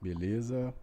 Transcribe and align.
Beleza. 0.00 0.74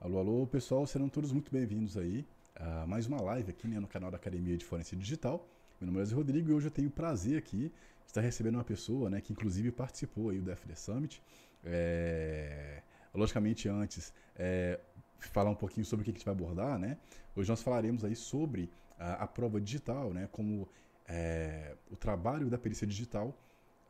Alô, 0.00 0.18
alô, 0.18 0.46
pessoal, 0.46 0.84
serão 0.84 1.08
todos 1.08 1.30
muito 1.30 1.52
bem-vindos 1.52 1.96
aí 1.96 2.26
a 2.56 2.86
mais 2.86 3.06
uma 3.06 3.20
live 3.20 3.50
aqui 3.50 3.68
né, 3.68 3.78
no 3.78 3.86
canal 3.86 4.10
da 4.10 4.16
Academia 4.16 4.56
de 4.56 4.64
Forense 4.64 4.96
Digital. 4.96 5.48
Meu 5.80 5.92
nome 5.92 6.04
é 6.04 6.12
Rodrigo 6.12 6.50
e 6.50 6.52
hoje 6.52 6.66
eu 6.66 6.70
tenho 6.72 6.88
o 6.88 6.90
prazer 6.90 7.38
aqui 7.38 7.68
de 7.68 7.72
estar 8.06 8.20
recebendo 8.20 8.56
uma 8.56 8.64
pessoa 8.64 9.08
né, 9.08 9.20
que 9.20 9.32
inclusive 9.32 9.70
participou 9.70 10.30
aí 10.30 10.40
do 10.40 10.50
FD 10.50 10.74
Summit. 10.74 11.22
É... 11.64 12.82
Logicamente, 13.14 13.68
antes, 13.68 14.12
é... 14.34 14.80
falar 15.20 15.50
um 15.50 15.54
pouquinho 15.54 15.86
sobre 15.86 16.02
o 16.02 16.04
que 16.04 16.10
a 16.10 16.14
gente 16.14 16.24
vai 16.24 16.34
abordar, 16.34 16.80
né? 16.80 16.98
Hoje 17.36 17.48
nós 17.48 17.62
falaremos 17.62 18.04
aí 18.04 18.16
sobre 18.16 18.70
a, 18.98 19.24
a 19.24 19.26
prova 19.28 19.60
digital, 19.60 20.12
né? 20.12 20.28
Como 20.32 20.68
é, 21.06 21.76
o 21.90 21.96
trabalho 21.96 22.48
da 22.48 22.58
perícia 22.58 22.86
digital 22.86 23.28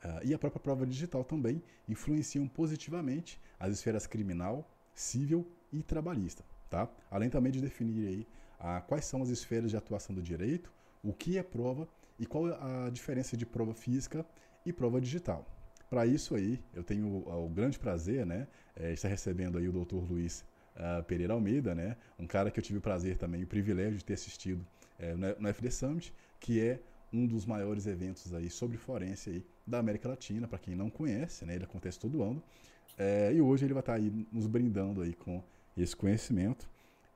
uh, 0.05 0.20
e 0.24 0.34
a 0.34 0.38
própria 0.38 0.60
prova 0.60 0.86
digital 0.86 1.24
também 1.24 1.62
influenciam 1.88 2.46
positivamente 2.46 3.41
as 3.59 3.72
esferas 3.72 4.06
criminal, 4.06 4.68
civil 4.95 5.46
e 5.72 5.82
trabalhista, 5.82 6.45
tá? 6.69 6.88
Além 7.10 7.30
também 7.30 7.52
de 7.52 7.60
definir 7.60 8.08
aí 8.08 8.27
uh, 8.60 8.86
quais 8.86 9.05
são 9.05 9.22
as 9.22 9.28
esferas 9.28 9.70
de 9.70 9.77
atuação 9.77 10.14
do 10.14 10.22
direito, 10.22 10.72
o 11.02 11.12
que 11.12 11.38
é 11.38 11.42
prova 11.42 11.88
e 12.19 12.27
qual 12.27 12.48
é 12.48 12.86
a 12.86 12.91
diferença 12.91 13.36
de 13.36 13.44
prova 13.44 13.74
física 13.74 14.24
e 14.64 14.72
prova 14.72 15.00
digital. 15.00 15.46
Para 15.91 16.06
isso 16.06 16.34
aí, 16.34 16.60
eu 16.72 16.83
tenho 16.83 17.06
o, 17.06 17.48
grande 17.48 17.78
prazer, 17.78 18.25
né, 18.25 18.48
é, 18.75 18.92
estar 18.92 19.08
recebendo 19.08 19.58
aí 19.58 19.69
o 19.69 19.72
Dr. 19.72 19.97
Luiz 19.97 20.44
uh, 20.75 21.03
Pereira 21.05 21.34
Almeida, 21.34 21.75
né, 21.75 21.97
um 22.19 22.27
cara 22.27 22.50
que 22.50 22.58
eu 22.58 22.64
tive 22.64 22.78
o 22.78 22.83
prazer 22.83 23.16
também, 23.19 23.44
o 23.44 23.47
privilégio 23.47 23.98
de 23.98 24.05
ter 24.05 24.14
assistido 24.14 24.66
é, 24.98 25.14
no, 25.14 25.41
no 25.41 25.55
FD 25.55 25.70
Summit, 25.70 26.14
que 26.41 26.60
é 26.60 26.81
um 27.14 27.26
dos 27.26 27.46
maiores 27.46 27.86
eventos 27.86 28.34
aí 28.34 28.50
sobre 28.50 28.76
forense 28.76 29.30
aí 29.30 29.46
da 29.66 29.78
América 29.78 30.08
Latina, 30.08 30.48
para 30.48 30.58
quem 30.58 30.74
não 30.74 30.90
conhece, 30.90 31.44
né? 31.44 31.54
Ele 31.54 31.64
acontece 31.64 31.98
todo 31.98 32.22
ano. 32.22 32.42
É, 32.98 33.32
e 33.32 33.40
hoje 33.40 33.64
ele 33.64 33.72
vai 33.72 33.80
estar 33.80 33.92
tá 33.92 33.98
aí 33.98 34.26
nos 34.32 34.46
brindando 34.46 35.00
aí 35.00 35.14
com 35.14 35.42
esse 35.76 35.94
conhecimento. 35.94 36.68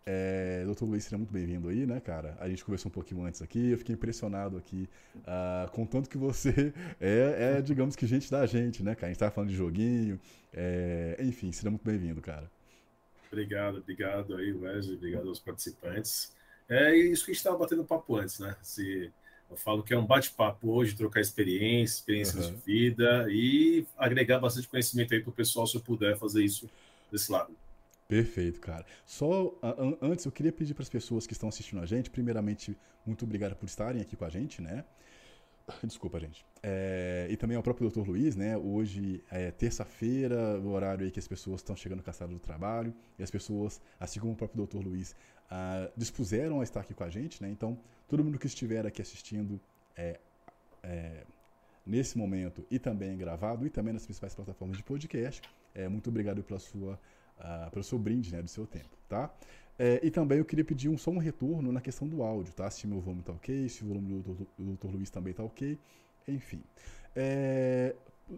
É, 0.06 0.62
Doutor 0.64 0.86
Luiz, 0.86 1.04
seja 1.04 1.18
muito 1.18 1.32
bem-vindo 1.32 1.68
aí, 1.68 1.84
né, 1.84 2.00
cara? 2.00 2.34
A 2.40 2.48
gente 2.48 2.64
conversou 2.64 2.88
um 2.88 2.92
pouquinho 2.92 3.24
antes 3.24 3.42
aqui, 3.42 3.72
eu 3.72 3.76
fiquei 3.76 3.94
impressionado 3.94 4.56
aqui 4.56 4.88
uh, 5.18 5.70
com 5.70 5.84
tanto 5.84 6.08
que 6.08 6.16
você 6.16 6.72
é, 6.98 7.58
é, 7.58 7.60
digamos 7.60 7.94
que 7.94 8.06
gente 8.06 8.30
da 8.30 8.46
gente, 8.46 8.82
né, 8.82 8.94
cara? 8.94 9.08
A 9.08 9.10
gente 9.10 9.18
tava 9.18 9.30
falando 9.30 9.50
de 9.50 9.56
joguinho, 9.56 10.18
é, 10.54 11.16
enfim, 11.20 11.52
seja 11.52 11.68
muito 11.68 11.84
bem-vindo, 11.84 12.22
cara. 12.22 12.50
Obrigado, 13.30 13.78
obrigado 13.78 14.34
aí, 14.36 14.50
Wesley, 14.50 14.96
obrigado 14.96 15.28
aos 15.28 15.40
participantes. 15.40 16.34
É 16.70 16.96
isso 16.96 17.24
que 17.24 17.30
a 17.30 17.34
gente 17.34 17.40
estava 17.40 17.58
batendo 17.58 17.84
papo 17.84 18.16
antes, 18.16 18.38
né? 18.38 18.56
Se 18.62 19.12
eu 19.50 19.56
falo 19.56 19.82
que 19.82 19.94
é 19.94 19.98
um 19.98 20.04
bate-papo 20.04 20.70
hoje, 20.70 20.94
trocar 20.94 21.20
experiência, 21.20 21.96
experiências 21.96 22.46
uhum. 22.46 22.54
de 22.54 22.60
vida 22.60 23.26
e 23.30 23.86
agregar 23.96 24.38
bastante 24.38 24.68
conhecimento 24.68 25.14
aí 25.14 25.20
para 25.20 25.30
o 25.30 25.32
pessoal, 25.32 25.66
se 25.66 25.76
eu 25.76 25.80
puder 25.80 26.16
fazer 26.18 26.44
isso 26.44 26.68
desse 27.10 27.30
lado. 27.32 27.52
Perfeito, 28.06 28.60
cara. 28.60 28.86
Só 29.04 29.54
antes 30.00 30.24
eu 30.24 30.32
queria 30.32 30.52
pedir 30.52 30.72
para 30.72 30.82
as 30.82 30.88
pessoas 30.88 31.26
que 31.26 31.34
estão 31.34 31.48
assistindo 31.48 31.80
a 31.80 31.86
gente, 31.86 32.10
primeiramente, 32.10 32.76
muito 33.04 33.24
obrigado 33.24 33.54
por 33.54 33.66
estarem 33.66 34.00
aqui 34.00 34.16
com 34.16 34.24
a 34.24 34.30
gente, 34.30 34.62
né? 34.62 34.84
Desculpa, 35.84 36.18
gente. 36.18 36.44
É, 36.62 37.26
e 37.30 37.36
também 37.36 37.56
ao 37.56 37.62
próprio 37.62 37.88
Dr. 37.90 38.08
Luiz, 38.08 38.34
né? 38.34 38.56
Hoje 38.56 39.22
é 39.30 39.50
terça-feira, 39.50 40.58
o 40.58 40.70
horário 40.70 41.04
aí 41.04 41.10
que 41.10 41.18
as 41.18 41.28
pessoas 41.28 41.60
estão 41.60 41.76
chegando 41.76 42.02
cansadas 42.02 42.34
do 42.34 42.40
trabalho, 42.40 42.94
e 43.18 43.22
as 43.22 43.30
pessoas, 43.30 43.80
assim 44.00 44.20
como 44.20 44.32
o 44.32 44.36
próprio 44.36 44.66
Dr. 44.66 44.78
Luiz, 44.78 45.14
ah, 45.50 45.90
dispuseram 45.96 46.60
a 46.60 46.64
estar 46.64 46.80
aqui 46.80 46.94
com 46.94 47.04
a 47.04 47.10
gente, 47.10 47.42
né? 47.42 47.48
Então, 47.50 47.78
todo 48.06 48.22
mundo 48.22 48.38
que 48.38 48.46
estiver 48.46 48.86
aqui 48.86 49.00
assistindo 49.00 49.60
é, 49.96 50.18
é, 50.82 51.24
nesse 51.86 52.18
momento 52.18 52.64
e 52.70 52.78
também 52.78 53.16
gravado 53.16 53.66
e 53.66 53.70
também 53.70 53.92
nas 53.92 54.04
principais 54.04 54.34
plataformas 54.34 54.76
de 54.76 54.82
podcast, 54.82 55.42
é, 55.74 55.88
muito 55.88 56.08
obrigado 56.10 56.42
pela 56.42 56.58
sua, 56.58 56.98
pelo 57.70 57.82
seu 57.82 57.98
brinde, 57.98 58.32
né? 58.32 58.42
Do 58.42 58.48
seu 58.48 58.66
tempo, 58.66 58.96
tá? 59.08 59.32
É, 59.78 60.00
e 60.02 60.10
também 60.10 60.38
eu 60.38 60.44
queria 60.44 60.64
pedir 60.64 60.88
um, 60.88 60.98
só 60.98 61.10
um 61.10 61.18
retorno 61.18 61.70
na 61.70 61.80
questão 61.80 62.08
do 62.08 62.22
áudio, 62.22 62.52
tá? 62.52 62.68
Se 62.68 62.86
meu 62.86 63.00
volume 63.00 63.22
tá 63.22 63.32
ok, 63.32 63.68
se 63.68 63.84
o 63.84 63.86
volume 63.86 64.22
do, 64.22 64.48
Dr. 64.58 64.88
Luiz 64.88 65.08
também 65.08 65.32
tá 65.32 65.44
ok, 65.44 65.78
enfim. 66.26 66.62
É, 67.14 67.94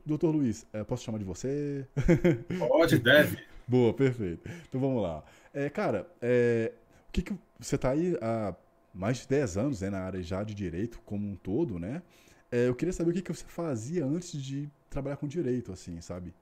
Doutor 0.07 0.31
Luiz, 0.31 0.67
é, 0.73 0.85
posso 0.85 1.03
chamar 1.03 1.19
de 1.19 1.25
você? 1.25 1.87
Pode, 2.59 2.99
deve. 2.99 3.39
Boa, 3.67 3.93
perfeito. 3.93 4.49
Então 4.69 4.81
vamos 4.81 5.03
lá. 5.03 5.25
É, 5.53 5.69
cara, 5.69 6.07
é, 6.21 6.73
que, 7.13 7.23
que 7.23 7.35
você 7.59 7.77
está 7.77 7.91
aí 7.91 8.17
há 8.21 8.55
mais 8.93 9.19
de 9.19 9.29
10 9.29 9.57
anos 9.57 9.81
né, 9.81 9.91
na 9.91 10.01
área 10.01 10.23
já 10.23 10.43
de 10.43 10.55
direito 10.55 11.01
como 11.05 11.29
um 11.29 11.37
todo, 11.37 11.79
né? 11.79 12.03
É, 12.51 12.69
eu 12.69 12.75
queria 12.75 12.93
saber 12.93 13.11
o 13.11 13.15
que, 13.15 13.23
que 13.23 13.33
você 13.33 13.45
fazia 13.47 14.05
antes 14.05 14.33
de 14.33 14.69
trabalhar 14.89 15.17
com 15.17 15.29
direito, 15.29 15.73
assim, 15.73 16.01
sabe? 16.01 16.35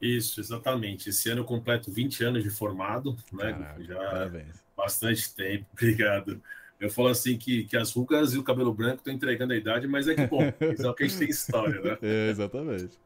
Isso, 0.00 0.40
exatamente. 0.40 1.10
Esse 1.10 1.30
ano 1.30 1.42
eu 1.42 1.44
completo 1.44 1.92
20 1.92 2.24
anos 2.24 2.42
de 2.42 2.50
formado, 2.50 3.16
né? 3.32 3.52
Caraca, 3.52 3.84
Já 3.84 3.94
parabéns. 3.96 4.64
bastante 4.76 5.34
tempo, 5.34 5.66
obrigado. 5.74 6.42
Eu 6.80 6.90
falo 6.90 7.08
assim 7.08 7.36
que, 7.36 7.64
que 7.64 7.76
as 7.76 7.92
rugas 7.92 8.32
e 8.32 8.38
o 8.38 8.42
cabelo 8.42 8.72
branco 8.72 8.98
estão 8.98 9.12
entregando 9.12 9.52
a 9.52 9.56
idade, 9.56 9.86
mas 9.86 10.08
é 10.08 10.14
que 10.14 10.26
bom, 10.26 10.40
isso 10.72 10.86
é 10.86 10.90
o 10.90 10.94
que 10.94 11.04
a 11.04 11.06
gente 11.06 11.18
tem 11.18 11.28
história, 11.28 11.80
né? 11.80 11.98
É, 12.00 12.30
exatamente. 12.30 12.98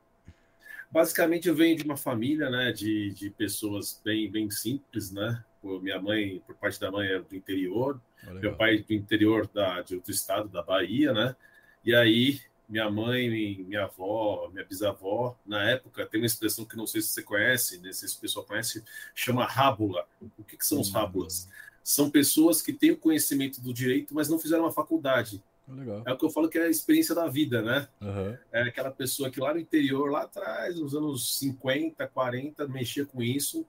Basicamente, 0.90 1.48
eu 1.48 1.56
venho 1.56 1.76
de 1.76 1.82
uma 1.82 1.96
família, 1.96 2.48
né, 2.48 2.70
de, 2.70 3.10
de 3.10 3.28
pessoas 3.30 4.00
bem, 4.04 4.30
bem 4.30 4.48
simples, 4.48 5.10
né? 5.10 5.44
Minha 5.80 6.00
mãe, 6.00 6.42
por 6.46 6.54
parte 6.56 6.80
da 6.80 6.90
mãe, 6.90 7.08
é 7.08 7.18
do 7.18 7.34
interior, 7.34 8.00
oh, 8.26 8.30
meu 8.34 8.54
pai 8.56 8.78
do 8.78 8.92
interior 8.92 9.48
da, 9.48 9.78
outro 9.78 10.10
estado, 10.10 10.48
da 10.48 10.62
Bahia, 10.62 11.12
né? 11.12 11.36
E 11.84 11.94
aí 11.94 12.40
minha 12.68 12.90
mãe, 12.90 13.28
minha 13.28 13.84
avó, 13.84 14.48
minha 14.52 14.64
bisavó, 14.64 15.38
na 15.46 15.62
época, 15.70 16.06
tem 16.06 16.20
uma 16.20 16.26
expressão 16.26 16.64
que 16.64 16.76
não 16.76 16.86
sei 16.86 17.02
se 17.02 17.08
você 17.08 17.22
conhece, 17.22 17.80
sei 17.92 18.08
se 18.08 18.16
o 18.16 18.20
pessoal 18.20 18.44
conhece, 18.44 18.82
chama 19.14 19.44
rábula. 19.44 20.06
O 20.38 20.42
que, 20.42 20.56
que 20.56 20.66
são 20.66 20.80
os 20.80 20.88
hum. 20.88 20.92
rábulas? 20.92 21.48
São 21.82 22.10
pessoas 22.10 22.62
que 22.62 22.72
têm 22.72 22.92
o 22.92 22.96
conhecimento 22.96 23.60
do 23.60 23.72
direito, 23.72 24.14
mas 24.14 24.28
não 24.28 24.38
fizeram 24.38 24.64
uma 24.64 24.72
faculdade. 24.72 25.42
Legal. 25.68 26.02
É 26.06 26.12
o 26.12 26.16
que 26.16 26.24
eu 26.24 26.30
falo 26.30 26.48
que 26.48 26.58
é 26.58 26.64
a 26.64 26.70
experiência 26.70 27.14
da 27.14 27.26
vida, 27.26 27.62
né? 27.62 27.88
Uhum. 28.00 28.36
É 28.52 28.62
aquela 28.62 28.90
pessoa 28.90 29.30
que 29.30 29.40
lá 29.40 29.52
no 29.52 29.60
interior, 29.60 30.10
lá 30.10 30.22
atrás, 30.22 30.78
nos 30.78 30.94
anos 30.94 31.38
50, 31.38 32.06
40, 32.08 32.66
mexia 32.68 33.04
com 33.04 33.22
isso. 33.22 33.66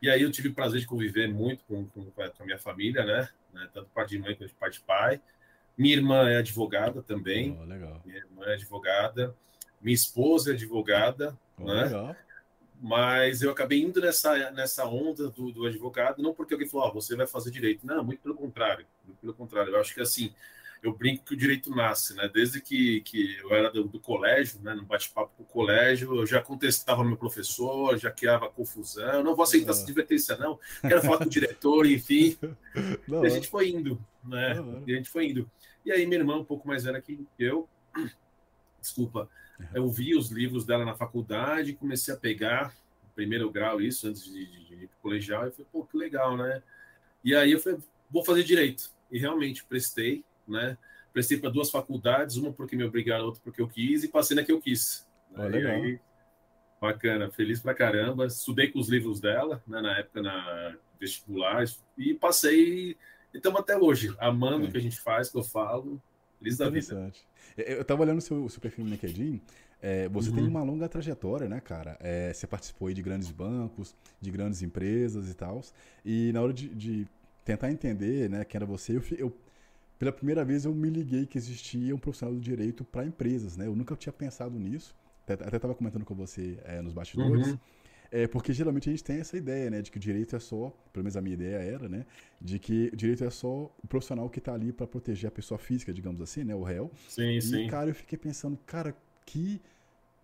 E 0.00 0.08
aí 0.08 0.22
eu 0.22 0.30
tive 0.30 0.48
o 0.48 0.54
prazer 0.54 0.80
de 0.80 0.86
conviver 0.86 1.28
muito 1.28 1.64
com, 1.64 1.86
com, 1.86 2.04
com 2.10 2.22
a 2.22 2.44
minha 2.44 2.58
família, 2.58 3.04
né? 3.04 3.28
Tanto 3.72 3.90
parte 3.90 4.10
de 4.10 4.18
mãe 4.18 4.34
quanto 4.34 4.54
parte 4.54 4.78
de 4.78 4.84
pai. 4.84 5.20
Minha 5.76 5.96
irmã 5.96 6.28
é 6.28 6.36
advogada 6.36 7.02
também. 7.02 7.58
Oh, 7.60 7.64
legal. 7.64 8.00
Minha 8.04 8.18
irmã 8.18 8.44
é 8.46 8.54
advogada. 8.54 9.34
Minha 9.80 9.94
esposa 9.94 10.50
é 10.50 10.54
advogada, 10.54 11.36
oh, 11.56 11.64
né? 11.64 11.84
Legal. 11.84 12.16
Mas 12.80 13.42
eu 13.42 13.50
acabei 13.50 13.82
indo 13.82 14.00
nessa, 14.00 14.50
nessa 14.52 14.86
onda 14.86 15.28
do, 15.30 15.50
do 15.50 15.66
advogado, 15.66 16.22
não 16.22 16.32
porque 16.32 16.54
alguém 16.54 16.68
falou, 16.68 16.86
ah, 16.86 16.92
você 16.92 17.16
vai 17.16 17.26
fazer 17.26 17.50
direito. 17.50 17.84
Não, 17.84 18.04
muito 18.04 18.20
pelo 18.20 18.36
contrário. 18.36 18.86
Muito 19.04 19.18
pelo 19.18 19.34
contrário. 19.34 19.72
Eu 19.72 19.80
acho 19.80 19.92
que 19.92 20.00
assim, 20.00 20.32
eu 20.82 20.92
brinco 20.92 21.24
que 21.24 21.34
o 21.34 21.36
direito 21.36 21.70
nasce, 21.70 22.14
né? 22.14 22.30
Desde 22.32 22.60
que, 22.60 23.00
que 23.02 23.38
eu 23.38 23.54
era 23.54 23.70
do, 23.70 23.84
do 23.84 23.98
colégio, 23.98 24.60
né? 24.62 24.74
No 24.74 24.84
bate-papo 24.84 25.32
com 25.36 25.42
o 25.42 25.46
colégio, 25.46 26.14
eu 26.14 26.26
já 26.26 26.40
contestava 26.40 27.04
meu 27.04 27.16
professor, 27.16 27.98
já 27.98 28.10
criava 28.10 28.48
confusão. 28.48 29.22
Não 29.22 29.34
vou 29.34 29.42
aceitar 29.42 29.72
essa 29.72 29.82
advertência, 29.82 30.36
não. 30.36 30.58
Quero 30.80 31.02
falar 31.02 31.18
com 31.18 31.24
o 31.24 31.28
diretor, 31.28 31.86
enfim. 31.86 32.36
Não, 33.08 33.24
e 33.24 33.26
a 33.26 33.30
gente 33.30 33.48
foi 33.48 33.70
indo, 33.70 33.98
né? 34.24 34.54
Não, 34.54 34.84
e 34.86 34.92
a 34.92 34.96
gente 34.96 35.08
foi 35.08 35.28
indo. 35.28 35.50
E 35.84 35.90
aí, 35.90 36.06
minha 36.06 36.20
irmã, 36.20 36.36
um 36.36 36.44
pouco 36.44 36.68
mais 36.68 36.84
velha 36.84 37.00
que 37.00 37.26
eu, 37.38 37.68
desculpa, 38.80 39.28
eu 39.74 39.88
vi 39.90 40.14
os 40.14 40.30
livros 40.30 40.64
dela 40.64 40.84
na 40.84 40.94
faculdade, 40.94 41.72
comecei 41.72 42.12
a 42.14 42.16
pegar, 42.16 42.74
primeiro 43.14 43.50
grau, 43.50 43.80
isso, 43.80 44.06
antes 44.06 44.24
de, 44.24 44.46
de, 44.46 44.64
de 44.64 44.74
ir 44.74 44.88
para 44.88 44.96
o 44.98 45.02
colegial, 45.02 45.48
e 45.48 45.50
falei, 45.50 45.66
pô, 45.72 45.84
que 45.84 45.96
legal, 45.96 46.36
né? 46.36 46.62
E 47.24 47.34
aí 47.34 47.52
eu 47.52 47.58
falei, 47.58 47.78
vou 48.10 48.24
fazer 48.24 48.44
direito. 48.44 48.90
E 49.10 49.18
realmente 49.18 49.64
prestei, 49.64 50.24
né? 50.48 50.76
Prestei 51.12 51.38
para 51.38 51.50
duas 51.50 51.70
faculdades, 51.70 52.36
uma 52.36 52.52
porque 52.52 52.76
me 52.76 52.84
obrigaram, 52.84 53.24
outra 53.24 53.40
porque 53.42 53.60
eu 53.60 53.68
quis, 53.68 54.04
e 54.04 54.08
passei 54.08 54.36
na 54.36 54.44
que 54.44 54.52
eu 54.52 54.60
quis. 54.60 55.06
Né? 55.30 55.48
legal. 55.48 55.72
Aí, 55.72 56.00
bacana, 56.80 57.30
feliz 57.30 57.60
pra 57.60 57.74
caramba. 57.74 58.26
Estudei 58.26 58.68
com 58.68 58.78
os 58.78 58.88
livros 58.88 59.20
dela, 59.20 59.62
né, 59.66 59.80
na 59.80 59.98
época 59.98 60.22
na 60.22 60.76
vestibular, 61.00 61.64
e 61.96 62.12
passei 62.14 62.96
e 63.32 63.36
estamos 63.36 63.60
até 63.60 63.76
hoje, 63.76 64.14
amando 64.18 64.66
é. 64.66 64.68
o 64.68 64.72
que 64.72 64.78
a 64.78 64.80
gente 64.80 65.00
faz, 65.00 65.30
que 65.30 65.36
eu 65.36 65.44
falo, 65.44 66.00
feliz 66.38 66.56
da 66.56 66.68
vida. 66.68 67.12
Eu 67.56 67.82
estava 67.82 68.02
olhando 68.02 68.18
o 68.18 68.22
seu, 68.22 68.48
seu 68.48 68.60
perfil 68.60 68.84
no 68.84 68.90
LinkedIn, 68.90 69.40
é, 69.80 70.08
você 70.08 70.30
uhum. 70.30 70.36
tem 70.36 70.46
uma 70.46 70.62
longa 70.62 70.88
trajetória, 70.88 71.48
né, 71.48 71.60
cara? 71.60 71.96
É, 72.00 72.32
você 72.32 72.46
participou 72.46 72.92
de 72.92 73.02
grandes 73.02 73.30
bancos, 73.30 73.94
de 74.20 74.30
grandes 74.30 74.62
empresas 74.62 75.30
e 75.30 75.34
tal. 75.34 75.62
E 76.04 76.32
na 76.32 76.40
hora 76.40 76.52
de, 76.52 76.68
de, 76.68 77.06
tentar 77.44 77.70
entender, 77.70 78.28
né, 78.28 78.44
quem 78.44 78.58
era 78.58 78.66
você, 78.66 78.96
eu, 78.96 79.02
eu, 79.16 79.36
pela 79.98 80.12
primeira 80.12 80.44
vez 80.44 80.64
eu 80.64 80.74
me 80.74 80.88
liguei 80.88 81.26
que 81.26 81.36
existia 81.36 81.94
um 81.94 81.98
profissional 81.98 82.34
do 82.34 82.40
direito 82.40 82.84
para 82.84 83.04
empresas, 83.04 83.56
né? 83.56 83.66
Eu 83.66 83.74
nunca 83.74 83.96
tinha 83.96 84.12
pensado 84.12 84.58
nisso. 84.58 84.94
Até 85.24 85.56
estava 85.56 85.74
comentando 85.74 86.04
com 86.04 86.14
você 86.14 86.58
é, 86.64 86.80
nos 86.80 86.92
bastidores. 86.92 87.48
Uhum. 87.48 87.58
É 88.10 88.26
porque 88.26 88.52
geralmente 88.54 88.88
a 88.88 88.92
gente 88.92 89.04
tem 89.04 89.18
essa 89.18 89.36
ideia, 89.36 89.68
né, 89.68 89.82
de 89.82 89.90
que 89.90 89.98
o 89.98 90.00
direito 90.00 90.34
é 90.34 90.38
só, 90.38 90.70
pelo 90.94 91.04
menos 91.04 91.14
a 91.14 91.20
minha 91.20 91.34
ideia 91.34 91.56
era, 91.56 91.90
né, 91.90 92.06
de 92.40 92.58
que 92.58 92.88
o 92.90 92.96
direito 92.96 93.22
é 93.22 93.28
só 93.28 93.70
o 93.82 93.86
profissional 93.86 94.30
que 94.30 94.38
está 94.38 94.54
ali 94.54 94.72
para 94.72 94.86
proteger 94.86 95.28
a 95.28 95.30
pessoa 95.30 95.58
física, 95.58 95.92
digamos 95.92 96.22
assim, 96.22 96.42
né, 96.42 96.54
o 96.54 96.62
réu. 96.62 96.90
Sim, 97.06 97.36
e, 97.36 97.42
sim. 97.42 97.66
cara, 97.66 97.90
eu 97.90 97.94
fiquei 97.94 98.16
pensando, 98.16 98.56
cara, 98.64 98.96
que 99.26 99.60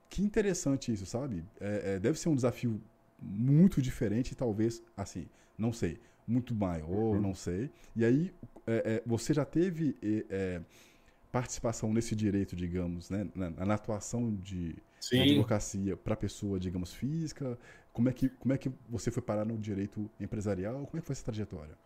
que 0.09 0.23
interessante 0.23 0.93
isso, 0.93 1.05
sabe? 1.05 1.45
É, 1.61 1.95
é, 1.95 1.99
deve 1.99 2.19
ser 2.19 2.29
um 2.29 2.37
desafio 2.37 2.81
muito 3.21 3.83
diferente, 3.83 4.35
talvez, 4.35 4.81
assim, 4.97 5.27
não 5.59 5.73
sei, 5.73 5.99
muito 6.27 6.55
maior, 6.55 7.15
uhum. 7.15 7.21
não 7.21 7.35
sei. 7.35 7.71
E 7.95 8.05
aí, 8.05 8.33
é, 8.67 8.97
é 8.97 9.03
você 9.07 9.35
já 9.35 9.45
teve 9.45 9.97
é, 10.31 10.61
participação 11.31 11.93
nesse 11.93 12.15
direito, 12.15 12.55
digamos, 12.55 13.11
né, 13.11 13.27
na, 13.35 13.51
na 13.51 13.75
atuação 13.75 14.35
de, 14.37 14.77
de 15.11 15.21
advocacia 15.21 15.97
para 15.97 16.15
pessoa, 16.15 16.61
digamos, 16.61 16.93
física? 16.95 17.59
Como 17.93 18.09
é, 18.09 18.13
que, 18.13 18.29
como 18.29 18.53
é 18.53 18.59
que 18.59 18.71
você 18.89 19.11
foi 19.11 19.23
parar 19.23 19.45
no 19.45 19.59
direito 19.59 20.11
empresarial? 20.21 20.87
Como 20.87 20.99
é 20.99 21.01
que 21.01 21.07
foi 21.07 21.13
essa 21.13 21.25
trajetória? 21.25 21.77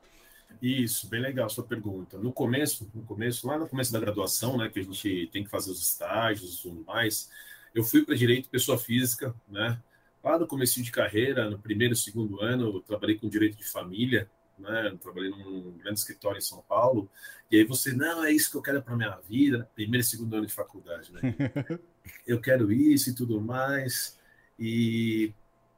Isso, 0.61 1.09
bem 1.09 1.21
legal 1.21 1.47
a 1.47 1.49
sua 1.49 1.65
pergunta. 1.65 2.19
No 2.19 2.33
começo, 2.33 2.91
no 2.95 3.03
começo, 3.03 3.47
lá 3.47 3.59
no 3.59 3.69
começo 3.69 3.93
da 3.93 4.01
graduação, 4.01 4.57
né, 4.57 4.69
que 4.69 4.81
a 4.81 4.83
gente 4.83 5.29
tem 5.33 5.45
que 5.45 5.51
fazer 5.51 5.71
os 5.71 5.81
estágios 5.81 6.59
e 6.59 6.63
tudo 6.63 6.85
mais, 6.85 7.31
eu 7.75 7.85
fui 7.85 8.05
para 8.05 8.15
direito 8.15 8.49
pessoa 8.49 8.79
física, 8.79 9.35
né? 9.49 9.81
Lá 10.23 10.39
no 10.39 10.47
começo 10.47 10.83
de 10.83 10.91
carreira, 10.91 11.49
no 11.49 11.59
primeiro, 11.59 11.95
segundo 11.95 12.41
ano, 12.43 12.77
eu 12.77 12.81
trabalhei 12.81 13.17
com 13.17 13.29
direito 13.29 13.57
de 13.57 13.65
família, 13.65 14.29
né? 14.59 14.97
trabalhei 15.01 15.31
num 15.31 15.79
grande 15.79 16.01
escritório 16.01 16.39
em 16.39 16.43
São 16.43 16.63
Paulo, 16.69 17.09
e 17.51 17.57
aí 17.57 17.65
você, 17.65 17.93
não, 17.93 18.25
é 18.25 18.33
isso 18.33 18.51
que 18.51 18.57
eu 18.57 18.63
quero 18.63 18.83
para 18.83 18.97
minha 18.97 19.17
vida, 19.29 19.71
primeiro 19.75 20.05
e 20.05 20.09
segundo 20.09 20.35
ano 20.35 20.47
de 20.47 20.53
faculdade, 20.53 21.13
né? 21.13 21.21
eu 22.27 22.41
quero 22.41 22.73
isso 22.73 23.11
e 23.11 23.15
tudo 23.15 23.41
mais, 23.41 24.19
e 24.59 25.33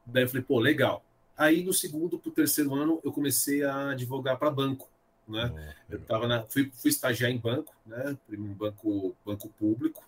daí 0.07 0.25
eu 0.25 0.29
falei, 0.29 0.43
pô, 0.43 0.59
legal. 0.59 1.05
Aí 1.37 1.63
no 1.63 1.73
segundo 1.73 2.19
para 2.19 2.29
o 2.29 2.33
terceiro 2.33 2.75
ano 2.75 3.01
eu 3.05 3.13
comecei 3.13 3.63
a 3.63 3.91
advogar 3.91 4.39
para 4.39 4.51
banco, 4.51 4.91
né? 5.29 5.53
Oh, 5.55 5.93
eu 5.93 6.01
tava 6.01 6.27
na, 6.27 6.43
fui, 6.45 6.71
fui 6.75 6.91
estagiar 6.91 7.31
em 7.31 7.39
banco, 7.39 7.75
né? 7.87 8.17
Um 8.31 8.55
banco, 8.55 9.15
banco 9.25 9.49
público, 9.59 10.03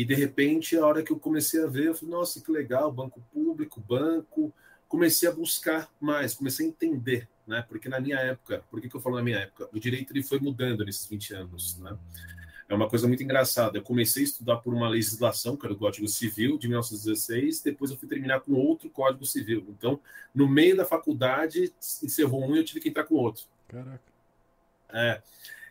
e 0.00 0.04
de 0.04 0.14
repente, 0.14 0.76
a 0.76 0.86
hora 0.86 1.02
que 1.02 1.12
eu 1.12 1.18
comecei 1.18 1.62
a 1.62 1.66
ver, 1.66 1.86
eu 1.86 1.94
falei, 1.94 2.14
nossa, 2.14 2.40
que 2.40 2.50
legal, 2.50 2.92
banco 2.92 3.20
público, 3.32 3.80
banco. 3.80 4.52
Comecei 4.88 5.28
a 5.28 5.32
buscar 5.32 5.90
mais, 6.00 6.34
comecei 6.34 6.66
a 6.66 6.68
entender 6.68 7.28
né? 7.46 7.64
Porque 7.68 7.88
na 7.88 8.00
minha 8.00 8.18
época, 8.18 8.64
por 8.70 8.80
que, 8.80 8.88
que 8.88 8.96
eu 8.96 9.00
falo 9.00 9.16
na 9.16 9.22
minha 9.22 9.38
época? 9.38 9.68
O 9.72 9.78
direito 9.78 10.12
ele 10.12 10.22
foi 10.22 10.38
mudando 10.40 10.84
nesses 10.84 11.06
20 11.06 11.34
anos, 11.34 11.78
né? 11.78 11.96
É 12.68 12.74
uma 12.74 12.88
coisa 12.88 13.06
muito 13.06 13.22
engraçada. 13.22 13.78
Eu 13.78 13.82
comecei 13.82 14.24
a 14.24 14.26
estudar 14.26 14.56
por 14.56 14.74
uma 14.74 14.88
legislação, 14.88 15.56
que 15.56 15.64
era 15.64 15.72
o 15.72 15.78
Código 15.78 16.08
Civil, 16.08 16.58
de 16.58 16.66
1916, 16.66 17.60
depois 17.60 17.92
eu 17.92 17.96
fui 17.96 18.08
terminar 18.08 18.40
com 18.40 18.54
outro 18.54 18.90
Código 18.90 19.24
Civil. 19.24 19.64
Então, 19.68 20.00
no 20.34 20.48
meio 20.48 20.76
da 20.76 20.84
faculdade, 20.84 21.72
encerrou 22.02 22.44
um 22.44 22.56
e 22.56 22.58
eu 22.58 22.64
tive 22.64 22.80
que 22.80 22.88
entrar 22.88 23.04
com 23.04 23.14
outro. 23.14 23.44
Caraca. 23.68 24.00
É. 24.92 25.22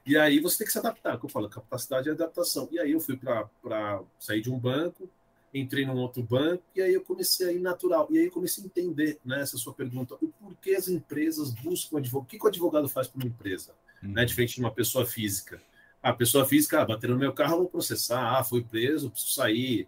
E 0.05 0.15
aí 0.17 0.39
você 0.39 0.59
tem 0.59 0.67
que 0.67 0.73
se 0.73 0.77
adaptar, 0.77 1.17
que 1.19 1.25
eu 1.25 1.29
falo, 1.29 1.49
capacidade 1.49 2.07
e 2.07 2.11
adaptação. 2.11 2.69
E 2.71 2.79
aí 2.79 2.91
eu 2.91 2.99
fui 2.99 3.17
para 3.17 4.01
sair 4.19 4.41
de 4.41 4.51
um 4.51 4.59
banco, 4.59 5.09
entrei 5.53 5.85
num 5.85 5.97
outro 5.97 6.21
banco 6.21 6.63
e 6.75 6.81
aí 6.81 6.93
eu 6.93 7.01
comecei 7.01 7.47
a 7.47 7.51
ir 7.51 7.59
natural. 7.59 8.07
E 8.11 8.19
aí 8.19 8.25
eu 8.25 8.31
comecei 8.31 8.63
a 8.63 8.67
entender 8.67 9.19
né, 9.25 9.41
essa 9.41 9.57
sua 9.57 9.73
pergunta, 9.73 10.15
o 10.21 10.27
porquê 10.27 10.75
as 10.75 10.87
empresas 10.87 11.51
buscam 11.53 11.97
advogado. 11.97 12.27
O 12.27 12.29
que, 12.29 12.37
que 12.37 12.45
o 12.45 12.47
advogado 12.47 12.87
faz 12.87 13.07
para 13.07 13.19
uma 13.19 13.27
empresa, 13.27 13.73
uhum. 14.03 14.11
né, 14.11 14.25
diferente 14.25 14.55
de 14.55 14.59
uma 14.59 14.71
pessoa 14.71 15.05
física? 15.05 15.59
A 16.03 16.13
pessoa 16.13 16.45
física, 16.45 16.81
ah, 16.81 16.85
bateram 16.85 17.15
no 17.15 17.19
meu 17.19 17.33
carro, 17.33 17.53
eu 17.53 17.59
vou 17.59 17.69
processar. 17.69 18.37
Ah, 18.37 18.43
foi 18.43 18.63
preso, 18.63 19.09
preciso 19.09 19.33
sair. 19.33 19.87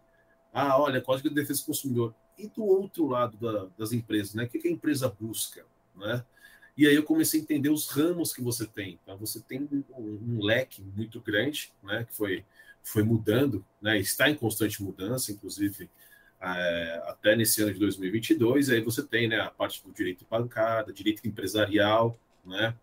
Ah, 0.52 0.82
olha, 0.82 1.00
Código 1.00 1.30
de 1.30 1.36
Defesa 1.36 1.62
do 1.62 1.68
Consumidor. 1.68 2.16
E 2.40 2.48
do 2.48 2.66
outro 2.66 3.06
lado 3.06 3.38
da, 3.38 3.68
das 3.78 3.92
empresas, 3.92 4.34
né? 4.34 4.46
O 4.46 4.50
que, 4.50 4.58
que 4.58 4.68
a 4.68 4.72
empresa 4.72 5.14
busca, 5.20 5.64
né? 5.96 6.24
E 6.78 6.88
aí 6.88 6.96
eu 6.96 7.04
comecei 7.04 7.40
a 7.40 7.44
entender 7.44 7.70
os 7.70 7.88
ramos 7.88 8.32
que 8.32 8.42
você 8.42 8.68
tem. 8.68 9.00
Então, 9.02 9.18
você 9.18 9.42
tem 9.42 9.62
um, 9.62 9.84
um 9.98 10.44
leque 10.44 10.82
muito 10.82 11.20
grande, 11.20 11.74
né? 11.84 12.04
Que 12.04 12.16
foi 12.16 12.46
foi 12.88 13.04
mudando, 13.04 13.66
né, 13.82 14.00
está 14.00 14.30
em 14.30 14.36
constante 14.36 14.82
mudança, 14.82 15.32
inclusive 15.32 15.90
é, 16.40 17.02
até 17.06 17.36
nesse 17.36 17.62
ano 17.62 17.74
de 17.74 17.80
2022. 17.80 18.70
Aí 18.70 18.82
você 18.82 19.04
tem 19.04 19.28
né, 19.28 19.40
a 19.42 19.50
parte 19.50 19.84
do 19.84 19.92
direito 19.92 20.26
bancário, 20.30 20.94
direito 20.94 21.28
empresarial, 21.28 22.18
né, 22.46 22.74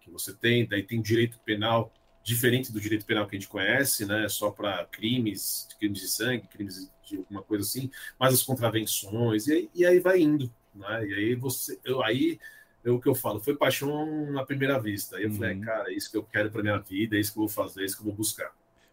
que 0.00 0.10
você 0.10 0.32
tem, 0.32 0.66
daí 0.66 0.82
tem 0.82 1.02
direito 1.02 1.38
penal 1.40 1.92
diferente 2.22 2.70
do 2.70 2.80
direito 2.80 3.06
penal 3.06 3.26
que 3.26 3.36
a 3.36 3.38
gente 3.38 3.48
conhece, 3.48 4.06
né, 4.06 4.28
só 4.28 4.50
para 4.50 4.84
crimes, 4.86 5.66
crimes 5.78 6.00
de 6.00 6.08
sangue, 6.08 6.46
crimes 6.46 6.90
de 7.04 7.16
alguma 7.16 7.42
coisa 7.42 7.64
assim, 7.64 7.90
mas 8.18 8.34
as 8.34 8.42
contravenções, 8.42 9.48
e 9.48 9.68
e 9.74 9.84
aí 9.84 9.98
vai 9.98 10.20
indo. 10.20 10.52
Né, 10.74 11.06
e 11.06 11.14
aí 11.14 11.34
você, 11.34 11.78
eu, 11.84 12.02
aí 12.02 12.38
é 12.84 12.90
o 12.90 13.00
que 13.00 13.08
eu 13.08 13.14
falo, 13.14 13.40
foi 13.40 13.56
paixão 13.56 14.30
na 14.30 14.44
primeira 14.44 14.78
vista. 14.78 15.16
Aí 15.16 15.24
eu 15.24 15.30
uhum. 15.30 15.36
falei, 15.36 15.58
cara, 15.60 15.90
é 15.90 15.94
isso 15.94 16.10
que 16.10 16.16
eu 16.16 16.22
quero 16.22 16.50
para 16.50 16.62
minha 16.62 16.78
vida, 16.78 17.16
é 17.16 17.20
isso 17.20 17.32
que 17.32 17.38
eu 17.38 17.46
vou 17.46 17.48
fazer, 17.48 17.82
é 17.82 17.84
isso 17.84 17.96
que 17.96 18.02
eu 18.02 18.06
vou 18.06 18.14
buscar. 18.14 18.52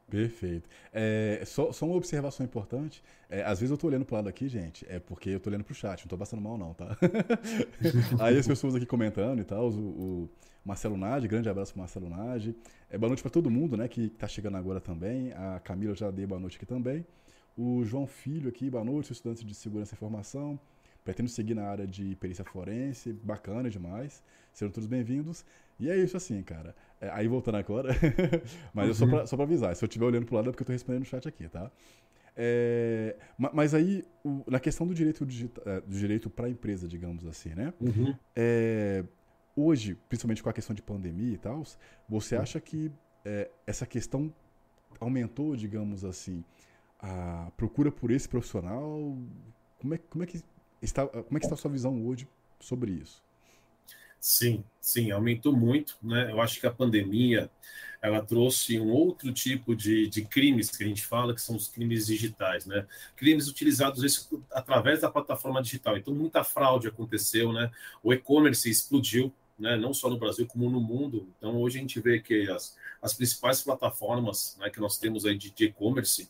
Perfeito. 0.09 0.69
É, 0.93 1.41
só, 1.45 1.71
só 1.71 1.85
uma 1.85 1.95
observação 1.95 2.45
importante. 2.45 3.03
É, 3.29 3.43
às 3.43 3.59
vezes 3.59 3.71
eu 3.71 3.77
tô 3.77 3.87
olhando 3.87 4.05
pro 4.05 4.15
lado 4.15 4.29
aqui, 4.29 4.47
gente, 4.47 4.85
é 4.87 4.99
porque 4.99 5.31
eu 5.31 5.39
tô 5.39 5.49
olhando 5.49 5.63
pro 5.63 5.73
chat, 5.73 6.01
não 6.01 6.07
tô 6.07 6.17
passando 6.17 6.41
mal, 6.41 6.57
não, 6.57 6.73
tá? 6.73 6.95
Aí 8.21 8.37
as 8.37 8.47
pessoas 8.47 8.75
aqui 8.75 8.85
comentando 8.85 9.39
e 9.39 9.43
tal, 9.43 9.69
o, 9.69 10.23
o 10.23 10.29
Marcelo 10.63 10.95
Nage, 10.95 11.27
grande 11.27 11.49
abraço 11.49 11.73
pro 11.73 11.79
Marcelo 11.79 12.07
Nage. 12.07 12.55
É, 12.89 12.97
boa 12.97 13.09
noite 13.09 13.23
para 13.23 13.31
todo 13.31 13.49
mundo, 13.49 13.75
né, 13.75 13.87
que 13.87 14.09
tá 14.09 14.27
chegando 14.27 14.57
agora 14.57 14.79
também. 14.79 15.33
A 15.33 15.59
Camila 15.59 15.95
já 15.95 16.11
dei 16.11 16.25
boa 16.25 16.39
noite 16.39 16.57
aqui 16.57 16.65
também. 16.65 17.05
O 17.57 17.83
João 17.83 18.05
Filho 18.05 18.49
aqui, 18.49 18.69
boa 18.69 18.83
noite, 18.83 19.11
estudante 19.11 19.43
de 19.43 19.55
segurança 19.55 19.93
e 19.93 19.95
informação. 19.95 20.59
Pretendo 21.05 21.29
seguir 21.29 21.53
na 21.53 21.67
área 21.67 21.85
de 21.85 22.15
perícia 22.15 22.43
forense, 22.43 23.13
bacana 23.13 23.69
demais. 23.69 24.23
Sejam 24.51 24.71
todos 24.71 24.87
bem-vindos. 24.87 25.45
E 25.79 25.87
é 25.87 25.95
isso 25.95 26.17
assim, 26.17 26.41
cara. 26.41 26.75
É, 26.99 27.11
aí 27.11 27.27
voltando 27.27 27.55
agora, 27.55 27.89
mas 28.73 28.87
uhum. 28.87 28.93
só, 28.95 29.07
pra, 29.07 29.27
só 29.27 29.35
pra 29.35 29.45
avisar, 29.45 29.75
se 29.75 29.83
eu 29.83 29.87
estiver 29.87 30.05
olhando 30.05 30.25
pro 30.25 30.35
lado 30.35 30.49
é 30.49 30.51
porque 30.51 30.63
eu 30.63 30.65
tô 30.65 30.73
respondendo 30.73 31.01
no 31.01 31.05
chat 31.05 31.27
aqui, 31.27 31.47
tá? 31.47 31.69
É, 32.35 33.15
mas 33.37 33.75
aí, 33.75 34.03
o, 34.23 34.43
na 34.47 34.59
questão 34.59 34.87
do 34.87 34.95
direito, 34.95 35.27
é, 35.67 35.81
do 35.81 35.95
direito 35.95 36.27
para 36.27 36.47
a 36.47 36.49
empresa, 36.49 36.87
digamos 36.87 37.23
assim, 37.27 37.49
né? 37.49 37.71
Uhum. 37.79 38.15
É, 38.35 39.05
hoje, 39.55 39.95
principalmente 40.09 40.41
com 40.41 40.49
a 40.49 40.53
questão 40.53 40.75
de 40.75 40.81
pandemia 40.81 41.35
e 41.35 41.37
tal, 41.37 41.61
você 42.09 42.35
acha 42.35 42.59
que 42.59 42.91
é, 43.23 43.51
essa 43.67 43.85
questão 43.85 44.33
aumentou, 44.99 45.55
digamos 45.55 46.03
assim, 46.03 46.43
a 46.99 47.51
procura 47.55 47.91
por 47.91 48.09
esse 48.09 48.27
profissional? 48.27 49.15
Como 49.77 49.93
é, 49.93 49.99
como 50.09 50.23
é, 50.23 50.27
que, 50.27 50.41
está, 50.81 51.07
como 51.07 51.37
é 51.37 51.39
que 51.39 51.45
está 51.45 51.55
a 51.55 51.57
sua 51.57 51.71
visão 51.71 52.05
hoje 52.05 52.27
sobre 52.59 52.91
isso? 52.91 53.23
Sim, 54.19 54.63
sim, 54.81 55.11
aumentou 55.11 55.55
muito, 55.55 55.97
né? 56.01 56.31
Eu 56.31 56.41
acho 56.41 56.59
que 56.59 56.65
a 56.65 56.71
pandemia 56.71 57.49
ela 58.01 58.23
trouxe 58.23 58.79
um 58.79 58.91
outro 58.91 59.31
tipo 59.31 59.75
de, 59.75 60.07
de 60.07 60.25
crimes 60.25 60.69
que 60.69 60.83
a 60.83 60.87
gente 60.87 61.05
fala, 61.05 61.33
que 61.33 61.41
são 61.41 61.55
os 61.55 61.67
crimes 61.67 62.07
digitais, 62.07 62.65
né? 62.65 62.87
Crimes 63.15 63.47
utilizados 63.47 64.01
vezes, 64.01 64.27
através 64.51 65.01
da 65.01 65.11
plataforma 65.11 65.61
digital. 65.61 65.97
Então, 65.97 66.13
muita 66.13 66.43
fraude 66.43 66.87
aconteceu, 66.87 67.53
né? 67.53 67.71
O 68.01 68.13
e-commerce 68.13 68.69
explodiu, 68.69 69.31
né? 69.59 69.77
Não 69.77 69.93
só 69.93 70.09
no 70.09 70.17
Brasil, 70.17 70.47
como 70.47 70.69
no 70.69 70.79
mundo. 70.79 71.27
Então, 71.37 71.55
hoje 71.61 71.77
a 71.77 71.81
gente 71.81 71.99
vê 71.99 72.19
que 72.19 72.49
as, 72.49 72.75
as 73.01 73.13
principais 73.13 73.61
plataformas 73.61 74.57
né, 74.59 74.69
que 74.69 74.79
nós 74.79 74.97
temos 74.97 75.25
aí 75.25 75.37
de 75.37 75.53
e-commerce, 75.65 76.29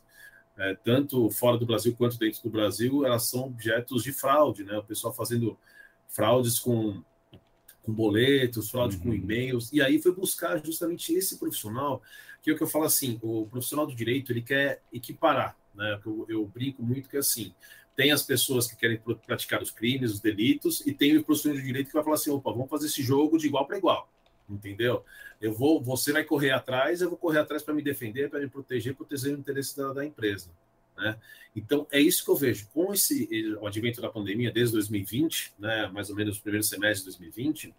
é, 0.58 0.76
tanto 0.76 1.30
fora 1.30 1.58
do 1.58 1.66
Brasil 1.66 1.96
quanto 1.98 2.18
dentro 2.18 2.42
do 2.44 2.50
Brasil, 2.50 3.06
elas 3.06 3.28
são 3.30 3.46
objetos 3.46 4.04
de 4.04 4.14
fraude, 4.14 4.64
né? 4.64 4.78
O 4.78 4.84
pessoal 4.84 5.14
fazendo 5.14 5.58
fraudes 6.08 6.60
com 6.60 7.04
com 7.86 7.94
boletos, 7.94 8.72
fraude 8.72 8.98
uhum. 8.98 9.04
com 9.04 9.14
e-mails, 9.14 9.72
e 9.72 9.80
aí 9.80 10.02
foi 10.02 10.12
buscar 10.12 10.64
justamente 10.66 11.14
esse 11.14 11.38
profissional, 11.38 12.02
que 12.42 12.50
é 12.50 12.54
o 12.54 12.58
que 12.58 12.64
eu 12.64 12.68
falo 12.68 12.86
assim, 12.86 13.20
o 13.22 13.46
profissional 13.46 13.86
do 13.86 13.96
direito, 13.96 14.32
ele 14.32 14.42
quer 14.42 14.82
equiparar, 14.92 15.56
né, 15.74 16.02
eu, 16.04 16.26
eu 16.28 16.46
brinco 16.48 16.82
muito 16.82 17.08
que 17.08 17.16
é 17.16 17.20
assim, 17.20 17.54
tem 17.96 18.12
as 18.12 18.24
pessoas 18.24 18.68
que 18.68 18.76
querem 18.76 19.00
praticar 19.26 19.62
os 19.62 19.70
crimes, 19.70 20.12
os 20.12 20.20
delitos, 20.20 20.86
e 20.86 20.94
tem 20.94 21.16
o 21.16 21.24
profissional 21.24 21.60
de 21.60 21.64
direito 21.64 21.88
que 21.88 21.94
vai 21.94 22.04
falar 22.04 22.16
assim, 22.16 22.32
opa, 22.32 22.52
vamos 22.52 22.70
fazer 22.70 22.88
esse 22.88 23.04
jogo 23.04 23.38
de 23.38 23.46
igual 23.46 23.68
para 23.68 23.78
igual, 23.78 24.10
entendeu? 24.50 25.04
Eu 25.42 25.54
vou, 25.54 25.82
você 25.82 26.12
vai 26.12 26.24
correr 26.24 26.52
atrás, 26.52 27.02
eu 27.02 27.10
vou 27.10 27.18
correr 27.18 27.40
atrás 27.40 27.64
para 27.64 27.74
me 27.74 27.82
defender, 27.82 28.30
para 28.30 28.40
me 28.40 28.48
proteger, 28.48 28.96
proteger 28.96 29.36
o 29.36 29.40
interesse 29.40 29.76
da, 29.76 29.94
da 29.94 30.06
empresa. 30.06 30.50
Né? 30.98 31.18
Então, 31.56 31.88
é 31.92 32.00
isso 32.00 32.24
que 32.24 32.32
eu 32.32 32.36
vejo. 32.36 32.68
Com 32.74 32.94
esse, 32.94 33.56
o 33.60 33.68
advento 33.68 34.02
da 34.02 34.10
pandemia, 34.10 34.52
desde 34.52 34.74
2020, 34.74 35.54
né, 35.60 35.88
mais 35.88 36.10
ou 36.10 36.16
menos 36.16 36.38
no 36.38 36.42
primeiro 36.42 36.66
semestre 36.66 37.12
de 37.12 37.18
2020, 37.18 37.74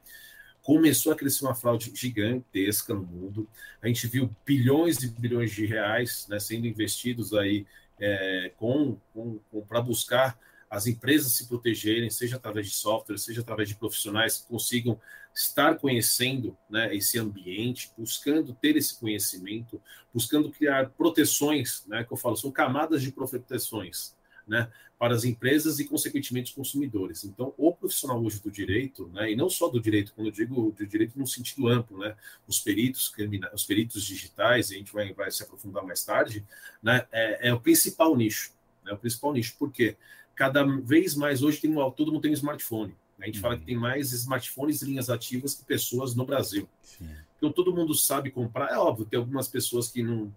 começou 0.62 1.12
a 1.12 1.16
crescer 1.16 1.44
uma 1.44 1.54
fraude 1.54 1.92
gigantesca 1.94 2.92
no 2.92 3.02
mundo. 3.02 3.48
A 3.80 3.86
gente 3.86 4.06
viu 4.06 4.34
bilhões 4.44 5.02
e 5.02 5.08
bilhões 5.08 5.52
de 5.52 5.64
reais 5.64 6.26
né, 6.28 6.38
sendo 6.38 6.66
investidos 6.66 7.32
aí 7.32 7.66
é, 8.00 8.52
com, 8.56 8.98
com, 9.14 9.38
com 9.50 9.60
para 9.62 9.80
buscar 9.80 10.38
as 10.70 10.86
empresas 10.86 11.32
se 11.32 11.46
protegerem, 11.46 12.10
seja 12.10 12.36
através 12.36 12.66
de 12.66 12.74
software, 12.74 13.18
seja 13.18 13.40
através 13.40 13.68
de 13.68 13.74
profissionais 13.74 14.38
que 14.38 14.48
consigam 14.48 15.00
estar 15.34 15.78
conhecendo 15.78 16.56
né, 16.68 16.94
esse 16.94 17.18
ambiente, 17.18 17.90
buscando 17.96 18.54
ter 18.54 18.76
esse 18.76 18.98
conhecimento, 18.98 19.80
buscando 20.12 20.50
criar 20.50 20.90
proteções, 20.90 21.84
né, 21.86 22.04
que 22.04 22.12
eu 22.12 22.16
falo, 22.16 22.36
são 22.36 22.50
camadas 22.50 23.02
de 23.02 23.12
proteções. 23.12 24.14
né, 24.46 24.70
para 24.98 25.14
as 25.14 25.24
empresas 25.24 25.78
e, 25.78 25.84
consequentemente, 25.84 26.50
os 26.50 26.56
consumidores. 26.56 27.24
Então, 27.24 27.52
o 27.58 27.72
profissional 27.72 28.22
hoje 28.22 28.40
do 28.40 28.50
direito, 28.50 29.08
né, 29.08 29.30
e 29.30 29.36
não 29.36 29.50
só 29.50 29.68
do 29.68 29.80
direito, 29.80 30.12
quando 30.14 30.28
eu 30.28 30.32
digo 30.32 30.72
do 30.72 30.86
direito 30.86 31.18
no 31.18 31.26
sentido 31.26 31.68
amplo, 31.68 31.98
né, 31.98 32.16
os 32.46 32.60
peritos 32.60 33.12
os 33.52 33.64
peritos 33.64 34.04
digitais, 34.04 34.70
a 34.70 34.74
gente 34.74 34.92
vai, 34.92 35.12
vai 35.12 35.30
se 35.30 35.42
aprofundar 35.42 35.84
mais 35.84 36.04
tarde, 36.04 36.46
né, 36.82 37.06
é, 37.12 37.48
é 37.48 37.54
o 37.54 37.60
principal 37.60 38.16
nicho. 38.16 38.52
É 38.86 38.94
o 38.94 38.98
principal 38.98 39.32
nicho. 39.32 39.56
Por 39.58 39.70
quê? 39.72 39.96
Cada 40.36 40.62
vez 40.62 41.16
mais 41.16 41.42
hoje 41.42 41.60
tem 41.60 41.70
um, 41.70 41.90
todo 41.90 42.12
mundo 42.12 42.22
tem 42.22 42.30
um 42.30 42.34
smartphone. 42.34 42.94
Né? 43.18 43.24
A 43.24 43.26
gente 43.26 43.36
uhum. 43.36 43.42
fala 43.42 43.58
que 43.58 43.64
tem 43.64 43.76
mais 43.76 44.12
smartphones 44.12 44.82
e 44.82 44.84
linhas 44.84 45.10
ativas 45.10 45.54
que 45.54 45.64
pessoas 45.64 46.14
no 46.14 46.24
Brasil. 46.24 46.68
Sim. 46.82 47.08
Então 47.36 47.50
todo 47.50 47.74
mundo 47.74 47.94
sabe 47.94 48.30
comprar. 48.30 48.70
É 48.70 48.76
óbvio, 48.76 49.06
tem 49.06 49.18
algumas 49.18 49.48
pessoas 49.48 49.88
que 49.88 50.02
não 50.02 50.32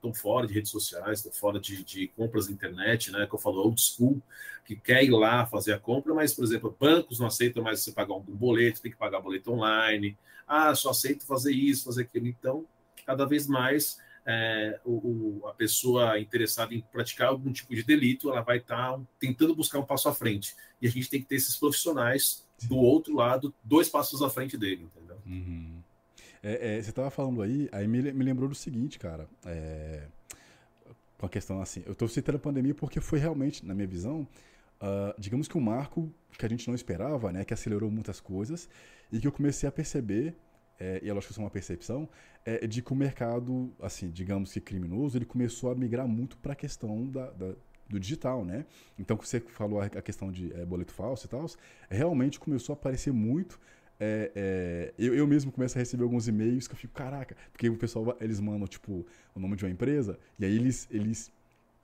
estão 0.00 0.14
fora 0.14 0.46
de 0.46 0.54
redes 0.54 0.70
sociais, 0.70 1.18
estão 1.18 1.32
fora 1.32 1.60
de, 1.60 1.84
de, 1.84 2.08
compras 2.08 2.46
na 2.46 2.54
internet, 2.54 3.12
né? 3.12 3.26
Que 3.26 3.34
eu 3.34 3.38
falo 3.38 3.60
old 3.60 3.80
school, 3.80 4.20
que 4.64 4.74
quer 4.74 5.04
ir 5.04 5.10
lá 5.10 5.44
fazer 5.46 5.74
a 5.74 5.78
compra, 5.78 6.14
mas, 6.14 6.32
por 6.32 6.42
exemplo, 6.44 6.74
bancos 6.78 7.20
não 7.20 7.26
aceitam 7.26 7.62
mais 7.62 7.80
você 7.80 7.92
pagar 7.92 8.14
algum 8.14 8.34
boleto, 8.34 8.80
tem 8.80 8.90
que 8.90 8.96
pagar 8.96 9.20
boleto 9.20 9.52
online. 9.52 10.16
Ah, 10.46 10.74
só 10.74 10.90
aceito 10.90 11.26
fazer 11.26 11.52
isso, 11.52 11.84
fazer 11.84 12.02
aquilo. 12.02 12.26
Então, 12.26 12.64
cada 13.04 13.26
vez 13.26 13.46
mais 13.46 13.98
é, 14.30 14.80
o, 14.84 15.42
a 15.46 15.52
pessoa 15.52 16.18
interessada 16.18 16.74
em 16.74 16.80
praticar 16.80 17.28
algum 17.28 17.52
tipo 17.52 17.74
de 17.74 17.82
delito, 17.82 18.30
ela 18.30 18.42
vai 18.42 18.58
estar 18.58 18.92
tá 18.92 19.00
tentando 19.18 19.54
buscar 19.54 19.78
um 19.78 19.84
passo 19.84 20.08
à 20.08 20.14
frente. 20.14 20.54
E 20.80 20.86
a 20.86 20.90
gente 20.90 21.10
tem 21.10 21.20
que 21.20 21.26
ter 21.26 21.36
esses 21.36 21.56
profissionais 21.56 22.46
do 22.62 22.76
outro 22.76 23.14
lado, 23.14 23.54
dois 23.64 23.88
passos 23.88 24.22
à 24.22 24.30
frente 24.30 24.56
dele, 24.56 24.84
entendeu? 24.84 25.16
Uhum. 25.26 25.82
É, 26.42 26.76
é, 26.76 26.82
você 26.82 26.90
estava 26.90 27.10
falando 27.10 27.42
aí, 27.42 27.68
aí 27.72 27.86
me, 27.86 28.00
me 28.12 28.24
lembrou 28.24 28.48
do 28.48 28.54
seguinte, 28.54 28.98
cara. 28.98 29.28
É, 29.44 30.06
com 31.18 31.26
a 31.26 31.28
questão 31.28 31.60
assim, 31.60 31.82
eu 31.84 31.92
estou 31.92 32.08
citando 32.08 32.38
a 32.38 32.40
pandemia 32.40 32.74
porque 32.74 33.00
foi 33.00 33.18
realmente, 33.18 33.66
na 33.66 33.74
minha 33.74 33.86
visão, 33.86 34.26
uh, 34.80 35.14
digamos 35.18 35.46
que 35.46 35.58
um 35.58 35.60
marco 35.60 36.10
que 36.38 36.46
a 36.46 36.48
gente 36.48 36.66
não 36.66 36.74
esperava, 36.74 37.30
né, 37.30 37.44
que 37.44 37.52
acelerou 37.52 37.90
muitas 37.90 38.20
coisas 38.20 38.68
e 39.12 39.20
que 39.20 39.26
eu 39.26 39.32
comecei 39.32 39.68
a 39.68 39.72
perceber, 39.72 40.34
é, 40.80 41.00
e 41.02 41.08
é 41.08 41.12
lógico 41.12 41.28
que 41.28 41.32
isso 41.32 41.40
é 41.40 41.44
uma 41.44 41.50
percepção, 41.50 42.08
é, 42.44 42.66
de 42.66 42.82
que 42.82 42.92
o 42.92 42.96
mercado, 42.96 43.72
assim, 43.80 44.10
digamos 44.10 44.52
que 44.52 44.60
criminoso, 44.60 45.16
ele 45.16 45.26
começou 45.26 45.70
a 45.70 45.74
migrar 45.74 46.08
muito 46.08 46.36
para 46.38 46.54
a 46.54 46.56
questão 46.56 47.06
da, 47.06 47.30
da 47.30 47.54
do 47.88 47.98
digital, 47.98 48.44
né? 48.44 48.66
Então, 48.96 49.16
você 49.16 49.40
falou 49.40 49.80
a 49.80 49.88
questão 49.88 50.30
de 50.30 50.52
é, 50.54 50.64
boleto 50.64 50.92
falso 50.92 51.26
e 51.26 51.28
tal, 51.28 51.44
realmente 51.90 52.38
começou 52.38 52.72
a 52.72 52.76
aparecer 52.76 53.12
muito 53.12 53.58
é, 54.00 54.32
é, 54.34 54.94
eu, 54.98 55.14
eu 55.14 55.26
mesmo 55.26 55.52
começo 55.52 55.76
a 55.76 55.78
receber 55.78 56.02
alguns 56.02 56.26
e-mails 56.26 56.66
que 56.66 56.72
eu 56.72 56.78
fico, 56.78 56.94
caraca, 56.94 57.36
porque 57.52 57.68
o 57.68 57.76
pessoal, 57.76 58.16
eles 58.18 58.40
mandam, 58.40 58.66
tipo, 58.66 59.06
o 59.34 59.38
nome 59.38 59.56
de 59.56 59.64
uma 59.66 59.70
empresa, 59.70 60.18
e 60.38 60.44
aí 60.46 60.56
eles, 60.56 60.88
eles 60.90 61.30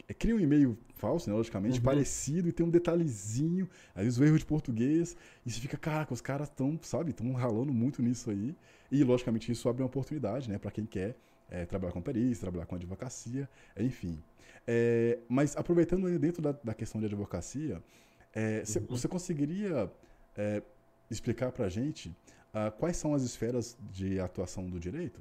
é, 0.08 0.14
criam 0.14 0.38
um 0.38 0.40
e-mail 0.40 0.78
falso, 0.94 1.28
né, 1.28 1.36
logicamente, 1.36 1.78
uhum. 1.78 1.84
parecido, 1.84 2.48
e 2.48 2.52
tem 2.52 2.64
um 2.64 2.70
detalhezinho, 2.70 3.68
às 3.94 4.04
vezes 4.04 4.18
o 4.18 4.24
erro 4.24 4.38
de 4.38 4.46
português, 4.46 5.14
e 5.44 5.50
você 5.50 5.60
fica, 5.60 5.76
caraca, 5.76 6.14
os 6.14 6.22
caras 6.22 6.48
estão, 6.48 6.78
sabe, 6.80 7.10
estão 7.10 7.30
ralando 7.34 7.74
muito 7.74 8.00
nisso 8.00 8.30
aí, 8.30 8.56
e 8.90 9.02
logicamente 9.04 9.50
isso 9.50 9.68
abre 9.68 9.82
uma 9.82 9.88
oportunidade, 9.88 10.48
né, 10.48 10.58
para 10.58 10.70
quem 10.70 10.86
quer 10.86 11.16
é, 11.50 11.64
trabalhar 11.64 11.92
com 11.92 12.02
perícia, 12.02 12.40
trabalhar 12.40 12.66
com 12.66 12.74
advocacia, 12.74 13.48
enfim. 13.78 14.22
É, 14.66 15.18
mas 15.28 15.56
aproveitando 15.56 16.18
dentro 16.18 16.42
da, 16.42 16.52
da, 16.52 16.74
questão 16.74 17.00
de 17.00 17.06
advocacia, 17.06 17.82
é, 18.34 18.62
uhum. 18.76 18.86
você 18.86 19.08
conseguiria 19.08 19.90
explicar 21.10 21.52
para 21.52 21.66
a 21.66 21.68
gente 21.68 22.08
uh, 22.08 22.70
quais 22.78 22.96
são 22.96 23.14
as 23.14 23.22
esferas 23.22 23.76
de 23.92 24.18
atuação 24.20 24.68
do 24.68 24.78
direito? 24.78 25.20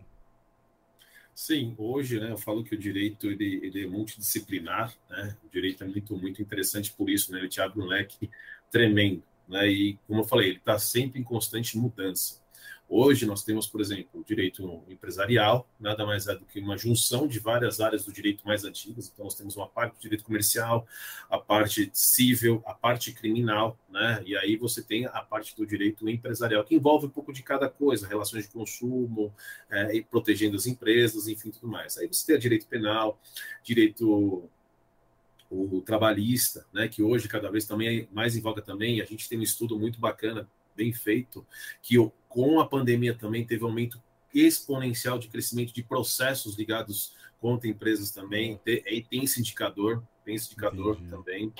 Sim, 1.34 1.76
hoje 1.78 2.20
né, 2.20 2.32
eu 2.32 2.38
falo 2.38 2.64
que 2.64 2.74
o 2.74 2.78
direito 2.78 3.30
ele, 3.30 3.60
ele 3.62 3.84
é 3.84 3.88
multidisciplinar, 3.88 4.96
né? 5.10 5.36
o 5.44 5.50
direito 5.50 5.84
é 5.84 5.88
muito, 5.88 6.16
muito 6.16 6.42
interessante 6.42 6.94
por 6.94 7.10
isso, 7.10 7.32
né? 7.32 7.40
ele 7.40 7.50
te 7.50 7.60
abre 7.60 7.82
um 7.82 7.86
leque 7.86 8.30
tremendo. 8.72 9.22
Né? 9.46 9.68
E, 9.68 10.00
como 10.08 10.22
eu 10.22 10.24
falei, 10.24 10.50
ele 10.50 10.58
está 10.58 10.80
sempre 10.80 11.20
em 11.20 11.24
constante 11.24 11.78
mudança. 11.78 12.42
Hoje 12.88 13.26
nós 13.26 13.44
temos, 13.44 13.66
por 13.66 13.82
exemplo, 13.82 14.22
o 14.22 14.24
direito 14.24 14.84
empresarial, 14.88 15.68
nada 15.80 16.06
mais 16.06 16.28
é 16.28 16.36
do 16.36 16.46
que 16.46 16.60
uma 16.60 16.78
junção 16.78 17.28
de 17.28 17.40
várias 17.40 17.82
áreas 17.82 18.06
do 18.06 18.14
direito 18.14 18.46
mais 18.46 18.64
antigas. 18.64 19.10
Então 19.12 19.26
nós 19.26 19.34
temos 19.34 19.56
uma 19.58 19.68
parte 19.68 19.96
do 19.96 20.02
direito 20.02 20.24
comercial, 20.24 20.88
a 21.28 21.40
parte 21.40 21.90
civil, 21.94 22.62
a 22.64 22.76
parte 22.76 23.12
criminal, 23.12 23.78
né? 23.90 24.22
E 24.26 24.38
aí 24.38 24.56
você 24.56 24.84
tem 24.84 25.08
a 25.08 25.22
parte 25.22 25.56
do 25.56 25.66
direito 25.66 26.08
empresarial, 26.08 26.64
que 26.64 26.76
envolve 26.76 27.08
um 27.08 27.10
pouco 27.10 27.34
de 27.34 27.42
cada 27.42 27.68
coisa, 27.68 28.08
relações 28.08 28.46
de 28.46 28.52
consumo, 28.52 29.34
é, 29.70 29.96
e 29.96 30.04
protegendo 30.04 30.56
as 30.56 30.68
empresas, 30.68 31.28
enfim, 31.28 31.50
tudo 31.50 31.68
mais. 31.68 31.98
Aí 31.98 32.08
você 32.08 32.26
tem 32.28 32.40
direito 32.40 32.68
penal, 32.68 33.20
direito 33.64 34.48
o 35.50 35.82
trabalhista, 35.82 36.66
né, 36.74 36.88
que 36.88 37.02
hoje 37.02 37.28
cada 37.28 37.50
vez 37.50 37.66
também 37.66 38.00
é 38.00 38.08
mais 38.12 38.36
em 38.36 38.42
voga 38.42 38.62
também. 38.62 39.02
A 39.02 39.06
gente 39.06 39.30
tem 39.30 39.40
um 39.40 39.44
estudo 39.44 39.80
muito 39.80 40.00
bacana 40.00 40.48
bem 40.76 40.94
feito, 40.94 41.46
que 41.82 41.96
com 42.28 42.60
a 42.60 42.68
pandemia 42.68 43.14
também 43.14 43.46
teve 43.46 43.64
aumento 43.64 44.02
exponencial 44.34 45.18
de 45.18 45.30
crescimento 45.30 45.74
de 45.74 45.82
processos 45.82 46.58
ligados 46.58 47.14
contra 47.40 47.70
empresas 47.70 48.12
também. 48.12 48.60
Tem, 48.64 48.82
tem 49.04 49.24
esse 49.24 49.40
indicador, 49.40 50.04
tem 50.26 50.36
esse 50.36 50.48
indicador 50.48 50.96
Entendi. 50.96 51.10
também. 51.10 51.54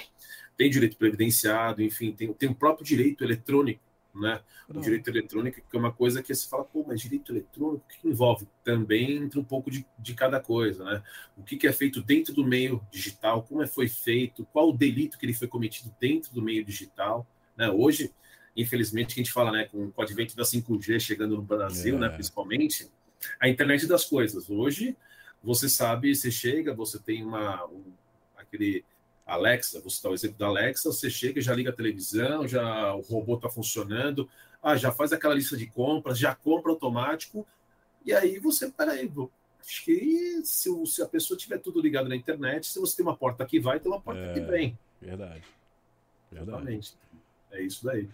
Tem 0.58 0.70
direito 0.70 0.98
previdenciado, 0.98 1.82
enfim, 1.82 2.12
tem, 2.12 2.34
tem 2.34 2.50
o 2.50 2.56
próprio 2.56 2.86
direito 2.86 3.24
eletrônico, 3.24 3.82
né? 4.14 4.42
O 4.68 4.80
direito 4.80 5.10
eletrônico, 5.10 5.62
que 5.70 5.76
é 5.76 5.80
uma 5.80 5.92
coisa 5.92 6.24
que 6.24 6.34
você 6.34 6.48
fala, 6.48 6.64
pô, 6.64 6.84
mas 6.88 7.02
direito 7.02 7.32
eletrônico, 7.32 7.86
o 7.86 8.02
que 8.02 8.08
envolve? 8.08 8.48
Também 8.64 9.18
entra 9.18 9.40
um 9.40 9.44
pouco 9.44 9.70
de, 9.70 9.86
de 10.00 10.14
cada 10.14 10.40
coisa, 10.40 10.84
né? 10.84 11.04
O 11.38 11.44
que, 11.44 11.58
que 11.58 11.68
é 11.68 11.74
feito 11.74 12.02
dentro 12.02 12.34
do 12.34 12.46
meio 12.46 12.82
digital, 12.92 13.44
como 13.44 13.62
é, 13.62 13.68
foi 13.68 13.88
feito, 13.88 14.46
qual 14.52 14.70
o 14.70 14.78
delito 14.78 15.18
que 15.18 15.26
ele 15.26 15.34
foi 15.34 15.48
cometido 15.48 15.94
dentro 16.00 16.34
do 16.34 16.42
meio 16.42 16.66
digital, 16.66 17.28
né? 17.56 17.70
Hoje, 17.70 18.12
infelizmente, 18.56 19.14
que 19.14 19.22
a 19.22 19.24
gente 19.24 19.34
fala, 19.34 19.52
né, 19.52 19.66
com, 19.66 19.92
o 19.96 20.02
advento 20.02 20.36
da 20.36 20.44
5G 20.44 21.00
chegando 21.00 21.36
no 21.36 21.42
Brasil, 21.42 21.98
né, 22.00 22.08
é. 22.08 22.10
né, 22.10 22.16
principalmente, 22.16 22.90
a 23.40 23.50
internet 23.50 23.86
das 23.88 24.06
coisas. 24.06 24.50
Hoje, 24.50 24.96
você 25.44 25.68
sabe, 25.68 26.16
você 26.16 26.32
chega, 26.32 26.74
você 26.74 26.98
tem 26.98 27.24
uma, 27.24 27.66
um, 27.66 27.84
aquele 28.38 28.84
Alexa, 29.26 29.82
vou 29.82 29.90
citar 29.90 30.12
o 30.12 30.16
exemplo 30.16 30.38
da 30.38 30.46
Alexa, 30.46 30.92
você 30.92 31.10
chega, 31.10 31.42
já 31.42 31.54
liga 31.54 31.72
a 31.72 31.74
televisão, 31.74 32.48
já 32.48 32.94
o 32.94 33.02
robô 33.02 33.36
está 33.36 33.50
funcionando, 33.50 34.30
ah, 34.62 34.76
já 34.76 34.92
faz 34.92 35.12
aquela 35.12 35.34
lista 35.34 35.58
de 35.58 35.66
compras, 35.66 36.18
já 36.18 36.34
compra 36.34 36.72
automático, 36.72 37.46
e 38.06 38.14
aí 38.14 38.38
você, 38.38 38.70
peraí, 38.70 39.12
acho 39.60 39.84
que 39.84 40.42
se, 40.44 40.86
se, 40.86 41.02
a 41.02 41.08
pessoa 41.08 41.38
tiver 41.38 41.58
tudo 41.58 41.82
ligado 41.82 42.08
na 42.08 42.16
internet, 42.16 42.68
se 42.68 42.80
você 42.80 42.98
tem 42.98 43.06
uma 43.06 43.18
porta 43.18 43.46
que 43.46 43.60
vai, 43.60 43.80
tem 43.80 43.92
uma 43.92 44.00
porta 44.00 44.22
é, 44.22 44.34
que 44.34 44.40
vem. 44.42 44.78
Verdade. 45.02 45.44
Verdade. 46.32 46.52
Exatamente. 46.52 46.94
É 47.52 47.62
isso 47.64 47.84
daí. 47.84 48.08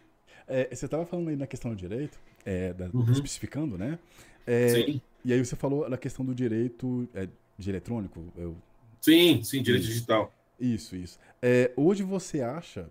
É, 0.48 0.74
você 0.74 0.86
estava 0.86 1.06
falando 1.06 1.30
aí 1.30 1.36
na 1.36 1.48
questão 1.48 1.72
do 1.72 1.78
direito, 1.78 2.20
é, 2.46 2.74
da, 2.74 2.88
uhum. 2.88 3.12
especificando, 3.12 3.78
né? 3.78 4.00
É, 4.46 4.70
sim. 4.70 5.02
E 5.24 5.32
aí 5.34 5.44
você 5.44 5.56
falou 5.56 5.88
na 5.90 5.98
questão 5.98 6.26
do 6.26 6.34
direito 6.34 7.08
é, 7.14 7.28
de 7.58 7.70
eletrônico. 7.70 8.26
Eu... 8.36 8.56
Sim, 9.00 9.44
sim, 9.44 9.62
direito 9.62 9.84
isso. 9.84 9.94
digital. 9.94 10.34
Isso, 10.60 10.96
isso. 10.96 11.20
É, 11.42 11.72
hoje 11.76 12.04
você 12.04 12.42
acha. 12.42 12.90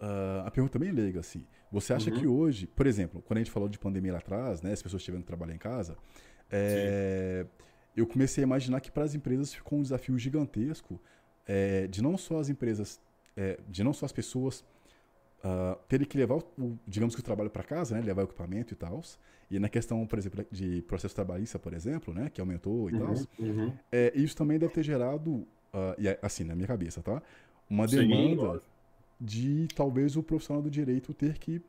Uh, 0.00 0.46
a 0.46 0.50
pergunta 0.50 0.78
bem 0.78 0.92
leiga, 0.92 1.20
assim. 1.20 1.44
Você 1.72 1.92
acha 1.92 2.10
uhum. 2.10 2.18
que 2.18 2.26
hoje, 2.26 2.66
por 2.66 2.86
exemplo, 2.86 3.22
quando 3.26 3.38
a 3.38 3.40
gente 3.40 3.50
falou 3.50 3.68
de 3.68 3.78
pandemia 3.78 4.12
lá 4.12 4.18
atrás, 4.18 4.62
né? 4.62 4.72
As 4.72 4.82
pessoas 4.82 5.02
tivendo 5.02 5.22
que 5.22 5.26
trabalhar 5.26 5.54
em 5.54 5.58
casa. 5.58 5.96
É, 6.50 7.44
eu 7.96 8.06
comecei 8.06 8.42
a 8.42 8.46
imaginar 8.46 8.80
que 8.80 8.90
para 8.90 9.04
as 9.04 9.14
empresas 9.14 9.52
ficou 9.52 9.78
um 9.78 9.82
desafio 9.82 10.16
gigantesco 10.18 11.00
é, 11.46 11.86
de 11.86 12.02
não 12.02 12.16
só 12.16 12.38
as 12.38 12.48
empresas, 12.48 13.00
é, 13.36 13.58
de 13.68 13.82
não 13.82 13.92
só 13.92 14.06
as 14.06 14.12
pessoas 14.12 14.64
uh, 15.44 16.06
que 16.06 16.18
levar, 16.18 16.36
o, 16.36 16.78
digamos 16.86 17.14
que 17.14 17.20
o 17.20 17.24
trabalho 17.24 17.50
para 17.50 17.62
casa, 17.62 17.94
né, 17.94 18.02
levar 18.02 18.22
o 18.22 18.24
equipamento 18.24 18.72
e 18.72 18.76
tal. 18.76 19.00
E 19.50 19.58
na 19.58 19.68
questão, 19.68 20.06
por 20.06 20.18
exemplo, 20.18 20.44
de 20.50 20.82
processo 20.82 21.14
trabalhista, 21.14 21.58
por 21.58 21.72
exemplo, 21.72 22.12
né, 22.12 22.30
que 22.30 22.40
aumentou 22.40 22.90
e 22.90 22.94
uhum, 22.94 22.98
tal, 23.00 23.14
uhum. 23.38 23.72
é, 23.90 24.12
isso 24.14 24.36
também 24.36 24.58
deve 24.58 24.72
ter 24.72 24.82
gerado, 24.82 25.30
uh, 25.30 25.46
e 25.98 26.08
é, 26.08 26.18
assim, 26.22 26.44
na 26.44 26.54
minha 26.54 26.68
cabeça, 26.68 27.02
tá? 27.02 27.22
Uma 27.68 27.86
Sim, 27.86 28.08
demanda 28.08 28.60
de 29.20 29.66
talvez 29.74 30.16
o 30.16 30.22
profissional 30.22 30.62
do 30.62 30.70
direito 30.70 31.12
ter 31.12 31.38
que. 31.38 31.60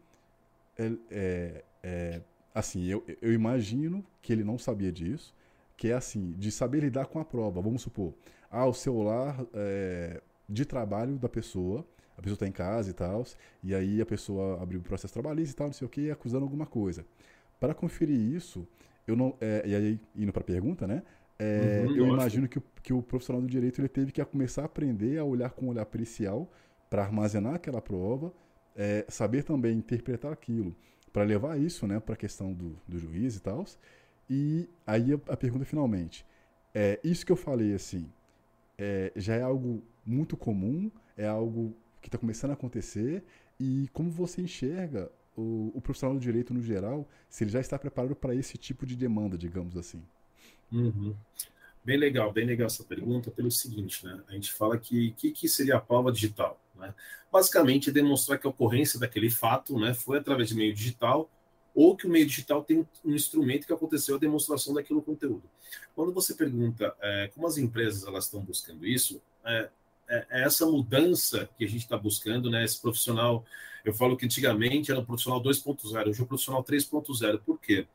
É, 0.78 0.92
é, 1.12 1.64
é, 1.84 2.22
assim, 2.54 2.86
eu, 2.86 3.04
eu 3.22 3.34
imagino 3.34 4.06
que 4.22 4.32
ele 4.32 4.44
não 4.44 4.58
sabia 4.58 4.92
disso, 4.92 5.36
que 5.76 5.90
é 5.90 5.94
assim, 5.94 6.32
de 6.38 6.52
saber 6.52 6.82
lidar 6.82 7.08
com 7.08 7.20
a 7.20 7.26
prova. 7.26 7.62
Vamos 7.62 7.82
supor, 7.82 8.14
ah, 8.50 8.66
o 8.66 8.74
celular 8.74 9.46
é, 9.54 10.22
de 10.48 10.66
trabalho 10.66 11.18
da 11.18 11.28
pessoa 11.28 11.86
a 12.20 12.22
pessoa 12.22 12.36
está 12.36 12.48
em 12.48 12.52
casa 12.52 12.90
e 12.90 12.94
tal, 12.94 13.24
e 13.64 13.74
aí 13.74 14.02
a 14.02 14.06
pessoa 14.06 14.62
abriu 14.62 14.80
o 14.80 14.84
processo 14.84 15.14
trabalhista 15.14 15.54
e 15.54 15.56
tal, 15.56 15.68
não 15.68 15.74
sei 15.74 15.86
o 15.86 15.90
que, 15.90 16.12
acusando 16.12 16.44
alguma 16.44 16.66
coisa. 16.66 17.06
Para 17.60 17.74
conferir 17.74 18.20
isso, 18.20 18.68
eu 19.08 19.16
não, 19.16 19.36
é, 19.40 19.64
e 19.66 19.74
aí 19.74 20.00
indo 20.16 20.32
para 20.32 20.42
a 20.42 20.46
pergunta, 20.46 20.86
né? 20.86 21.02
É, 21.40 21.86
uhum, 21.88 21.96
eu 21.96 22.08
imagino 22.08 22.50
que 22.50 22.58
o, 22.58 22.64
que 22.84 22.92
o 22.92 23.02
profissional 23.02 23.42
do 23.42 23.48
direito 23.48 23.80
ele 23.80 23.88
teve 23.88 24.12
que 24.12 24.24
começar 24.26 24.64
a 24.64 24.66
aprender 24.66 25.18
a 25.18 25.24
olhar 25.24 25.50
com 25.52 25.68
um 25.68 25.70
olhar 25.70 25.86
pericial 25.86 26.52
para 26.90 27.04
armazenar 27.04 27.56
aquela 27.56 27.82
prova, 27.82 28.34
é, 28.76 29.06
saber 29.08 29.44
também 29.44 29.78
interpretar 29.78 30.34
aquilo, 30.34 30.76
para 31.14 31.24
levar 31.24 31.58
isso 31.58 31.88
né, 31.88 32.02
para 32.02 32.16
a 32.16 32.18
questão 32.18 32.54
do, 32.54 32.76
do 32.86 33.00
juiz 33.00 33.38
e 33.38 33.42
tal. 33.42 33.64
E 34.30 34.68
aí 34.86 35.14
a, 35.14 35.34
a 35.34 35.38
pergunta 35.38 35.64
finalmente, 35.64 36.26
é 36.76 37.00
isso 37.02 37.26
que 37.26 37.32
eu 37.32 37.38
falei 37.38 37.74
assim, 37.74 38.12
é, 38.78 39.14
já 39.16 39.36
é 39.36 39.42
algo 39.42 39.82
muito 40.06 40.36
comum, 40.36 40.92
é 41.16 41.26
algo 41.26 41.74
que 42.02 42.08
está 42.08 42.18
começando 42.18 42.52
a 42.52 42.54
acontecer, 42.54 43.24
e 43.60 43.90
como 43.92 44.10
você 44.10 44.42
enxerga 44.42 45.12
o, 45.36 45.72
o, 45.76 45.82
profissional 45.82 46.16
do 46.16 46.22
direito 46.22 46.54
no 46.54 46.62
geral, 46.62 47.08
se 47.30 47.44
ele 47.44 47.52
já 47.52 47.60
está 47.60 47.78
preparado 47.78 48.16
para 48.16 48.36
esse 48.36 48.58
tipo 48.58 48.86
de 48.86 48.96
demanda, 48.96 49.38
digamos 49.38 49.78
assim? 49.78 50.04
Uhum. 50.72 51.16
Bem 51.84 51.98
legal, 51.98 52.32
bem 52.32 52.46
legal 52.46 52.68
essa 52.68 52.84
pergunta, 52.84 53.32
pelo 53.32 53.50
seguinte, 53.50 54.06
né? 54.06 54.22
A 54.28 54.34
gente 54.34 54.52
fala 54.52 54.78
que 54.78 55.10
o 55.10 55.14
que, 55.14 55.32
que, 55.32 55.48
seria 55.48 55.78
a 55.78 55.82
prova 55.82 56.12
digital? 56.12 56.62
Né? 56.76 56.94
Basicamente, 57.32 57.90
é 57.90 57.94
demonstrar 57.94 58.38
que 58.38 58.46
a 58.46 58.50
ocorrência 58.50 59.00
daquele 59.00 59.30
fato 59.30 59.80
né, 59.80 59.94
foi 59.94 60.20
através 60.20 60.50
de 60.50 60.56
meio 60.56 60.74
digital 60.74 61.30
ou 61.74 61.96
que 61.96 62.08
o 62.08 62.10
meio 62.10 62.26
digital 62.26 62.64
tem 62.64 62.86
um 63.06 63.14
instrumento 63.14 63.66
que 63.66 63.74
aconteceu 63.74 64.16
a 64.16 64.20
demonstração 64.20 64.74
daquele 64.74 65.02
conteúdo. 65.02 65.44
Quando 65.96 66.12
você 66.12 66.34
pergunta 66.34 66.94
é, 67.00 67.30
como 67.34 67.48
as 67.48 67.58
empresas 67.58 68.06
elas 68.06 68.26
estão 68.26 68.42
buscando 68.42 68.86
isso, 68.86 69.22
é, 69.46 69.70
é, 70.10 70.26
é 70.30 70.44
essa 70.44 70.66
mudança 70.66 71.48
que 71.58 71.64
a 71.64 71.68
gente 71.68 71.82
está 71.82 71.98
buscando, 71.98 72.50
né? 72.50 72.64
Esse 72.64 72.82
profissional, 72.82 73.46
eu 73.86 73.94
falo 73.94 74.18
que 74.18 74.26
antigamente 74.26 74.92
era 74.92 75.00
um 75.00 75.06
profissional 75.06 75.42
2.0, 75.42 76.10
hoje 76.10 76.20
é 76.20 76.24
um 76.24 76.28
profissional 76.28 76.64
3.0. 76.64 77.40
Por 77.40 77.60
quê? 77.60 77.88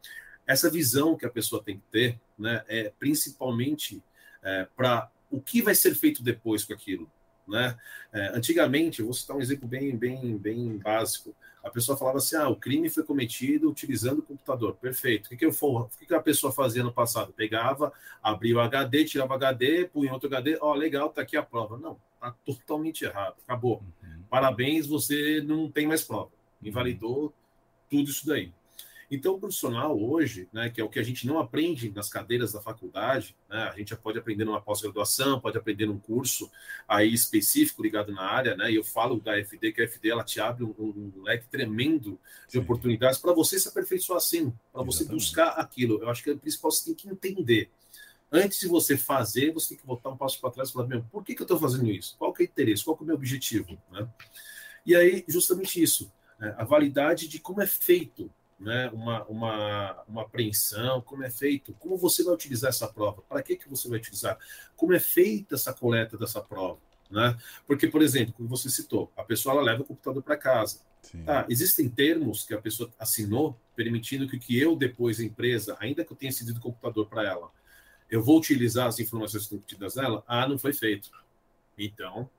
Essa 0.47 0.71
visão 0.71 1.17
que 1.17 1.27
a 1.27 1.31
pessoa 1.31 1.63
tem 1.63 1.79
que 1.79 1.85
ter, 1.91 2.21
né, 2.39 2.63
é 2.69 2.93
principalmente 2.99 4.03
é, 4.43 4.69
para 4.77 5.11
o 5.31 5.41
que 5.41 5.63
vai 5.63 5.75
ser 5.75 5.95
feito 5.95 6.23
depois 6.23 6.65
com 6.65 6.73
aquilo. 6.73 7.11
Né? 7.49 7.77
É, 8.13 8.29
antigamente, 8.29 9.03
vou 9.03 9.13
citar 9.13 9.37
um 9.37 9.41
exemplo 9.41 9.67
bem, 9.67 9.97
bem, 9.97 10.37
bem 10.37 10.79
básico. 10.79 11.35
A 11.65 11.71
pessoa 11.71 11.97
falava 11.97 12.19
assim: 12.19 12.37
ah, 12.37 12.49
o 12.49 12.57
crime 12.57 12.91
foi 12.91 13.03
cometido 13.03 13.71
utilizando 13.71 14.19
o 14.19 14.23
computador. 14.23 14.75
Perfeito. 14.77 15.27
O 15.27 15.29
que, 15.31 15.37
que, 15.37 15.47
eu 15.47 15.53
for, 15.53 15.83
o 15.83 15.99
que, 15.99 16.05
que 16.05 16.15
a 16.15 16.21
pessoa 16.21 16.53
fazia 16.53 16.85
no 16.85 16.93
passado? 16.93 17.33
Pegava, 17.33 17.91
abria 18.23 18.57
o 18.57 18.61
HD, 18.61 19.05
tirava 19.05 19.33
o 19.33 19.37
HD, 19.37 19.87
punha 19.87 20.13
outro 20.13 20.29
HD, 20.29 20.59
ó, 20.61 20.73
oh, 20.73 20.75
legal, 20.75 21.09
tá 21.09 21.23
aqui 21.23 21.37
a 21.37 21.43
prova. 21.43 21.79
Não, 21.79 21.99
tá 22.21 22.35
totalmente 22.45 23.05
errado. 23.05 23.37
Acabou. 23.45 23.83
Uhum. 24.03 24.23
Parabéns, 24.29 24.87
você 24.87 25.43
não 25.43 25.71
tem 25.71 25.87
mais 25.87 26.03
prova. 26.03 26.31
Invalidou 26.63 27.33
tudo 27.89 28.11
isso 28.11 28.27
daí. 28.27 28.53
Então, 29.15 29.35
o 29.35 29.39
profissional 29.39 29.97
hoje, 29.97 30.49
né, 30.53 30.69
que 30.69 30.81
é 30.81 30.85
o 30.85 30.89
que 30.89 30.99
a 30.99 31.03
gente 31.03 31.25
não 31.25 31.39
aprende 31.39 31.89
nas 31.91 32.09
cadeiras 32.09 32.53
da 32.53 32.61
faculdade, 32.61 33.37
né, 33.49 33.71
a 33.73 33.79
gente 33.79 33.91
já 33.91 33.97
pode 33.97 34.19
aprender 34.19 34.45
numa 34.45 34.61
pós-graduação, 34.61 35.41
pode 35.41 35.57
aprender 35.57 35.87
num 35.87 36.01
curso 36.01 36.51
aí 36.89 37.15
específico 37.15 37.81
ligado 37.81 38.13
na 38.13 38.23
área, 38.23 38.57
né, 38.57 38.73
e 38.73 38.75
eu 38.75 38.83
falo 38.83 39.21
da 39.21 39.39
FD, 39.39 39.73
que 39.73 39.83
a 39.83 39.85
FD 39.85 40.11
ela 40.11 40.25
te 40.25 40.41
abre 40.41 40.65
um, 40.65 40.75
um 40.77 41.23
leque 41.23 41.47
tremendo 41.47 42.19
de 42.47 42.55
Sim. 42.55 42.59
oportunidades 42.59 43.19
para 43.19 43.33
você 43.33 43.59
se 43.59 43.69
aperfeiçoar 43.69 44.17
assim, 44.17 44.53
para 44.73 44.83
você 44.83 45.05
buscar 45.05 45.51
aquilo. 45.51 46.03
Eu 46.03 46.11
acho 46.11 46.23
que 46.23 46.31
é 46.31 46.33
o 46.33 46.39
principal 46.39 46.73
você 46.73 46.87
tem 46.87 46.95
que 46.95 47.09
entender. 47.09 47.71
Antes 48.33 48.59
de 48.59 48.67
você 48.67 48.97
fazer, 48.97 49.53
você 49.53 49.69
tem 49.71 49.79
que 49.79 49.87
voltar 49.87 50.11
um 50.11 50.17
passo 50.17 50.41
para 50.41 50.51
trás 50.51 50.71
e 50.71 50.73
falar, 50.73 50.89
meu, 50.89 51.05
por 51.05 51.23
que, 51.23 51.37
que 51.37 51.43
eu 51.43 51.45
estou 51.45 51.61
fazendo 51.61 51.89
isso? 51.89 52.17
Qual 52.19 52.33
que 52.33 52.43
é 52.43 52.47
o 52.47 52.49
interesse? 52.49 52.85
Qual 52.85 52.97
que 52.97 53.03
é 53.03 53.05
o 53.05 53.07
meu 53.07 53.15
objetivo? 53.15 53.79
Né? 53.93 54.09
E 54.85 54.97
aí, 54.97 55.25
justamente 55.29 55.81
isso, 55.81 56.13
né, 56.37 56.53
a 56.59 56.65
validade 56.65 57.29
de 57.29 57.39
como 57.39 57.63
é 57.63 57.67
feito 57.67 58.29
né, 58.65 58.91
uma, 58.93 59.23
uma, 59.25 60.03
uma 60.09 60.23
apreensão, 60.23 61.01
como 61.03 61.23
é 61.23 61.31
feito, 61.31 61.75
como 61.75 61.97
você 61.97 62.25
vai 62.25 62.35
utilizar 62.35 62.71
essa 62.71 62.89
prova, 62.89 63.23
para 63.29 63.43
que, 63.43 63.57
que 63.57 63.69
você 63.69 63.89
vai 63.89 63.99
utilizar, 63.99 64.39
como 64.75 64.95
é 64.95 64.99
feita 64.99 65.55
essa 65.55 65.73
coleta 65.73 66.17
dessa 66.17 66.41
prova. 66.41 66.81
Né? 67.11 67.37
Porque, 67.67 67.87
por 67.87 68.03
exemplo, 68.03 68.33
como 68.33 68.49
você 68.49 68.71
citou, 68.71 69.13
a 69.17 69.23
pessoa 69.23 69.55
ela 69.55 69.63
leva 69.63 69.83
o 69.83 69.85
computador 69.85 70.23
para 70.23 70.37
casa. 70.37 70.81
Tá, 71.27 71.45
existem 71.51 71.87
termos 71.87 72.47
que 72.47 72.55
a 72.55 72.61
pessoa 72.61 72.91
assinou 72.99 73.61
permitindo 73.77 74.27
que, 74.27 74.39
que 74.39 74.59
eu, 74.59 74.75
depois, 74.75 75.21
a 75.21 75.25
empresa, 75.25 75.77
ainda 75.79 76.03
que 76.03 76.11
eu 76.11 76.17
tenha 76.17 76.33
cedido 76.33 76.59
o 76.59 76.63
computador 76.63 77.07
para 77.07 77.23
ela, 77.23 77.51
eu 78.11 78.23
vou 78.23 78.39
utilizar 78.39 78.87
as 78.87 78.99
informações 78.99 79.47
que 79.47 79.55
estão 79.55 79.59
contidas 79.59 79.97
nela? 79.97 80.25
Ah, 80.27 80.49
não 80.49 80.59
foi 80.59 80.73
feito. 80.73 81.11
Então, 81.77 82.31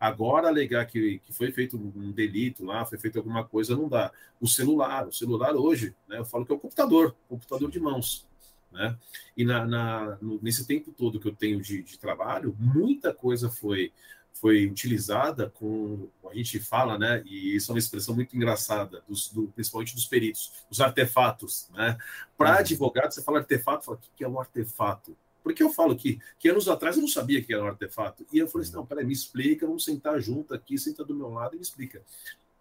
Agora, 0.00 0.48
alegar 0.48 0.86
que, 0.86 1.18
que 1.18 1.32
foi 1.32 1.50
feito 1.50 1.76
um 1.76 2.12
delito 2.12 2.64
lá, 2.64 2.84
foi 2.84 2.98
feito 2.98 3.18
alguma 3.18 3.44
coisa, 3.44 3.76
não 3.76 3.88
dá. 3.88 4.12
O 4.40 4.46
celular, 4.46 5.08
o 5.08 5.12
celular 5.12 5.56
hoje, 5.56 5.94
né, 6.06 6.18
eu 6.18 6.24
falo 6.24 6.46
que 6.46 6.52
é 6.52 6.54
o 6.54 6.58
computador, 6.58 7.16
computador 7.28 7.70
de 7.70 7.80
mãos. 7.80 8.26
Né? 8.70 8.96
E 9.36 9.44
na, 9.44 9.66
na 9.66 10.18
nesse 10.40 10.66
tempo 10.66 10.92
todo 10.92 11.18
que 11.18 11.26
eu 11.26 11.34
tenho 11.34 11.60
de, 11.60 11.82
de, 11.82 11.98
trabalho, 11.98 12.54
muita 12.58 13.12
coisa 13.12 13.50
foi, 13.50 13.92
foi 14.34 14.66
utilizada 14.66 15.50
com, 15.50 16.08
a 16.30 16.34
gente 16.34 16.60
fala, 16.60 16.96
né, 16.96 17.22
e 17.26 17.56
isso 17.56 17.72
é 17.72 17.74
uma 17.74 17.78
expressão 17.78 18.14
muito 18.14 18.36
engraçada, 18.36 19.02
dos, 19.08 19.32
do, 19.32 19.48
principalmente 19.48 19.94
dos 19.94 20.06
peritos, 20.06 20.52
os 20.70 20.80
artefatos. 20.80 21.68
Né? 21.74 21.98
Para 22.36 22.52
uhum. 22.52 22.58
advogado, 22.58 23.10
você 23.10 23.22
fala 23.22 23.38
artefato, 23.38 23.84
fala, 23.84 23.98
o 23.98 24.16
que 24.16 24.22
é 24.22 24.28
um 24.28 24.38
artefato? 24.38 25.16
Porque 25.48 25.62
eu 25.62 25.72
falo 25.72 25.96
que, 25.96 26.20
que 26.38 26.50
anos 26.50 26.68
atrás 26.68 26.96
eu 26.96 27.00
não 27.00 27.08
sabia 27.08 27.42
que 27.42 27.54
era 27.54 27.64
um 27.64 27.68
artefato. 27.68 28.26
E 28.30 28.38
eu 28.38 28.46
falei 28.46 28.66
assim: 28.66 28.76
não, 28.76 28.84
peraí, 28.84 29.06
me 29.06 29.14
explica, 29.14 29.66
vamos 29.66 29.82
sentar 29.82 30.20
junto 30.20 30.52
aqui, 30.52 30.76
senta 30.76 31.02
do 31.02 31.14
meu 31.14 31.30
lado 31.30 31.54
e 31.54 31.56
me 31.56 31.62
explica. 31.62 32.02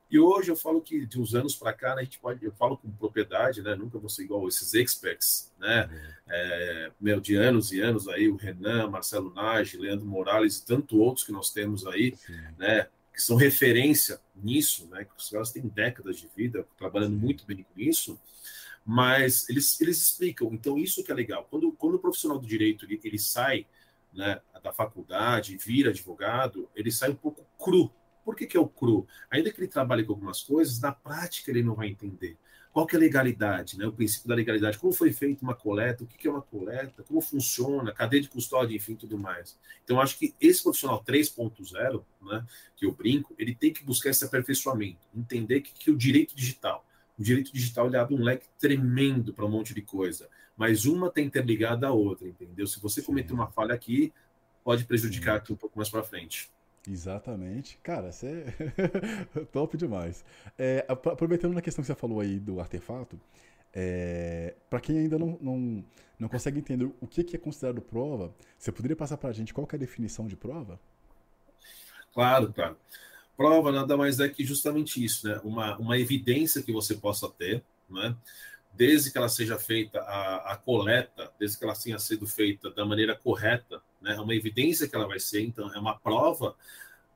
E 0.10 0.18
hoje 0.18 0.50
eu 0.50 0.56
falo 0.56 0.82
que 0.82 1.06
de 1.06 1.20
uns 1.20 1.36
anos 1.36 1.54
para 1.54 1.74
cá, 1.74 1.94
né, 1.94 2.02
a 2.02 2.04
gente 2.06 2.18
pode, 2.18 2.46
eu 2.46 2.52
falo 2.54 2.78
com 2.78 2.90
propriedade, 2.90 3.62
né? 3.62 3.76
Nunca 3.76 4.00
vou 4.00 4.08
ser 4.08 4.24
igual 4.24 4.48
esses 4.48 4.74
experts, 4.74 5.52
né? 5.60 5.90
Uhum. 5.92 6.14
É, 6.30 6.92
meu, 7.00 7.20
de 7.20 7.36
anos 7.36 7.74
e 7.74 7.82
anos 7.82 8.08
aí, 8.08 8.30
o 8.30 8.38
Renan, 8.38 8.90
Marcelo 8.90 9.34
Nage, 9.34 9.76
Leandro 9.76 10.06
Morales 10.06 10.60
e 10.60 10.66
tanto 10.66 10.98
outros 10.98 11.26
que 11.26 11.32
nós 11.34 11.52
temos 11.52 11.86
aí, 11.86 12.16
Sim. 12.16 12.40
né? 12.58 12.88
Que 13.14 13.22
são 13.22 13.36
referência 13.36 14.22
nisso, 14.34 14.88
né? 14.88 15.04
Que 15.04 15.12
os 15.18 15.30
caras 15.30 15.52
têm 15.52 15.64
décadas 15.64 16.18
de 16.18 16.30
vida 16.34 16.66
trabalhando 16.78 17.18
muito 17.18 17.46
bem 17.46 17.64
com 17.64 17.82
isso 17.82 18.18
mas 18.90 19.50
eles, 19.50 19.82
eles 19.82 20.02
explicam. 20.02 20.54
Então, 20.54 20.78
isso 20.78 21.04
que 21.04 21.12
é 21.12 21.16
legal. 21.16 21.46
Quando, 21.50 21.74
quando 21.74 21.96
o 21.96 22.00
profissional 22.00 22.40
do 22.40 22.48
direito 22.48 22.86
ele, 22.86 22.98
ele 23.04 23.20
sai 23.20 23.68
né, 24.14 24.40
da 24.64 24.72
faculdade, 24.72 25.58
vira 25.58 25.90
advogado, 25.90 26.70
ele 26.74 26.90
sai 26.90 27.10
um 27.10 27.16
pouco 27.16 27.46
cru. 27.60 27.92
Por 28.24 28.34
que, 28.34 28.48
que 28.48 28.56
é 28.56 28.60
o 28.60 28.68
cru? 28.68 29.06
Ainda 29.30 29.52
que 29.52 29.60
ele 29.60 29.68
trabalhe 29.68 30.06
com 30.06 30.14
algumas 30.14 30.42
coisas, 30.42 30.80
na 30.80 30.94
prática 30.94 31.52
ele 31.52 31.64
não 31.64 31.76
vai 31.76 31.90
entender. 31.90 32.38
Qual 32.72 32.88
que 32.88 32.96
é 32.96 32.98
a 32.98 33.02
legalidade, 33.02 33.78
né? 33.78 33.86
o 33.88 33.92
princípio 33.92 34.30
da 34.30 34.36
legalidade, 34.36 34.78
como 34.78 34.94
foi 34.94 35.12
feita 35.12 35.44
uma 35.44 35.56
coleta, 35.56 36.06
o 36.06 36.08
que, 36.08 36.18
que 36.18 36.28
é 36.28 36.32
uma 36.32 36.42
coleta, 36.42 37.04
como 37.04 37.20
funciona, 37.20 37.92
cadeia 37.92 38.22
de 38.22 38.30
custódia, 38.30 38.74
enfim, 38.74 38.96
tudo 38.96 39.18
mais. 39.18 39.60
Então, 39.84 40.00
acho 40.00 40.18
que 40.18 40.34
esse 40.40 40.64
profissional 40.64 41.04
3.0, 41.04 42.06
né, 42.22 42.46
que 42.78 42.86
eu 42.86 42.94
brinco, 42.94 43.36
ele 43.38 43.54
tem 43.54 43.74
que 43.74 43.84
buscar 43.84 44.12
esse 44.12 44.24
aperfeiçoamento, 44.24 45.00
entender 45.14 45.60
que, 45.60 45.74
que 45.74 45.92
o 45.92 45.98
direito 45.98 46.34
digital, 46.34 46.86
o 47.18 47.24
direito 47.24 47.52
digital 47.52 47.88
ele 47.88 47.98
abre 47.98 48.16
um 48.16 48.24
leque 48.24 48.48
tremendo 48.60 49.34
para 49.34 49.46
um 49.46 49.50
monte 49.50 49.74
de 49.74 49.82
coisa, 49.82 50.30
mas 50.56 50.86
uma 50.86 51.10
tem 51.10 51.26
interligada 51.26 51.88
à 51.88 51.92
outra, 51.92 52.28
entendeu? 52.28 52.68
Se 52.68 52.80
você 52.80 53.02
cometer 53.02 53.34
uma 53.34 53.48
falha 53.48 53.74
aqui, 53.74 54.14
pode 54.64 54.86
prejudicar 54.86 55.38
aqui 55.38 55.52
um 55.52 55.56
pouco 55.56 55.78
mais 55.78 55.90
para 55.90 56.04
frente. 56.04 56.52
Exatamente. 56.88 57.78
Cara, 57.84 58.12
você 58.12 58.46
é 59.36 59.46
top 59.52 59.76
demais. 59.78 60.24
É, 60.58 60.86
aproveitando 60.88 61.54
na 61.54 61.62
questão 61.62 61.82
que 61.82 61.88
você 61.88 61.96
falou 61.96 62.20
aí 62.20 62.40
do 62.40 62.60
artefato, 62.60 63.20
é, 63.74 64.56
para 64.70 64.80
quem 64.80 64.98
ainda 65.00 65.20
não, 65.20 65.38
não, 65.42 65.86
não 66.18 66.30
consegue 66.30 66.60
entender 66.60 66.90
o 67.02 67.08
que, 67.08 67.24
que 67.24 67.36
é 67.36 67.40
considerado 67.40 67.82
prova, 67.82 68.34
você 68.58 68.72
poderia 68.72 68.96
passar 68.96 69.18
para 69.18 69.30
a 69.30 69.34
gente 69.34 69.54
qual 69.54 69.68
é 69.72 69.76
a 69.76 69.80
definição 69.80 70.28
de 70.28 70.36
prova? 70.36 70.80
Claro, 72.14 72.52
claro. 72.54 72.78
Prova 73.38 73.72
nada 73.72 73.96
mais 73.96 74.20
é 74.20 74.28
que 74.28 74.44
justamente 74.44 75.04
isso, 75.04 75.28
né? 75.28 75.40
Uma, 75.44 75.78
uma 75.78 75.98
evidência 75.98 76.64
que 76.64 76.74
você 76.74 76.96
possa 76.96 77.30
ter, 77.30 77.64
né? 77.90 78.16
desde 78.78 79.12
que 79.12 79.18
ela 79.18 79.28
seja 79.28 79.58
feita 79.58 80.00
a, 80.00 80.54
a, 80.54 80.56
coleta, 80.56 81.32
desde 81.40 81.58
que 81.58 81.64
ela 81.64 81.74
tenha 81.74 81.98
sido 81.98 82.28
feita 82.28 82.70
da 82.70 82.86
maneira 82.86 83.16
correta, 83.16 83.82
né? 84.00 84.14
É 84.14 84.20
uma 84.20 84.36
evidência 84.36 84.88
que 84.88 84.96
ela 84.96 85.08
vai 85.08 85.20
ser, 85.20 85.42
então 85.42 85.74
é 85.74 85.80
uma 85.80 85.98
prova 85.98 86.56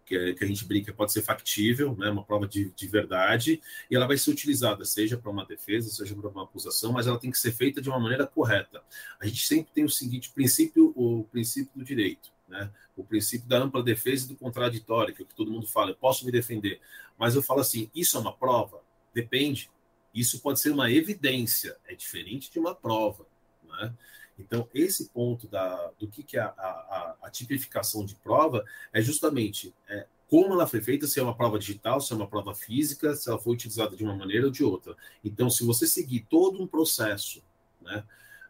que, 0.04 0.34
que 0.34 0.44
a 0.44 0.48
gente 0.48 0.66
brinca 0.66 0.92
pode 0.92 1.12
ser 1.12 1.22
factível, 1.22 1.96
né? 1.96 2.10
Uma 2.10 2.24
prova 2.24 2.48
de, 2.48 2.72
de 2.72 2.88
verdade 2.88 3.62
e 3.90 3.96
ela 3.96 4.08
vai 4.08 4.18
ser 4.18 4.32
utilizada 4.32 4.84
seja 4.84 5.18
para 5.18 5.30
uma 5.30 5.46
defesa, 5.46 5.90
seja 5.90 6.16
para 6.16 6.30
uma 6.30 6.44
acusação, 6.44 6.92
mas 6.92 7.06
ela 7.06 7.20
tem 7.20 7.30
que 7.30 7.38
ser 7.38 7.52
feita 7.52 7.80
de 7.80 7.90
uma 7.90 8.00
maneira 8.00 8.26
correta. 8.26 8.82
A 9.20 9.28
gente 9.28 9.46
sempre 9.46 9.72
tem 9.72 9.86
o 9.86 9.90
seguinte 9.90 10.32
princípio, 10.32 10.92
o 10.96 11.26
princípio 11.26 11.72
do 11.76 11.86
direito 11.86 12.32
né? 12.52 12.70
O 12.96 13.04
princípio 13.04 13.48
da 13.48 13.58
ampla 13.58 13.82
defesa 13.82 14.26
e 14.26 14.28
do 14.28 14.36
contraditório, 14.36 15.16
que 15.16 15.22
é 15.22 15.26
o 15.26 15.28
que 15.28 15.34
todo 15.34 15.50
mundo 15.50 15.66
fala, 15.66 15.92
eu 15.92 15.96
posso 15.96 16.26
me 16.26 16.32
defender. 16.32 16.82
Mas 17.18 17.34
eu 17.34 17.42
falo 17.42 17.62
assim, 17.62 17.90
isso 17.96 18.18
é 18.18 18.20
uma 18.20 18.34
prova? 18.34 18.82
Depende. 19.14 19.72
Isso 20.14 20.42
pode 20.42 20.60
ser 20.60 20.72
uma 20.72 20.92
evidência, 20.92 21.78
é 21.88 21.96
diferente 21.96 22.52
de 22.52 22.60
uma 22.60 22.76
prova. 22.76 23.26
Né? 23.64 23.94
Então, 24.38 24.68
esse 24.74 25.10
ponto 25.10 25.48
da, 25.48 25.92
do 25.98 26.08
que, 26.08 26.22
que 26.22 26.38
é 26.38 26.42
a, 26.42 26.48
a, 26.48 27.16
a 27.24 27.30
tipificação 27.30 28.06
de 28.06 28.16
prova 28.16 28.66
é 28.92 29.02
justamente 29.02 29.74
é, 29.88 30.06
como 30.28 30.54
ela 30.54 30.68
foi 30.68 30.82
feita, 30.82 31.08
se 31.08 31.20
é 31.20 31.24
uma 31.24 31.36
prova 31.36 31.58
digital, 31.58 32.02
se 32.02 32.12
é 32.12 32.16
uma 32.16 32.28
prova 32.28 32.54
física, 32.54 33.16
se 33.16 33.30
ela 33.30 33.40
foi 33.40 33.54
utilizada 33.54 33.96
de 33.96 34.04
uma 34.04 34.16
maneira 34.16 34.46
ou 34.48 34.52
de 34.52 34.64
outra. 34.64 34.96
Então, 35.24 35.50
se 35.50 35.66
você 35.66 35.88
seguir 35.88 36.26
todo 36.30 36.62
um 36.62 36.68
processo 36.68 37.42
né, 37.82 38.04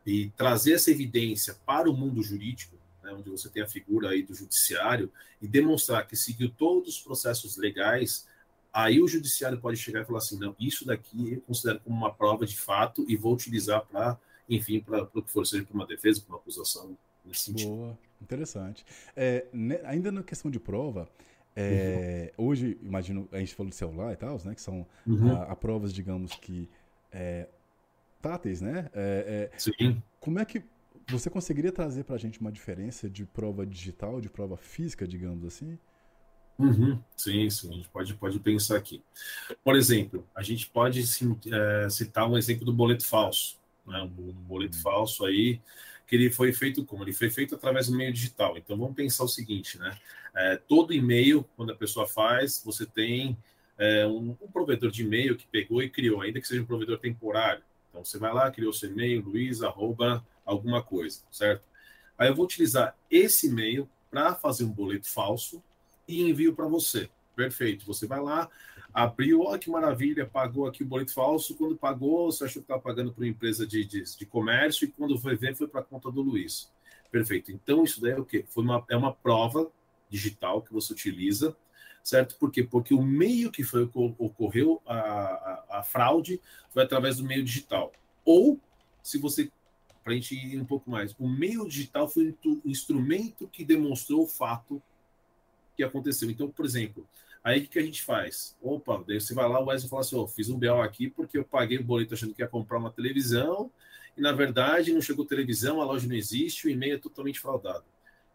e 0.05 0.29
trazer 0.31 0.73
essa 0.73 0.89
evidência 0.89 1.55
para 1.65 1.89
o 1.89 1.93
mundo 1.93 2.23
jurídico, 2.23 2.80
né, 3.11 3.17
onde 3.19 3.29
você 3.29 3.49
tem 3.49 3.61
a 3.61 3.67
figura 3.67 4.09
aí 4.09 4.23
do 4.23 4.33
judiciário, 4.33 5.11
e 5.41 5.47
demonstrar 5.47 6.07
que 6.07 6.15
seguiu 6.15 6.49
todos 6.49 6.97
os 6.97 7.01
processos 7.01 7.57
legais, 7.57 8.27
aí 8.73 9.01
o 9.01 9.07
judiciário 9.07 9.59
pode 9.59 9.77
chegar 9.77 10.01
e 10.01 10.05
falar 10.05 10.19
assim, 10.19 10.39
não, 10.39 10.55
isso 10.59 10.85
daqui 10.85 11.33
eu 11.33 11.41
considero 11.41 11.79
como 11.81 11.95
uma 11.95 12.13
prova 12.13 12.45
de 12.45 12.57
fato 12.57 13.05
e 13.07 13.15
vou 13.15 13.33
utilizar 13.33 13.85
para, 13.85 14.19
enfim, 14.49 14.79
para 14.79 15.03
o 15.03 15.21
que 15.21 15.31
for, 15.31 15.45
seja 15.45 15.63
para 15.63 15.75
uma 15.75 15.87
defesa, 15.87 16.21
para 16.21 16.35
uma 16.35 16.39
acusação, 16.39 16.97
nesse 17.25 17.41
sentido. 17.41 17.69
Boa. 17.69 17.97
Interessante. 18.21 18.85
É, 19.15 19.47
né, 19.51 19.79
ainda 19.83 20.11
na 20.11 20.21
questão 20.21 20.51
de 20.51 20.59
prova, 20.59 21.09
é, 21.55 22.31
uhum. 22.37 22.45
hoje, 22.47 22.77
imagino, 22.81 23.27
a 23.31 23.39
gente 23.39 23.55
falou 23.55 23.69
de 23.69 23.75
celular 23.75 24.13
e 24.13 24.15
tal, 24.15 24.39
né? 24.45 24.55
Que 24.55 24.61
são 24.61 24.85
uhum. 25.05 25.35
a, 25.35 25.43
a, 25.43 25.55
provas, 25.55 25.91
digamos 25.91 26.35
que 26.35 26.69
é, 27.11 27.47
táteis, 28.21 28.61
né? 28.61 28.89
É, 28.93 29.49
é, 29.53 29.57
Sim. 29.57 30.01
Como 30.19 30.39
é 30.39 30.45
que 30.45 30.63
você 31.11 31.29
conseguiria 31.29 31.71
trazer 31.71 32.03
para 32.03 32.15
a 32.15 32.19
gente 32.19 32.39
uma 32.39 32.51
diferença 32.51 33.09
de 33.09 33.25
prova 33.25 33.65
digital, 33.65 34.21
de 34.21 34.29
prova 34.29 34.57
física, 34.57 35.07
digamos 35.07 35.45
assim? 35.45 35.77
Uhum. 36.57 36.99
Sim, 37.15 37.49
sim, 37.49 37.69
a 37.69 37.73
gente 37.73 37.89
pode, 37.89 38.13
pode 38.13 38.39
pensar 38.39 38.77
aqui. 38.77 39.03
Por 39.63 39.75
exemplo, 39.75 40.27
a 40.35 40.43
gente 40.43 40.69
pode 40.69 41.01
é, 41.01 41.89
citar 41.89 42.29
um 42.29 42.37
exemplo 42.37 42.65
do 42.65 42.73
boleto 42.73 43.05
falso. 43.05 43.59
Né? 43.85 44.01
Um 44.01 44.31
boleto 44.33 44.77
uhum. 44.77 44.83
falso 44.83 45.25
aí, 45.25 45.59
que 46.07 46.15
ele 46.15 46.29
foi 46.29 46.53
feito 46.53 46.85
como? 46.85 47.03
Ele 47.03 47.13
foi 47.13 47.29
feito 47.29 47.55
através 47.55 47.87
do 47.87 47.95
meio 47.95 48.13
digital. 48.13 48.57
Então 48.57 48.77
vamos 48.77 48.95
pensar 48.95 49.23
o 49.23 49.27
seguinte, 49.27 49.79
né? 49.79 49.97
É, 50.35 50.55
todo 50.55 50.93
e-mail, 50.93 51.43
quando 51.55 51.71
a 51.71 51.75
pessoa 51.75 52.07
faz, 52.07 52.61
você 52.63 52.85
tem 52.85 53.37
é, 53.77 54.05
um, 54.05 54.37
um, 54.41 54.51
provedor 54.51 54.91
de 54.91 55.03
e-mail 55.03 55.35
que 55.35 55.47
pegou 55.47 55.81
e 55.81 55.89
criou, 55.89 56.21
ainda 56.21 56.39
que 56.39 56.47
seja 56.47 56.61
um 56.61 56.65
provedor 56.65 56.99
temporário. 56.99 57.63
Então 57.89 58.03
você 58.03 58.17
vai 58.17 58.33
lá, 58.33 58.49
criou 58.51 58.71
seu 58.71 58.89
e-mail, 58.89 59.21
luiz, 59.21 59.61
arroba, 59.61 60.25
alguma 60.45 60.81
coisa, 60.83 61.21
certo? 61.31 61.63
Aí 62.17 62.27
eu 62.27 62.35
vou 62.35 62.45
utilizar 62.45 62.95
esse 63.09 63.47
e-mail 63.47 63.89
para 64.09 64.35
fazer 64.35 64.63
um 64.63 64.71
boleto 64.71 65.09
falso 65.09 65.63
e 66.07 66.21
envio 66.21 66.53
para 66.53 66.67
você. 66.67 67.09
Perfeito. 67.35 67.85
Você 67.85 68.05
vai 68.05 68.19
lá, 68.19 68.49
abriu, 68.93 69.41
olha 69.41 69.57
que 69.57 69.69
maravilha, 69.69 70.25
pagou 70.25 70.67
aqui 70.67 70.83
o 70.83 70.85
boleto 70.85 71.13
falso. 71.13 71.55
Quando 71.55 71.77
pagou, 71.77 72.31
você 72.31 72.43
achou 72.43 72.61
que 72.61 72.65
estava 72.65 72.81
pagando 72.81 73.11
para 73.13 73.23
uma 73.23 73.29
empresa 73.29 73.65
de, 73.65 73.85
de, 73.85 74.03
de, 74.03 74.25
comércio 74.25 74.85
e 74.85 74.91
quando 74.91 75.17
foi 75.17 75.35
ver, 75.35 75.55
foi 75.55 75.67
para 75.67 75.81
a 75.81 75.83
conta 75.83 76.11
do 76.11 76.21
Luiz. 76.21 76.69
Perfeito. 77.09 77.51
Então, 77.51 77.83
isso 77.83 78.01
daí 78.01 78.11
é 78.11 78.19
o 78.19 78.25
quê? 78.25 78.45
Foi 78.47 78.63
uma, 78.63 78.85
é 78.89 78.95
uma 78.95 79.13
prova 79.13 79.71
digital 80.09 80.61
que 80.61 80.73
você 80.73 80.93
utiliza, 80.93 81.55
certo? 82.03 82.35
Por 82.37 82.51
quê? 82.51 82.63
Porque 82.63 82.93
o 82.93 83.01
meio 83.01 83.51
que 83.51 83.63
foi 83.63 83.89
ocorreu 84.17 84.81
a, 84.85 84.95
a, 84.95 85.79
a 85.79 85.83
fraude 85.83 86.41
foi 86.69 86.83
através 86.83 87.17
do 87.17 87.23
meio 87.23 87.43
digital. 87.43 87.91
Ou, 88.25 88.59
se 89.01 89.17
você 89.17 89.49
para 90.03 90.13
a 90.13 90.15
gente 90.15 90.35
ir 90.35 90.59
um 90.59 90.65
pouco 90.65 90.89
mais. 90.89 91.15
O 91.19 91.27
meio 91.27 91.67
digital 91.67 92.07
foi 92.07 92.35
o 92.45 92.61
instrumento 92.65 93.47
que 93.47 93.63
demonstrou 93.63 94.23
o 94.23 94.27
fato 94.27 94.81
que 95.75 95.83
aconteceu. 95.83 96.29
Então, 96.29 96.49
por 96.49 96.65
exemplo, 96.65 97.07
aí 97.43 97.61
o 97.61 97.67
que, 97.67 97.79
a 97.79 97.83
gente 97.83 98.03
faz? 98.03 98.57
Opa, 98.61 99.03
daí 99.07 99.19
você 99.19 99.33
vai 99.33 99.47
lá, 99.47 99.59
o 99.59 99.65
Wesley 99.65 99.89
fala 99.89 100.01
assim: 100.01 100.15
oh, 100.15 100.27
fiz 100.27 100.49
um 100.49 100.57
BO 100.57 100.81
aqui 100.81 101.09
porque 101.09 101.37
eu 101.37 101.43
paguei 101.43 101.77
o 101.77 101.83
boleto 101.83 102.13
achando 102.13 102.33
que 102.33 102.41
ia 102.41 102.47
comprar 102.47 102.77
uma 102.77 102.91
televisão 102.91 103.71
e 104.17 104.21
na 104.21 104.31
verdade 104.31 104.93
não 104.93 105.01
chegou 105.01 105.25
televisão, 105.25 105.81
a 105.81 105.85
loja 105.85 106.07
não 106.07 106.15
existe, 106.15 106.67
o 106.67 106.69
e-mail 106.69 106.95
é 106.95 106.97
totalmente 106.97 107.39
fraudado. 107.39 107.85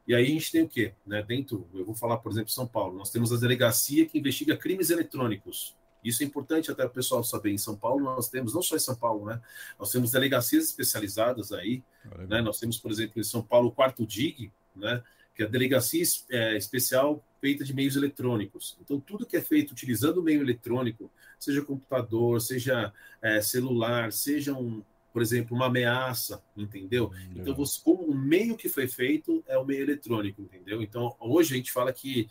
E 0.07 0.14
aí 0.14 0.24
a 0.24 0.29
gente 0.29 0.52
tem 0.52 0.62
o 0.62 0.68
quê? 0.68 0.92
Né? 1.05 1.22
Dentro, 1.22 1.66
eu 1.74 1.85
vou 1.85 1.94
falar, 1.94 2.18
por 2.18 2.31
exemplo, 2.31 2.50
São 2.50 2.66
Paulo, 2.66 2.96
nós 2.96 3.11
temos 3.11 3.33
a 3.33 3.37
delegacia 3.37 4.07
que 4.07 4.18
investiga 4.18 4.57
crimes 4.57 4.90
eletrônicos. 4.90 5.74
Isso 6.07 6.23
é 6.23 6.27
importante 6.27 6.71
até 6.71 6.85
o 6.85 6.90
pessoal 6.90 7.25
saber. 7.25 7.51
Em 7.51 7.59
São 7.59 7.77
Paulo, 7.77 8.05
nós 8.05 8.29
temos, 8.29 8.55
não 8.55 8.62
só 8.62 8.77
em 8.77 8.81
São 8.81 8.95
Paulo, 8.95 9.27
né? 9.27 9.40
Nós 9.79 9.90
temos 9.90 10.12
delegacias 10.12 10.64
especializadas 10.64 11.53
aí. 11.53 11.83
Né? 12.29 12.40
Nós 12.40 12.61
temos, 12.61 12.79
por 12.79 12.90
exemplo, 12.90 13.21
em 13.21 13.25
São 13.25 13.42
Paulo, 13.42 13.69
o 13.69 13.73
quarto 13.73 14.07
DIG, 14.07 14.53
né? 14.75 15.03
que 15.35 15.42
é 15.42 15.47
a 15.47 15.49
delegacia 15.49 16.03
é, 16.31 16.57
especial 16.57 17.23
feita 17.40 17.62
de 17.62 17.75
meios 17.75 17.97
eletrônicos. 17.97 18.77
Então, 18.81 18.99
tudo 18.99 19.27
que 19.27 19.37
é 19.37 19.42
feito 19.42 19.73
utilizando 19.73 20.19
o 20.19 20.23
meio 20.23 20.40
eletrônico, 20.40 21.11
seja 21.38 21.61
computador, 21.61 22.40
seja 22.40 22.92
é, 23.21 23.40
celular, 23.42 24.12
seja, 24.12 24.55
um, 24.55 24.83
por 25.12 25.21
exemplo, 25.21 25.55
uma 25.55 25.66
ameaça, 25.66 26.42
entendeu? 26.57 27.12
Hum, 27.12 27.33
então, 27.37 27.55
você, 27.55 27.81
como 27.85 28.05
o 28.05 28.14
meio 28.14 28.57
que 28.57 28.69
foi 28.69 28.88
feito 28.88 29.45
é 29.47 29.59
o 29.59 29.64
meio 29.64 29.83
eletrônico, 29.83 30.40
entendeu? 30.40 30.81
Então, 30.81 31.14
hoje 31.21 31.55
a 31.55 31.57
gente 31.57 31.71
fala 31.71 31.92
que 31.92 32.29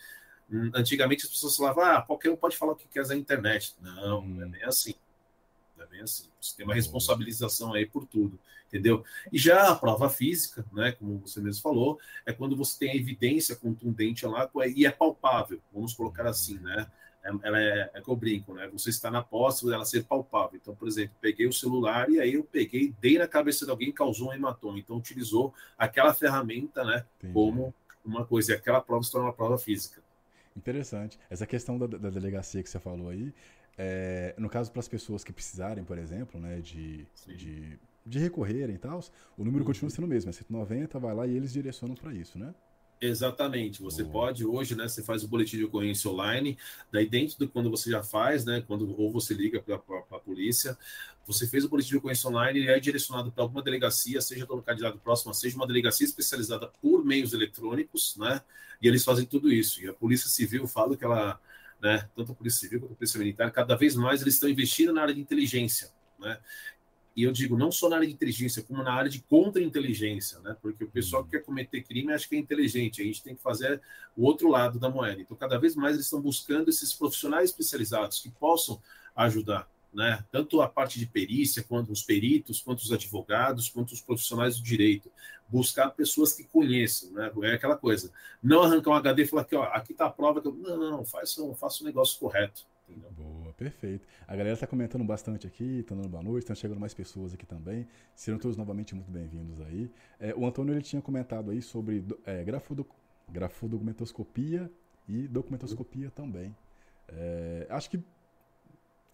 antigamente 0.73 1.25
as 1.25 1.31
pessoas 1.31 1.55
falavam, 1.55 1.83
ah, 1.83 2.01
qualquer 2.01 2.29
um 2.31 2.35
pode 2.35 2.57
falar 2.57 2.73
o 2.73 2.75
que 2.75 2.87
quer 2.87 3.05
na 3.07 3.15
internet. 3.15 3.75
Não, 3.81 4.21
não 4.21 4.41
é 4.41 4.45
hum. 4.45 4.49
bem 4.49 4.63
assim. 4.63 4.95
Não 5.77 5.85
é 5.85 5.87
bem 5.87 6.01
assim. 6.01 6.29
Você 6.39 6.55
tem 6.55 6.65
uma 6.65 6.75
responsabilização 6.75 7.73
aí 7.73 7.85
por 7.85 8.05
tudo 8.05 8.39
entendeu? 8.67 9.03
E 9.31 9.37
já 9.37 9.69
a 9.69 9.75
prova 9.75 10.09
física, 10.09 10.65
né, 10.73 10.91
como 10.91 11.19
você 11.19 11.39
mesmo 11.39 11.61
falou, 11.61 11.99
é 12.25 12.33
quando 12.33 12.55
você 12.55 12.77
tem 12.79 12.91
a 12.91 12.95
evidência 12.95 13.55
contundente 13.55 14.25
lá 14.25 14.49
e 14.75 14.85
é 14.85 14.91
palpável, 14.91 15.61
vamos 15.73 15.93
colocar 15.93 16.25
assim, 16.27 16.59
né? 16.59 16.85
É, 17.23 17.31
ela 17.41 17.59
é, 17.59 17.91
é 17.93 18.01
que 18.01 18.09
eu 18.09 18.15
brinco, 18.15 18.53
né? 18.53 18.67
Você 18.71 18.91
está 18.91 19.09
na 19.09 19.23
posse 19.23 19.65
dela 19.65 19.83
ser 19.83 20.03
palpável. 20.03 20.59
Então, 20.61 20.75
por 20.75 20.87
exemplo, 20.87 21.15
peguei 21.19 21.47
o 21.47 21.53
celular 21.53 22.07
e 22.09 22.19
aí 22.19 22.35
eu 22.35 22.43
peguei, 22.43 22.93
dei 23.01 23.17
na 23.17 23.27
cabeça 23.27 23.65
de 23.65 23.71
alguém, 23.71 23.91
causou 23.91 24.29
um 24.29 24.33
hematoma. 24.33 24.77
Então, 24.77 24.97
utilizou 24.97 25.51
aquela 25.75 26.13
ferramenta, 26.13 26.83
né, 26.83 27.03
Entendi. 27.17 27.33
como 27.33 27.73
uma 28.03 28.25
coisa. 28.25 28.51
E 28.51 28.55
aquela 28.55 28.79
prova 28.79 29.03
se 29.03 29.11
torna 29.11 29.27
uma 29.27 29.33
prova 29.33 29.57
física. 29.57 30.03
Interessante. 30.55 31.19
Essa 31.29 31.45
questão 31.45 31.77
da, 31.77 31.85
da 31.85 32.09
delegacia 32.09 32.63
que 32.63 32.69
você 32.69 32.79
falou 32.79 33.09
aí, 33.09 33.33
é, 33.77 34.33
no 34.37 34.49
caso 34.49 34.71
para 34.71 34.79
as 34.79 34.87
pessoas 34.87 35.23
que 35.23 35.33
precisarem, 35.33 35.83
por 35.83 35.97
exemplo, 35.97 36.39
né, 36.39 36.61
de, 36.61 37.05
de 37.27 37.77
de 38.05 38.19
recorrerem 38.19 38.75
e 38.75 38.77
tal, 38.77 38.99
o 39.35 39.43
número 39.43 39.63
uhum. 39.63 39.67
continua 39.67 39.89
sendo 39.89 40.05
o 40.05 40.07
mesmo, 40.07 40.29
é 40.29 40.33
190, 40.33 40.99
vai 40.99 41.15
lá 41.15 41.25
e 41.25 41.35
eles 41.35 41.51
direcionam 41.51 41.95
para 41.95 42.13
isso, 42.13 42.37
né? 42.37 42.53
Exatamente. 42.99 43.81
Você 43.81 44.03
oh. 44.03 44.09
pode 44.09 44.45
hoje, 44.45 44.75
né? 44.75 44.87
Você 44.87 45.03
faz 45.03 45.23
o 45.23 45.27
boletim 45.27 45.57
de 45.57 45.65
ocorrência 45.65 46.09
online, 46.09 46.57
daí 46.91 47.07
dentro 47.07 47.37
do 47.37 47.47
quando 47.47 47.69
você 47.69 47.91
já 47.91 48.01
faz, 48.01 48.45
né? 48.45 48.63
Quando 48.65 48.99
ou 48.99 49.11
você 49.11 49.33
liga 49.33 49.61
para 49.61 49.75
a 49.75 50.19
polícia, 50.19 50.77
você 51.25 51.47
fez 51.47 51.65
o 51.65 51.69
boletim 51.69 51.89
de 51.89 51.97
ocorrência 51.97 52.29
online 52.29 52.61
e 52.61 52.67
é 52.67 52.79
direcionado 52.79 53.31
para 53.31 53.43
alguma 53.43 53.61
delegacia, 53.61 54.21
seja 54.21 54.45
do 54.45 54.61
candidato 54.61 54.97
próximo, 54.99 55.33
seja 55.33 55.55
uma 55.55 55.67
delegacia 55.67 56.05
especializada 56.05 56.67
por 56.81 57.03
meios 57.03 57.33
eletrônicos, 57.33 58.15
né? 58.17 58.41
E 58.81 58.87
eles 58.87 59.03
fazem 59.03 59.25
tudo 59.25 59.51
isso. 59.51 59.81
E 59.81 59.87
a 59.87 59.93
Polícia 59.93 60.29
Civil 60.29 60.67
fala 60.67 60.95
que 60.95 61.03
ela, 61.03 61.39
né? 61.81 62.09
Tanto 62.15 62.31
a 62.31 62.35
Polícia 62.35 62.59
Civil 62.61 62.79
quanto 62.79 62.93
a 62.93 62.95
Polícia 62.95 63.17
Militar, 63.17 63.51
cada 63.51 63.75
vez 63.75 63.95
mais 63.95 64.21
eles 64.21 64.35
estão 64.35 64.49
investindo 64.49 64.93
na 64.93 65.01
área 65.01 65.13
de 65.13 65.19
inteligência, 65.19 65.91
né? 66.17 66.39
E 67.15 67.23
eu 67.23 67.31
digo 67.31 67.57
não 67.57 67.71
só 67.71 67.87
na 67.87 67.95
área 67.95 68.07
de 68.07 68.13
inteligência, 68.13 68.61
como 68.61 68.83
na 68.83 68.93
área 68.93 69.09
de 69.09 69.21
contra-inteligência, 69.21 70.39
né? 70.39 70.55
Porque 70.61 70.83
o 70.83 70.89
pessoal 70.89 71.23
que 71.23 71.31
quer 71.31 71.43
cometer 71.43 71.81
crime 71.81 72.11
acha 72.11 72.27
que 72.27 72.35
é 72.35 72.39
inteligente, 72.39 73.01
a 73.01 73.05
gente 73.05 73.23
tem 73.23 73.35
que 73.35 73.41
fazer 73.41 73.81
o 74.17 74.25
outro 74.25 74.49
lado 74.49 74.77
da 74.77 74.89
moeda. 74.89 75.21
Então, 75.21 75.37
cada 75.37 75.57
vez 75.57 75.75
mais 75.75 75.93
eles 75.93 76.07
estão 76.07 76.21
buscando 76.21 76.69
esses 76.69 76.93
profissionais 76.93 77.51
especializados 77.51 78.19
que 78.19 78.29
possam 78.29 78.81
ajudar, 79.15 79.69
né? 79.93 80.25
Tanto 80.29 80.61
a 80.61 80.67
parte 80.67 80.99
de 80.99 81.05
perícia, 81.05 81.63
quanto 81.63 81.89
os 81.89 82.03
peritos, 82.03 82.59
quanto 82.59 82.79
os 82.79 82.91
advogados, 82.91 83.69
quanto 83.69 83.93
os 83.93 84.01
profissionais 84.01 84.57
do 84.57 84.63
direito. 84.63 85.09
Buscar 85.47 85.91
pessoas 85.91 86.33
que 86.33 86.43
conheçam, 86.43 87.11
né? 87.11 87.31
É 87.43 87.53
aquela 87.53 87.77
coisa. 87.77 88.11
Não 88.43 88.61
arrancar 88.61 88.91
um 88.91 88.95
HD 88.95 89.23
e 89.23 89.25
falar 89.27 89.45
que, 89.45 89.55
ó, 89.55 89.63
aqui 89.63 89.93
está 89.93 90.07
a 90.07 90.09
prova. 90.09 90.41
Que 90.41 90.49
eu... 90.49 90.53
Não, 90.53 90.75
não, 90.75 90.91
não, 90.91 91.05
faça, 91.05 91.41
faça 91.55 91.81
o 91.81 91.85
negócio 91.85 92.19
correto. 92.19 92.65
Entendeu? 92.89 93.09
Perfeito. 93.57 94.05
A 94.27 94.35
galera 94.35 94.53
está 94.53 94.67
comentando 94.67 95.03
bastante 95.05 95.47
aqui, 95.47 95.79
está 95.79 95.95
dando 95.95 96.09
boa 96.09 96.21
noite, 96.21 96.43
estão 96.43 96.55
chegando 96.55 96.79
mais 96.79 96.93
pessoas 96.93 97.33
aqui 97.33 97.45
também. 97.45 97.87
Serão 98.13 98.37
todos 98.37 98.57
novamente 98.57 98.93
muito 98.93 99.09
bem-vindos 99.09 99.61
aí. 99.61 99.89
É, 100.19 100.35
o 100.35 100.45
Antônio 100.45 100.73
ele 100.73 100.81
tinha 100.81 101.01
comentado 101.01 101.51
aí 101.51 101.61
sobre 101.61 102.03
é, 102.25 102.43
grafodo, 102.43 102.85
grafodocumentoscopia 103.31 104.69
e 105.07 105.25
documentoscopia 105.27 106.11
também. 106.11 106.53
É, 107.07 107.67
acho 107.69 107.89
que 107.89 108.03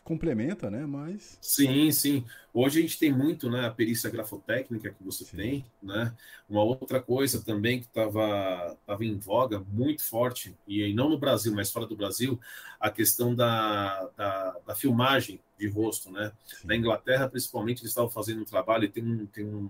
complementa, 0.03 0.69
né? 0.69 0.85
Mas. 0.85 1.37
Sim, 1.41 1.91
sim. 1.91 2.25
Hoje 2.53 2.79
a 2.79 2.81
gente 2.81 2.99
tem 2.99 3.11
muito, 3.11 3.49
né? 3.49 3.65
A 3.65 3.71
perícia 3.71 4.09
grafotécnica 4.09 4.91
que 4.91 5.03
você 5.03 5.23
sim. 5.23 5.37
tem, 5.37 5.65
né? 5.81 6.13
Uma 6.49 6.63
outra 6.63 7.01
coisa 7.01 7.43
também 7.43 7.79
que 7.79 7.85
estava 7.85 8.77
tava 8.85 9.05
em 9.05 9.17
voga, 9.17 9.59
muito 9.59 10.03
forte, 10.03 10.55
e 10.67 10.93
não 10.93 11.09
no 11.09 11.17
Brasil, 11.17 11.53
mas 11.53 11.71
fora 11.71 11.85
do 11.85 11.95
Brasil, 11.95 12.39
a 12.79 12.89
questão 12.89 13.33
da, 13.33 14.09
da, 14.17 14.57
da 14.67 14.75
filmagem 14.75 15.39
de 15.57 15.67
rosto, 15.67 16.11
né? 16.11 16.31
Sim. 16.45 16.67
Na 16.67 16.75
Inglaterra, 16.75 17.29
principalmente, 17.29 17.79
eles 17.79 17.91
estavam 17.91 18.09
fazendo 18.09 18.41
um 18.41 18.45
trabalho, 18.45 18.85
e 18.85 18.89
tem 18.89 19.03
um. 19.03 19.25
Tem 19.25 19.45
um 19.45 19.69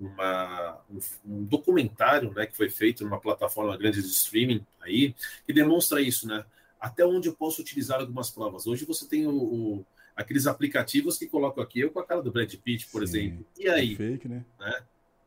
uma, 0.00 0.80
um, 0.88 0.98
um, 1.24 1.44
documentário 1.44 2.32
né, 2.32 2.46
que 2.46 2.56
foi 2.56 2.70
feito 2.70 3.02
numa 3.02 3.18
plataforma 3.18 3.76
grande 3.76 4.00
de 4.00 4.06
streaming 4.06 4.64
aí, 4.80 5.12
que 5.44 5.52
demonstra 5.52 6.00
isso, 6.00 6.28
né? 6.28 6.44
Até 6.80 7.04
onde 7.04 7.28
eu 7.28 7.34
posso 7.34 7.60
utilizar 7.60 8.00
algumas 8.00 8.30
provas. 8.30 8.66
Hoje 8.66 8.84
você 8.84 9.06
tem 9.06 9.26
o, 9.26 9.32
o 9.32 9.86
aqueles 10.16 10.46
aplicativos 10.46 11.16
que 11.16 11.26
colocam 11.26 11.62
aqui, 11.62 11.80
eu 11.80 11.90
com 11.90 12.00
a 12.00 12.04
cara 12.04 12.20
do 12.20 12.32
Brad 12.32 12.52
Pitt, 12.56 12.88
por 12.88 13.06
Sim, 13.06 13.18
exemplo. 13.18 13.46
E 13.56 13.68
aí? 13.68 13.92
É 13.92 13.96
fake, 13.96 14.28
né? 14.28 14.44
né? 14.58 14.82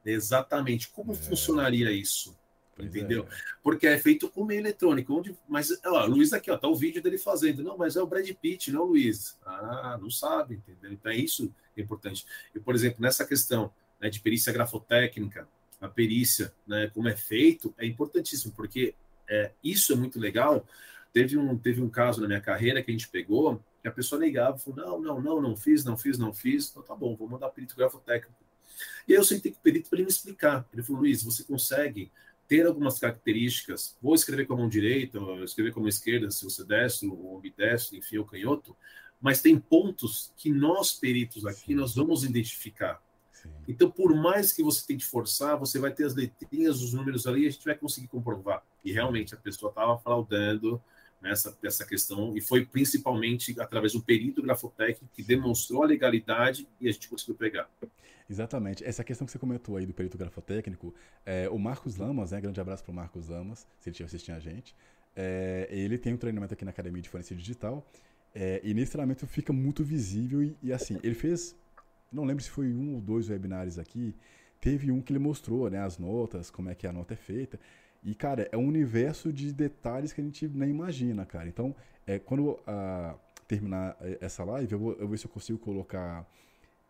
Exatamente. 0.05 0.89
Como 0.89 1.13
é. 1.13 1.15
funcionaria 1.15 1.91
isso? 1.91 2.37
Pois 2.75 2.87
entendeu? 2.87 3.23
É. 3.29 3.35
Porque 3.63 3.87
é 3.87 3.97
feito 3.97 4.29
com 4.29 4.43
meio 4.43 4.59
eletrônico. 4.59 5.13
Onde, 5.13 5.37
mas, 5.47 5.71
ó, 5.85 6.05
Luiz 6.05 6.33
aqui, 6.33 6.51
ó, 6.51 6.57
tá 6.57 6.67
o 6.67 6.75
vídeo 6.75 7.01
dele 7.01 7.17
fazendo. 7.17 7.63
Não, 7.63 7.77
mas 7.77 7.95
é 7.95 8.01
o 8.01 8.07
Brad 8.07 8.29
Pitt, 8.33 8.71
não 8.71 8.83
o 8.83 8.87
Luiz. 8.87 9.37
Ah, 9.45 9.97
não 10.01 10.09
sabe, 10.09 10.55
entendeu? 10.55 10.91
Então 10.91 11.11
é 11.11 11.15
isso 11.15 11.53
que 11.73 11.81
é 11.81 11.83
importante. 11.83 12.25
E, 12.53 12.59
por 12.59 12.75
exemplo, 12.75 13.01
nessa 13.01 13.25
questão 13.25 13.71
né, 13.99 14.09
de 14.09 14.19
perícia 14.19 14.51
grafotécnica, 14.51 15.47
a 15.79 15.87
perícia, 15.87 16.53
né, 16.67 16.91
como 16.93 17.07
é 17.07 17.15
feito, 17.15 17.73
é 17.77 17.85
importantíssimo, 17.85 18.53
porque 18.53 18.93
é, 19.27 19.51
isso 19.63 19.93
é 19.93 19.95
muito 19.95 20.19
legal, 20.19 20.65
Teve 21.13 21.38
um, 21.38 21.58
teve 21.58 21.82
um 21.82 21.89
caso 21.89 22.21
na 22.21 22.28
minha 22.28 22.41
carreira 22.41 22.82
que 22.82 22.89
a 22.89 22.93
gente 22.93 23.10
pegou, 23.10 23.62
que 23.82 23.88
a 23.88 23.91
pessoa 23.91 24.19
negava, 24.19 24.58
falou, 24.58 24.80
não, 24.80 25.02
não, 25.02 25.21
não, 25.21 25.41
não 25.41 25.58
fiz, 25.58 25.84
não 25.84 25.97
fiz, 25.97 26.17
não 26.17 26.34
fiz. 26.34 26.69
Então 26.69 26.84
tá 26.84 26.95
bom, 26.95 27.15
vou 27.15 27.28
mandar 27.28 27.50
perito 27.50 27.76
grafotécnico. 27.76 28.41
E 29.08 29.13
aí 29.13 29.19
eu 29.19 29.24
sentei 29.24 29.52
com 29.52 29.58
o 29.58 29.62
perito 29.62 29.89
para 29.89 29.97
ele 29.97 30.06
me 30.06 30.12
explicar. 30.12 30.67
Ele 30.71 30.84
falou, 30.84 31.02
Luiz, 31.02 31.24
você 31.24 31.43
consegue 31.43 32.12
ter 32.47 32.65
algumas 32.65 33.00
características, 33.00 33.97
vou 34.02 34.13
escrever 34.13 34.45
com 34.45 34.54
a 34.54 34.58
mão 34.58 34.67
direita, 34.67 35.19
ou 35.19 35.43
escrever 35.43 35.71
com 35.71 35.80
a 35.80 35.84
mão 35.84 35.89
esquerda, 35.89 36.30
se 36.30 36.43
você 36.43 36.65
destro, 36.65 37.13
ou 37.17 37.38
ambidestro, 37.38 37.97
enfim, 37.97 38.17
ou 38.17 38.26
canhoto, 38.26 38.76
mas 39.21 39.41
tem 39.41 39.58
pontos 39.58 40.34
que 40.36 40.52
nós, 40.52 40.91
peritos 40.91 41.45
aqui, 41.45 41.67
Sim. 41.67 41.76
nós 41.76 41.95
vamos 41.95 42.26
identificar. 42.26 43.02
Sim. 43.32 43.50
Então, 43.67 43.89
por 43.89 44.13
mais 44.13 44.52
que 44.52 44.62
você 44.62 44.86
tente 44.86 45.06
forçar, 45.06 45.58
você 45.58 45.80
vai 45.80 45.93
ter 45.93 46.06
as 46.06 46.13
letrinhas, 46.13 46.82
os 46.82 46.91
números 46.91 47.26
ali, 47.26 47.43
e 47.43 47.47
a 47.47 47.50
gente 47.50 47.63
vai 47.63 47.76
conseguir 47.76 48.08
comprovar. 48.08 48.63
E 48.84 48.91
realmente 48.91 49.34
a 49.34 49.38
pessoa 49.38 49.69
estava 49.69 49.97
fraudando 50.00 50.82
nessa 51.21 51.57
dessa 51.62 51.86
questão, 51.86 52.36
e 52.36 52.41
foi 52.41 52.65
principalmente 52.65 53.60
através 53.60 53.93
do 53.93 54.01
perito 54.01 54.41
grafotécnico 54.41 55.13
que 55.13 55.23
demonstrou 55.23 55.84
a 55.84 55.86
legalidade 55.86 56.67
e 56.79 56.88
a 56.88 56.91
gente 56.91 57.07
conseguiu 57.07 57.36
pegar. 57.36 57.69
Exatamente. 58.29 58.84
Essa 58.86 59.03
questão 59.03 59.25
que 59.25 59.31
você 59.31 59.39
comentou 59.39 59.75
aí 59.75 59.86
do 59.86 59.93
perito 59.93 60.17
grafotécnico, 60.17 60.93
é, 61.25 61.49
o 61.49 61.60
Marcos 61.60 61.97
Lamas, 61.97 62.31
né, 62.31 62.39
grande 62.39 62.62
abraço 62.62 62.81
para 62.81 62.91
o 62.91 62.95
Marcos 62.95 63.27
Lamas, 63.27 63.67
se 63.77 63.89
ele 63.89 63.91
estiver 63.91 64.05
assistindo 64.05 64.36
a 64.36 64.39
gente, 64.39 64.73
é, 65.13 65.67
ele 65.69 65.97
tem 65.97 66.13
um 66.13 66.17
treinamento 66.17 66.53
aqui 66.53 66.63
na 66.63 66.71
Academia 66.71 67.01
de 67.01 67.10
Forense 67.10 67.36
Digital, 67.36 67.86
é, 68.34 68.62
e 68.63 68.73
nesse 68.73 68.93
treinamento 68.93 69.27
fica 69.27 69.51
muito 69.51 69.84
visível 69.84 70.41
e, 70.41 70.55
e, 70.63 70.71
assim, 70.71 70.97
ele 71.03 71.13
fez, 71.13 71.53
não 72.10 72.23
lembro 72.23 72.41
se 72.41 72.49
foi 72.49 72.73
um 72.73 72.95
ou 72.95 73.01
dois 73.01 73.29
webinários 73.29 73.77
aqui, 73.77 74.15
teve 74.62 74.91
um 74.91 75.01
que 75.01 75.12
ele 75.12 75.19
mostrou, 75.19 75.69
né, 75.69 75.79
as 75.79 75.97
notas, 75.97 76.49
como 76.49 76.69
é 76.69 76.75
que 76.75 76.88
a 76.88 76.93
nota 76.93 77.13
é 77.13 77.17
feita, 77.17 77.60
e, 78.03 78.15
cara, 78.15 78.49
é 78.51 78.57
um 78.57 78.67
universo 78.67 79.31
de 79.31 79.53
detalhes 79.53 80.11
que 80.11 80.21
a 80.21 80.23
gente 80.23 80.47
nem 80.47 80.69
imagina, 80.69 81.25
cara. 81.25 81.47
Então, 81.47 81.75
é, 82.07 82.17
quando 82.17 82.59
a, 82.65 83.15
terminar 83.47 83.95
essa 84.19 84.43
live, 84.43 84.71
eu 84.71 84.79
vou, 84.79 84.91
eu 84.93 84.99
vou 84.99 85.09
ver 85.09 85.17
se 85.17 85.25
eu 85.25 85.31
consigo 85.31 85.59
colocar 85.59 86.27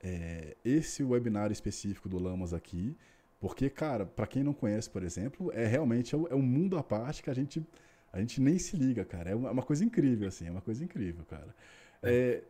é, 0.02 0.56
esse 0.64 1.04
webinar 1.04 1.52
específico 1.52 2.08
do 2.08 2.18
Lamas 2.18 2.54
aqui, 2.54 2.96
porque, 3.40 3.70
cara, 3.70 4.06
para 4.06 4.28
quem 4.28 4.44
não 4.44 4.54
conhece, 4.54 4.90
por 4.90 5.04
exemplo, 5.04 5.52
é 5.54 5.66
realmente 5.66 6.16
é, 6.16 6.20
é 6.30 6.36
um 6.36 6.42
mundo 6.42 6.78
à 6.78 6.84
parte 6.84 7.24
que 7.24 7.30
a 7.30 7.34
gente, 7.34 7.66
a 8.14 8.20
gente 8.20 8.40
nem 8.40 8.58
se 8.58 8.78
liga, 8.78 9.04
cara. 9.04 9.32
É 9.32 9.36
uma 9.36 9.64
coisa 9.64 9.84
incrível, 9.84 10.28
assim, 10.28 10.48
é 10.48 10.52
uma 10.52 10.62
coisa 10.62 10.84
incrível, 10.84 11.26
cara. 11.26 11.54
É, 12.04 12.44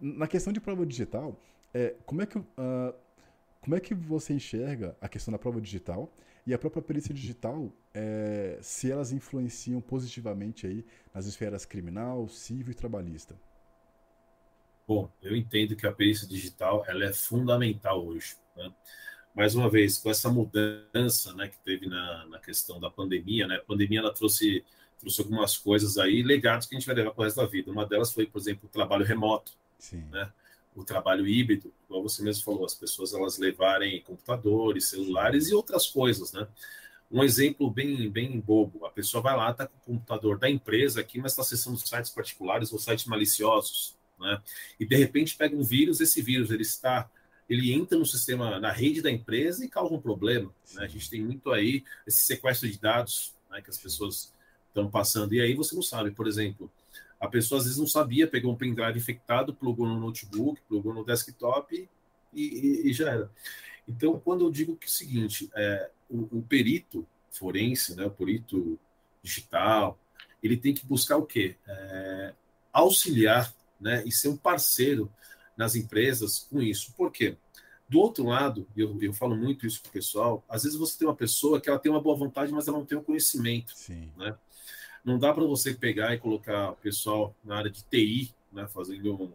na 0.00 0.26
questão 0.26 0.52
de 0.52 0.60
prova 0.60 0.84
digital, 0.84 1.40
é, 1.72 1.94
como, 2.04 2.22
é 2.22 2.26
que, 2.26 2.38
uh, 2.38 2.44
como 3.60 3.74
é 3.74 3.80
que 3.80 3.94
você 3.94 4.34
enxerga 4.34 4.96
a 5.00 5.08
questão 5.08 5.32
da 5.32 5.38
prova 5.38 5.60
digital 5.60 6.12
e 6.46 6.54
a 6.54 6.58
própria 6.58 6.82
perícia 6.82 7.12
digital, 7.12 7.72
é, 7.92 8.58
se 8.62 8.90
elas 8.90 9.10
influenciam 9.10 9.80
positivamente 9.80 10.66
aí 10.66 10.86
nas 11.12 11.26
esferas 11.26 11.64
criminal, 11.64 12.28
civil 12.28 12.70
e 12.70 12.74
trabalhista? 12.74 13.36
Bom, 14.86 15.10
eu 15.20 15.34
entendo 15.34 15.74
que 15.74 15.86
a 15.86 15.92
perícia 15.92 16.28
digital 16.28 16.84
ela 16.86 17.04
é 17.04 17.12
fundamental 17.12 18.06
hoje. 18.06 18.36
Né? 18.56 18.72
Mais 19.34 19.56
uma 19.56 19.68
vez, 19.68 19.98
com 19.98 20.08
essa 20.08 20.30
mudança 20.30 21.34
né, 21.34 21.48
que 21.48 21.58
teve 21.58 21.88
na, 21.88 22.26
na 22.26 22.38
questão 22.38 22.78
da 22.78 22.88
pandemia, 22.88 23.48
né? 23.48 23.56
a 23.56 23.64
pandemia 23.64 23.98
ela 23.98 24.14
trouxe, 24.14 24.64
trouxe 25.00 25.20
algumas 25.20 25.58
coisas 25.58 25.98
aí, 25.98 26.22
legados 26.22 26.68
que 26.68 26.76
a 26.76 26.78
gente 26.78 26.86
vai 26.86 26.94
levar 26.94 27.10
para 27.10 27.22
o 27.22 27.24
resto 27.24 27.40
da 27.40 27.46
vida. 27.46 27.72
Uma 27.72 27.84
delas 27.84 28.12
foi, 28.12 28.24
por 28.24 28.38
exemplo, 28.40 28.68
o 28.68 28.72
trabalho 28.72 29.04
remoto, 29.04 29.52
né? 30.12 30.32
O 30.76 30.84
trabalho 30.84 31.26
híbrido, 31.26 31.72
como 31.88 32.08
você 32.08 32.22
mesmo 32.22 32.44
falou, 32.44 32.64
as 32.64 32.74
pessoas 32.74 33.14
elas 33.14 33.38
levarem 33.38 34.02
computadores, 34.02 34.88
celulares 34.88 35.48
e 35.48 35.54
outras 35.54 35.86
coisas. 35.86 36.32
Né? 36.32 36.46
Um 37.10 37.24
exemplo 37.24 37.70
bem, 37.70 38.10
bem 38.10 38.38
bobo: 38.38 38.84
a 38.84 38.90
pessoa 38.90 39.22
vai 39.22 39.36
lá, 39.36 39.50
está 39.50 39.66
com 39.66 39.76
o 39.76 39.94
computador 39.94 40.38
da 40.38 40.48
empresa 40.48 41.00
aqui, 41.00 41.18
mas 41.18 41.32
está 41.32 41.42
acessando 41.42 41.78
sites 41.78 42.10
particulares 42.10 42.72
ou 42.72 42.78
sites 42.78 43.06
maliciosos 43.06 43.96
né? 44.18 44.40
E 44.78 44.86
de 44.86 44.96
repente 44.96 45.36
pega 45.36 45.56
um 45.56 45.62
vírus, 45.62 46.00
esse 46.00 46.22
vírus 46.22 46.50
ele 46.50 46.62
está, 46.62 47.08
ele 47.48 47.72
entra 47.72 47.98
no 47.98 48.06
sistema, 48.06 48.58
na 48.58 48.72
rede 48.72 49.02
da 49.02 49.10
empresa 49.10 49.64
e 49.64 49.68
causa 49.68 49.94
um 49.94 50.00
problema. 50.00 50.52
Né? 50.74 50.84
A 50.84 50.88
gente 50.88 51.08
tem 51.08 51.20
muito 51.20 51.50
aí 51.52 51.84
esse 52.06 52.24
sequestro 52.24 52.68
de 52.68 52.78
dados 52.78 53.34
né, 53.50 53.60
que 53.60 53.70
as 53.70 53.78
pessoas 53.78 54.32
estão 54.68 54.90
passando 54.90 55.34
e 55.34 55.40
aí 55.40 55.54
você 55.54 55.74
não 55.74 55.82
sabe, 55.82 56.10
por 56.10 56.26
exemplo, 56.26 56.70
a 57.20 57.28
pessoa 57.28 57.58
às 57.58 57.64
vezes 57.64 57.78
não 57.78 57.86
sabia, 57.86 58.26
pegou 58.26 58.52
um 58.52 58.56
pendrive 58.56 58.98
infectado, 58.98 59.54
plugou 59.54 59.86
no 59.86 59.98
notebook, 59.98 60.60
plugou 60.68 60.92
no 60.92 61.04
desktop 61.04 61.88
e, 62.32 62.42
e, 62.42 62.90
e 62.90 62.92
já 62.92 63.10
era. 63.10 63.30
Então, 63.88 64.18
quando 64.18 64.44
eu 64.44 64.50
digo 64.50 64.76
que 64.76 64.86
é 64.86 64.88
o 64.88 64.92
seguinte, 64.92 65.48
é, 65.54 65.90
o, 66.08 66.38
o 66.38 66.42
perito 66.42 67.06
forense, 67.30 67.94
né, 67.94 68.04
o 68.04 68.10
perito 68.10 68.78
digital, 69.22 69.98
ele 70.42 70.56
tem 70.56 70.74
que 70.74 70.84
buscar 70.86 71.16
o 71.16 71.26
quê? 71.26 71.56
É, 71.66 72.34
auxiliar 72.72 73.54
né, 73.80 74.02
e 74.06 74.12
ser 74.12 74.28
um 74.28 74.36
parceiro 74.36 75.10
nas 75.56 75.74
empresas 75.74 76.46
com 76.50 76.60
isso. 76.60 76.92
Por 76.94 77.10
quê? 77.10 77.36
Do 77.88 78.00
outro 78.00 78.24
lado, 78.24 78.66
eu, 78.76 79.00
eu 79.00 79.12
falo 79.12 79.36
muito 79.36 79.66
isso 79.66 79.80
para 79.80 79.90
o 79.90 79.92
pessoal, 79.92 80.44
às 80.48 80.64
vezes 80.64 80.76
você 80.76 80.98
tem 80.98 81.06
uma 81.06 81.14
pessoa 81.14 81.60
que 81.60 81.68
ela 81.68 81.78
tem 81.78 81.90
uma 81.90 82.00
boa 82.00 82.16
vontade, 82.16 82.52
mas 82.52 82.66
ela 82.66 82.78
não 82.78 82.84
tem 82.84 82.98
o 82.98 83.02
conhecimento. 83.02 83.72
Sim. 83.76 84.10
Né? 84.16 84.36
Não 85.06 85.18
dá 85.18 85.32
para 85.32 85.44
você 85.44 85.72
pegar 85.72 86.12
e 86.12 86.18
colocar 86.18 86.72
o 86.72 86.76
pessoal 86.76 87.32
na 87.44 87.56
área 87.56 87.70
de 87.70 87.82
TI, 87.84 88.34
né, 88.52 88.66
fazendo 88.66 89.14
um 89.14 89.30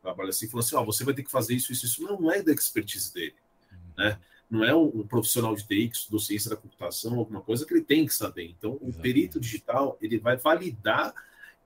trabalho 0.00 0.30
assim, 0.30 0.46
falando 0.48 0.64
assim, 0.64 0.76
ó, 0.76 0.84
você 0.84 1.04
vai 1.04 1.12
ter 1.12 1.24
que 1.24 1.30
fazer 1.30 1.54
isso, 1.54 1.72
isso, 1.72 1.84
isso. 1.84 2.02
Não, 2.04 2.20
não 2.20 2.30
é 2.30 2.40
da 2.40 2.52
expertise 2.52 3.12
dele. 3.12 3.34
Uhum. 3.72 3.78
Né? 3.98 4.18
Não 4.48 4.64
é 4.64 4.74
um, 4.74 5.00
um, 5.00 5.06
profissional 5.06 5.56
de 5.56 5.66
TI 5.66 5.88
que 5.88 5.96
estudou 5.96 6.20
ciência 6.20 6.48
da 6.48 6.56
computação, 6.56 7.18
alguma 7.18 7.40
coisa 7.40 7.66
que 7.66 7.74
ele 7.74 7.82
tem 7.82 8.06
que 8.06 8.14
saber. 8.14 8.44
Então, 8.44 8.74
Exatamente. 8.74 8.98
o 8.98 9.02
perito 9.02 9.40
digital, 9.40 9.98
ele 10.00 10.18
vai 10.18 10.36
validar 10.36 11.12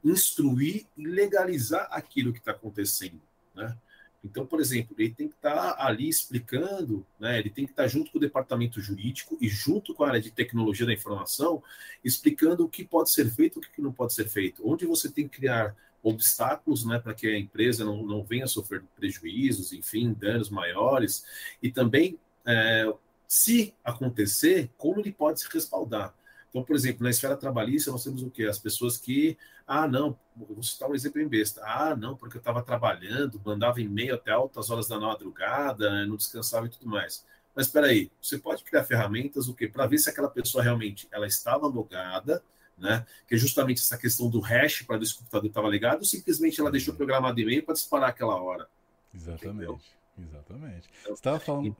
instruir 0.02 0.86
e 0.96 1.06
legalizar 1.06 1.88
aquilo 1.90 2.32
que 2.32 2.38
está 2.38 2.52
acontecendo, 2.52 3.20
né? 3.54 3.76
Então, 4.24 4.46
por 4.46 4.60
exemplo, 4.60 4.94
ele 4.98 5.14
tem 5.14 5.28
que 5.28 5.34
estar 5.34 5.74
tá 5.74 5.86
ali 5.86 6.08
explicando, 6.08 7.06
né? 7.18 7.38
Ele 7.38 7.50
tem 7.50 7.64
que 7.64 7.72
estar 7.72 7.84
tá 7.84 7.88
junto 7.88 8.10
com 8.10 8.18
o 8.18 8.20
departamento 8.20 8.80
jurídico 8.80 9.36
e 9.40 9.48
junto 9.48 9.94
com 9.94 10.04
a 10.04 10.08
área 10.08 10.20
de 10.20 10.30
tecnologia 10.30 10.86
da 10.86 10.92
informação, 10.92 11.62
explicando 12.04 12.64
o 12.64 12.68
que 12.68 12.84
pode 12.84 13.10
ser 13.10 13.30
feito, 13.30 13.58
o 13.58 13.62
que 13.62 13.80
não 13.80 13.92
pode 13.92 14.14
ser 14.14 14.28
feito, 14.28 14.68
onde 14.68 14.86
você 14.86 15.10
tem 15.10 15.28
que 15.28 15.38
criar 15.38 15.76
obstáculos, 16.02 16.84
né, 16.84 16.98
para 16.98 17.14
que 17.14 17.26
a 17.26 17.38
empresa 17.38 17.84
não, 17.84 18.04
não 18.04 18.22
venha 18.22 18.46
sofrer 18.46 18.82
prejuízos, 18.94 19.72
enfim, 19.72 20.12
danos 20.12 20.50
maiores, 20.50 21.24
e 21.60 21.70
também, 21.70 22.18
é, 22.44 22.92
se 23.26 23.74
acontecer, 23.84 24.70
como 24.76 25.00
ele 25.00 25.12
pode 25.12 25.40
se 25.40 25.48
respaldar. 25.52 26.14
Então, 26.48 26.62
por 26.62 26.74
exemplo, 26.74 27.02
na 27.02 27.10
esfera 27.10 27.36
trabalhista, 27.36 27.90
nós 27.90 28.04
temos 28.04 28.22
o 28.22 28.30
quê? 28.30 28.44
As 28.44 28.58
pessoas 28.58 28.96
que, 28.96 29.36
ah, 29.66 29.86
não, 29.86 30.18
vou 30.34 30.62
citar 30.62 30.88
um 30.88 30.94
exemplo 30.94 31.20
em 31.20 31.28
besta, 31.28 31.60
ah, 31.64 31.94
não, 31.94 32.16
porque 32.16 32.36
eu 32.36 32.40
estava 32.40 32.62
trabalhando, 32.62 33.40
mandava 33.44 33.80
e-mail 33.80 34.14
até 34.14 34.30
altas 34.30 34.70
horas 34.70 34.88
da 34.88 34.98
madrugada, 34.98 36.06
não 36.06 36.16
descansava 36.16 36.66
e 36.66 36.70
tudo 36.70 36.88
mais. 36.88 37.24
Mas 37.54 37.66
espera 37.66 37.86
aí, 37.86 38.10
você 38.20 38.38
pode 38.38 38.62
criar 38.64 38.84
ferramentas 38.84 39.48
o 39.48 39.54
quê? 39.54 39.66
Para 39.66 39.86
ver 39.86 39.98
se 39.98 40.10
aquela 40.10 40.28
pessoa 40.28 40.62
realmente 40.62 41.08
ela 41.10 41.26
estava 41.26 41.66
logada, 41.66 42.42
né? 42.76 43.06
Que 43.26 43.34
é 43.34 43.38
justamente 43.38 43.80
essa 43.80 43.96
questão 43.96 44.28
do 44.28 44.40
hash 44.40 44.82
para 44.82 44.98
ver 44.98 45.06
se 45.06 45.14
o 45.14 45.18
computador 45.18 45.48
estava 45.48 45.68
ligado, 45.68 46.00
ou 46.00 46.04
simplesmente 46.04 46.60
ela 46.60 46.70
deixou 46.70 46.94
programado 46.94 47.40
e-mail 47.40 47.64
para 47.64 47.74
disparar 47.74 48.10
aquela 48.10 48.40
hora. 48.40 48.68
Exatamente, 49.14 49.46
Entendeu? 49.46 49.80
exatamente. 50.18 50.90
Então, 51.00 51.14
você 51.14 51.20
estava 51.20 51.40
falando. 51.40 51.76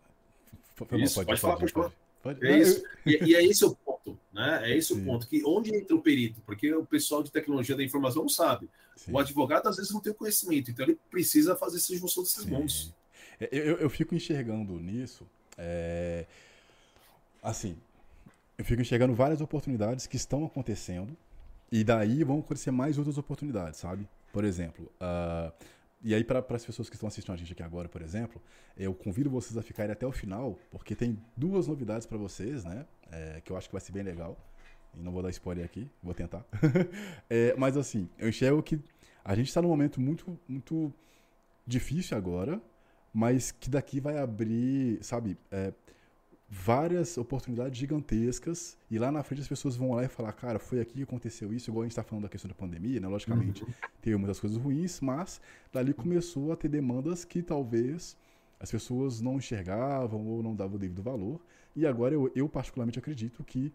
Isso, 0.92 1.14
pode, 1.14 1.26
pode, 1.26 1.40
falar, 1.40 1.56
pode 1.56 1.72
falar. 1.72 1.92
Pode... 2.26 2.46
É 2.46 2.58
isso. 2.58 2.82
E, 3.04 3.30
e, 3.30 3.34
é 3.34 3.44
esse 3.44 3.64
o 3.64 3.74
ponto, 3.74 4.18
né? 4.32 4.60
É 4.70 4.76
esse 4.76 4.94
Sim. 4.94 5.02
o 5.02 5.04
ponto. 5.04 5.26
Que 5.26 5.42
onde 5.44 5.74
entra 5.74 5.94
o 5.94 6.02
perito? 6.02 6.40
Porque 6.42 6.72
o 6.74 6.84
pessoal 6.84 7.22
de 7.22 7.30
tecnologia 7.30 7.76
da 7.76 7.82
informação 7.82 8.22
não 8.22 8.28
sabe. 8.28 8.68
Sim. 8.96 9.12
O 9.12 9.18
advogado 9.18 9.68
às 9.68 9.76
vezes 9.76 9.92
não 9.92 10.00
tem 10.00 10.12
o 10.12 10.14
conhecimento, 10.14 10.70
então 10.70 10.84
ele 10.84 10.98
precisa 11.10 11.54
fazer 11.56 11.76
essa 11.76 11.94
junção 11.94 12.22
desses 12.22 12.44
mundos. 12.44 12.94
É, 13.40 13.48
eu, 13.52 13.76
eu 13.76 13.90
fico 13.90 14.14
enxergando 14.14 14.78
nisso. 14.80 15.26
É... 15.58 16.26
Assim, 17.42 17.76
eu 18.58 18.64
fico 18.64 18.80
enxergando 18.80 19.14
várias 19.14 19.40
oportunidades 19.40 20.06
que 20.06 20.16
estão 20.16 20.44
acontecendo 20.44 21.16
e 21.70 21.84
daí 21.84 22.24
vão 22.24 22.38
acontecer 22.38 22.70
mais 22.70 22.98
outras 22.98 23.18
oportunidades, 23.18 23.78
sabe? 23.80 24.08
Por 24.32 24.44
exemplo, 24.44 24.90
uh, 25.00 25.52
e 26.02 26.14
aí, 26.14 26.22
para 26.22 26.44
as 26.50 26.64
pessoas 26.64 26.88
que 26.88 26.94
estão 26.94 27.08
assistindo 27.08 27.34
a 27.34 27.36
gente 27.36 27.52
aqui 27.52 27.62
agora, 27.62 27.88
por 27.88 28.02
exemplo, 28.02 28.40
eu 28.76 28.94
convido 28.94 29.30
vocês 29.30 29.56
a 29.56 29.62
ficarem 29.62 29.92
até 29.92 30.06
o 30.06 30.12
final, 30.12 30.58
porque 30.70 30.94
tem 30.94 31.18
duas 31.36 31.66
novidades 31.66 32.06
para 32.06 32.18
vocês, 32.18 32.64
né? 32.64 32.86
É, 33.10 33.40
que 33.44 33.50
eu 33.50 33.56
acho 33.56 33.68
que 33.68 33.72
vai 33.72 33.80
ser 33.80 33.92
bem 33.92 34.02
legal. 34.02 34.36
E 34.94 35.00
não 35.00 35.12
vou 35.12 35.22
dar 35.22 35.30
spoiler 35.30 35.64
aqui, 35.64 35.90
vou 36.02 36.14
tentar. 36.14 36.44
é, 37.28 37.54
mas 37.56 37.76
assim, 37.76 38.08
eu 38.18 38.28
enxergo 38.28 38.62
que 38.62 38.80
a 39.24 39.34
gente 39.34 39.48
está 39.48 39.60
num 39.60 39.68
momento 39.68 40.00
muito, 40.00 40.38
muito 40.46 40.92
difícil 41.66 42.16
agora, 42.16 42.60
mas 43.12 43.50
que 43.50 43.68
daqui 43.68 43.98
vai 43.98 44.18
abrir, 44.18 45.02
sabe, 45.02 45.36
é, 45.50 45.72
várias 46.48 47.18
oportunidades 47.18 47.76
gigantescas 47.76 48.78
e 48.88 48.98
lá 48.98 49.10
na 49.10 49.22
frente 49.22 49.42
as 49.42 49.48
pessoas 49.48 49.76
vão 49.76 49.94
lá 49.94 50.04
e 50.04 50.08
falar, 50.08 50.32
cara, 50.32 50.58
foi 50.58 50.80
aqui 50.80 50.94
que 50.94 51.02
aconteceu 51.02 51.52
isso, 51.52 51.70
igual 51.70 51.82
a 51.82 51.84
gente 51.86 51.92
está 51.92 52.04
falando 52.04 52.22
da 52.22 52.28
questão 52.28 52.48
da 52.48 52.54
pandemia, 52.54 53.00
né? 53.00 53.08
Logicamente, 53.08 53.64
uhum. 53.64 53.70
teve 54.00 54.16
muitas 54.16 54.38
coisas 54.38 54.56
ruins, 54.56 55.00
mas 55.00 55.40
dali 55.72 55.92
começou 55.92 56.52
a 56.52 56.56
ter 56.56 56.68
demandas 56.68 57.24
que 57.24 57.42
talvez 57.42 58.16
as 58.60 58.70
pessoas 58.70 59.20
não 59.20 59.36
enxergavam 59.36 60.26
ou 60.26 60.42
não 60.42 60.54
davam 60.54 60.76
o 60.76 60.78
devido 60.78 61.02
valor. 61.02 61.40
E 61.74 61.84
agora 61.84 62.14
eu, 62.14 62.30
eu 62.34 62.48
particularmente 62.48 62.98
acredito 62.98 63.44
que 63.44 63.72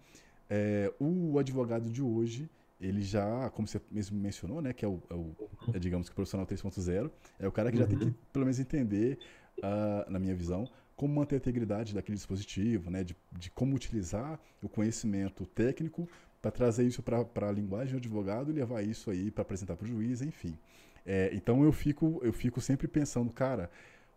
é, 0.49 0.91
o 0.99 1.37
advogado 1.37 1.89
de 1.89 2.01
hoje, 2.01 2.49
ele 2.79 3.01
já, 3.01 3.49
como 3.51 3.67
você 3.67 3.79
mesmo 3.91 4.19
mencionou, 4.19 4.61
né, 4.61 4.73
que 4.73 4.83
é 4.83 4.87
o, 4.87 5.01
é 5.09 5.13
o 5.13 5.35
é, 5.73 5.79
digamos 5.79 6.07
que 6.09 6.13
o 6.13 6.15
profissional 6.15 6.47
3.0, 6.47 7.11
é 7.37 7.47
o 7.47 7.51
cara 7.51 7.71
que 7.71 7.77
já 7.77 7.85
tem 7.85 7.97
que, 7.97 8.05
uhum. 8.05 8.13
pelo 8.33 8.45
menos, 8.45 8.59
entender, 8.59 9.19
uh, 9.59 10.09
na 10.09 10.17
minha 10.17 10.33
visão, 10.33 10.67
como 10.95 11.13
manter 11.15 11.35
a 11.35 11.37
integridade 11.37 11.93
daquele 11.93 12.15
dispositivo, 12.15 12.91
né, 12.91 13.03
de, 13.03 13.15
de 13.31 13.49
como 13.51 13.75
utilizar 13.75 14.39
o 14.61 14.69
conhecimento 14.69 15.45
técnico 15.45 16.07
para 16.41 16.51
trazer 16.51 16.85
isso 16.85 17.03
para 17.03 17.47
a 17.47 17.51
linguagem 17.51 17.93
do 17.93 17.97
advogado 17.97 18.51
e 18.51 18.53
levar 18.53 18.81
isso 18.81 19.09
aí 19.09 19.29
para 19.29 19.43
apresentar 19.43 19.75
para 19.75 19.85
o 19.85 19.87
juiz, 19.87 20.21
enfim. 20.21 20.57
É, 21.05 21.29
então 21.33 21.63
eu 21.63 21.71
fico, 21.71 22.19
eu 22.23 22.33
fico 22.33 22.61
sempre 22.61 22.87
pensando, 22.87 23.31
cara, 23.31 23.69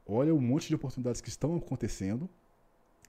olha 0.06 0.34
um 0.34 0.40
monte 0.40 0.68
de 0.68 0.74
oportunidades 0.74 1.20
que 1.20 1.28
estão 1.28 1.56
acontecendo. 1.56 2.28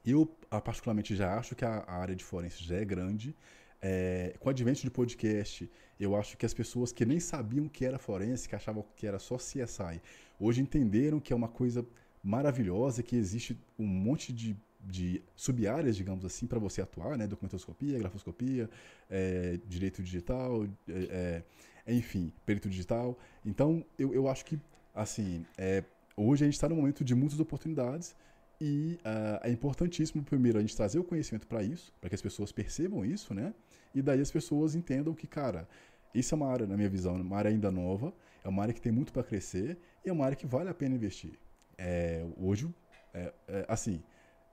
Eu, 0.05 0.29
ah, 0.51 0.61
particularmente, 0.61 1.15
já 1.15 1.37
acho 1.37 1.55
que 1.55 1.65
a, 1.65 1.79
a 1.79 1.95
área 1.95 2.15
de 2.15 2.23
forense 2.23 2.63
já 2.63 2.75
é 2.75 2.85
grande. 2.85 3.35
É, 3.81 4.35
com 4.39 4.47
o 4.47 4.49
advento 4.49 4.81
de 4.81 4.89
podcast, 4.89 5.69
eu 5.99 6.15
acho 6.15 6.37
que 6.37 6.45
as 6.45 6.53
pessoas 6.53 6.91
que 6.91 7.05
nem 7.05 7.19
sabiam 7.19 7.67
que 7.67 7.85
era 7.85 7.97
forense, 7.97 8.47
que 8.47 8.55
achavam 8.55 8.85
que 8.95 9.05
era 9.05 9.19
só 9.19 9.37
CSI, 9.37 10.01
hoje 10.39 10.61
entenderam 10.61 11.19
que 11.19 11.33
é 11.33 11.35
uma 11.35 11.47
coisa 11.47 11.85
maravilhosa, 12.25 13.03
que 13.03 13.15
existe 13.15 13.55
um 13.77 13.85
monte 13.85 14.33
de, 14.33 14.57
de 14.81 15.21
sub-áreas, 15.35 15.95
digamos 15.95 16.25
assim, 16.25 16.47
para 16.47 16.57
você 16.57 16.81
atuar, 16.81 17.15
né? 17.17 17.27
Documentoscopia, 17.27 17.99
grafoscopia, 17.99 18.67
é, 19.09 19.59
direito 19.67 20.01
digital, 20.01 20.65
é, 20.89 21.43
é, 21.85 21.93
enfim, 21.93 22.33
perito 22.43 22.67
digital. 22.67 23.15
Então, 23.45 23.85
eu, 23.99 24.11
eu 24.11 24.27
acho 24.27 24.43
que, 24.43 24.59
assim, 24.93 25.45
é, 25.55 25.83
hoje 26.17 26.43
a 26.43 26.47
gente 26.47 26.55
está 26.55 26.67
num 26.67 26.77
momento 26.77 27.03
de 27.03 27.13
muitas 27.13 27.39
oportunidades 27.39 28.15
e 28.59 28.97
uh, 29.01 29.39
é 29.43 29.51
importantíssimo, 29.51 30.23
primeiro, 30.23 30.57
a 30.57 30.61
gente 30.61 30.75
trazer 30.75 30.97
o 30.97 31.03
conhecimento 31.03 31.45
para 31.45 31.61
isso, 31.61 31.93
para 31.99 32.09
que 32.09 32.15
as 32.15 32.21
pessoas 32.21 32.51
percebam 32.51 33.05
isso, 33.05 33.33
né? 33.33 33.53
E 33.93 34.01
daí 34.01 34.19
as 34.19 34.31
pessoas 34.31 34.75
entendam 34.75 35.13
que, 35.13 35.27
cara, 35.27 35.67
isso 36.13 36.33
é 36.33 36.35
uma 36.37 36.47
área, 36.47 36.65
na 36.65 36.75
minha 36.75 36.89
visão, 36.89 37.15
uma 37.15 37.37
área 37.37 37.51
ainda 37.51 37.69
nova, 37.69 38.13
é 38.43 38.47
uma 38.47 38.63
área 38.63 38.73
que 38.73 38.81
tem 38.81 38.91
muito 38.91 39.11
para 39.11 39.23
crescer 39.23 39.77
e 40.03 40.09
é 40.09 40.13
uma 40.13 40.25
área 40.25 40.35
que 40.35 40.47
vale 40.47 40.69
a 40.69 40.73
pena 40.73 40.95
investir. 40.95 41.37
É, 41.77 42.25
hoje, 42.37 42.73
é, 43.13 43.33
é, 43.47 43.65
assim, 43.67 44.01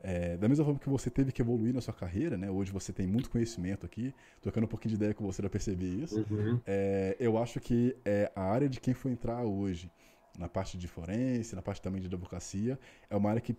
é, 0.01 0.37
da 0.37 0.49
mesma 0.49 0.65
forma 0.65 0.81
que 0.81 0.89
você 0.89 1.11
teve 1.11 1.33
que 1.33 1.41
evoluir 1.41 1.73
na 1.73 1.81
sua 1.81 1.95
carreira, 1.95 2.37
né? 2.37 2.51
Hoje 2.51 2.73
você 2.73 2.93
tem 2.93 3.07
muito 3.07 3.31
conhecimento 3.31 3.87
aqui, 3.87 4.15
trocando 4.41 4.67
um 4.67 4.69
pouquinho 4.69 4.91
de 4.91 4.97
ideia 4.97 5.15
com 5.15 5.25
você 5.25 5.41
para 5.41 5.51
perceber 5.51 5.87
isso. 5.87 6.27
Uhum. 6.31 6.61
É, 6.67 7.17
eu 7.21 7.39
acho 7.39 7.61
que 7.61 7.97
é, 8.05 8.31
a 8.35 8.43
área 8.43 8.69
de 8.69 8.81
quem 8.81 8.95
for 8.95 9.11
entrar 9.11 9.45
hoje, 9.45 9.91
na 10.39 10.49
parte 10.49 10.77
de 10.79 10.89
forense, 10.89 11.55
na 11.55 11.63
parte 11.63 11.81
também 11.81 12.01
de 12.01 12.07
advocacia, 12.07 12.79
é 13.09 13.17
uma 13.17 13.31
área 13.31 13.41
que 13.41 13.57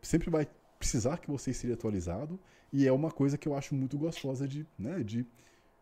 sempre 0.00 0.30
vai 0.30 0.46
precisar 0.78 1.18
que 1.18 1.28
você 1.28 1.50
esteja 1.50 1.74
atualizado 1.74 2.38
e 2.72 2.86
é 2.86 2.92
uma 2.92 3.10
coisa 3.10 3.36
que 3.36 3.48
eu 3.48 3.54
acho 3.54 3.74
muito 3.74 3.98
gostosa 3.98 4.46
de, 4.46 4.66
né, 4.78 5.02
de, 5.02 5.26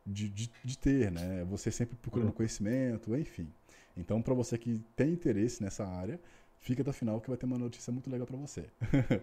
de, 0.07 0.29
de, 0.29 0.51
de 0.65 0.79
ter, 0.79 1.11
né? 1.11 1.45
Você 1.51 1.71
sempre 1.71 1.97
procurando 1.97 2.29
uhum. 2.29 2.35
conhecimento, 2.35 3.15
enfim. 3.17 3.53
Então, 3.97 4.21
para 4.21 4.35
você 4.35 4.59
que 4.59 4.83
tem 4.97 5.13
interesse 5.13 5.63
nessa 5.63 5.87
área, 5.87 6.21
fica 6.65 6.81
até 6.81 6.91
o 6.91 6.95
final 6.95 7.21
que 7.21 7.29
vai 7.29 7.37
ter 7.37 7.45
uma 7.45 7.59
notícia 7.59 7.93
muito 7.93 8.11
legal 8.11 8.27
para 8.27 8.37
você. 8.37 8.65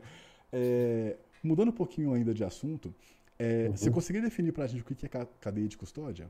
é, 0.54 1.17
mudando 1.43 1.69
um 1.69 1.73
pouquinho 1.73 2.13
ainda 2.13 2.34
de 2.34 2.43
assunto, 2.43 2.93
é, 3.38 3.67
uhum. 3.67 3.75
você 3.75 3.89
conseguiria 3.89 4.30
definir 4.30 4.51
para 4.51 4.65
a 4.65 4.67
gente 4.67 4.84
o 4.84 4.86
que 4.86 5.06
é 5.06 5.27
cadeia 5.39 5.67
de 5.67 5.75
custódia? 5.75 6.30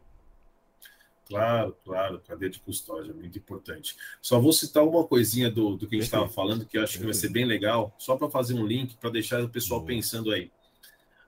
Claro, 1.28 1.78
claro, 1.84 2.22
cadeia 2.26 2.50
de 2.50 2.60
custódia, 2.60 3.14
muito 3.14 3.38
importante. 3.38 3.96
Só 4.22 4.40
vou 4.40 4.54
citar 4.54 4.84
uma 4.84 5.04
coisinha 5.06 5.52
do, 5.52 5.76
do 5.76 5.88
que 5.88 5.96
a 5.96 6.00
gente 6.00 6.08
estava 6.08 6.30
falando, 6.30 6.66
que 6.66 6.78
eu 6.78 6.84
acho 6.84 6.98
que 6.98 7.04
vai 7.04 7.14
ser 7.14 7.30
bem 7.30 7.46
legal, 7.46 7.94
só 7.98 8.16
para 8.16 8.30
fazer 8.30 8.54
um 8.54 8.66
link, 8.66 8.96
para 8.98 9.10
deixar 9.10 9.44
o 9.44 9.50
pessoal 9.50 9.82
Boa. 9.82 9.88
pensando 9.88 10.32
aí. 10.32 10.52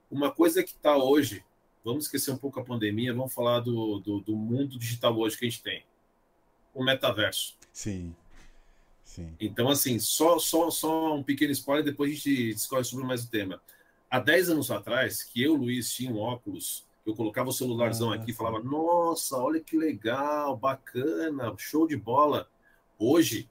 Uma 0.10 0.32
coisa 0.32 0.64
que 0.64 0.72
está 0.72 0.98
hoje, 0.98 1.44
vamos 1.84 2.06
esquecer 2.06 2.32
um 2.32 2.38
pouco 2.38 2.60
a 2.60 2.64
pandemia, 2.64 3.14
vamos 3.14 3.34
falar 3.34 3.60
do, 3.60 4.00
do, 4.00 4.20
do, 4.20 4.36
mundo 4.36 4.78
digital 4.78 5.18
hoje 5.18 5.38
que 5.38 5.46
a 5.46 5.50
gente 5.50 5.64
tem. 5.64 5.84
O 6.74 6.84
metaverso. 6.84 7.58
Sim. 7.72 8.14
Sim. 9.04 9.36
Então, 9.40 9.70
assim, 9.70 10.00
só, 10.00 10.40
só, 10.40 10.70
só 10.70 11.16
um 11.16 11.24
pequeno 11.24 11.52
spoiler, 11.52 11.86
depois 11.86 12.12
a 12.12 12.16
gente 12.16 12.54
discorre 12.54 12.84
sobre 12.84 13.06
mais 13.06 13.24
o 13.24 13.30
tema. 13.30 13.62
Há 14.10 14.20
10 14.20 14.52
anos 14.52 14.72
atrás, 14.72 15.24
que 15.24 15.42
eu, 15.42 15.56
Luiz, 15.56 15.92
tinha 15.94 16.12
um 16.12 16.20
óculos 16.20 16.86
eu 17.06 17.14
colocava 17.14 17.50
o 17.50 17.54
celularzão 17.54 18.12
ah, 18.12 18.16
aqui 18.16 18.32
e 18.32 18.34
falava: 18.34 18.62
Nossa, 18.64 19.38
olha 19.38 19.60
que 19.60 19.78
legal, 19.78 20.56
bacana, 20.56 21.54
show 21.58 21.88
de 21.88 21.98
bola. 21.98 22.48
Hoje, 22.98 23.50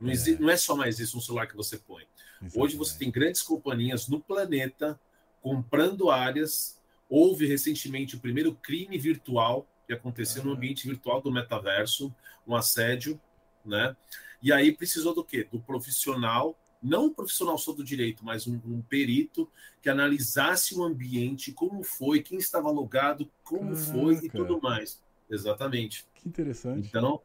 não, 0.00 0.10
é. 0.10 0.12
Existe, 0.12 0.42
não 0.42 0.50
é 0.50 0.56
só 0.56 0.74
mais 0.74 0.98
isso 0.98 1.16
um 1.16 1.20
celular 1.20 1.46
que 1.46 1.56
você 1.56 1.78
põe. 1.78 2.04
Exatamente. 2.42 2.58
Hoje 2.58 2.76
você 2.76 2.98
tem 2.98 3.10
grandes 3.10 3.42
companhias 3.42 4.08
no 4.08 4.20
planeta 4.20 4.98
comprando 5.40 6.10
áreas. 6.10 6.78
Houve 7.08 7.46
recentemente 7.46 8.16
o 8.16 8.20
primeiro 8.20 8.54
crime 8.54 8.96
virtual 8.98 9.66
que 9.86 9.92
aconteceu 9.92 10.42
ah. 10.42 10.46
no 10.46 10.52
ambiente 10.52 10.86
virtual 10.86 11.20
do 11.20 11.30
metaverso, 11.30 12.12
um 12.46 12.56
assédio, 12.56 13.20
né? 13.64 13.96
E 14.42 14.52
aí 14.52 14.72
precisou 14.72 15.14
do 15.14 15.24
quê? 15.24 15.46
Do 15.50 15.60
profissional 15.60 16.56
não 16.82 17.06
um 17.06 17.12
profissional 17.12 17.58
só 17.58 17.72
do 17.72 17.84
direito, 17.84 18.24
mas 18.24 18.46
um, 18.46 18.58
um, 18.64 18.80
perito 18.80 19.48
que 19.82 19.90
analisasse 19.90 20.74
o 20.74 20.82
ambiente, 20.82 21.52
como 21.52 21.82
foi, 21.82 22.22
quem 22.22 22.38
estava 22.38 22.70
logado, 22.70 23.30
como 23.44 23.74
Caraca. 23.74 23.92
foi 23.92 24.14
e 24.14 24.30
tudo 24.30 24.60
mais. 24.62 25.00
Exatamente. 25.28 26.06
Que 26.14 26.28
interessante. 26.28 26.88
Então, 26.88 27.20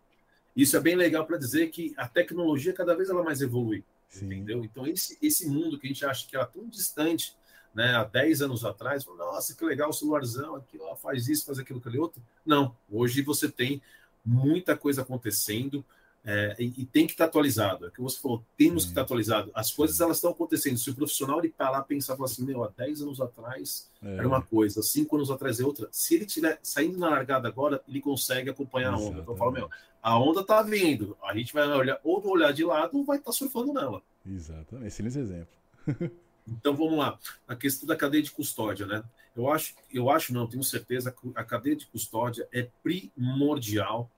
isso 0.55 0.75
é 0.75 0.79
bem 0.79 0.95
legal 0.95 1.25
para 1.25 1.37
dizer 1.37 1.69
que 1.69 1.93
a 1.97 2.07
tecnologia 2.07 2.73
cada 2.73 2.95
vez 2.95 3.09
ela 3.09 3.23
mais 3.23 3.41
evolui. 3.41 3.83
Sim. 4.09 4.25
Entendeu? 4.25 4.63
Então, 4.63 4.85
esse, 4.85 5.17
esse 5.21 5.47
mundo 5.47 5.79
que 5.79 5.87
a 5.87 5.89
gente 5.89 6.05
acha 6.05 6.27
que 6.27 6.35
era 6.35 6.45
tão 6.45 6.67
distante, 6.67 7.35
né, 7.73 7.95
há 7.95 8.03
10 8.03 8.43
anos 8.43 8.63
atrás, 8.63 9.05
nossa, 9.05 9.55
que 9.55 9.65
legal 9.65 9.89
o 9.89 9.93
celularzão 9.93 10.55
aqui, 10.55 10.77
ó, 10.79 10.95
faz 10.95 11.27
isso, 11.27 11.45
faz 11.45 11.59
aquilo, 11.59 11.79
aquele 11.79 11.97
outro. 11.97 12.21
Não, 12.45 12.75
hoje 12.89 13.21
você 13.21 13.49
tem 13.49 13.81
muita 14.23 14.77
coisa 14.77 15.01
acontecendo, 15.01 15.83
é, 16.25 16.55
e, 16.57 16.73
e, 16.77 16.85
tem 16.85 17.05
que 17.05 17.13
estar 17.13 17.25
atualizado. 17.25 17.85
É 17.85 17.87
o 17.89 17.91
que 17.91 18.01
você 18.01 18.19
falou, 18.19 18.43
temos 18.57 18.83
que 18.83 18.89
estar 18.89 19.01
atualizado. 19.01 19.51
As 19.53 19.71
coisas 19.71 20.01
elas 20.01 20.17
estão 20.17 20.31
acontecendo. 20.31 20.77
Se 20.77 20.89
o 20.89 20.95
profissional 20.95 21.37
ele 21.37 21.49
parar 21.49 21.83
pensar 21.83 22.17
assim, 22.23 22.43
meu, 22.43 22.63
há 22.63 22.71
10 22.75 23.03
anos 23.03 23.21
atrás 23.21 23.91
é. 24.01 24.17
era 24.17 24.27
uma 24.27 24.41
coisa, 24.41 24.81
5 24.81 25.15
anos 25.15 25.29
atrás 25.29 25.59
é 25.59 25.63
outra. 25.63 25.87
Se 25.91 26.15
ele 26.15 26.25
estiver 26.25 26.57
saindo 26.63 26.97
na 26.97 27.09
largada 27.09 27.47
agora, 27.47 27.79
ele 27.87 28.01
consegue 28.01 28.49
acompanhar 28.49 28.93
a 28.93 28.97
onda. 28.97 29.19
Então 29.19 29.35
eu 29.35 29.37
falo, 29.37 29.51
meu, 29.51 29.69
a 30.01 30.19
onda 30.19 30.41
está 30.41 30.63
vindo. 30.63 31.15
A 31.23 31.35
gente 31.35 31.53
vai 31.53 31.67
olhar, 31.67 31.99
ou 32.03 32.27
olhar 32.27 32.51
de 32.51 32.63
lado, 32.63 32.97
ou 32.97 33.05
vai 33.05 33.17
estar 33.17 33.31
tá 33.31 33.37
surfando 33.37 33.71
nela. 33.71 34.01
Exatamente. 34.25 34.87
Excelente 34.87 35.19
exemplo. 35.19 35.55
então 36.47 36.75
vamos 36.75 36.97
lá. 36.97 37.19
A 37.47 37.55
questão 37.55 37.87
da 37.87 37.95
cadeia 37.95 38.23
de 38.23 38.31
custódia, 38.31 38.87
né? 38.87 39.03
Eu 39.35 39.51
acho, 39.51 39.75
eu 39.93 40.09
acho, 40.09 40.33
não, 40.33 40.47
tenho 40.47 40.63
certeza 40.63 41.11
que 41.11 41.31
a 41.35 41.43
cadeia 41.43 41.75
de 41.75 41.85
custódia 41.85 42.47
é 42.51 42.67
primordial 42.81 44.09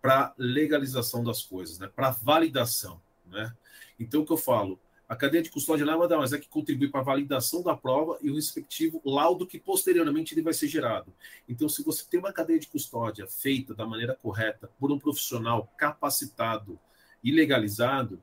para 0.00 0.34
legalização 0.38 1.22
das 1.24 1.42
coisas, 1.42 1.78
né? 1.78 1.90
para 1.94 2.10
validação. 2.10 3.00
Né? 3.26 3.52
Então, 3.98 4.22
o 4.22 4.26
que 4.26 4.32
eu 4.32 4.36
falo? 4.36 4.78
A 5.08 5.14
cadeia 5.14 5.42
de 5.42 5.50
custódia 5.50 5.86
nada 5.86 6.18
mais 6.18 6.32
é 6.32 6.38
que 6.38 6.48
contribui 6.48 6.88
para 6.88 7.00
a 7.00 7.04
validação 7.04 7.62
da 7.62 7.76
prova 7.76 8.18
e 8.20 8.28
o 8.28 8.34
respectivo 8.34 9.00
laudo 9.04 9.46
que 9.46 9.58
posteriormente 9.58 10.34
ele 10.34 10.42
vai 10.42 10.52
ser 10.52 10.66
gerado. 10.66 11.12
Então, 11.48 11.68
se 11.68 11.84
você 11.84 12.04
tem 12.10 12.18
uma 12.18 12.32
cadeia 12.32 12.58
de 12.58 12.66
custódia 12.66 13.24
feita 13.28 13.72
da 13.72 13.86
maneira 13.86 14.16
correta 14.20 14.68
por 14.80 14.90
um 14.90 14.98
profissional 14.98 15.72
capacitado 15.78 16.78
e 17.22 17.30
legalizado, 17.30 18.20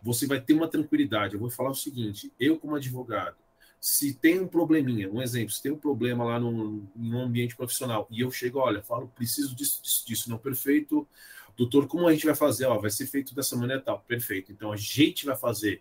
você 0.00 0.26
vai 0.26 0.40
ter 0.40 0.54
uma 0.54 0.68
tranquilidade. 0.68 1.34
Eu 1.34 1.40
vou 1.40 1.50
falar 1.50 1.70
o 1.70 1.74
seguinte: 1.74 2.32
eu, 2.38 2.58
como 2.58 2.76
advogado, 2.76 3.36
se 3.80 4.12
tem 4.12 4.38
um 4.38 4.46
probleminha, 4.46 5.10
um 5.10 5.22
exemplo, 5.22 5.50
se 5.50 5.62
tem 5.62 5.72
um 5.72 5.78
problema 5.78 6.22
lá 6.22 6.38
num 6.38 7.18
ambiente 7.18 7.56
profissional 7.56 8.06
e 8.10 8.20
eu 8.20 8.30
chego, 8.30 8.58
olha, 8.58 8.82
falo, 8.82 9.08
preciso 9.08 9.56
disso, 9.56 9.80
disso, 9.82 10.06
disso, 10.06 10.30
não, 10.30 10.36
perfeito, 10.36 11.08
doutor, 11.56 11.86
como 11.86 12.06
a 12.06 12.12
gente 12.12 12.26
vai 12.26 12.34
fazer? 12.34 12.66
Ó, 12.66 12.78
vai 12.78 12.90
ser 12.90 13.06
feito 13.06 13.34
dessa 13.34 13.56
maneira 13.56 13.80
tal, 13.80 14.00
perfeito. 14.06 14.52
Então 14.52 14.70
a 14.70 14.76
gente 14.76 15.24
vai 15.24 15.34
fazer 15.34 15.80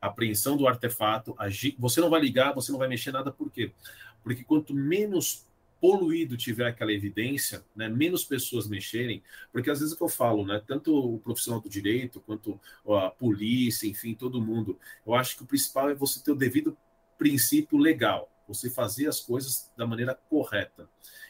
a 0.00 0.06
apreensão 0.06 0.56
do 0.56 0.68
artefato, 0.68 1.34
gente, 1.48 1.76
você 1.76 2.00
não 2.00 2.08
vai 2.08 2.20
ligar, 2.20 2.54
você 2.54 2.70
não 2.70 2.78
vai 2.78 2.86
mexer 2.86 3.10
nada, 3.10 3.32
por 3.32 3.50
quê? 3.50 3.72
Porque 4.22 4.44
quanto 4.44 4.72
menos 4.72 5.44
poluído 5.80 6.36
tiver 6.36 6.66
aquela 6.66 6.92
evidência, 6.92 7.64
né, 7.74 7.88
menos 7.88 8.24
pessoas 8.24 8.68
mexerem, 8.68 9.22
porque 9.52 9.70
às 9.70 9.80
vezes 9.80 9.94
é 9.94 9.96
que 9.96 10.02
eu 10.02 10.08
falo, 10.08 10.44
né, 10.44 10.62
tanto 10.66 11.14
o 11.14 11.18
profissional 11.18 11.60
do 11.60 11.68
direito 11.68 12.20
quanto 12.20 12.60
a 12.88 13.10
polícia, 13.10 13.88
enfim, 13.88 14.14
todo 14.14 14.40
mundo, 14.40 14.78
eu 15.06 15.14
acho 15.14 15.36
que 15.36 15.42
o 15.42 15.46
principal 15.46 15.90
é 15.90 15.94
você 15.94 16.20
ter 16.20 16.32
o 16.32 16.36
devido 16.36 16.76
princípio 17.18 17.76
legal, 17.76 18.30
você 18.46 18.70
fazer 18.70 19.08
as 19.08 19.20
coisas 19.20 19.70
da 19.76 19.86
maneira 19.86 20.14
correta. 20.14 20.88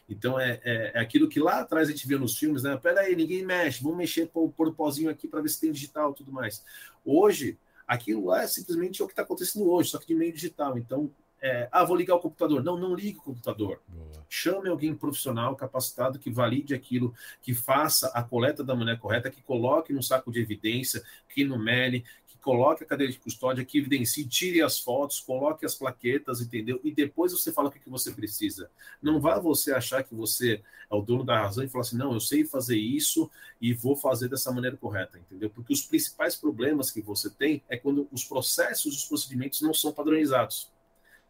Então 0.08 0.38
é, 0.38 0.60
é, 0.64 0.92
é, 0.94 1.00
aquilo 1.00 1.28
que 1.28 1.40
lá 1.40 1.60
atrás 1.60 1.88
a 1.88 1.90
gente 1.90 2.06
via 2.06 2.18
nos 2.18 2.38
filmes, 2.38 2.62
né? 2.62 2.76
Pera 2.76 3.00
aí, 3.00 3.16
ninguém 3.16 3.44
mexe, 3.44 3.82
vamos 3.82 3.98
mexer, 3.98 4.26
pôr, 4.28 4.50
pôr 4.50 4.68
o 4.68 4.74
pozinho 4.74 5.10
aqui 5.10 5.26
para 5.28 5.42
ver 5.42 5.48
se 5.48 5.60
tem 5.60 5.72
digital 5.72 6.12
e 6.12 6.14
tudo 6.14 6.32
mais. 6.32 6.64
Hoje, 7.04 7.58
aquilo 7.86 8.26
lá 8.26 8.42
é 8.42 8.46
simplesmente 8.46 9.02
o 9.02 9.06
que 9.06 9.12
está 9.12 9.22
acontecendo 9.22 9.68
hoje, 9.70 9.90
só 9.90 9.98
que 9.98 10.06
de 10.06 10.14
meio 10.14 10.32
digital. 10.32 10.78
Então, 10.78 11.10
é, 11.40 11.68
ah, 11.70 11.84
vou 11.84 11.96
ligar 11.96 12.16
o 12.16 12.20
computador. 12.20 12.64
Não, 12.64 12.76
não 12.76 12.94
ligue 12.94 13.18
o 13.18 13.22
computador. 13.22 13.80
Boa. 13.86 14.26
Chame 14.28 14.68
alguém 14.68 14.94
profissional, 14.94 15.54
capacitado, 15.54 16.18
que 16.18 16.30
valide 16.30 16.74
aquilo, 16.74 17.14
que 17.40 17.54
faça 17.54 18.08
a 18.08 18.22
coleta 18.22 18.64
da 18.64 18.74
maneira 18.74 18.98
correta, 18.98 19.30
que 19.30 19.42
coloque 19.42 19.92
no 19.92 20.02
saco 20.02 20.32
de 20.32 20.40
evidência, 20.40 21.02
que 21.28 21.44
numere, 21.44 22.04
coloque 22.48 22.82
a 22.82 22.86
cadeira 22.86 23.12
de 23.12 23.18
custódia, 23.18 23.62
que 23.62 23.76
evidencie, 23.76 24.26
tire 24.26 24.62
as 24.62 24.78
fotos, 24.78 25.20
coloque 25.20 25.66
as 25.66 25.74
plaquetas, 25.74 26.40
entendeu? 26.40 26.80
E 26.82 26.90
depois 26.90 27.30
você 27.30 27.52
fala 27.52 27.68
o 27.68 27.70
que, 27.70 27.78
que 27.78 27.90
você 27.90 28.10
precisa. 28.10 28.70
Não 29.02 29.20
vá 29.20 29.38
você 29.38 29.70
achar 29.70 30.02
que 30.02 30.14
você 30.14 30.62
é 30.90 30.94
o 30.94 31.02
dono 31.02 31.24
da 31.24 31.42
razão 31.42 31.62
e 31.62 31.68
falar 31.68 31.82
assim, 31.82 31.98
não, 31.98 32.14
eu 32.14 32.20
sei 32.20 32.46
fazer 32.46 32.78
isso 32.78 33.30
e 33.60 33.74
vou 33.74 33.94
fazer 33.94 34.30
dessa 34.30 34.50
maneira 34.50 34.78
correta, 34.78 35.18
entendeu? 35.18 35.50
Porque 35.50 35.74
os 35.74 35.82
principais 35.82 36.36
problemas 36.36 36.90
que 36.90 37.02
você 37.02 37.28
tem 37.28 37.62
é 37.68 37.76
quando 37.76 38.08
os 38.10 38.24
processos, 38.24 38.96
os 38.96 39.04
procedimentos 39.04 39.60
não 39.60 39.74
são 39.74 39.92
padronizados. 39.92 40.72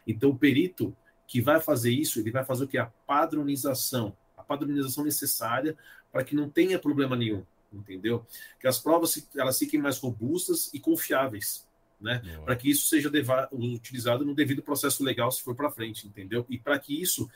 Então, 0.07 0.31
o 0.31 0.39
perito 0.39 0.97
que 1.27 1.41
vai 1.41 1.61
fazer 1.61 1.91
isso, 1.91 2.21
ele 2.21 2.31
vai 2.31 2.45
fazer 2.45 2.63
o 2.63 2.69
que? 2.69 2.79
A 2.79 2.93
padronização. 3.09 4.17
A 4.37 4.45
padronização 4.45 5.03
necessária 5.03 5.77
para 6.13 6.23
que 6.23 6.37
não 6.37 6.49
tenha 6.49 6.79
problema 6.79 7.17
nenhum 7.17 7.45
entendeu? 7.73 8.27
Que 8.61 8.67
as 8.67 8.79
provas 8.79 9.27
elas 9.37 9.59
fiquem 9.59 9.81
mais 9.81 9.99
robustas 9.99 10.71
e 10.73 10.81
confiáveis, 10.81 11.67
né? 12.01 12.23
Para 12.45 12.57
que 12.57 12.71
isso 12.71 12.87
seja 12.87 13.11
utilizado 13.53 14.25
no 14.25 14.35
devido 14.35 14.63
processo 14.63 15.03
legal 15.03 15.31
se 15.31 15.43
for 15.43 15.55
para 15.55 15.71
frente, 15.71 16.07
entendeu? 16.07 16.47
E 16.49 16.59
para 16.59 16.79
que 16.79 17.01
isso, 17.01 17.29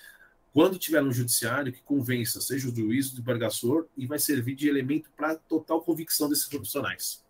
quando 0.53 0.79
tiver 0.79 1.03
no 1.03 1.13
judiciário, 1.13 1.73
que 1.73 1.83
convença, 1.83 2.41
seja 2.41 2.69
o 2.69 2.75
juiz, 2.75 3.09
o 3.09 3.11
desembargador, 3.11 3.87
e 3.97 4.07
vai 4.07 4.19
servir 4.19 4.55
de 4.55 4.69
elemento 4.69 5.11
para 5.17 5.35
total 5.35 5.81
convicção 5.81 6.29
desses 6.29 6.47
profissionais. 6.47 7.25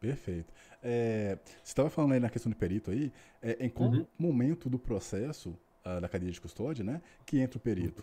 Perfeito. 0.00 0.52
É, 0.82 1.38
você 1.62 1.72
estava 1.72 1.90
falando 1.90 2.12
aí 2.12 2.20
na 2.20 2.30
questão 2.30 2.50
de 2.50 2.56
perito 2.56 2.90
aí, 2.90 3.12
é, 3.42 3.64
em 3.64 3.68
qual 3.68 3.90
uhum. 3.90 4.06
momento 4.18 4.70
do 4.70 4.78
processo 4.78 5.50
uh, 5.84 6.00
da 6.00 6.08
cadeia 6.08 6.32
de 6.32 6.40
custódia, 6.40 6.82
né, 6.82 7.02
que 7.26 7.38
entra 7.38 7.58
o 7.58 7.60
perito? 7.60 8.02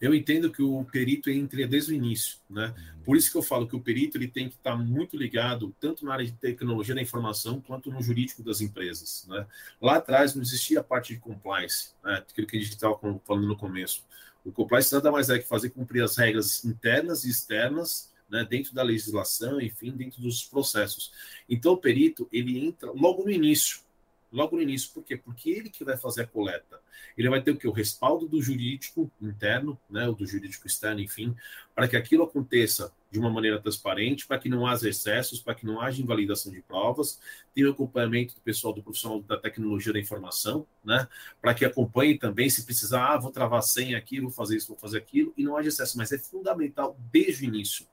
Eu 0.00 0.14
entendo 0.14 0.50
que 0.50 0.62
o 0.62 0.84
perito 0.84 1.30
entra 1.30 1.66
desde 1.66 1.92
o 1.92 1.94
início, 1.94 2.38
né? 2.50 2.74
Por 3.04 3.16
isso 3.16 3.30
que 3.30 3.36
eu 3.36 3.42
falo 3.42 3.66
que 3.66 3.76
o 3.76 3.80
perito 3.80 4.18
ele 4.18 4.28
tem 4.28 4.48
que 4.48 4.56
estar 4.56 4.76
muito 4.76 5.16
ligado 5.16 5.74
tanto 5.80 6.04
na 6.04 6.12
área 6.12 6.26
de 6.26 6.32
tecnologia 6.32 6.94
da 6.94 7.00
informação 7.00 7.60
quanto 7.60 7.90
no 7.90 8.02
jurídico 8.02 8.42
das 8.42 8.60
empresas, 8.60 9.26
né? 9.28 9.46
Lá 9.80 9.96
atrás 9.96 10.34
não 10.34 10.42
existia 10.42 10.80
a 10.80 10.84
parte 10.84 11.14
de 11.14 11.20
compliance, 11.20 11.90
né? 12.04 12.16
Aquilo 12.16 12.46
que 12.46 12.56
a 12.56 12.60
gente 12.60 12.72
estava 12.72 12.98
falando 13.24 13.46
no 13.46 13.56
começo. 13.56 14.04
O 14.44 14.52
compliance 14.52 14.92
nada 14.92 15.10
mais 15.10 15.30
é 15.30 15.38
que 15.38 15.48
fazer 15.48 15.70
cumprir 15.70 16.02
as 16.02 16.16
regras 16.16 16.64
internas 16.64 17.24
e 17.24 17.30
externas, 17.30 18.12
né? 18.28 18.44
Dentro 18.44 18.74
da 18.74 18.82
legislação, 18.82 19.60
enfim, 19.60 19.92
dentro 19.92 20.20
dos 20.20 20.44
processos. 20.44 21.10
Então 21.48 21.72
o 21.72 21.78
perito 21.78 22.28
ele 22.30 22.66
entra 22.66 22.90
logo 22.92 23.24
no 23.24 23.30
início, 23.30 23.85
logo 24.32 24.56
no 24.56 24.62
início. 24.62 24.90
Por 24.92 25.02
quê? 25.02 25.16
Porque 25.16 25.50
ele 25.50 25.70
que 25.70 25.84
vai 25.84 25.96
fazer 25.96 26.22
a 26.22 26.26
coleta. 26.26 26.80
Ele 27.16 27.28
vai 27.28 27.42
ter 27.42 27.50
o 27.50 27.56
que? 27.56 27.66
O 27.66 27.72
respaldo 27.72 28.28
do 28.28 28.42
jurídico 28.42 29.10
interno, 29.20 29.78
né, 29.88 30.08
ou 30.08 30.14
do 30.14 30.26
jurídico 30.26 30.66
externo, 30.66 31.00
enfim, 31.00 31.34
para 31.74 31.88
que 31.88 31.96
aquilo 31.96 32.24
aconteça 32.24 32.92
de 33.10 33.18
uma 33.18 33.30
maneira 33.30 33.60
transparente, 33.60 34.26
para 34.26 34.38
que 34.38 34.48
não 34.48 34.66
haja 34.66 34.88
excessos, 34.88 35.40
para 35.40 35.54
que 35.54 35.64
não 35.64 35.80
haja 35.80 36.02
invalidação 36.02 36.52
de 36.52 36.60
provas, 36.60 37.20
tem 37.54 37.64
o 37.64 37.70
acompanhamento 37.70 38.34
do 38.34 38.40
pessoal 38.40 38.74
do 38.74 38.82
profissional 38.82 39.22
da 39.22 39.36
tecnologia 39.36 39.92
da 39.92 39.98
informação, 39.98 40.66
né, 40.84 41.08
para 41.40 41.54
que 41.54 41.64
acompanhe 41.64 42.18
também, 42.18 42.50
se 42.50 42.64
precisar, 42.64 43.14
ah, 43.14 43.18
vou 43.18 43.30
travar 43.30 43.62
senha 43.62 43.96
aqui, 43.96 44.20
vou 44.20 44.30
fazer 44.30 44.56
isso, 44.56 44.68
vou 44.68 44.76
fazer 44.76 44.98
aquilo, 44.98 45.32
e 45.36 45.44
não 45.44 45.56
haja 45.56 45.68
excesso, 45.68 45.96
mas 45.96 46.12
é 46.12 46.18
fundamental 46.18 46.96
desde 47.10 47.44
o 47.44 47.48
início, 47.48 47.86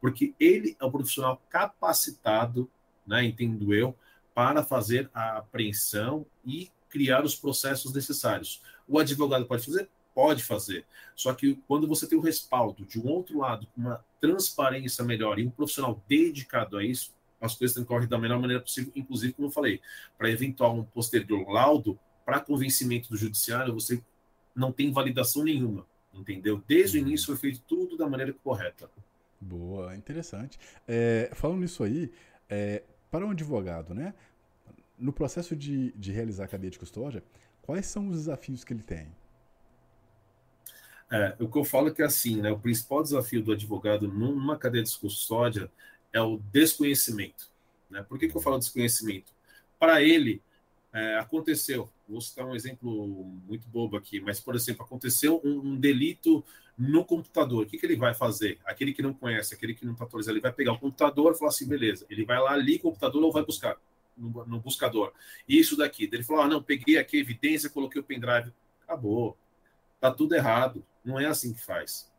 porque 0.00 0.34
ele 0.38 0.76
é 0.78 0.84
o 0.84 0.90
profissional 0.90 1.40
capacitado, 1.48 2.70
né, 3.06 3.24
entendo 3.24 3.72
eu, 3.72 3.96
para 4.38 4.62
fazer 4.62 5.10
a 5.12 5.38
apreensão 5.38 6.24
e 6.46 6.70
criar 6.88 7.24
os 7.24 7.34
processos 7.34 7.92
necessários. 7.92 8.62
O 8.86 8.96
advogado 8.96 9.44
pode 9.46 9.64
fazer? 9.64 9.88
Pode 10.14 10.44
fazer. 10.44 10.86
Só 11.16 11.34
que 11.34 11.56
quando 11.66 11.88
você 11.88 12.06
tem 12.06 12.16
o 12.16 12.20
respaldo 12.20 12.86
de 12.86 13.00
um 13.00 13.08
outro 13.08 13.38
lado, 13.38 13.66
com 13.74 13.80
uma 13.80 14.04
transparência 14.20 15.04
melhor 15.04 15.40
e 15.40 15.44
um 15.44 15.50
profissional 15.50 16.00
dedicado 16.06 16.78
a 16.78 16.84
isso, 16.84 17.12
as 17.40 17.56
coisas 17.56 17.74
transcorrem 17.74 18.06
da 18.06 18.16
melhor 18.16 18.38
maneira 18.38 18.62
possível, 18.62 18.92
inclusive, 18.94 19.32
como 19.32 19.48
eu 19.48 19.52
falei, 19.52 19.80
para 20.16 20.30
eventual 20.30 20.76
um 20.76 20.84
posterior 20.84 21.50
laudo, 21.50 21.98
para 22.24 22.38
convencimento 22.38 23.08
do 23.08 23.16
judiciário, 23.16 23.74
você 23.74 24.00
não 24.54 24.70
tem 24.70 24.92
validação 24.92 25.42
nenhuma, 25.42 25.84
entendeu? 26.14 26.62
Desde 26.64 26.96
o 26.96 27.00
uhum. 27.00 27.08
início 27.08 27.26
foi 27.26 27.36
feito 27.36 27.60
tudo 27.66 27.96
da 27.96 28.08
maneira 28.08 28.32
correta. 28.44 28.88
Boa, 29.40 29.96
interessante. 29.96 30.60
É, 30.86 31.28
falando 31.34 31.62
nisso 31.62 31.82
aí, 31.82 32.12
é, 32.48 32.84
para 33.10 33.26
um 33.26 33.30
advogado, 33.30 33.94
né? 33.94 34.14
No 34.98 35.12
processo 35.12 35.54
de, 35.54 35.92
de 35.92 36.12
realizar 36.12 36.44
a 36.44 36.48
cadeia 36.48 36.70
de 36.70 36.78
custódia, 36.78 37.22
quais 37.62 37.86
são 37.86 38.08
os 38.08 38.16
desafios 38.16 38.64
que 38.64 38.72
ele 38.72 38.82
tem? 38.82 39.08
É, 41.10 41.36
o 41.40 41.48
que 41.48 41.58
eu 41.58 41.64
falo 41.64 41.88
é 41.88 41.90
que 41.90 42.02
assim, 42.02 42.40
né, 42.40 42.50
o 42.50 42.58
principal 42.58 43.02
desafio 43.02 43.42
do 43.42 43.52
advogado 43.52 44.06
numa 44.06 44.58
cadeia 44.58 44.84
de 44.84 44.98
custódia 44.98 45.70
é 46.12 46.20
o 46.20 46.38
desconhecimento. 46.52 47.50
Né? 47.88 48.02
Por 48.02 48.18
que, 48.18 48.28
que 48.28 48.36
eu 48.36 48.40
falo 48.40 48.58
desconhecimento? 48.58 49.32
Para 49.78 50.02
ele, 50.02 50.42
é, 50.92 51.18
aconteceu, 51.18 51.90
vou 52.06 52.20
citar 52.20 52.46
um 52.46 52.54
exemplo 52.54 53.24
muito 53.46 53.68
bobo 53.68 53.96
aqui, 53.96 54.20
mas, 54.20 54.40
por 54.40 54.54
exemplo, 54.54 54.84
aconteceu 54.84 55.40
um, 55.44 55.72
um 55.72 55.76
delito 55.76 56.44
no 56.76 57.04
computador. 57.04 57.64
O 57.64 57.66
que, 57.66 57.78
que 57.78 57.86
ele 57.86 57.96
vai 57.96 58.14
fazer? 58.14 58.58
Aquele 58.64 58.92
que 58.92 59.02
não 59.02 59.14
conhece, 59.14 59.54
aquele 59.54 59.74
que 59.74 59.86
não 59.86 59.92
está 59.92 60.04
atualizado, 60.04 60.36
ele 60.36 60.42
vai 60.42 60.52
pegar 60.52 60.72
o 60.72 60.78
computador 60.78 61.32
e 61.32 61.38
falar 61.38 61.50
assim, 61.50 61.66
beleza, 61.66 62.06
ele 62.10 62.24
vai 62.24 62.38
lá, 62.38 62.56
o 62.56 62.78
computador 62.80 63.22
ou 63.22 63.32
vai 63.32 63.44
buscar 63.44 63.78
no, 64.18 64.44
no 64.46 64.60
buscador. 64.60 65.12
Isso 65.48 65.76
daqui. 65.76 66.08
Ele 66.12 66.24
falou: 66.24 66.42
ah, 66.42 66.48
não, 66.48 66.62
peguei 66.62 66.98
aqui 66.98 67.16
a 67.16 67.20
evidência, 67.20 67.70
coloquei 67.70 68.00
o 68.00 68.04
pendrive. 68.04 68.52
Acabou. 68.82 69.36
Tá 70.00 70.10
tudo 70.10 70.34
errado. 70.34 70.84
Não 71.04 71.18
é 71.18 71.26
assim 71.26 71.52
que 71.52 71.64
faz. 71.64 72.10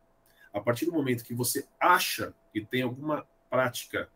A 0.53 0.59
partir 0.59 0.85
do 0.85 0.91
momento 0.91 1.23
que 1.23 1.33
você 1.33 1.67
acha 1.79 2.33
que 2.51 2.61
tem 2.61 2.81
alguma 2.81 3.27
prática, 3.49 4.09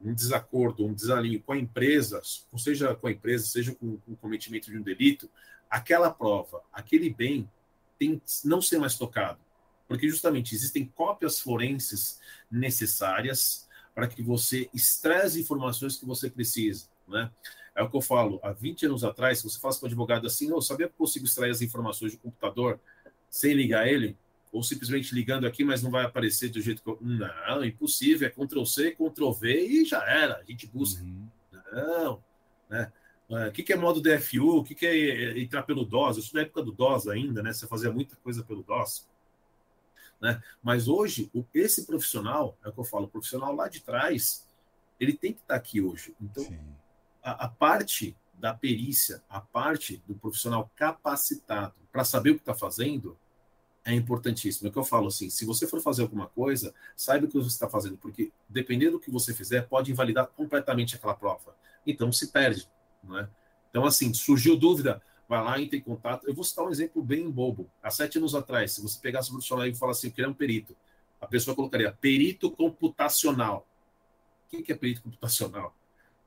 um 0.00 0.14
desacordo, 0.14 0.84
um 0.84 0.92
desalinho 0.92 1.42
com 1.42 1.52
a 1.52 1.58
empresa, 1.58 2.20
seja 2.56 2.94
com 2.94 3.06
a 3.06 3.12
empresa, 3.12 3.46
seja 3.46 3.74
com, 3.74 3.98
o 4.06 4.16
cometimento 4.16 4.70
de 4.70 4.78
um 4.78 4.82
delito, 4.82 5.30
aquela 5.68 6.10
prova, 6.10 6.62
aquele 6.72 7.10
bem 7.10 7.48
tem 7.98 8.18
que 8.18 8.48
não 8.48 8.62
ser 8.62 8.78
mais 8.78 8.96
tocado. 8.96 9.38
Porque 9.86 10.08
justamente 10.08 10.54
existem 10.54 10.86
cópias 10.86 11.40
forenses 11.40 12.20
necessárias 12.50 13.68
para 13.94 14.06
que 14.06 14.22
você 14.22 14.70
as 15.24 15.36
informações 15.36 15.96
que 15.96 16.06
você 16.06 16.30
precisa. 16.30 16.86
Né? 17.10 17.30
É 17.74 17.82
o 17.82 17.90
que 17.90 17.96
eu 17.96 18.00
falo, 18.00 18.40
há 18.42 18.52
20 18.52 18.86
anos 18.86 19.04
atrás, 19.04 19.38
se 19.38 19.44
você 19.44 19.58
faz 19.58 19.76
com 19.76 19.84
o 19.84 19.88
advogado 19.88 20.26
assim, 20.26 20.48
eu 20.48 20.60
sabia 20.62 20.86
que 20.86 20.92
eu 20.92 20.98
consigo 20.98 21.24
extrair 21.24 21.50
as 21.50 21.62
informações 21.62 22.12
do 22.12 22.18
computador 22.18 22.80
sem 23.28 23.52
ligar 23.52 23.86
ele, 23.86 24.16
ou 24.52 24.62
simplesmente 24.62 25.14
ligando 25.14 25.46
aqui, 25.46 25.64
mas 25.64 25.82
não 25.82 25.90
vai 25.90 26.04
aparecer 26.04 26.50
do 26.50 26.60
jeito 26.60 26.82
que 26.82 26.88
eu. 26.88 26.98
Não, 27.00 27.64
impossível, 27.64 28.26
é 28.26 28.30
Ctrl 28.30 28.64
C, 28.64 28.90
Ctrl 28.90 29.30
V 29.30 29.60
e 29.60 29.84
já 29.84 30.04
era, 30.04 30.38
a 30.38 30.44
gente 30.44 30.66
busca. 30.66 31.02
Uhum. 31.02 31.28
Não, 31.72 32.22
né? 32.68 32.92
É, 33.30 33.46
o 33.46 33.52
que, 33.52 33.72
é 33.72 33.76
modo 33.76 34.02
DFU? 34.02 34.58
O 34.58 34.64
que, 34.64 34.84
é 34.84 35.38
entrar 35.38 35.62
pelo 35.62 35.84
DOS? 35.84 36.16
Sou 36.24 36.34
da 36.34 36.42
época 36.42 36.64
do 36.64 36.72
DOS 36.72 37.06
ainda, 37.06 37.44
né? 37.44 37.52
Você 37.52 37.64
fazia 37.68 37.92
muita 37.92 38.16
coisa 38.16 38.42
pelo 38.42 38.64
DOS. 38.64 39.08
Né? 40.20 40.42
Mas 40.60 40.88
hoje, 40.88 41.30
esse 41.54 41.86
profissional, 41.86 42.58
é 42.64 42.68
o 42.68 42.72
que 42.72 42.80
eu 42.80 42.84
falo, 42.84 43.04
o 43.04 43.08
profissional 43.08 43.54
lá 43.54 43.68
de 43.68 43.78
trás, 43.80 44.44
ele 44.98 45.12
tem 45.12 45.32
que 45.32 45.40
estar 45.42 45.54
aqui 45.54 45.80
hoje. 45.80 46.12
Então, 46.20 46.42
Sim 46.42 46.58
a, 47.22 47.44
a 47.44 47.48
parte 47.48 48.16
da 48.34 48.54
perícia, 48.54 49.22
a 49.28 49.40
parte 49.40 50.02
do 50.06 50.14
profissional 50.14 50.70
capacitado 50.74 51.74
para 51.92 52.04
saber 52.04 52.30
o 52.30 52.34
que 52.34 52.40
está 52.40 52.54
fazendo, 52.54 53.16
é 53.84 53.94
importantíssimo. 53.94 54.66
É 54.66 54.70
o 54.70 54.72
que 54.72 54.78
eu 54.78 54.84
falo 54.84 55.08
assim: 55.08 55.28
se 55.28 55.44
você 55.44 55.66
for 55.66 55.80
fazer 55.80 56.02
alguma 56.02 56.28
coisa, 56.28 56.74
saiba 56.96 57.26
o 57.26 57.28
que 57.28 57.36
você 57.36 57.48
está 57.48 57.68
fazendo, 57.68 57.96
porque 57.96 58.32
dependendo 58.48 58.92
do 58.92 59.00
que 59.00 59.10
você 59.10 59.34
fizer, 59.34 59.62
pode 59.68 59.90
invalidar 59.90 60.26
completamente 60.28 60.96
aquela 60.96 61.14
prova. 61.14 61.54
Então 61.86 62.12
se 62.12 62.28
perde, 62.28 62.68
não 63.02 63.18
é? 63.18 63.28
Então, 63.70 63.84
assim, 63.84 64.12
surgiu 64.12 64.56
dúvida, 64.56 65.00
vai 65.28 65.42
lá, 65.42 65.60
entre 65.60 65.78
em 65.78 65.80
contato. 65.80 66.26
Eu 66.26 66.34
vou 66.34 66.44
citar 66.44 66.64
um 66.64 66.70
exemplo 66.70 67.02
bem 67.02 67.30
bobo. 67.30 67.70
Há 67.82 67.90
sete 67.90 68.18
anos 68.18 68.34
atrás, 68.34 68.72
se 68.72 68.82
você 68.82 68.98
pegasse 69.00 69.28
o 69.28 69.32
profissional 69.32 69.66
e 69.66 69.74
falasse 69.74 70.00
assim, 70.00 70.08
eu 70.08 70.12
queria 70.12 70.30
um 70.30 70.34
perito, 70.34 70.76
a 71.20 71.26
pessoa 71.26 71.54
colocaria 71.54 71.92
perito 71.92 72.50
computacional. 72.50 73.66
O 74.52 74.62
que 74.62 74.72
é 74.72 74.74
perito 74.74 75.02
computacional? 75.02 75.74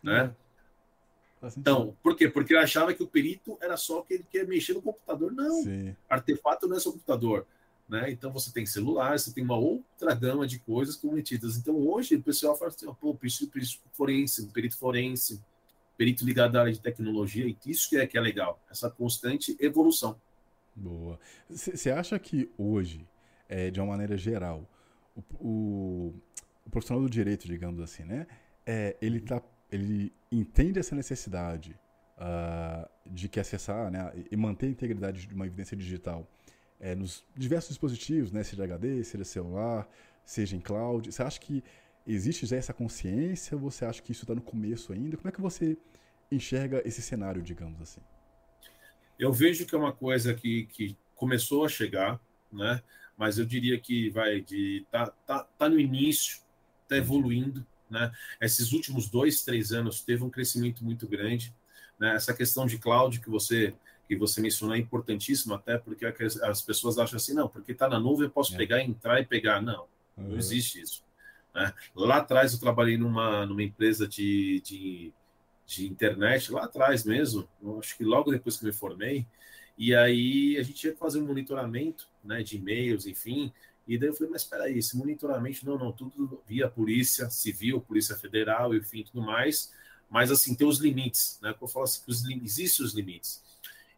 Né? 0.02 0.34
Então, 1.58 1.96
por 2.02 2.16
quê? 2.16 2.30
Porque 2.30 2.54
eu 2.54 2.60
achava 2.60 2.94
que 2.94 3.04
o 3.04 3.08
perito 3.08 3.58
era 3.62 3.76
só 3.76 4.02
que 4.02 4.14
ele 4.16 4.26
quer 4.30 4.48
mexer 4.48 4.74
no 4.74 4.82
computador. 4.82 5.32
Não, 5.32 5.64
Sim. 5.64 5.96
artefato 6.10 6.68
não 6.68 6.78
é 6.78 6.80
só 6.80 6.91
computador. 6.91 7.46
Né? 7.88 8.12
Então 8.12 8.32
você 8.32 8.52
tem 8.52 8.66
celular, 8.66 9.20
você 9.20 9.34
tem 9.34 9.44
uma 9.44 9.58
outra 9.58 10.16
gama 10.16 10.48
de 10.48 10.58
coisas 10.60 10.96
cometidas. 10.96 11.58
Então 11.58 11.76
hoje 11.76 12.16
o 12.16 12.24
pessoal 12.24 12.58
fala 12.58 12.70
assim, 12.70 12.88
pô, 12.94 13.14
perito, 13.14 13.48
perito 13.48 13.80
forense, 13.91 14.48
perito 14.48 14.78
forense, 14.78 15.41
perito 15.98 16.26
ligado 16.26 16.56
à 16.56 16.62
área 16.62 16.74
de 16.74 16.80
tecnologia, 16.80 17.46
e 17.46 17.58
isso 17.66 17.89
que 17.89 17.98
é 17.98 18.08
que 18.08 18.18
é 18.18 18.22
legal, 18.22 18.60
essa 18.70 18.89
constante 18.89 19.56
evolução. 19.60 20.20
Boa. 20.76 21.20
Você 21.50 21.91
acha 21.91 22.18
que 22.18 22.50
hoje, 22.58 23.08
é, 23.48 23.70
de 23.70 23.80
uma 23.80 23.88
maneira 23.88 24.18
geral, 24.18 24.68
o, 25.16 25.22
o, 25.39 26.14
o, 26.66 26.70
profissional 26.72 27.04
do 27.04 27.10
direito, 27.10 27.48
digamos 27.48 27.80
assim, 27.80 28.04
né, 28.04 28.26
é, 28.66 28.98
ele 29.02 29.18
está 29.18 29.41
ele 29.74 30.13
entende 30.32 30.78
essa 30.78 30.95
necessidade 30.95 31.76
uh, 32.17 32.88
de 33.05 33.28
que 33.28 33.39
acessar 33.39 33.89
né, 33.89 34.13
e 34.32 34.38
manter 34.38 34.67
a 34.67 34.69
integridade 34.69 35.26
de 35.26 35.34
uma 35.34 35.47
evidência 35.47 35.76
digital 35.76 36.30
é, 36.80 36.93
nos 36.93 37.26
diversos 37.36 37.69
dispositivos, 37.69 38.32
né, 38.32 38.43
seja 38.43 38.63
HD, 38.63 39.03
seja 39.03 39.24
celular, 39.24 39.89
seja 40.24 40.55
em 40.55 40.59
cloud. 40.59 41.11
Você 41.11 41.24
acha 41.24 41.39
que 41.39 41.63
existe 42.05 42.45
já 42.45 42.55
essa 42.55 42.74
consciência? 42.74 43.57
Você 43.57 43.84
acha 43.84 44.01
que 44.01 44.11
isso 44.11 44.26
está 44.26 44.36
no 44.36 44.41
começo 44.41 44.93
ainda? 44.93 45.17
Como 45.17 45.30
é 45.30 45.32
que 45.32 45.41
você 45.41 45.76
enxerga 46.32 46.82
esse 46.86 47.01
cenário, 47.01 47.41
digamos 47.41 47.82
assim? 47.82 48.01
Eu 49.17 49.32
vejo 49.32 49.65
que 49.65 49.74
é 49.74 49.78
uma 49.78 49.93
coisa 49.93 50.34
que, 50.34 50.65
que 50.67 50.95
começou 51.15 51.65
a 51.65 51.69
chegar, 51.69 52.19
né? 52.51 52.82
Mas 53.17 53.38
eu 53.38 53.45
diria 53.45 53.80
que 53.80 54.09
vai 54.09 54.41
de 54.41 54.86
tá, 54.91 55.07
tá, 55.26 55.43
tá 55.57 55.69
no 55.69 55.80
início, 55.80 56.41
tá 56.88 56.97
evoluindo, 56.97 57.65
né? 57.90 58.12
Esses 58.42 58.72
últimos 58.72 59.10
dois, 59.10 59.44
três 59.44 59.72
anos 59.72 60.02
teve 60.02 60.24
um 60.24 60.30
crescimento 60.30 60.84
muito 60.84 61.08
grande, 61.08 61.54
né? 62.00 62.16
Essa 62.16 62.34
questão 62.34 62.66
de 62.66 62.78
cloud 62.78 63.20
que 63.20 63.30
você 63.30 63.74
que 64.06 64.18
você 64.18 64.42
mencionou 64.42 64.76
é 64.76 64.80
importantíssimo 64.80 65.54
até 65.54 65.78
porque 65.78 66.06
as 66.06 66.62
pessoas 66.62 66.98
acham 66.98 67.16
assim, 67.16 67.34
não, 67.34 67.48
porque 67.48 67.72
está 67.72 67.88
na 67.88 67.98
nuvem 67.98 68.26
eu 68.26 68.30
posso 68.30 68.54
é. 68.54 68.58
pegar, 68.58 68.82
entrar 68.82 69.22
e 69.22 69.26
pegar. 69.26 69.62
Não, 69.62 69.86
uhum. 70.18 70.30
não 70.30 70.38
existe 70.38 70.82
isso. 70.82 71.04
Né? 71.56 71.74
Lá 71.96 72.18
atrás 72.18 72.52
eu 72.52 72.60
trabalhei 72.60 72.98
numa, 72.98 73.46
numa 73.46 73.64
empresa 73.64 74.06
de, 74.06 74.62
de 74.62 75.14
de 75.66 75.88
internet 75.88 76.52
lá 76.52 76.66
atrás 76.66 77.04
mesmo, 77.06 77.48
acho 77.80 77.98
que 77.98 78.04
logo 78.04 78.32
depois 78.32 78.58
que 78.58 78.66
me 78.66 78.74
formei, 78.74 79.26
e 79.78 79.96
aí 79.96 80.58
a 80.58 80.64
gente 80.64 80.80
tinha 80.80 80.94
que 80.94 81.00
fazer 81.00 81.20
um 81.20 81.26
monitoramento 81.26 82.08
né, 82.24 82.44
de 82.44 82.58
e-mails, 82.58 83.06
enfim, 83.06 83.52
e 83.88 83.98
daí 83.98 84.10
eu 84.10 84.14
falei, 84.14 84.32
mas 84.32 84.44
espera 84.44 84.64
aí, 84.64 84.78
esse 84.78 84.96
monitoramento, 84.96 85.66
não, 85.66 85.78
não, 85.78 85.92
tudo 85.92 86.42
via 86.48 86.70
Polícia 86.70 87.30
Civil, 87.30 87.82
Polícia 87.82 88.16
Federal, 88.16 88.74
enfim, 88.74 89.04
tudo 89.04 89.22
mais, 89.22 89.74
mas 90.10 90.32
assim, 90.32 90.56
tem 90.56 90.68
os 90.68 90.80
limites, 90.80 91.38
né? 91.42 91.54
Eu 91.60 91.68
falo 91.68 91.86
assim, 91.86 92.02
os, 92.08 92.24
existem 92.26 92.86
os 92.86 92.94
limites. 92.94 93.44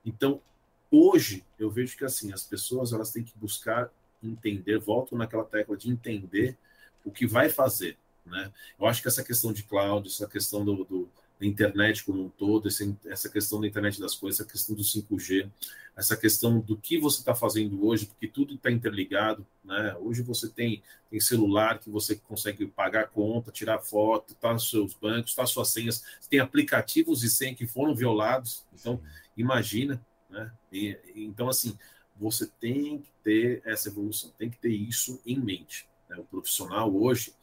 Então, 0.03 0.41
hoje, 0.89 1.45
eu 1.59 1.69
vejo 1.69 1.97
que 1.97 2.05
assim, 2.05 2.33
as 2.33 2.43
pessoas 2.43 2.93
elas 2.93 3.11
têm 3.11 3.23
que 3.23 3.37
buscar 3.37 3.91
entender, 4.23 4.79
volto 4.79 5.15
naquela 5.15 5.43
tecla 5.43 5.77
de 5.77 5.89
entender 5.89 6.57
o 7.03 7.11
que 7.11 7.27
vai 7.27 7.49
fazer, 7.49 7.97
né? 8.25 8.51
Eu 8.79 8.87
acho 8.87 9.01
que 9.01 9.07
essa 9.07 9.23
questão 9.23 9.53
de 9.53 9.63
cloud, 9.63 10.07
essa 10.07 10.27
questão 10.27 10.65
do, 10.65 10.83
do 10.83 11.09
da 11.39 11.45
internet 11.45 12.03
como 12.03 12.23
um 12.23 12.29
todo, 12.29 12.69
essa 13.07 13.29
questão 13.29 13.59
da 13.59 13.67
internet 13.67 13.99
das 13.99 14.15
coisas, 14.15 14.39
essa 14.39 14.49
questão 14.49 14.75
do 14.75 14.83
5G, 14.83 15.49
essa 15.95 16.15
questão 16.15 16.59
do 16.59 16.77
que 16.77 16.97
você 16.97 17.19
está 17.19 17.35
fazendo 17.35 17.85
hoje, 17.85 18.05
porque 18.05 18.27
tudo 18.27 18.55
está 18.55 18.71
interligado, 18.71 19.45
né? 19.63 19.95
Hoje 19.99 20.21
você 20.21 20.49
tem, 20.49 20.81
tem 21.09 21.19
celular 21.19 21.79
que 21.79 21.89
você 21.89 22.15
consegue 22.15 22.65
pagar 22.67 23.07
conta, 23.07 23.51
tirar 23.51 23.79
foto, 23.79 24.35
tá 24.35 24.53
nos 24.53 24.69
seus 24.69 24.93
bancos, 24.93 25.35
tá 25.35 25.45
suas 25.45 25.69
senhas, 25.69 26.03
tem 26.29 26.39
aplicativos 26.39 27.23
e 27.23 27.29
senha 27.29 27.55
que 27.55 27.67
foram 27.67 27.95
violados, 27.95 28.65
então 28.73 29.01
imagina, 29.37 30.01
né? 30.29 30.51
E, 30.71 30.97
então 31.15 31.49
assim, 31.49 31.77
você 32.17 32.47
tem 32.59 32.99
que 32.99 33.11
ter 33.23 33.61
essa 33.65 33.89
evolução, 33.89 34.31
tem 34.37 34.49
que 34.49 34.57
ter 34.57 34.71
isso 34.71 35.21
em 35.25 35.37
mente. 35.37 35.87
Né? 36.09 36.17
O 36.17 36.23
profissional 36.23 36.93
hoje 36.93 37.33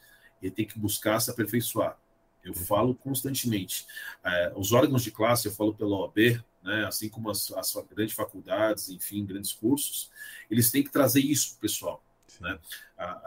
ele 0.42 0.50
tem 0.50 0.66
que 0.66 0.78
buscar 0.78 1.20
se 1.20 1.30
aperfeiçoar 1.30 1.98
eu 2.44 2.54
falo 2.54 2.94
constantemente. 2.94 3.86
É, 4.24 4.52
os 4.56 4.72
órgãos 4.72 5.02
de 5.02 5.10
classe, 5.10 5.46
eu 5.46 5.52
falo 5.52 5.74
pela 5.74 5.96
OAB, 5.96 6.42
né, 6.62 6.84
assim 6.86 7.08
como 7.08 7.30
as, 7.30 7.50
as 7.52 7.74
grandes 7.90 8.14
faculdades, 8.14 8.88
enfim, 8.88 9.24
grandes 9.24 9.52
cursos, 9.52 10.10
eles 10.50 10.70
têm 10.70 10.82
que 10.82 10.90
trazer 10.90 11.20
isso, 11.20 11.58
pessoal. 11.58 12.02
Né? 12.40 12.58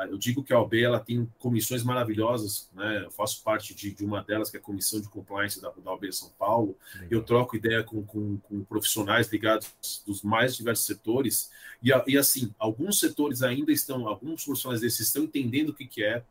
Eu 0.09 0.17
digo 0.17 0.43
que 0.43 0.53
a 0.53 0.59
OAB 0.59 0.73
ela 0.75 0.99
tem 0.99 1.29
comissões 1.37 1.83
maravilhosas, 1.83 2.69
né? 2.73 3.03
eu 3.05 3.11
faço 3.11 3.43
parte 3.43 3.73
de, 3.73 3.93
de, 3.93 4.03
uma 4.03 4.23
delas, 4.23 4.49
que 4.49 4.57
é 4.57 4.59
a 4.59 4.63
Comissão 4.63 4.99
de 4.99 5.09
Compliance 5.09 5.61
da, 5.61 5.69
da 5.69 5.91
OAB 5.91 6.11
São 6.11 6.29
Paulo. 6.37 6.77
Legal. 6.95 7.07
Eu 7.11 7.23
troco 7.23 7.55
ideia 7.55 7.83
com, 7.83 8.03
com, 8.05 8.37
com, 8.37 8.63
profissionais 8.63 9.27
ligados 9.31 10.03
dos 10.05 10.21
mais 10.21 10.55
diversos 10.55 10.85
setores, 10.85 11.51
e, 11.83 11.91
e 12.07 12.17
assim, 12.17 12.53
alguns 12.57 12.99
setores 12.99 13.41
ainda 13.41 13.71
estão, 13.71 14.07
alguns 14.07 14.43
profissionais 14.43 14.81
desses 14.81 15.07
estão 15.07 15.23
entendendo 15.23 15.69
o 15.69 15.73
que, 15.73 15.85
que 15.85 16.03
é, 16.03 16.23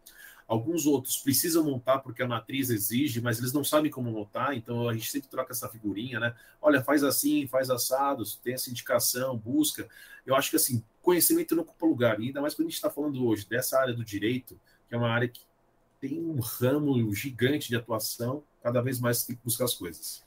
Alguns 0.47 0.85
outros 0.85 1.17
precisam 1.17 1.65
montar 1.65 2.01
porque 2.01 2.23
a 2.23 2.29
matriz 2.29 2.69
exige, 2.69 3.21
mas 3.21 3.39
eles 3.39 3.53
não 3.53 3.65
sabem 3.65 3.91
como 3.91 4.11
montar, 4.11 4.55
então 4.55 4.89
a 4.89 4.93
gente 4.93 5.11
sempre 5.11 5.29
troca 5.29 5.53
essa 5.53 5.69
figurinha, 5.69 6.21
né? 6.21 6.35
Olha, 6.61 6.83
faz 6.83 7.03
assim, 7.03 7.47
faz 7.47 7.71
assados, 7.71 8.37
tem 8.37 8.53
essa 8.53 8.69
indicação, 8.69 9.39
busca. 9.39 9.89
Eu 10.27 10.35
acho 10.35 10.51
que 10.51 10.57
assim, 10.57 10.85
conhecimento 11.01 11.57
não 11.57 11.63
ocupa 11.63 11.87
lugar, 11.87 12.21
e 12.21 12.27
ainda 12.27 12.43
mais 12.43 12.55
quando 12.55 12.67
a 12.67 12.71
gente 12.71 12.77
está 12.77 12.91
falando 12.91 13.27
hoje 13.27 13.47
dessa 13.49 13.81
área 13.81 13.95
do 13.95 14.05
direito, 14.05 14.61
que 14.87 14.95
é 14.95 14.99
uma 14.99 15.09
área 15.09 15.29
que 15.29 15.41
tem 15.99 16.21
um 16.21 16.39
ramo 16.39 17.15
gigante 17.15 17.69
de 17.69 17.77
atuação, 17.77 18.45
cada 18.63 18.83
vez 18.83 19.01
mais 19.01 19.25
tem 19.25 19.35
que 19.35 19.43
buscar 19.43 19.65
as 19.65 19.75
coisas. 19.75 20.23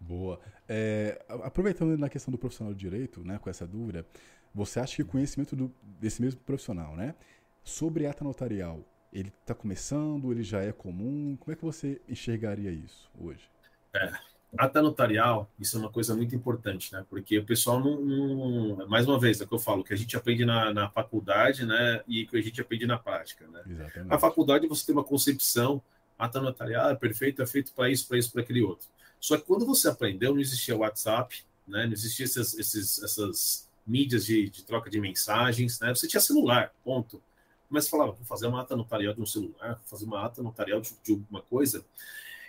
Boa. 0.00 0.40
É, 0.66 1.22
aproveitando 1.28 1.98
na 1.98 2.08
questão 2.08 2.32
do 2.32 2.38
profissional 2.38 2.72
de 2.72 2.80
direito, 2.80 3.22
né, 3.22 3.38
com 3.38 3.50
essa 3.50 3.66
dúvida, 3.66 4.06
você 4.54 4.80
acha 4.80 4.96
que 4.96 5.02
o 5.02 5.06
conhecimento 5.06 5.54
do, 5.54 5.70
desse 5.82 6.22
mesmo 6.22 6.40
profissional, 6.40 6.96
né, 6.96 7.14
sobre 7.62 8.06
ata 8.06 8.24
notarial, 8.24 8.82
ele 9.12 9.32
está 9.40 9.54
começando, 9.54 10.30
ele 10.30 10.42
já 10.42 10.60
é 10.60 10.72
comum? 10.72 11.36
Como 11.40 11.52
é 11.52 11.56
que 11.56 11.64
você 11.64 12.00
enxergaria 12.08 12.70
isso 12.70 13.08
hoje? 13.18 13.48
É, 13.94 14.12
ata 14.56 14.82
notarial, 14.82 15.50
isso 15.58 15.76
é 15.76 15.80
uma 15.80 15.90
coisa 15.90 16.14
muito 16.14 16.34
importante, 16.34 16.92
né? 16.92 17.04
Porque 17.08 17.38
o 17.38 17.44
pessoal 17.44 17.80
não, 17.80 18.00
não 18.00 18.88
mais 18.88 19.06
uma 19.06 19.18
vez, 19.18 19.40
é 19.40 19.44
o 19.44 19.48
que 19.48 19.54
eu 19.54 19.58
falo, 19.58 19.82
que 19.82 19.94
a 19.94 19.96
gente 19.96 20.16
aprende 20.16 20.44
na, 20.44 20.72
na 20.72 20.90
faculdade, 20.90 21.64
né? 21.64 22.02
E 22.06 22.26
que 22.26 22.36
a 22.36 22.42
gente 22.42 22.60
aprende 22.60 22.86
na 22.86 22.98
prática, 22.98 23.46
né? 23.48 23.62
Exatamente. 23.66 24.08
Na 24.08 24.18
faculdade 24.18 24.66
você 24.66 24.86
tem 24.86 24.94
uma 24.94 25.04
concepção, 25.04 25.82
ata 26.18 26.40
notarial 26.40 26.90
é 26.90 26.94
perfeito, 26.94 27.42
é 27.42 27.46
feito 27.46 27.72
para 27.72 27.90
isso, 27.90 28.06
para 28.06 28.18
isso, 28.18 28.32
para 28.32 28.42
aquele 28.42 28.62
outro. 28.62 28.86
Só 29.18 29.36
que 29.36 29.44
quando 29.44 29.66
você 29.66 29.88
aprendeu, 29.88 30.32
não 30.32 30.40
existia 30.40 30.76
WhatsApp, 30.76 31.44
né? 31.66 31.86
Não 31.86 31.92
existia 31.92 32.24
essas, 32.24 32.54
esses, 32.58 33.02
essas 33.02 33.68
mídias 33.86 34.26
de, 34.26 34.50
de 34.50 34.64
troca 34.64 34.90
de 34.90 35.00
mensagens, 35.00 35.80
né? 35.80 35.94
Você 35.94 36.06
tinha 36.06 36.20
celular, 36.20 36.72
ponto 36.84 37.22
mas 37.68 37.88
falava, 37.88 38.12
vou 38.12 38.24
fazer 38.24 38.46
uma 38.46 38.60
ata 38.60 38.76
notarial 38.76 39.14
de 39.14 39.20
um 39.20 39.26
celular, 39.26 39.74
vou 39.74 39.86
fazer 39.86 40.04
uma 40.04 40.24
ata 40.24 40.42
notarial 40.42 40.80
de, 40.80 40.92
de 41.02 41.12
alguma 41.12 41.42
coisa. 41.42 41.84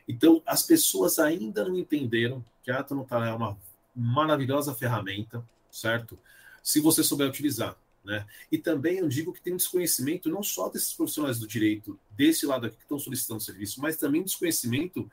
Então, 0.08 0.42
as 0.46 0.64
pessoas 0.64 1.20
ainda 1.20 1.64
não 1.64 1.78
entenderam 1.78 2.44
que 2.64 2.72
a 2.72 2.80
ata 2.80 2.96
notarial 2.96 3.34
é 3.34 3.38
uma 3.38 3.58
maravilhosa 3.96 4.74
ferramenta, 4.74 5.44
certo? 5.72 6.18
Se 6.64 6.80
você 6.80 7.04
souber 7.04 7.28
utilizar. 7.28 7.78
Né? 8.04 8.26
E 8.52 8.58
também 8.58 8.98
eu 8.98 9.08
digo 9.08 9.34
que 9.34 9.42
tem 9.42 9.54
um 9.54 9.58
desconhecimento 9.58 10.30
não 10.30 10.42
só 10.42 10.70
desses 10.70 10.94
profissionais 10.94 11.38
do 11.38 11.46
direito, 11.46 12.00
desse 12.12 12.46
lado 12.46 12.66
aqui 12.66 12.78
que 12.78 12.84
estão 12.84 12.98
solicitando 12.98 13.42
serviço, 13.42 13.82
mas 13.82 13.98
também 13.98 14.24
desconhecimento 14.24 15.10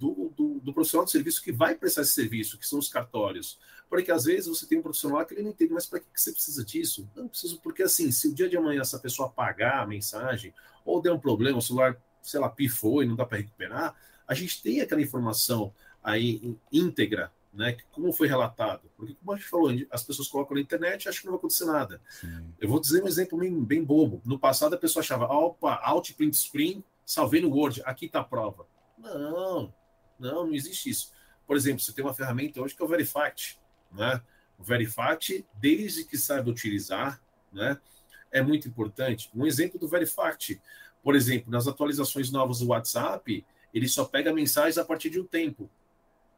do, 0.00 0.32
do, 0.36 0.60
do, 0.60 0.72
profissional 0.72 1.04
de 1.04 1.10
serviço 1.10 1.42
que 1.42 1.52
vai 1.52 1.74
prestar 1.74 2.02
esse 2.02 2.12
serviço, 2.12 2.58
que 2.58 2.66
são 2.66 2.78
os 2.78 2.88
cartórios. 2.88 3.58
Porque 3.94 4.10
às 4.10 4.24
vezes 4.24 4.48
você 4.48 4.66
tem 4.66 4.76
um 4.76 4.82
profissional 4.82 5.24
que 5.24 5.34
ele 5.34 5.42
não 5.42 5.50
entende, 5.50 5.72
mas 5.72 5.86
para 5.86 6.00
que 6.00 6.06
você 6.12 6.32
precisa 6.32 6.64
disso? 6.64 7.08
Não 7.14 7.28
preciso, 7.28 7.60
porque 7.60 7.80
assim, 7.80 8.10
se 8.10 8.26
o 8.26 8.34
dia 8.34 8.48
de 8.48 8.56
amanhã 8.56 8.80
essa 8.80 8.98
pessoa 8.98 9.28
apagar 9.28 9.84
a 9.84 9.86
mensagem, 9.86 10.52
ou 10.84 11.00
der 11.00 11.12
um 11.12 11.18
problema, 11.18 11.58
o 11.58 11.62
celular, 11.62 11.96
sei 12.20 12.40
lá, 12.40 12.48
pifou 12.48 13.04
e 13.04 13.06
não 13.06 13.14
dá 13.14 13.24
para 13.24 13.38
recuperar, 13.38 13.94
a 14.26 14.34
gente 14.34 14.60
tem 14.60 14.80
aquela 14.80 15.00
informação 15.00 15.72
aí 16.02 16.58
íntegra, 16.72 17.30
né? 17.52 17.76
Como 17.92 18.12
foi 18.12 18.26
relatado. 18.26 18.90
Porque, 18.96 19.14
como 19.14 19.30
a 19.30 19.36
gente 19.36 19.48
falou, 19.48 19.70
as 19.88 20.02
pessoas 20.02 20.26
colocam 20.26 20.56
na 20.56 20.60
internet 20.60 21.04
e 21.04 21.08
acham 21.08 21.20
que 21.20 21.26
não 21.26 21.34
vai 21.34 21.38
acontecer 21.38 21.64
nada. 21.64 22.02
Sim. 22.20 22.52
Eu 22.60 22.68
vou 22.68 22.80
dizer 22.80 23.00
um 23.00 23.06
exemplo 23.06 23.38
bem, 23.38 23.62
bem 23.62 23.84
bobo. 23.84 24.20
No 24.24 24.40
passado 24.40 24.74
a 24.74 24.76
pessoa 24.76 25.04
achava, 25.04 25.26
opa, 25.26 25.76
Alt 25.84 26.14
Print 26.14 26.36
Screen, 26.36 26.82
salvei 27.06 27.40
no 27.40 27.48
Word, 27.48 27.80
aqui 27.84 28.06
está 28.06 28.18
a 28.18 28.24
prova. 28.24 28.66
Não, 28.98 29.72
não, 30.18 30.46
não 30.48 30.52
existe 30.52 30.90
isso. 30.90 31.12
Por 31.46 31.56
exemplo, 31.56 31.80
você 31.80 31.92
tem 31.92 32.04
uma 32.04 32.12
ferramenta 32.12 32.60
hoje 32.60 32.74
que 32.74 32.82
é 32.82 32.84
o 32.84 32.88
Verifact, 32.88 33.62
né? 33.94 34.20
O 34.58 34.62
Verifact, 34.62 35.44
desde 35.54 36.04
que 36.04 36.16
saiba 36.16 36.50
utilizar, 36.50 37.20
né, 37.52 37.78
é 38.30 38.42
muito 38.42 38.68
importante. 38.68 39.30
Um 39.34 39.46
exemplo 39.46 39.78
do 39.78 39.88
Verifact, 39.88 40.60
por 41.02 41.14
exemplo, 41.14 41.50
nas 41.50 41.66
atualizações 41.66 42.30
novas 42.30 42.58
do 42.58 42.68
WhatsApp, 42.68 43.44
ele 43.72 43.88
só 43.88 44.04
pega 44.04 44.32
mensagens 44.32 44.78
a 44.78 44.84
partir 44.84 45.10
de 45.10 45.20
um 45.20 45.24
tempo. 45.24 45.70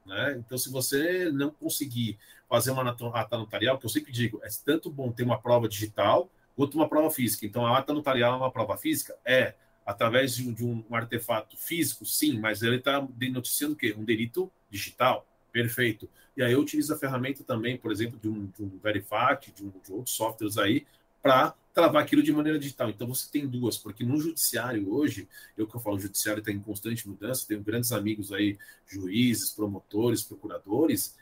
Né? 0.04 0.36
Então, 0.38 0.56
se 0.56 0.70
você 0.70 1.30
não 1.32 1.50
conseguir 1.50 2.18
fazer 2.48 2.70
uma 2.70 2.88
ata 3.14 3.36
notarial, 3.36 3.78
que 3.78 3.86
eu 3.86 3.90
sempre 3.90 4.12
digo, 4.12 4.40
é 4.42 4.48
tanto 4.64 4.90
bom 4.90 5.10
ter 5.10 5.24
uma 5.24 5.40
prova 5.40 5.68
digital 5.68 6.30
quanto 6.54 6.74
uma 6.74 6.88
prova 6.88 7.10
física. 7.10 7.44
Então, 7.44 7.66
a 7.66 7.76
ata 7.76 7.92
notarial 7.92 8.34
é 8.34 8.36
uma 8.36 8.50
prova 8.50 8.76
física? 8.76 9.16
É 9.24 9.54
através 9.84 10.34
de 10.34 10.48
um, 10.48 10.52
de 10.52 10.64
um 10.64 10.84
artefato 10.90 11.56
físico, 11.56 12.04
sim, 12.04 12.40
mas 12.40 12.60
ele 12.62 12.76
está 12.76 13.00
denoticiando 13.00 13.74
o 13.74 13.76
quê? 13.76 13.94
Um 13.96 14.04
delito 14.04 14.50
digital. 14.68 15.24
Perfeito. 15.56 16.06
E 16.36 16.42
aí 16.42 16.52
eu 16.52 16.60
utilizo 16.60 16.92
a 16.92 16.98
ferramenta 16.98 17.42
também, 17.42 17.78
por 17.78 17.90
exemplo, 17.90 18.20
de 18.20 18.28
um, 18.28 18.44
de 18.44 18.62
um 18.62 18.78
Verifact, 18.78 19.52
de, 19.52 19.64
um, 19.64 19.72
de 19.82 19.90
outros 19.90 20.14
softwares 20.14 20.58
aí, 20.58 20.86
para 21.22 21.54
travar 21.72 22.02
aquilo 22.02 22.22
de 22.22 22.30
maneira 22.30 22.58
digital. 22.58 22.90
Então 22.90 23.08
você 23.08 23.26
tem 23.30 23.48
duas, 23.48 23.78
porque 23.78 24.04
no 24.04 24.20
judiciário 24.20 24.92
hoje, 24.92 25.26
eu 25.56 25.66
que 25.66 25.74
eu 25.74 25.80
falo, 25.80 25.96
o 25.96 25.98
judiciário 25.98 26.40
está 26.40 26.52
em 26.52 26.60
constante 26.60 27.08
mudança, 27.08 27.46
tenho 27.48 27.62
grandes 27.62 27.90
amigos 27.90 28.34
aí, 28.34 28.58
juízes, 28.86 29.52
promotores, 29.52 30.22
procuradores, 30.22 31.16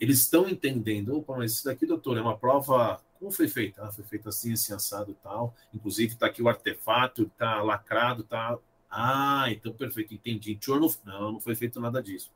eles 0.00 0.20
estão 0.20 0.48
entendendo, 0.48 1.18
opa, 1.18 1.36
mas 1.36 1.52
isso 1.52 1.66
daqui, 1.66 1.84
doutor, 1.84 2.16
é 2.16 2.22
uma 2.22 2.38
prova 2.38 3.02
como 3.18 3.30
foi 3.30 3.48
feito? 3.48 3.82
Ah, 3.82 3.92
foi 3.92 4.04
feito 4.04 4.30
assim, 4.30 4.54
assim, 4.54 4.72
assado 4.72 5.14
tal. 5.22 5.54
Inclusive, 5.74 6.14
está 6.14 6.24
aqui 6.24 6.40
o 6.42 6.48
artefato, 6.48 7.24
está 7.24 7.60
lacrado, 7.62 8.22
tá. 8.22 8.58
Ah, 8.90 9.44
então 9.50 9.74
perfeito, 9.74 10.14
entendi. 10.14 10.58
Não, 11.04 11.32
não 11.32 11.40
foi 11.40 11.54
feito 11.54 11.78
nada 11.80 12.02
disso. 12.02 12.30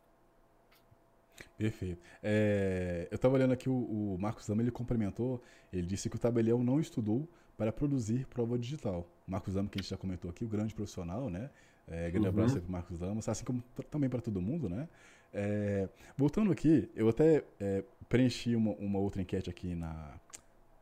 Perfeito. 1.56 2.00
É, 2.22 3.08
eu 3.10 3.16
estava 3.16 3.34
olhando 3.34 3.52
aqui 3.52 3.68
o, 3.68 3.74
o 3.74 4.18
Marcos 4.18 4.46
Lama, 4.48 4.62
ele 4.62 4.70
complementou, 4.70 5.42
ele 5.72 5.86
disse 5.86 6.08
que 6.08 6.16
o 6.16 6.18
tabelião 6.18 6.62
não 6.62 6.80
estudou 6.80 7.28
para 7.56 7.72
produzir 7.72 8.26
prova 8.26 8.58
digital. 8.58 9.08
Marcos 9.26 9.54
Lama, 9.54 9.68
que 9.68 9.78
a 9.78 9.82
gente 9.82 9.90
já 9.90 9.96
comentou 9.96 10.30
aqui, 10.30 10.44
o 10.44 10.48
grande 10.48 10.74
profissional, 10.74 11.28
né? 11.28 11.50
É, 11.86 12.10
grande 12.10 12.28
uhum. 12.28 12.34
abraço 12.34 12.60
para 12.60 12.70
Marcos 12.70 13.00
Lama, 13.00 13.20
assim 13.26 13.44
como 13.44 13.62
também 13.90 14.08
para 14.08 14.20
todo 14.20 14.40
mundo, 14.40 14.68
né? 14.68 14.88
É, 15.32 15.88
voltando 16.16 16.50
aqui, 16.50 16.90
eu 16.94 17.08
até 17.08 17.44
é, 17.60 17.84
preenchi 18.08 18.54
uma, 18.54 18.72
uma, 18.72 18.98
outra 18.98 19.20
enquete 19.20 19.50
aqui 19.50 19.74
na 19.74 20.14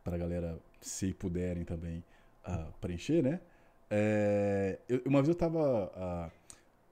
para 0.03 0.15
a 0.15 0.19
galera, 0.19 0.57
se 0.79 1.13
puderem 1.13 1.65
também 1.65 2.01
uh, 2.47 2.71
preencher, 2.79 3.21
né? 3.21 3.41
É, 3.89 4.79
eu, 4.87 5.01
uma 5.05 5.19
vez 5.19 5.27
eu 5.27 5.33
estava 5.33 5.87
uh, 5.87 6.31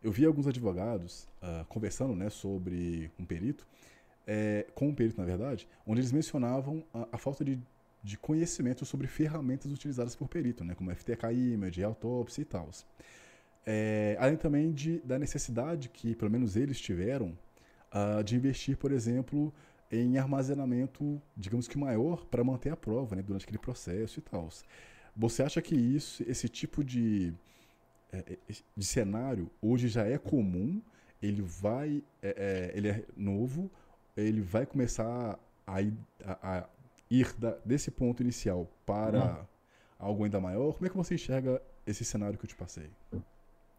eu 0.05 0.11
vi 0.11 0.23
alguns 0.23 0.45
advogados 0.45 1.27
uh, 1.41 1.65
conversando, 1.65 2.15
né, 2.15 2.29
sobre 2.29 3.11
um 3.19 3.25
perito, 3.25 3.67
é, 4.27 4.67
com 4.75 4.89
um 4.89 4.93
perito 4.93 5.19
na 5.19 5.25
verdade, 5.25 5.67
onde 5.85 5.99
eles 5.99 6.11
mencionavam 6.11 6.83
a, 6.93 7.07
a 7.13 7.17
falta 7.17 7.43
de, 7.43 7.59
de 8.03 8.15
conhecimento 8.15 8.85
sobre 8.85 9.07
ferramentas 9.07 9.71
utilizadas 9.71 10.15
por 10.15 10.27
perito, 10.27 10.63
né, 10.63 10.75
como 10.75 10.93
FTK 10.93 11.33
Image, 11.33 11.83
autópsia 11.83 12.43
e 12.43 12.45
tal. 12.45 12.69
É, 13.65 14.15
além 14.19 14.37
também 14.37 14.71
de, 14.71 14.99
da 14.99 15.17
necessidade 15.17 15.89
que, 15.89 16.15
pelo 16.15 16.29
menos 16.29 16.55
eles 16.55 16.79
tiveram, 16.79 17.35
uh, 17.91 18.23
de 18.23 18.35
investir, 18.35 18.77
por 18.77 18.91
exemplo, 18.91 19.51
em 19.91 20.19
armazenamento, 20.19 21.19
digamos 21.35 21.67
que 21.67 21.79
maior, 21.79 22.25
para 22.25 22.43
manter 22.43 22.69
a 22.69 22.77
prova 22.77 23.15
né, 23.15 23.23
durante 23.23 23.41
aquele 23.41 23.57
processo 23.57 24.19
e 24.19 24.21
tal. 24.21 24.49
Você 25.15 25.41
acha 25.41 25.63
que 25.63 25.73
isso, 25.73 26.23
esse 26.27 26.47
tipo 26.47 26.83
de, 26.83 27.33
de 28.75 28.85
cenário 28.85 29.49
hoje 29.61 29.87
já 29.87 30.05
é 30.05 30.17
comum? 30.17 30.81
Ele 31.21 31.41
vai, 31.41 32.03
é, 32.21 32.71
é, 32.73 32.77
ele 32.77 32.89
é 32.89 33.03
novo, 33.15 33.71
ele 34.15 34.41
vai 34.41 34.65
começar 34.65 35.39
a, 35.65 35.79
a, 36.23 36.57
a 36.57 36.69
ir 37.09 37.33
da, 37.37 37.57
desse 37.65 37.91
ponto 37.91 38.21
inicial 38.21 38.69
para 38.85 39.25
uhum. 39.25 39.45
algo 39.99 40.23
ainda 40.23 40.39
maior? 40.39 40.73
Como 40.73 40.85
é 40.85 40.89
que 40.89 40.97
você 40.97 41.15
enxerga 41.15 41.61
esse 41.85 42.03
cenário 42.03 42.37
que 42.37 42.45
eu 42.45 42.49
te 42.49 42.55
passei? 42.55 42.89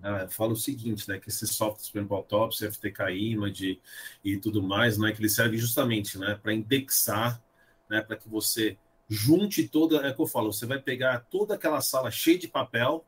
Ah, 0.02 0.28
fala 0.28 0.52
o 0.52 0.56
seguinte, 0.56 1.08
né, 1.08 1.18
que 1.18 1.28
esses 1.28 1.50
softwares, 1.50 1.88
por 1.88 1.98
exemplo, 1.98 2.16
Autopsy, 2.16 2.70
FTK 2.70 3.10
Image 3.12 3.80
e 4.22 4.36
tudo 4.36 4.62
mais, 4.62 4.98
né, 4.98 5.12
que 5.12 5.20
eles 5.20 5.34
servem 5.34 5.58
justamente, 5.58 6.18
né, 6.18 6.38
para 6.40 6.52
indexar, 6.52 7.42
né, 7.88 8.02
para 8.02 8.16
que 8.16 8.28
você 8.28 8.76
junte 9.08 9.66
toda, 9.66 9.98
é 10.06 10.10
o 10.10 10.14
que 10.14 10.20
eu 10.20 10.26
falo, 10.26 10.52
você 10.52 10.66
vai 10.66 10.80
pegar 10.80 11.20
toda 11.30 11.54
aquela 11.54 11.80
sala 11.80 12.10
cheia 12.10 12.38
de 12.38 12.48
papel, 12.48 13.04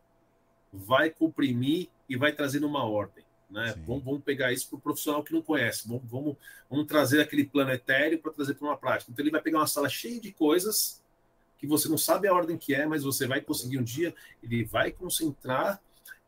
vai 0.73 1.11
comprimir 1.11 1.89
e 2.09 2.17
vai 2.17 2.33
trazer 2.33 2.61
numa 2.61 2.85
ordem, 2.85 3.25
né? 3.51 3.75
Vamos, 3.87 4.05
vamos, 4.05 4.23
pegar 4.23 4.53
isso 4.53 4.69
para 4.69 4.79
o 4.79 4.81
profissional 4.81 5.23
que 5.23 5.33
não 5.33 5.43
conhece, 5.43 5.89
vamos, 5.89 6.03
vamos, 6.05 6.37
vamos 6.69 6.87
trazer 6.87 7.21
aquele 7.21 7.45
plano 7.45 7.71
etéreo 7.71 8.19
para 8.19 8.33
trazer 8.33 8.55
para 8.55 8.69
uma 8.69 8.77
prática. 8.77 9.11
Então 9.11 9.23
ele 9.25 9.31
vai 9.31 9.41
pegar 9.41 9.59
uma 9.59 9.67
sala 9.67 9.89
cheia 9.89 10.21
de 10.21 10.33
coisas 10.33 11.03
que 11.59 11.67
você 11.67 11.89
não 11.89 11.99
sabe 11.99 12.29
a 12.29 12.35
ordem 12.35 12.57
que 12.57 12.75
é, 12.75 12.87
mas 12.87 13.03
você 13.03 13.27
vai 13.27 13.41
conseguir 13.41 13.79
um 13.79 13.83
dia, 13.83 14.15
ele 14.43 14.65
vai 14.65 14.93
concentrar 14.93 15.81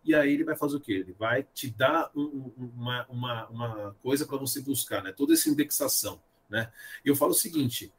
e 0.05 0.15
aí 0.15 0.33
ele 0.33 0.45
vai 0.45 0.57
fazer 0.57 0.77
o 0.77 0.81
quê? 0.81 0.93
Ele 0.93 1.13
vai 1.13 1.47
te 1.55 1.71
dar 1.71 2.11
um, 2.17 2.51
uma, 2.57 3.07
uma, 3.09 3.47
uma 3.49 3.97
coisa 4.03 4.27
para 4.27 4.39
você 4.39 4.61
buscar, 4.61 5.03
né? 5.03 5.13
Toda 5.13 5.35
essa 5.35 5.49
indexação, 5.49 6.21
né? 6.49 6.73
E 7.05 7.09
eu 7.09 7.15
falo 7.15 7.33
o 7.33 7.35
seguinte, 7.35 7.93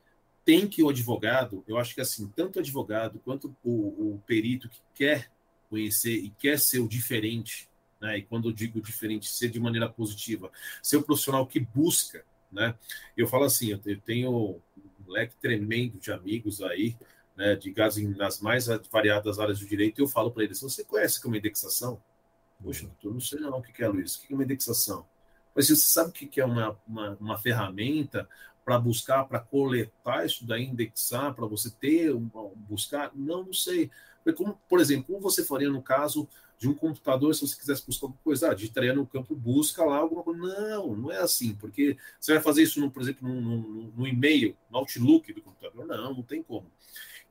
tem 0.44 0.68
que 0.68 0.84
o 0.84 0.90
advogado, 0.90 1.64
eu 1.68 1.78
acho 1.78 1.94
que 1.94 2.02
assim, 2.02 2.28
tanto 2.36 2.58
o 2.58 2.60
advogado 2.60 3.20
quanto 3.24 3.56
o, 3.64 4.16
o 4.16 4.24
perito 4.26 4.68
que 4.68 4.82
quer 4.96 5.32
conhecer 5.72 6.14
e 6.14 6.30
quer 6.30 6.60
ser 6.60 6.80
o 6.80 6.88
diferente, 6.88 7.70
né? 8.00 8.18
E 8.18 8.22
quando 8.24 8.50
eu 8.50 8.54
digo 8.54 8.82
diferente, 8.82 9.28
ser 9.28 9.50
de 9.50 9.60
maneira 9.60 9.88
positiva, 9.88 10.52
ser 10.84 10.98
o 10.98 11.04
profissional 11.04 11.48
que 11.48 11.62
busca, 11.62 12.26
né? 12.52 12.76
Eu 13.16 13.26
falo 13.26 13.46
assim, 13.46 13.72
eu 13.72 14.02
tenho 14.02 14.62
um 14.78 15.12
leque 15.12 15.36
tremendo 15.38 15.98
de 15.98 16.12
amigos 16.12 16.62
aí, 16.62 16.98
né, 17.38 17.56
de 17.56 17.72
gás 17.72 17.96
nas 18.18 18.42
mais 18.42 18.68
variadas 18.92 19.40
áreas 19.40 19.60
do 19.60 19.66
direito, 19.66 20.00
e 20.00 20.04
eu 20.04 20.08
falo 20.08 20.30
para 20.30 20.44
eles: 20.44 20.60
você 20.60 20.84
conhece 20.84 21.18
o 21.18 21.22
que 21.22 21.28
é 21.28 21.30
uma 21.30 21.38
indexação? 21.38 22.04
Poxa, 22.62 22.90
eu 23.04 23.12
não 23.12 23.20
sei 23.20 23.40
não 23.40 23.58
o 23.58 23.62
que 23.62 23.82
é, 23.82 23.88
Luiz. 23.88 24.16
O 24.16 24.22
que 24.22 24.34
é 24.34 24.36
uma 24.36 24.44
indexação? 24.44 25.08
Mas 25.56 25.68
você 25.68 25.76
sabe 25.76 26.10
o 26.10 26.14
que 26.14 26.40
é 26.40 26.46
uma, 26.46 26.78
uma, 26.88 27.18
uma 27.20 27.38
ferramenta 27.38 28.28
para 28.64 28.78
buscar, 28.78 29.26
para 29.26 29.40
coletar 29.40 30.26
isso 30.26 30.46
daí, 30.46 30.66
indexar, 30.66 31.34
para 31.34 31.46
você 31.46 31.72
ter, 31.72 32.14
buscar? 32.70 33.12
Não, 33.16 33.44
não 33.46 33.54
sei. 33.54 33.90
Como, 34.36 34.60
por 34.70 34.80
exemplo, 34.80 35.06
como 35.06 35.20
você 35.20 35.44
faria 35.44 35.70
no 35.70 35.82
caso 35.82 36.28
de 36.58 36.70
um 36.70 36.76
computador, 36.76 37.34
se 37.34 37.42
você 37.42 37.56
quisesse 37.56 37.86
buscar 37.86 38.06
alguma 38.06 38.22
coisa, 38.24 38.52
ah, 38.52 38.54
digitaria 38.54 38.94
no 38.94 39.06
campo 39.06 39.34
busca 39.34 39.84
lá 39.84 39.98
alguma 39.98 40.22
coisa. 40.22 40.40
Não, 40.40 40.96
não 40.96 41.12
é 41.12 41.18
assim, 41.18 41.56
porque 41.56 41.98
você 42.20 42.34
vai 42.34 42.42
fazer 42.42 42.62
isso, 42.62 42.80
no, 42.80 42.92
por 42.92 43.02
exemplo, 43.02 43.28
no, 43.28 43.42
no, 43.42 43.92
no 43.92 44.08
e-mail, 44.08 44.56
no 44.70 44.78
Outlook 44.78 45.34
do 45.34 45.42
computador. 45.42 45.88
Não, 45.88 46.14
não 46.14 46.22
tem 46.22 46.44
como. 46.44 46.72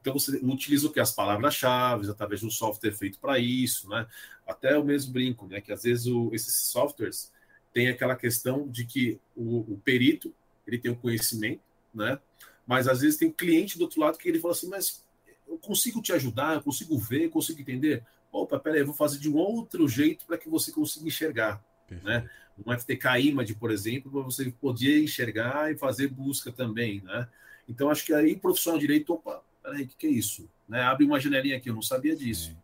Então 0.01 0.15
você 0.15 0.39
utiliza 0.43 0.87
o 0.87 0.93
que? 0.93 0.99
As 0.99 1.13
palavras-chave, 1.13 2.11
através 2.11 2.41
de 2.41 2.47
um 2.47 2.51
software 2.51 2.93
feito 2.93 3.19
para 3.19 3.39
isso, 3.39 3.89
né? 3.89 4.07
Até 4.47 4.77
o 4.79 4.85
mesmo 4.85 5.13
brinco, 5.13 5.47
né? 5.47 5.61
Que 5.61 5.73
às 5.73 5.83
vezes 5.83 6.07
o, 6.07 6.31
esses 6.33 6.55
softwares 6.55 7.31
têm 7.73 7.89
aquela 7.89 8.17
questão 8.17 8.67
de 8.69 8.85
que 8.85 9.21
o, 9.37 9.59
o, 9.75 9.81
perito 9.85 10.35
ele 10.67 10.79
tem 10.79 10.91
o 10.91 10.97
conhecimento, 10.97 11.63
né? 11.95 12.19
Mas 12.67 12.89
às 12.89 13.01
vezes 13.01 13.19
tem 13.19 13.31
cliente 13.31 13.77
do 13.77 13.83
outro 13.83 14.01
lado 14.01 14.19
que 14.19 14.29
ele 14.29 14.41
fala 14.41 14.55
assim, 14.55 14.69
mas 14.69 15.05
eu 15.51 15.59
consigo 15.59 16.01
te 16.01 16.13
ajudar, 16.13 16.55
eu 16.55 16.63
consigo 16.63 16.97
ver, 16.97 17.25
eu 17.25 17.31
consigo 17.31 17.61
entender. 17.61 18.05
Opa, 18.31 18.59
peraí, 18.59 18.81
eu 18.81 18.87
vou 18.87 18.95
fazer 18.95 19.19
de 19.19 19.29
um 19.29 19.37
outro 19.37 19.89
jeito 19.89 20.25
para 20.25 20.39
que 20.39 20.49
você 20.49 20.71
consiga 20.71 21.07
enxergar, 21.07 21.63
né? 22.03 22.31
Um 22.65 22.73
FTK 22.73 23.21
Image, 23.21 23.55
por 23.55 23.71
exemplo, 23.71 24.13
para 24.13 24.23
você 24.23 24.51
poder 24.51 25.03
enxergar 25.03 25.73
e 25.73 25.77
fazer 25.77 26.09
busca 26.09 26.53
também, 26.53 27.01
né? 27.03 27.29
Então 27.69 27.91
acho 27.91 28.05
que 28.05 28.15
aí 28.15 28.37
profissional 28.37 28.79
de 28.79 28.87
direito, 28.87 29.13
opa, 29.13 29.43
peraí, 29.63 29.83
o 29.83 29.89
que, 29.89 29.97
que, 29.97 30.07
é 30.07 30.11
isso? 30.11 30.49
Né? 30.69 30.83
Abre 30.83 31.05
uma 31.05 31.19
janelinha 31.19 31.57
aqui, 31.57 31.69
eu 31.69 31.75
não 31.75 31.83
sabia 31.83 32.15
disso. 32.15 32.57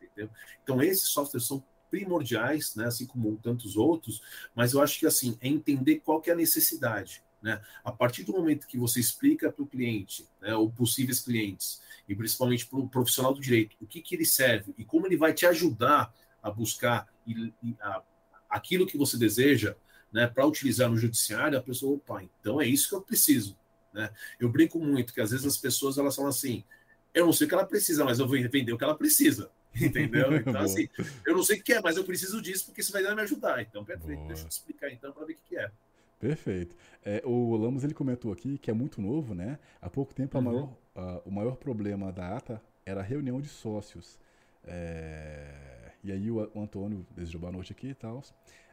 Entendeu? 0.00 0.30
Então, 0.62 0.82
esses 0.82 1.08
softwares 1.08 1.46
são 1.46 1.62
primordiais, 1.90 2.74
né? 2.74 2.86
assim 2.86 3.06
como 3.06 3.36
tantos 3.36 3.76
outros, 3.76 4.22
mas 4.54 4.72
eu 4.72 4.82
acho 4.82 4.98
que 4.98 5.06
assim, 5.06 5.38
é 5.40 5.48
entender 5.48 6.00
qual 6.00 6.20
que 6.20 6.30
é 6.30 6.32
a 6.32 6.36
necessidade. 6.36 7.22
Né? 7.40 7.60
A 7.84 7.92
partir 7.92 8.24
do 8.24 8.32
momento 8.32 8.66
que 8.66 8.76
você 8.76 9.00
explica 9.00 9.50
para 9.50 9.62
o 9.62 9.66
cliente, 9.66 10.26
né, 10.40 10.54
ou 10.54 10.70
possíveis 10.70 11.20
clientes, 11.20 11.80
e 12.08 12.14
principalmente 12.14 12.66
para 12.66 12.78
o 12.78 12.88
profissional 12.88 13.34
do 13.34 13.40
direito, 13.40 13.76
o 13.80 13.86
que, 13.86 14.00
que 14.00 14.14
ele 14.14 14.24
serve 14.24 14.74
e 14.78 14.84
como 14.84 15.06
ele 15.06 15.16
vai 15.16 15.32
te 15.32 15.46
ajudar 15.46 16.12
a 16.42 16.50
buscar 16.50 17.06
e, 17.26 17.52
e 17.62 17.76
a, 17.80 18.02
aquilo 18.48 18.86
que 18.86 18.96
você 18.96 19.18
deseja 19.18 19.76
né, 20.12 20.26
para 20.26 20.46
utilizar 20.46 20.88
no 20.88 20.96
judiciário, 20.96 21.58
a 21.58 21.62
pessoa, 21.62 21.96
opa, 21.96 22.22
então 22.22 22.60
é 22.60 22.66
isso 22.66 22.88
que 22.88 22.94
eu 22.94 23.02
preciso. 23.02 23.56
Né? 23.92 24.10
Eu 24.40 24.48
brinco 24.48 24.78
muito 24.78 25.12
que 25.12 25.20
às 25.20 25.30
vezes 25.30 25.46
as 25.46 25.56
pessoas 25.56 25.98
elas 25.98 26.16
falam 26.16 26.30
assim: 26.30 26.64
eu 27.12 27.26
não 27.26 27.32
sei 27.32 27.46
o 27.46 27.48
que 27.48 27.54
ela 27.54 27.66
precisa, 27.66 28.04
mas 28.04 28.18
eu 28.18 28.26
vou 28.26 28.38
vender 28.48 28.72
o 28.72 28.78
que 28.78 28.84
ela 28.84 28.94
precisa. 28.94 29.50
Entendeu? 29.78 30.34
Então, 30.34 30.60
assim, 30.62 30.88
eu 31.26 31.36
não 31.36 31.42
sei 31.42 31.58
o 31.58 31.62
que 31.62 31.74
é, 31.74 31.80
mas 31.80 31.96
eu 31.96 32.04
preciso 32.04 32.40
disso 32.40 32.66
porque 32.66 32.80
isso 32.80 32.90
vai 32.90 33.02
me 33.02 33.22
ajudar. 33.22 33.60
Então, 33.60 33.84
perfeito, 33.84 34.18
Boa. 34.18 34.28
deixa 34.28 34.44
eu 34.44 34.48
te 34.48 34.52
explicar 34.52 34.90
então 34.90 35.12
para 35.12 35.26
ver 35.26 35.34
o 35.34 35.36
que 35.46 35.58
é. 35.58 35.70
Perfeito. 36.18 36.74
É, 37.04 37.22
o 37.24 37.56
Lamos 37.56 37.84
ele 37.84 37.94
comentou 37.94 38.32
aqui 38.32 38.58
que 38.58 38.70
é 38.70 38.74
muito 38.74 39.00
novo, 39.00 39.34
né? 39.34 39.58
Há 39.80 39.88
pouco 39.88 40.12
tempo 40.12 40.36
uhum. 40.36 40.44
maior, 40.44 40.76
uh, 40.98 41.22
o 41.24 41.30
maior 41.30 41.56
problema 41.56 42.12
da 42.12 42.36
ATA 42.36 42.60
era 42.84 43.00
a 43.00 43.02
reunião 43.02 43.40
de 43.40 43.48
sócios. 43.48 44.18
É, 44.64 45.92
e 46.02 46.12
aí 46.12 46.30
o, 46.30 46.40
Antônio 46.60 47.06
desejou 47.16 47.40
boa 47.40 47.52
noite 47.52 47.72
aqui 47.72 47.88
e 47.88 47.94
tal. 47.94 48.22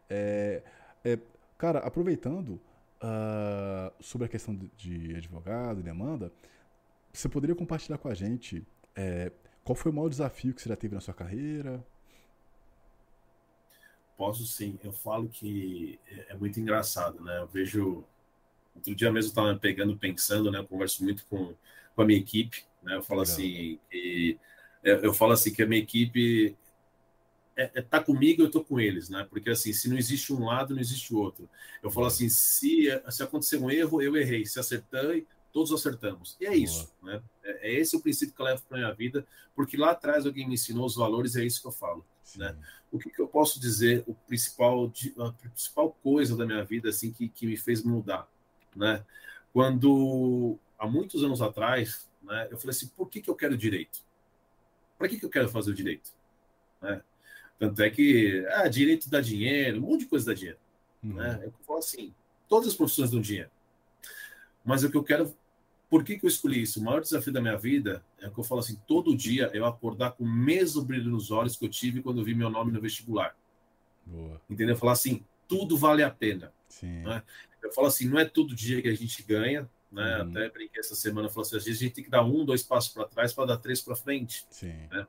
É, 0.09 0.63
é, 1.03 1.19
cara, 1.57 1.79
aproveitando, 1.79 2.59
uh, 3.01 3.93
sobre 3.99 4.25
a 4.25 4.29
questão 4.29 4.57
de, 4.75 5.15
advogado 5.15 5.79
e 5.79 5.83
demanda, 5.83 6.31
você 7.13 7.29
poderia 7.29 7.55
compartilhar 7.55 7.97
com 7.97 8.09
a 8.09 8.13
gente 8.13 8.65
qual 9.65 9.75
foi 9.75 9.91
o 9.91 9.95
maior 9.95 10.09
desafio 10.09 10.53
que 10.53 10.61
você 10.61 10.69
já 10.69 10.75
teve 10.75 10.93
na 10.93 11.01
sua 11.01 11.13
carreira? 11.13 11.85
Posso 14.15 14.45
sim. 14.45 14.79
Eu 14.83 14.93
falo 14.93 15.27
que 15.27 15.99
é, 16.07 16.33
é 16.33 16.35
muito 16.35 16.59
engraçado, 16.59 17.21
né? 17.23 17.39
Eu 17.39 17.47
vejo. 17.47 18.05
Outro 18.75 18.93
dia 18.93 19.11
mesmo 19.11 19.29
eu 19.29 19.31
estava 19.31 19.55
pegando, 19.55 19.97
pensando, 19.97 20.51
né? 20.51 20.59
Eu 20.59 20.67
converso 20.67 21.03
muito 21.03 21.25
com, 21.25 21.53
com 21.95 22.01
a 22.01 22.05
minha 22.05 22.19
equipe, 22.19 22.63
né? 22.83 22.95
Eu 22.95 23.01
falo 23.01 23.21
Legal. 23.21 23.33
assim. 23.33 23.79
Que, 23.89 24.39
eu 24.83 25.13
falo 25.13 25.31
assim 25.31 25.51
que 25.51 25.63
a 25.63 25.65
minha 25.65 25.81
equipe 25.81 26.55
é, 27.55 27.71
é, 27.75 27.81
tá 27.81 28.03
comigo, 28.03 28.43
eu 28.43 28.51
tô 28.51 28.63
com 28.63 28.79
eles, 28.79 29.09
né? 29.09 29.25
Porque 29.29 29.49
assim, 29.49 29.73
se 29.73 29.89
não 29.89 29.97
existe 29.97 30.33
um 30.33 30.45
lado, 30.45 30.73
não 30.73 30.81
existe 30.81 31.13
o 31.13 31.17
outro. 31.17 31.49
Eu 31.81 31.89
falo 31.89 32.05
assim, 32.07 32.29
se, 32.29 32.87
se 33.09 33.23
acontecer 33.23 33.57
um 33.57 33.71
erro, 33.71 34.01
eu 34.01 34.15
errei. 34.15 34.45
Se 34.45 34.59
acertei, 34.59 35.25
todos 35.55 35.71
acertamos. 35.71 36.35
E 36.39 36.45
é 36.45 36.55
isso, 36.55 36.91
né? 37.01 37.21
É, 37.41 37.69
é 37.69 37.79
esse 37.79 37.95
o 37.95 38.01
princípio 38.01 38.35
que 38.35 38.41
eu 38.41 38.45
levo 38.45 38.61
para 38.67 38.77
minha 38.77 38.93
vida, 38.93 39.25
porque 39.55 39.77
lá 39.77 39.91
atrás 39.91 40.25
alguém 40.25 40.45
me 40.45 40.55
ensinou 40.55 40.85
os 40.85 40.95
valores, 40.95 41.37
é 41.37 41.45
isso 41.45 41.61
que 41.61 41.67
eu 41.67 41.71
falo, 41.71 42.05
Sim. 42.23 42.39
né? 42.39 42.55
O 42.91 42.99
que, 42.99 43.09
que, 43.09 43.21
eu 43.21 43.27
posso 43.27 43.59
dizer, 43.59 44.03
o 44.05 44.13
principal, 44.13 44.91
a 45.19 45.31
principal 45.31 45.91
coisa 46.03 46.35
da 46.35 46.45
minha 46.45 46.63
vida, 46.63 46.89
assim, 46.89 47.11
que, 47.11 47.29
que 47.29 47.47
me 47.47 47.55
fez 47.55 47.83
mudar, 47.83 48.27
né? 48.75 49.05
Quando, 49.53 50.57
há 50.77 50.87
muitos 50.87 51.23
anos 51.23 51.41
atrás, 51.41 52.09
né, 52.21 52.47
eu 52.51 52.57
falei 52.57 52.71
assim, 52.71 52.87
por 52.89 53.09
que, 53.09 53.21
que 53.21 53.29
eu 53.29 53.35
quero 53.35 53.57
direito? 53.57 54.03
Para 54.97 55.07
que, 55.07 55.19
que 55.19 55.25
eu 55.25 55.29
quero 55.29 55.49
fazer 55.49 55.71
o 55.71 55.75
direito? 55.75 56.11
Né? 56.81 57.01
Tanto 57.57 57.81
é 57.81 57.89
que, 57.89 58.45
ah, 58.49 58.67
direito 58.67 59.09
dá 59.09 59.21
dinheiro, 59.21 59.77
um 59.77 59.81
monte 59.81 60.01
de 60.01 60.07
coisa 60.07 60.25
dá 60.25 60.33
dinheiro. 60.33 60.59
Uhum. 61.03 61.13
Né? 61.13 61.39
Eu 61.43 61.53
falo 61.65 61.79
assim, 61.79 62.13
todas 62.49 62.67
as 62.67 62.75
profissões 62.75 63.11
dão 63.11 63.21
dinheiro. 63.21 63.49
Mas 64.63 64.83
o 64.83 64.89
que 64.89 64.97
eu 64.97 65.03
quero, 65.03 65.33
Por 65.89 66.03
que, 66.03 66.17
que 66.17 66.25
eu 66.25 66.27
escolhi 66.27 66.63
isso? 66.63 66.79
O 66.79 66.83
maior 66.83 66.99
desafio 66.99 67.31
da 67.31 67.39
minha 67.39 67.55
vida 67.55 68.03
é 68.19 68.29
que 68.29 68.37
eu 68.37 68.43
falo 68.43 68.59
assim: 68.59 68.75
todo 68.87 69.15
dia 69.15 69.51
eu 69.53 69.65
acordar 69.65 70.11
com 70.13 70.23
o 70.23 70.29
mesmo 70.29 70.81
brilho 70.81 71.09
nos 71.11 71.29
olhos 71.29 71.55
que 71.55 71.63
eu 71.63 71.69
tive 71.69 72.01
quando 72.01 72.19
eu 72.19 72.25
vi 72.25 72.33
meu 72.33 72.49
nome 72.49 72.71
no 72.71 72.81
vestibular. 72.81 73.35
Boa. 74.05 74.41
Entendeu? 74.49 74.75
Falar 74.75 74.93
assim: 74.93 75.23
tudo 75.47 75.77
vale 75.77 76.03
a 76.03 76.09
pena. 76.09 76.51
Né? 76.81 77.23
Eu 77.65 77.73
falo 77.73 77.87
assim: 77.87 78.07
não 78.07 78.19
é 78.19 78.25
todo 78.25 78.55
dia 78.55 78.81
que 78.81 78.87
a 78.87 78.95
gente 78.95 79.21
ganha. 79.23 79.69
Né? 79.91 80.17
Uhum. 80.17 80.29
Até 80.29 80.49
brinquei 80.49 80.79
essa 80.79 80.95
semana, 80.95 81.29
falou 81.29 81.43
assim: 81.43 81.57
às 81.57 81.65
vezes 81.65 81.81
a 81.81 81.83
gente 81.83 81.93
tem 81.93 82.03
que 82.03 82.09
dar 82.09 82.23
um, 82.23 82.45
dois 82.45 82.63
passos 82.63 82.93
para 82.93 83.05
trás 83.05 83.33
para 83.33 83.45
dar 83.45 83.57
três 83.57 83.81
para 83.81 83.95
frente. 83.95 84.45
Sim. 84.49 84.73
Né? 84.91 85.07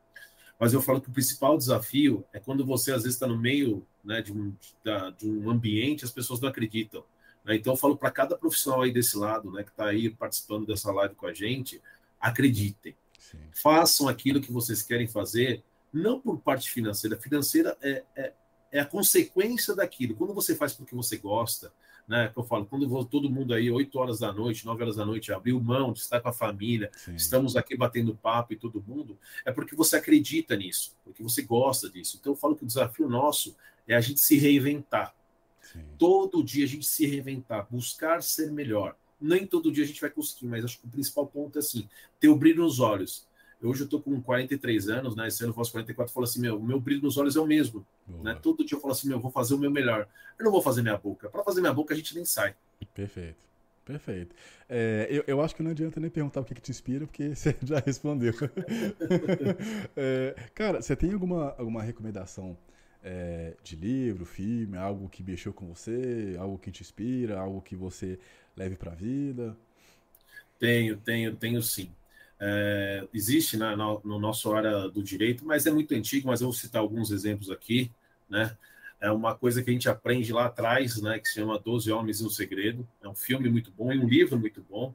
Mas 0.59 0.72
eu 0.72 0.80
falo 0.80 1.00
que 1.00 1.09
o 1.09 1.12
principal 1.12 1.57
desafio 1.57 2.24
é 2.32 2.40
quando 2.40 2.64
você 2.64 2.90
às 2.90 3.02
vezes 3.02 3.16
está 3.16 3.26
no 3.26 3.36
meio 3.36 3.86
né, 4.02 4.22
de, 4.22 4.32
um, 4.32 4.54
da, 4.82 5.11
de 5.11 5.28
um 5.28 5.50
ambiente, 5.50 6.04
as 6.04 6.11
pessoas 6.11 6.40
não 6.40 6.48
acreditam. 6.48 7.04
Né? 7.44 7.57
Então 7.57 7.74
eu 7.74 7.76
falo 7.76 7.96
para 7.96 8.11
cada 8.11 8.36
profissional 8.36 8.82
aí 8.82 8.90
desse 8.90 9.18
lado, 9.18 9.52
né, 9.52 9.62
que 9.62 9.70
está 9.70 9.86
aí 9.86 10.09
participando 10.09 10.66
dessa 10.66 10.90
live 10.90 11.14
com 11.14 11.26
a 11.26 11.34
gente, 11.34 11.82
acreditem. 12.18 12.96
Sim. 13.18 13.38
Façam 13.52 14.09
aquilo 14.09 14.40
que 14.40 14.50
vocês 14.50 14.82
querem 14.82 15.07
fazer, 15.07 15.62
não 15.92 16.18
por 16.18 16.38
parte 16.40 16.70
financeira. 16.70 17.18
Financeira 17.18 17.76
é, 17.82 18.02
é, 18.16 18.32
é 18.72 18.80
a 18.80 18.86
consequência 18.86 19.74
daquilo. 19.74 20.14
Quando 20.14 20.32
você 20.32 20.54
faz 20.54 20.72
porque 20.72 20.94
você 20.94 21.18
gosta, 21.18 21.70
né? 22.07 22.28
Que 22.28 22.38
eu 22.38 22.44
falo, 22.44 22.66
quando 22.66 23.04
todo 23.04 23.28
mundo 23.28 23.52
aí, 23.52 23.70
8 23.70 23.98
horas 23.98 24.20
da 24.20 24.32
noite, 24.32 24.64
9 24.64 24.82
horas 24.82 24.96
da 24.96 25.04
noite, 25.04 25.32
abriu 25.32 25.61
mão 25.61 25.92
de 25.92 26.00
estar 26.00 26.20
com 26.20 26.28
a 26.28 26.32
família, 26.32 26.90
Sim. 26.96 27.14
estamos 27.14 27.57
aqui 27.57 27.76
batendo 27.76 28.14
papo 28.14 28.52
e 28.52 28.57
todo 28.57 28.82
mundo, 28.86 29.18
é 29.44 29.50
porque 29.50 29.74
você 29.74 29.96
acredita 29.96 30.57
nisso, 30.57 30.94
porque 31.04 31.22
você 31.22 31.42
gosta 31.42 31.90
disso. 31.90 32.16
Então 32.20 32.32
eu 32.32 32.36
falo 32.36 32.54
que 32.54 32.64
o 32.64 32.66
desafio 32.66 33.09
nosso 33.09 33.57
é 33.88 33.94
a 33.96 34.00
gente 34.00 34.20
se 34.20 34.38
reinventar. 34.38 35.14
Sim. 35.61 35.84
Todo 35.98 36.44
dia 36.44 36.64
a 36.64 36.68
gente 36.68 36.86
se 36.86 37.07
reinventar, 37.07 37.66
buscar 37.70 38.22
ser 38.22 38.52
melhor. 38.52 38.94
Nem 39.20 39.46
todo 39.46 39.72
dia 39.72 39.82
a 39.82 39.86
gente 39.86 40.00
vai 40.00 40.11
conseguir, 40.11 40.46
mas 40.46 40.64
acho 40.64 40.78
que 40.78 40.86
o 40.86 40.90
principal 40.90 41.26
ponto 41.26 41.57
é 41.57 41.61
assim, 41.61 41.88
ter 42.20 42.28
o 42.28 42.36
brilho 42.36 42.62
nos 42.62 42.80
olhos. 42.80 43.26
Hoje 43.62 43.82
eu 43.82 43.84
estou 43.84 44.00
com 44.02 44.20
43 44.20 44.88
anos, 44.88 45.16
né? 45.16 45.28
Esse 45.28 45.42
ano 45.42 45.50
eu 45.50 45.54
faço 45.54 45.72
44, 45.72 46.11
eu 46.11 46.14
falo 46.14 46.24
assim, 46.24 46.40
meu, 46.40 46.59
o 46.59 46.62
meu 46.62 46.78
brilho 46.78 47.02
nos 47.02 47.16
olhos 47.16 47.36
é 47.36 47.40
o 47.40 47.46
mesmo. 47.46 47.86
Né? 48.22 48.38
Todo 48.40 48.64
dia 48.64 48.76
eu 48.76 48.80
falo 48.80 48.92
assim, 48.92 49.09
meu, 49.09 49.16
eu 49.16 49.20
vou 49.22 49.30
fazer 49.30 49.54
o 49.54 49.59
meu 49.59 49.70
melhor. 49.70 50.07
Eu 50.38 50.44
não 50.44 50.52
vou 50.52 50.61
fazer 50.61 50.82
minha 50.82 50.96
boca. 50.96 51.28
Para 51.28 51.42
fazer 51.42 51.61
minha 51.61 51.72
boca, 51.72 51.94
a 51.94 51.96
gente 51.96 52.14
nem 52.14 52.24
sai. 52.24 52.54
Perfeito. 52.94 53.46
Perfeito. 53.86 54.34
É, 54.68 55.07
eu, 55.09 55.24
eu 55.28 55.40
acho 55.40 55.54
que 55.54 55.62
não 55.62 55.70
adianta 55.70 56.00
nem 56.00 56.11
perguntar 56.11 56.40
o 56.40 56.44
que, 56.44 56.54
que 56.54 56.61
te 56.61 56.72
inspira, 56.72 57.07
porque 57.07 57.32
você 57.34 57.57
já 57.62 57.78
respondeu. 57.78 58.34
é, 59.96 60.34
cara, 60.54 60.82
você 60.82 60.96
tem 60.96 61.12
alguma, 61.12 61.54
alguma 61.57 61.82
recomendação 61.82 62.59
é, 63.02 63.54
de 63.62 63.76
livro, 63.76 64.26
filme, 64.26 64.76
algo 64.76 65.09
que 65.09 65.22
mexeu 65.22 65.52
com 65.52 65.66
você, 65.66 66.36
algo 66.38 66.59
que 66.59 66.72
te 66.72 66.82
inspira, 66.82 67.38
algo 67.38 67.62
que 67.62 67.76
você 67.76 68.18
leve 68.57 68.74
para 68.74 68.90
a 68.90 68.94
vida? 68.94 69.57
Tenho, 70.59 70.96
tenho, 70.96 71.36
tenho 71.36 71.62
sim. 71.62 71.88
É, 72.39 73.09
existe 73.14 73.57
na, 73.57 73.76
na, 73.76 73.99
no 74.05 74.18
nosso 74.18 74.53
área 74.53 74.89
do 74.89 75.03
direito, 75.03 75.45
mas 75.47 75.66
é 75.66 75.70
muito 75.70 75.95
antigo, 75.95 76.28
mas 76.28 76.41
eu 76.41 76.49
vou 76.49 76.55
citar 76.55 76.82
alguns 76.82 77.11
exemplos 77.11 77.51
aqui, 77.51 77.91
né? 78.28 78.57
É 79.01 79.11
uma 79.11 79.34
coisa 79.34 79.62
que 79.62 79.70
a 79.70 79.72
gente 79.72 79.89
aprende 79.89 80.32
lá 80.32 80.47
atrás, 80.47 81.01
né? 81.01 81.18
Que 81.18 81.28
se 81.28 81.34
chama 81.34 81.59
Doze 81.59 81.93
Homens 81.93 82.20
e 82.20 82.24
um 82.24 82.30
Segredo. 82.30 82.87
É 83.03 83.09
um 83.09 83.14
filme 83.14 83.49
muito 83.49 83.70
bom 83.70 83.93
e 83.93 83.99
um 83.99 84.09
livro 84.09 84.39
muito 84.39 84.64
bom. 84.68 84.95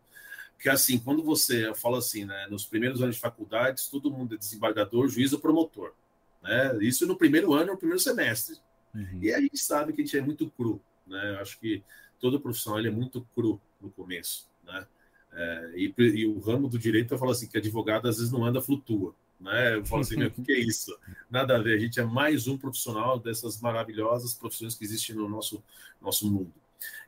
Que 0.60 0.70
assim, 0.70 1.00
quando 1.00 1.24
você, 1.24 1.68
eu 1.68 1.76
falo 1.76 1.98
assim, 1.98 2.26
né? 2.26 2.48
Nos 2.50 2.66
primeiros 2.66 3.02
anos 3.02 3.16
de 3.16 3.22
faculdades, 3.22 3.88
todo 3.88 4.12
mundo 4.12 4.36
é 4.36 4.38
desembargador, 4.38 5.08
juiz 5.08 5.34
ou 5.34 5.40
promotor, 5.40 5.94
né? 6.42 6.78
Isso 6.82 7.06
no 7.06 7.16
primeiro 7.16 7.54
ano, 7.54 7.74
no 7.74 7.78
primeiro 7.78 8.00
semestre. 8.00 8.58
Uhum. 8.94 9.20
E 9.22 9.34
a 9.34 9.40
gente 9.40 9.58
sabe 9.58 9.94
que 9.94 10.02
a 10.02 10.06
gente 10.06 10.18
é 10.18 10.22
muito 10.22 10.50
cru, 10.50 10.82
né? 11.06 11.36
Eu 11.36 11.40
acho 11.40 11.60
que 11.60 11.84
todo 12.20 12.40
profissional 12.40 12.80
ele 12.80 12.90
é 12.90 12.92
muito 12.92 13.26
cru 13.36 13.62
no 13.80 13.90
começo, 13.90 14.48
né? 14.64 14.86
É, 15.34 15.72
e, 15.76 15.94
e, 15.98 16.28
o 16.28 16.40
ramo 16.40 16.68
do 16.68 16.78
direito 16.78 17.14
eu 17.14 17.18
falo 17.18 17.32
assim 17.32 17.48
que 17.48 17.58
advogado 17.58 18.08
às 18.08 18.18
vezes 18.18 18.32
não 18.32 18.46
anda, 18.46 18.62
flutua. 18.62 19.16
Né? 19.40 19.76
Eu 19.76 19.86
falo 19.86 20.02
assim, 20.02 20.22
o 20.24 20.30
que, 20.30 20.44
que 20.44 20.52
é 20.52 20.60
isso? 20.60 20.96
Nada 21.30 21.56
a 21.56 21.60
ver, 21.60 21.76
a 21.76 21.80
gente 21.80 22.00
é 22.00 22.04
mais 22.04 22.48
um 22.48 22.58
profissional 22.58 23.20
dessas 23.20 23.60
maravilhosas 23.60 24.34
profissões 24.34 24.76
que 24.76 24.84
existem 24.84 25.16
no 25.16 25.28
nosso, 25.28 25.64
nosso 26.02 26.30
mundo. 26.30 26.54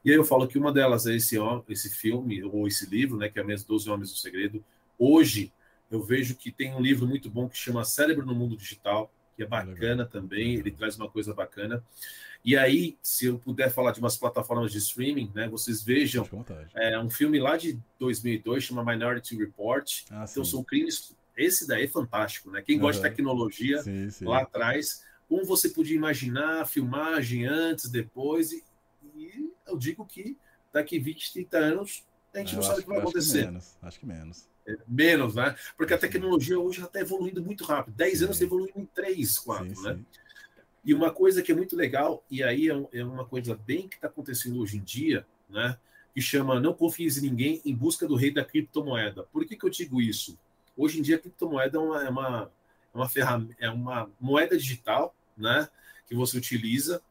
E 0.04 0.12
aí 0.12 0.16
eu 0.16 0.24
falo 0.24 0.48
que 0.48 0.58
uma 0.58 0.72
delas 0.72 1.06
é 1.06 1.16
esse, 1.16 1.38
esse 1.70 1.90
filme, 1.90 2.44
ou 2.44 2.68
esse 2.68 2.90
livro, 2.90 3.18
né, 3.18 3.30
que 3.30 3.40
é 3.40 3.44
Mesmo 3.44 3.68
12 3.68 3.90
Homens 3.90 4.12
do 4.12 4.18
Segredo. 4.18 4.64
Hoje, 4.98 5.52
eu 5.90 6.02
vejo 6.02 6.36
que 6.36 6.52
tem 6.52 6.74
um 6.74 6.82
livro 6.82 7.08
muito 7.08 7.30
bom 7.30 7.48
que 7.48 7.58
chama 7.58 7.86
Cérebro 7.86 8.26
no 8.26 8.34
Mundo 8.34 8.58
Digital, 8.58 9.12
que 9.36 9.44
é 9.44 9.46
bacana 9.46 10.06
também, 10.06 10.56
ele 10.56 10.72
traz 10.72 10.96
uma 10.96 11.10
coisa 11.10 11.34
bacana. 11.34 11.84
E 12.46 12.58
aí, 12.58 12.98
se 13.02 13.28
eu 13.28 13.40
puder 13.40 13.72
falar 13.72 13.92
de 13.92 14.00
umas 14.00 14.18
plataformas 14.18 14.72
de 14.72 14.78
streaming, 14.78 15.32
né, 15.34 15.48
vocês 15.48 15.82
vejam 15.82 16.28
é, 16.76 17.00
um 17.00 17.10
filme 17.10 17.40
lá 17.40 17.56
de 17.56 17.80
2002 18.00 18.64
chama 18.64 18.84
Minority 18.84 19.38
Report. 19.38 20.04
Ah, 20.12 20.26
então 20.30 20.44
sim. 20.44 20.52
são 20.52 20.64
crimes. 20.64 21.16
Esse 21.38 21.66
daí 21.66 21.86
é 21.86 21.88
fantástico, 21.88 22.52
né? 22.52 22.62
Quem 22.62 22.78
gosta 22.78 23.02
uhum. 23.02 23.10
de 23.10 23.16
tecnologia 23.16 23.82
sim, 23.82 24.10
sim. 24.10 24.26
lá 24.26 24.42
atrás, 24.42 25.04
como 25.28 25.46
você 25.46 25.70
podia 25.70 25.96
imaginar 25.96 26.68
filmagem 26.68 27.46
antes, 27.46 27.90
depois 27.90 28.52
e, 28.52 28.64
e 29.16 29.52
eu 29.66 29.78
digo 29.78 30.06
que 30.06 30.38
daqui 30.72 31.00
20, 31.00 31.34
30 31.34 31.58
anos 31.58 32.06
a 32.34 32.40
gente 32.40 32.54
eu 32.54 32.58
não 32.58 32.64
sabe 32.64 32.80
o 32.80 32.84
que 32.84 32.90
vai 32.90 32.98
acontecer. 33.00 33.40
Que 33.40 33.46
menos, 33.46 33.78
acho 33.82 34.00
que 34.00 34.06
menos. 34.06 34.50
Menos, 34.88 35.36
né? 35.36 35.56
Porque 35.78 35.94
a 35.94 35.98
tecnologia 35.98 36.60
hoje 36.60 36.84
está 36.84 37.00
evoluindo 37.00 37.44
muito 37.44 37.64
rápido. 37.64 37.96
10 37.96 38.24
anos 38.24 38.36
está 38.36 38.46
evoluindo 38.46 38.80
em 38.80 38.86
3, 38.86 39.40
4, 39.40 39.82
né? 39.82 39.96
Sim. 39.96 40.06
E 40.86 40.94
uma 40.94 41.12
coisa 41.12 41.42
que 41.42 41.52
é 41.52 41.56
muito 41.56 41.76
legal, 41.76 42.24
e 42.30 42.44
aí 42.44 42.70
é, 42.70 43.00
é 43.00 43.06
uma 43.06 43.26
coisa 43.26 43.56
bem 43.56 43.88
que 43.88 43.96
está 43.96 44.08
acontecendo 44.08 44.60
hoje 44.60 44.78
em 44.78 44.84
dia, 44.84 45.26
né? 45.50 45.78
Que 46.14 46.22
chama 46.22 46.60
Não 46.60 46.74
Confies 46.74 47.18
em 47.18 47.30
Ninguém 47.30 47.62
em 47.66 47.74
Busca 47.74 48.08
do 48.08 48.16
Rei 48.16 48.32
da 48.32 48.44
Criptomoeda. 48.44 49.24
Por 49.24 49.46
que, 49.46 49.56
que 49.56 49.66
eu 49.66 49.70
digo 49.70 50.02
isso? 50.02 50.38
Hoje 50.76 51.00
em 51.00 51.02
dia 51.02 51.18
a 51.18 51.20
criptomoeda 51.20 51.78
é 51.78 51.82
uma, 51.82 52.04
é 52.04 52.10
uma, 52.10 52.52
é 52.94 52.98
uma 52.98 53.10
ferramenta, 53.10 53.56
é 53.60 53.70
uma 53.70 54.10
moeda 54.20 54.58
digital, 54.58 55.16
né? 55.38 55.70
Que 56.08 56.16
você 56.16 56.38
utiliza, 56.38 57.02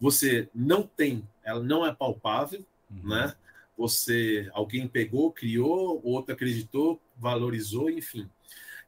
você 0.00 0.48
não 0.54 0.82
tem, 0.82 1.26
ela 1.42 1.62
não 1.62 1.86
é 1.86 1.92
palpável, 1.92 2.64
uhum. 2.90 3.08
né? 3.08 3.34
Você, 3.82 4.48
alguém 4.52 4.86
pegou, 4.86 5.32
criou, 5.32 6.00
outro 6.04 6.32
acreditou, 6.32 7.02
valorizou, 7.16 7.90
enfim. 7.90 8.30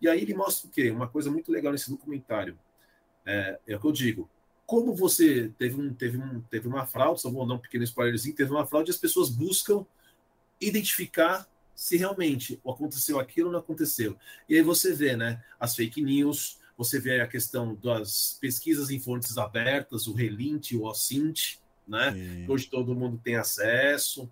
E 0.01 0.09
aí 0.09 0.23
ele 0.23 0.35
mostra 0.35 0.69
o 0.69 0.71
quê? 0.71 0.89
Uma 0.89 1.09
coisa 1.09 1.33
muito 1.33 1.51
legal 1.51 1.73
nesse 1.73 1.91
documentário 1.91 2.57
é, 3.27 3.59
é 3.67 3.77
o 3.77 3.81
que 3.81 3.87
eu 3.89 3.91
digo. 3.91 4.31
Como 4.65 4.95
você 4.95 5.53
teve, 5.59 5.81
um, 5.81 5.93
teve, 5.93 6.17
um, 6.17 6.41
teve 6.43 6.69
uma 6.69 6.87
fraude, 6.87 7.21
só 7.21 7.29
vou 7.29 7.45
dar 7.45 7.55
um 7.55 7.59
pequeno 7.59 7.83
spoilerzinho, 7.83 8.37
teve 8.37 8.53
uma 8.53 8.65
fraude, 8.65 8.93
as 8.93 8.97
pessoas 8.97 9.31
buscam 9.31 9.85
identificar 10.61 11.45
se 11.75 11.97
realmente 11.97 12.61
aconteceu 12.65 13.19
aquilo 13.19 13.49
ou 13.49 13.53
não 13.53 13.59
aconteceu. 13.59 14.17
E 14.49 14.55
aí 14.55 14.63
você 14.63 14.95
vê, 14.95 15.17
né, 15.17 15.43
as 15.59 15.75
fake 15.75 16.01
news, 16.01 16.61
você 16.79 17.01
vê 17.01 17.21
a 17.21 17.27
questão 17.27 17.75
das 17.75 18.39
pesquisas 18.41 18.91
em 18.91 19.01
fontes 19.01 19.37
abertas, 19.39 20.07
o 20.07 20.15
Relint, 20.15 20.71
o 20.71 20.85
OSINT, 20.85 21.59
né? 21.87 22.47
Hoje 22.49 22.69
todo 22.69 22.95
mundo 22.95 23.21
tem 23.23 23.37
acesso, 23.37 24.31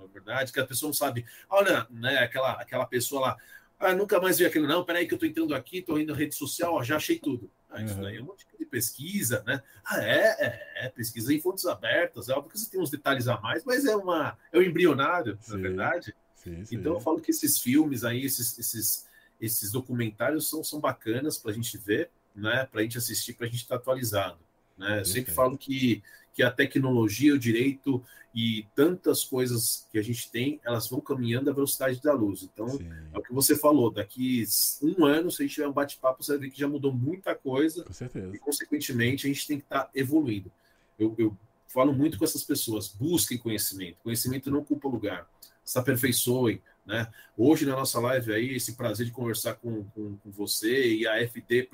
na 0.00 0.06
é 0.06 0.12
verdade, 0.12 0.52
que 0.52 0.60
a 0.60 0.66
pessoa 0.66 0.88
não 0.88 0.94
sabe. 0.94 1.24
Olha, 1.48 1.86
né, 1.90 2.18
aquela, 2.18 2.52
aquela 2.52 2.86
pessoa 2.86 3.20
lá, 3.20 3.36
ah, 3.78 3.94
nunca 3.94 4.20
mais 4.20 4.38
vi 4.38 4.44
aquilo, 4.44 4.66
não, 4.66 4.84
peraí 4.84 5.06
que 5.06 5.14
eu 5.14 5.16
estou 5.16 5.28
entrando 5.28 5.54
aqui, 5.54 5.78
estou 5.78 5.98
indo 5.98 6.12
na 6.12 6.18
rede 6.18 6.34
social, 6.34 6.74
ó, 6.74 6.82
já 6.82 6.96
achei 6.96 7.18
tudo. 7.18 7.50
Ah, 7.70 7.82
isso 7.82 7.94
uhum. 7.94 8.02
daí 8.02 8.16
é 8.16 8.22
um 8.22 8.26
monte 8.26 8.46
de 8.58 8.66
pesquisa, 8.66 9.42
né? 9.46 9.62
Ah, 9.84 10.02
é, 10.02 10.36
é, 10.38 10.86
é, 10.86 10.88
pesquisa 10.88 11.32
em 11.32 11.40
fontes 11.40 11.64
abertas, 11.66 12.28
é 12.28 12.34
óbvio 12.34 12.52
que 12.52 12.58
você 12.58 12.70
tem 12.70 12.80
uns 12.80 12.90
detalhes 12.90 13.28
a 13.28 13.40
mais, 13.40 13.64
mas 13.64 13.84
é 13.84 13.96
uma 13.96 14.36
é 14.52 14.58
um 14.58 14.62
embrionário, 14.62 15.38
sim, 15.40 15.52
na 15.52 15.58
verdade. 15.58 16.14
Sim, 16.34 16.64
sim. 16.64 16.76
Então 16.76 16.94
eu 16.94 17.00
falo 17.00 17.20
que 17.20 17.30
esses 17.30 17.58
filmes 17.58 18.04
aí, 18.04 18.24
esses, 18.24 18.58
esses, 18.58 19.06
esses 19.40 19.72
documentários 19.72 20.48
são, 20.48 20.64
são 20.64 20.80
bacanas 20.80 21.38
para 21.38 21.50
a 21.50 21.54
gente 21.54 21.76
ver, 21.78 22.10
né? 22.34 22.66
Para 22.70 22.80
a 22.80 22.82
gente 22.82 22.98
assistir, 22.98 23.34
para 23.34 23.46
a 23.46 23.48
gente 23.48 23.60
estar 23.60 23.76
tá 23.76 23.80
atualizado. 23.80 24.38
Né? 24.76 25.00
Eu 25.00 25.04
sempre 25.04 25.32
falo 25.32 25.58
que, 25.58 26.02
que 26.34 26.42
a 26.42 26.50
tecnologia, 26.50 27.34
o 27.34 27.38
direito 27.38 28.02
e 28.34 28.64
tantas 28.76 29.24
coisas 29.24 29.86
que 29.90 29.98
a 29.98 30.02
gente 30.02 30.30
tem, 30.30 30.60
elas 30.64 30.88
vão 30.88 31.00
caminhando 31.00 31.50
à 31.50 31.52
velocidade 31.52 32.00
da 32.00 32.12
luz. 32.12 32.42
Então, 32.42 32.68
Sim. 32.68 32.88
é 33.12 33.18
o 33.18 33.22
que 33.22 33.32
você 33.32 33.56
falou, 33.56 33.90
daqui 33.90 34.44
um 34.82 35.04
ano, 35.04 35.30
se 35.30 35.42
a 35.42 35.46
gente 35.46 35.54
tiver 35.54 35.68
um 35.68 35.72
bate-papo, 35.72 36.22
você 36.22 36.32
vai 36.32 36.42
ver 36.42 36.50
que 36.50 36.60
já 36.60 36.68
mudou 36.68 36.92
muita 36.92 37.34
coisa. 37.34 37.84
Com 37.84 37.92
certeza. 37.92 38.34
E, 38.34 38.38
consequentemente, 38.38 39.26
a 39.26 39.28
gente 39.32 39.46
tem 39.46 39.58
que 39.58 39.64
estar 39.64 39.84
tá 39.84 39.90
evoluindo. 39.94 40.50
Eu, 40.98 41.14
eu 41.18 41.36
falo 41.66 41.92
muito 41.92 42.18
com 42.18 42.24
essas 42.24 42.44
pessoas, 42.44 42.88
busquem 42.88 43.38
conhecimento. 43.38 43.96
Conhecimento 44.02 44.50
não 44.50 44.60
ocupa 44.60 44.88
lugar. 44.88 45.28
Se 45.64 45.78
aperfeiçoem, 45.78 46.60
né? 46.90 47.06
Hoje, 47.36 47.64
na 47.64 47.76
nossa 47.76 48.00
live 48.00 48.34
aí, 48.34 48.56
esse 48.56 48.74
prazer 48.74 49.06
de 49.06 49.12
conversar 49.12 49.54
com, 49.54 49.84
com, 49.84 50.16
com 50.16 50.30
você 50.30 50.96
e 50.96 51.06
a 51.06 51.22
FD 51.22 51.68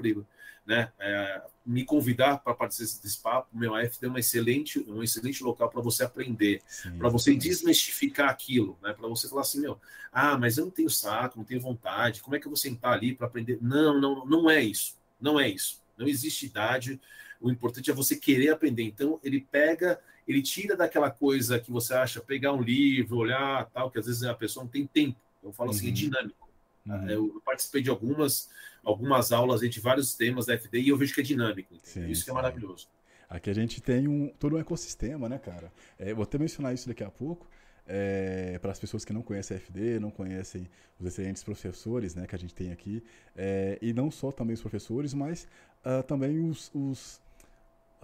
né, 0.66 0.92
é, 0.98 1.42
me 1.64 1.84
convidar 1.84 2.38
para 2.38 2.52
participar 2.52 3.02
desse 3.02 3.22
papo, 3.22 3.48
meu, 3.52 3.74
a 3.74 3.82
FD 3.82 4.06
é 4.06 4.08
uma 4.08 4.18
excelente, 4.18 4.78
um 4.88 5.02
excelente 5.02 5.42
local 5.42 5.70
para 5.70 5.80
você 5.80 6.04
aprender, 6.04 6.60
para 6.98 7.08
você 7.08 7.34
desmistificar 7.34 8.28
aquilo, 8.28 8.78
né, 8.82 8.92
para 8.92 9.08
você 9.08 9.28
falar 9.28 9.42
assim, 9.42 9.60
meu, 9.60 9.80
ah, 10.12 10.36
mas 10.36 10.58
eu 10.58 10.64
não 10.64 10.72
tenho 10.72 10.90
saco, 10.90 11.38
não 11.38 11.44
tenho 11.44 11.60
vontade, 11.60 12.20
como 12.20 12.36
é 12.36 12.40
que 12.40 12.46
eu 12.46 12.50
vou 12.50 12.56
sentar 12.56 12.92
ali 12.92 13.14
para 13.14 13.26
aprender? 13.26 13.58
Não, 13.62 13.98
não, 13.98 14.26
não 14.26 14.50
é 14.50 14.60
isso, 14.60 14.96
não 15.20 15.38
é 15.40 15.48
isso, 15.48 15.80
não 15.96 16.06
existe 16.06 16.46
idade, 16.46 17.00
o 17.40 17.50
importante 17.50 17.90
é 17.90 17.94
você 17.94 18.16
querer 18.16 18.50
aprender. 18.50 18.82
Então, 18.82 19.20
ele 19.22 19.40
pega, 19.40 20.00
ele 20.26 20.42
tira 20.42 20.76
daquela 20.76 21.10
coisa 21.10 21.58
que 21.58 21.70
você 21.70 21.94
acha, 21.94 22.20
pegar 22.20 22.52
um 22.52 22.62
livro, 22.62 23.18
olhar, 23.18 23.66
tal, 23.70 23.90
que 23.90 23.98
às 23.98 24.06
vezes 24.06 24.22
a 24.22 24.34
pessoa 24.34 24.64
não 24.64 24.70
tem 24.70 24.86
tempo 24.86 25.18
Eu 25.42 25.52
falo 25.52 25.70
uhum. 25.70 25.76
assim, 25.76 25.86
é 25.86 25.88
uhum. 25.88 25.94
dinâmico. 25.94 26.48
Uhum. 26.86 27.10
Eu 27.10 27.42
participei 27.44 27.82
de 27.82 27.90
algumas, 27.90 28.48
algumas 28.84 29.32
aulas 29.32 29.60
de 29.60 29.80
vários 29.80 30.14
temas 30.14 30.46
da 30.46 30.54
FD 30.54 30.80
e 30.80 30.88
eu 30.88 30.96
vejo 30.96 31.14
que 31.14 31.20
é 31.20 31.24
dinâmico. 31.24 31.74
Sim, 31.82 32.08
isso 32.08 32.24
que 32.24 32.30
é 32.30 32.34
maravilhoso. 32.34 32.88
Aqui 33.28 33.50
a 33.50 33.54
gente 33.54 33.82
tem 33.82 34.06
um, 34.06 34.28
todo 34.38 34.56
um 34.56 34.58
ecossistema, 34.58 35.28
né, 35.28 35.38
cara? 35.38 35.72
É, 35.98 36.14
vou 36.14 36.22
até 36.22 36.38
mencionar 36.38 36.72
isso 36.72 36.86
daqui 36.86 37.02
a 37.02 37.10
pouco. 37.10 37.48
É, 37.88 38.58
para 38.60 38.72
as 38.72 38.80
pessoas 38.80 39.04
que 39.04 39.12
não 39.12 39.22
conhecem 39.22 39.56
a 39.56 39.60
FD, 39.60 40.00
não 40.00 40.10
conhecem 40.10 40.68
os 40.98 41.06
excelentes 41.06 41.44
professores 41.44 42.16
né, 42.16 42.26
que 42.26 42.34
a 42.34 42.38
gente 42.38 42.52
tem 42.52 42.72
aqui, 42.72 43.02
é, 43.36 43.78
e 43.80 43.92
não 43.92 44.10
só 44.10 44.32
também 44.32 44.54
os 44.54 44.60
professores, 44.60 45.14
mas 45.14 45.46
uh, 45.84 46.02
também 46.02 46.40
os, 46.50 46.68
os, 46.74 47.20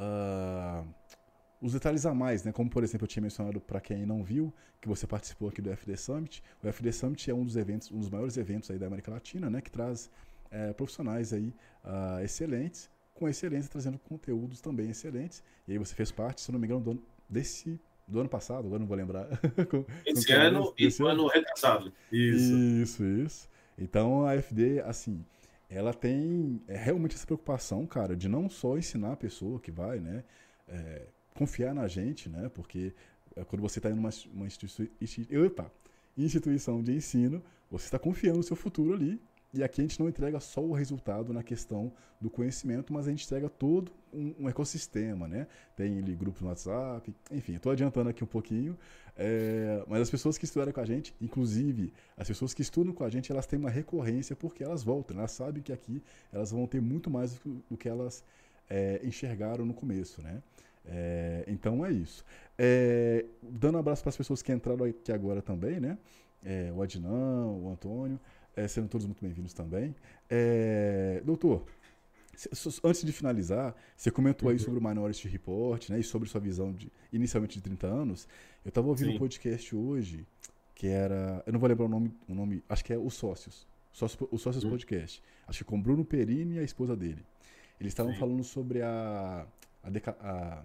uh, 0.03 0.86
os, 1.61 1.72
detalhes 1.72 2.05
a 2.07 2.14
mais, 2.14 2.44
né? 2.44 2.53
como 2.53 2.68
por 2.68 2.82
exemplo 2.82 3.05
eu 3.05 3.09
tinha 3.09 3.22
mencionado 3.22 3.61
para 3.61 3.80
quem 3.80 4.05
não 4.05 4.22
viu, 4.22 4.53
que 4.80 4.88
você 4.88 5.07
participou 5.07 5.48
aqui 5.48 5.62
do 5.62 5.70
FD 5.70 5.96
Summit. 5.96 6.42
O 6.62 6.68
FD 6.72 6.92
Summit 6.92 7.30
é 7.30 7.34
um 7.34 7.44
dos 7.44 7.57
eventos, 7.57 7.90
um 7.90 7.98
dos 7.98 8.11
maiores 8.11 8.36
eventos 8.36 8.70
aí 8.70 8.78
da 8.78 8.86
América 8.86 9.11
Latina, 9.11 9.48
né, 9.48 9.61
que 9.61 9.70
traz 9.70 10.11
é, 10.50 10.72
profissionais 10.72 11.32
aí 11.32 11.55
uh, 11.84 12.22
excelentes 12.22 12.90
com 13.14 13.28
excelência, 13.28 13.70
trazendo 13.70 13.98
conteúdos 13.98 14.61
também 14.61 14.90
excelentes. 14.90 15.42
E 15.68 15.72
aí 15.72 15.78
você 15.78 15.94
fez 15.94 16.11
parte, 16.11 16.40
se 16.40 16.50
não 16.50 16.59
me 16.59 16.66
engano, 16.66 16.80
do, 16.80 17.03
desse 17.28 17.78
do 18.07 18.20
ano 18.20 18.28
passado, 18.28 18.66
agora 18.66 18.80
não 18.80 18.86
vou 18.86 18.96
lembrar. 18.96 19.26
com, 19.70 19.84
esse 20.05 20.26
com 20.26 20.32
ano 20.34 20.74
e 20.78 20.86
esse 20.86 21.03
ano 21.03 21.26
retrasado. 21.28 21.92
Isso. 22.11 22.55
Isso, 22.55 23.05
isso. 23.05 23.48
Então 23.78 24.26
a 24.26 24.34
FD, 24.36 24.80
assim, 24.80 25.24
ela 25.74 25.94
tem 25.94 26.60
é, 26.68 26.76
realmente 26.76 27.14
essa 27.14 27.26
preocupação, 27.26 27.86
cara, 27.86 28.16
de 28.16 28.28
não 28.28 28.48
só 28.48 28.76
ensinar 28.76 29.12
a 29.12 29.16
pessoa 29.16 29.58
que 29.58 29.70
vai, 29.70 29.98
né, 30.00 30.24
é, 30.68 31.06
confiar 31.34 31.74
na 31.74 31.88
gente, 31.88 32.28
né, 32.28 32.48
porque 32.48 32.94
é, 33.34 33.44
quando 33.44 33.62
você 33.62 33.78
está 33.78 33.90
em 33.90 33.94
uma, 33.94 34.10
uma 34.32 34.46
instituição, 34.46 34.86
instituição 36.16 36.82
de 36.82 36.94
ensino, 36.94 37.42
você 37.70 37.86
está 37.86 37.98
confiando 37.98 38.38
no 38.38 38.42
seu 38.42 38.56
futuro 38.56 38.92
ali 38.92 39.20
e 39.54 39.62
aqui 39.62 39.82
a 39.82 39.84
gente 39.84 40.00
não 40.00 40.08
entrega 40.08 40.40
só 40.40 40.62
o 40.62 40.72
resultado 40.72 41.32
na 41.32 41.42
questão 41.42 41.92
do 42.18 42.30
conhecimento, 42.30 42.92
mas 42.92 43.06
a 43.06 43.10
gente 43.10 43.24
entrega 43.26 43.50
todo 43.50 43.92
um, 44.12 44.34
um 44.40 44.48
ecossistema, 44.48 45.28
né? 45.28 45.46
Tem 45.76 45.98
ali 45.98 46.14
grupos 46.14 46.40
no 46.40 46.48
WhatsApp, 46.48 47.14
enfim, 47.30 47.56
estou 47.56 47.70
adiantando 47.70 48.08
aqui 48.08 48.24
um 48.24 48.26
pouquinho, 48.26 48.78
é, 49.16 49.84
mas 49.86 50.00
as 50.00 50.10
pessoas 50.10 50.38
que 50.38 50.44
estudaram 50.44 50.72
com 50.72 50.80
a 50.80 50.86
gente, 50.86 51.14
inclusive 51.20 51.92
as 52.16 52.26
pessoas 52.26 52.54
que 52.54 52.62
estudam 52.62 52.92
com 52.92 53.04
a 53.04 53.10
gente, 53.10 53.30
elas 53.30 53.46
têm 53.46 53.58
uma 53.58 53.70
recorrência 53.70 54.34
porque 54.34 54.64
elas 54.64 54.82
voltam, 54.82 55.18
elas 55.18 55.32
sabem 55.32 55.62
que 55.62 55.72
aqui 55.72 56.02
elas 56.32 56.50
vão 56.50 56.66
ter 56.66 56.80
muito 56.80 57.10
mais 57.10 57.38
do 57.68 57.76
que 57.76 57.88
elas 57.88 58.24
é, 58.70 59.00
enxergaram 59.04 59.64
no 59.66 59.74
começo, 59.74 60.22
né? 60.22 60.42
É, 60.84 61.44
então 61.46 61.84
é 61.84 61.92
isso. 61.92 62.24
É, 62.58 63.24
dando 63.42 63.76
um 63.76 63.78
abraço 63.78 64.02
para 64.02 64.10
as 64.10 64.16
pessoas 64.16 64.42
que 64.42 64.52
entraram 64.52 64.84
aqui 64.84 65.12
agora 65.12 65.42
também, 65.42 65.78
né? 65.78 65.98
É, 66.44 66.72
o 66.74 66.82
Adnan, 66.82 67.46
o 67.46 67.70
Antônio 67.70 68.18
é, 68.56 68.66
sendo 68.66 68.88
todos 68.88 69.06
muito 69.06 69.22
bem-vindos 69.22 69.52
também. 69.52 69.94
Doutor, 71.24 71.66
antes 72.82 73.04
de 73.04 73.12
finalizar, 73.12 73.74
você 73.96 74.10
comentou 74.10 74.48
aí 74.48 74.56
uhum. 74.56 74.62
sobre 74.62 74.78
o 74.78 74.82
Minority 74.82 75.28
Report, 75.28 75.90
né, 75.90 76.00
e 76.00 76.02
sobre 76.02 76.28
sua 76.28 76.40
visão 76.40 76.72
de 76.72 76.90
inicialmente 77.12 77.56
de 77.56 77.62
30 77.62 77.86
anos. 77.86 78.28
Eu 78.64 78.70
estava 78.70 78.88
ouvindo 78.88 79.10
Sim. 79.10 79.16
um 79.16 79.18
podcast 79.18 79.76
hoje 79.76 80.26
que 80.74 80.86
era, 80.86 81.42
eu 81.46 81.52
não 81.52 81.60
vou 81.60 81.68
lembrar 81.68 81.84
o 81.84 81.88
nome, 81.88 82.12
o 82.28 82.34
nome, 82.34 82.62
acho 82.68 82.84
que 82.84 82.92
é 82.92 82.98
Os 82.98 83.14
Sócios, 83.14 83.66
Sócios 83.92 84.28
o 84.30 84.38
Sócios 84.38 84.64
uhum. 84.64 84.70
Podcast. 84.70 85.22
Acho 85.46 85.58
que 85.58 85.64
com 85.64 85.80
Bruno 85.80 86.04
Perini 86.04 86.56
e 86.56 86.58
a 86.58 86.62
esposa 86.62 86.96
dele. 86.96 87.24
Eles 87.78 87.92
estavam 87.92 88.14
falando 88.14 88.42
sobre 88.42 88.80
a, 88.80 89.46
a, 89.82 89.88
a, 89.88 90.30
a 90.30 90.62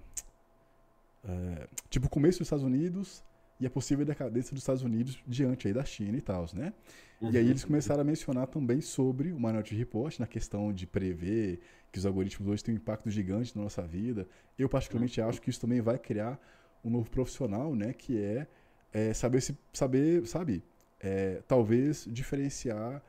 é, 1.28 1.68
tipo 1.90 2.08
o 2.08 2.10
começo 2.10 2.40
dos 2.40 2.48
Estados 2.48 2.64
Unidos 2.64 3.24
e 3.60 3.66
a 3.66 3.70
possível 3.70 4.06
decadência 4.06 4.54
dos 4.54 4.62
Estados 4.62 4.84
Unidos 4.84 5.22
diante 5.28 5.68
aí 5.68 5.74
da 5.74 5.84
China 5.84 6.18
e 6.18 6.22
tal, 6.22 6.46
né? 6.54 6.74
Uhum. 7.20 7.32
E 7.32 7.38
aí 7.38 7.50
eles 7.50 7.64
começaram 7.64 8.02
a 8.02 8.04
mencionar 8.04 8.48
também 8.48 8.82
sobre 8.82 9.32
o 9.32 9.36
Minority 9.36 9.76
Report, 9.76 10.20
na 10.20 10.28
questão 10.28 10.72
de 10.72 10.86
prever 10.86 11.60
que 11.92 11.98
os 11.98 12.06
algoritmos 12.06 12.48
hoje 12.48 12.64
têm 12.64 12.76
um 12.76 12.78
impacto 12.78 13.10
gigante 13.10 13.56
na 13.56 13.64
nossa 13.64 13.82
vida. 13.82 14.28
Eu 14.58 14.70
particularmente 14.70 15.20
uhum. 15.20 15.30
acho 15.30 15.42
que 15.42 15.50
isso 15.50 15.60
também 15.60 15.82
vai 15.82 15.98
criar 15.98 16.40
um 16.84 16.90
novo 16.90 17.10
profissional, 17.10 17.76
né? 17.76 17.94
Que 17.94 18.22
é, 18.22 18.48
é 18.94 19.14
saber 19.14 19.42
se 19.42 19.58
saber, 19.74 20.28
sabe? 20.28 20.64
É, 21.00 21.42
talvez 21.48 22.08
diferenciar 22.10 23.02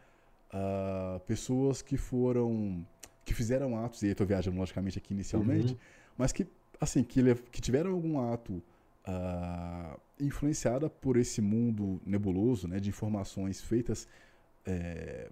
uh, 0.52 1.20
pessoas 1.20 1.82
que 1.82 1.96
foram 1.96 2.86
que 3.24 3.34
fizeram 3.34 3.76
atos 3.76 4.02
e 4.02 4.06
eu 4.06 4.12
estou 4.12 4.26
viajando 4.26 4.56
logicamente 4.56 4.98
aqui 4.98 5.12
inicialmente, 5.12 5.74
uhum. 5.74 5.78
mas 6.16 6.32
que 6.32 6.46
assim 6.80 7.02
que, 7.02 7.22
que 7.50 7.60
tiveram 7.60 7.92
algum 7.92 8.18
ato 8.32 8.62
uh, 9.08 9.98
influenciada 10.20 10.90
por 10.90 11.16
esse 11.16 11.40
mundo 11.40 12.00
nebuloso 12.04 12.68
né, 12.68 12.78
de 12.78 12.90
informações 12.90 13.60
feitas 13.60 14.06
é, 14.66 15.30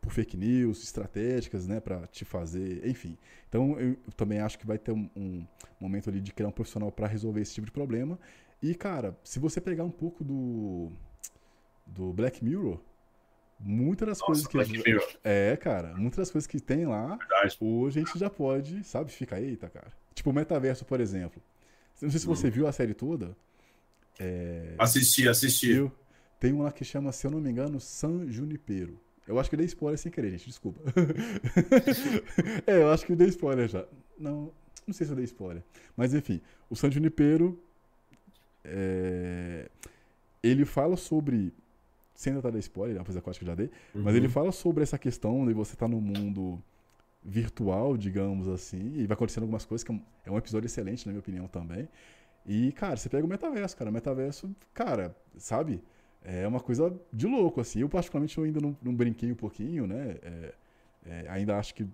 por 0.00 0.12
fake 0.12 0.36
news, 0.36 0.82
estratégicas, 0.82 1.66
né, 1.66 1.80
para 1.80 2.06
te 2.06 2.24
fazer, 2.24 2.86
enfim. 2.88 3.18
Então 3.48 3.78
eu, 3.78 3.96
também 4.16 4.40
acho 4.40 4.58
que 4.58 4.66
vai 4.66 4.78
ter 4.78 4.92
um, 4.92 5.10
um 5.14 5.46
momento 5.78 6.08
ali 6.08 6.20
de 6.20 6.32
criar 6.32 6.48
um 6.48 6.52
profissional 6.52 6.90
para 6.90 7.06
resolver 7.06 7.40
esse 7.42 7.54
tipo 7.54 7.66
de 7.66 7.72
problema. 7.72 8.18
E 8.62 8.74
cara, 8.74 9.16
se 9.22 9.38
você 9.38 9.60
pegar 9.60 9.84
um 9.84 9.90
pouco 9.90 10.24
do 10.24 10.90
do 11.86 12.12
Black 12.12 12.44
Mirror, 12.44 12.78
muitas 13.58 14.06
das 14.06 14.18
Nossa, 14.18 14.26
coisas 14.26 14.46
que 14.46 14.56
Black 14.56 14.70
Mirror. 14.70 15.18
é, 15.24 15.56
cara, 15.56 15.94
muitas 15.94 16.18
das 16.18 16.30
coisas 16.30 16.46
que 16.46 16.60
tem 16.60 16.86
lá, 16.86 17.16
Verdade. 17.16 17.56
hoje 17.60 18.00
a 18.00 18.04
gente 18.04 18.18
já 18.18 18.28
pode, 18.28 18.84
sabe, 18.84 19.10
fica 19.10 19.40
eita, 19.40 19.68
cara. 19.68 19.90
Tipo 20.14 20.30
o 20.30 20.32
metaverso, 20.32 20.84
por 20.84 21.00
exemplo. 21.00 21.42
Não 22.00 22.10
sei 22.10 22.20
se 22.20 22.26
você 22.26 22.48
hum. 22.48 22.50
viu 22.50 22.66
a 22.66 22.72
série 22.72 22.94
toda. 22.94 23.36
É... 24.18 24.74
Assisti, 24.78 25.28
assisti. 25.28 25.72
Viu? 25.72 25.92
Tem 26.38 26.52
uma 26.52 26.70
que 26.70 26.84
chama, 26.84 27.10
se 27.12 27.26
eu 27.26 27.30
não 27.30 27.40
me 27.40 27.50
engano, 27.50 27.80
San 27.80 28.30
Junipero. 28.30 28.98
Eu 29.26 29.38
acho 29.38 29.50
que 29.50 29.56
eu 29.56 29.58
dei 29.58 29.66
spoiler 29.66 29.98
sem 29.98 30.10
querer, 30.10 30.30
gente. 30.30 30.46
Desculpa. 30.46 30.80
é, 32.66 32.82
eu 32.82 32.90
acho 32.90 33.04
que 33.04 33.12
eu 33.12 33.16
dei 33.16 33.28
spoiler 33.28 33.68
já. 33.68 33.84
Não, 34.18 34.52
não 34.86 34.94
sei 34.94 35.06
se 35.06 35.12
eu 35.12 35.16
dei 35.16 35.24
spoiler. 35.24 35.62
Mas 35.96 36.14
enfim, 36.14 36.40
o 36.70 36.76
San 36.76 36.90
Junipero. 36.90 37.60
É... 38.64 39.68
Ele 40.42 40.64
fala 40.64 40.96
sobre. 40.96 41.52
Sem 42.14 42.34
tentar 42.34 42.50
dar 42.50 42.58
spoiler, 42.58 42.96
é 42.96 42.98
uma 42.98 43.04
coisa 43.04 43.20
que 43.20 43.28
eu 43.28 43.30
acho 43.30 43.38
que 43.38 43.44
eu 43.44 43.48
já 43.48 43.54
dei. 43.54 43.70
Uhum. 43.94 44.02
Mas 44.02 44.16
ele 44.16 44.28
fala 44.28 44.50
sobre 44.50 44.82
essa 44.82 44.98
questão 44.98 45.46
de 45.46 45.52
você 45.52 45.74
estar 45.74 45.86
tá 45.86 45.88
no 45.88 46.00
mundo 46.00 46.60
virtual, 47.28 47.96
digamos 47.96 48.48
assim, 48.48 48.94
e 48.94 49.06
vai 49.06 49.14
acontecendo 49.14 49.42
algumas 49.42 49.64
coisas, 49.64 49.84
que 49.84 49.92
é 50.24 50.30
um 50.30 50.34
é 50.34 50.38
episódio 50.38 50.66
excelente, 50.66 51.06
na 51.06 51.12
minha 51.12 51.20
opinião, 51.20 51.46
também. 51.46 51.88
E, 52.46 52.72
cara, 52.72 52.96
você 52.96 53.08
pega 53.08 53.26
o 53.26 53.28
metaverso, 53.28 53.76
cara. 53.76 53.90
O 53.90 53.92
metaverso, 53.92 54.50
cara, 54.72 55.14
sabe? 55.36 55.82
É 56.24 56.48
uma 56.48 56.60
coisa 56.60 56.98
de 57.12 57.26
louco, 57.26 57.60
assim. 57.60 57.80
Eu, 57.80 57.88
particularmente, 57.88 58.36
eu 58.38 58.44
ainda 58.44 58.60
não, 58.60 58.76
não 58.82 58.94
brinquei 58.94 59.30
um 59.30 59.36
pouquinho, 59.36 59.86
né? 59.86 60.16
É, 60.22 60.54
é, 61.06 61.28
ainda 61.28 61.58
acho 61.58 61.74
que 61.74 61.86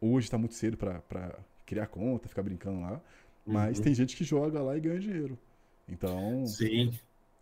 hoje 0.00 0.26
está 0.26 0.38
muito 0.38 0.54
cedo 0.54 0.78
para 0.78 1.38
criar 1.66 1.86
conta, 1.86 2.26
ficar 2.26 2.42
brincando 2.42 2.80
lá. 2.80 3.00
Mas 3.44 3.78
uhum. 3.78 3.84
tem 3.84 3.94
gente 3.94 4.16
que 4.16 4.24
joga 4.24 4.62
lá 4.62 4.76
e 4.76 4.80
ganha 4.80 4.98
dinheiro. 4.98 5.38
Então. 5.86 6.46
Sim. 6.46 6.90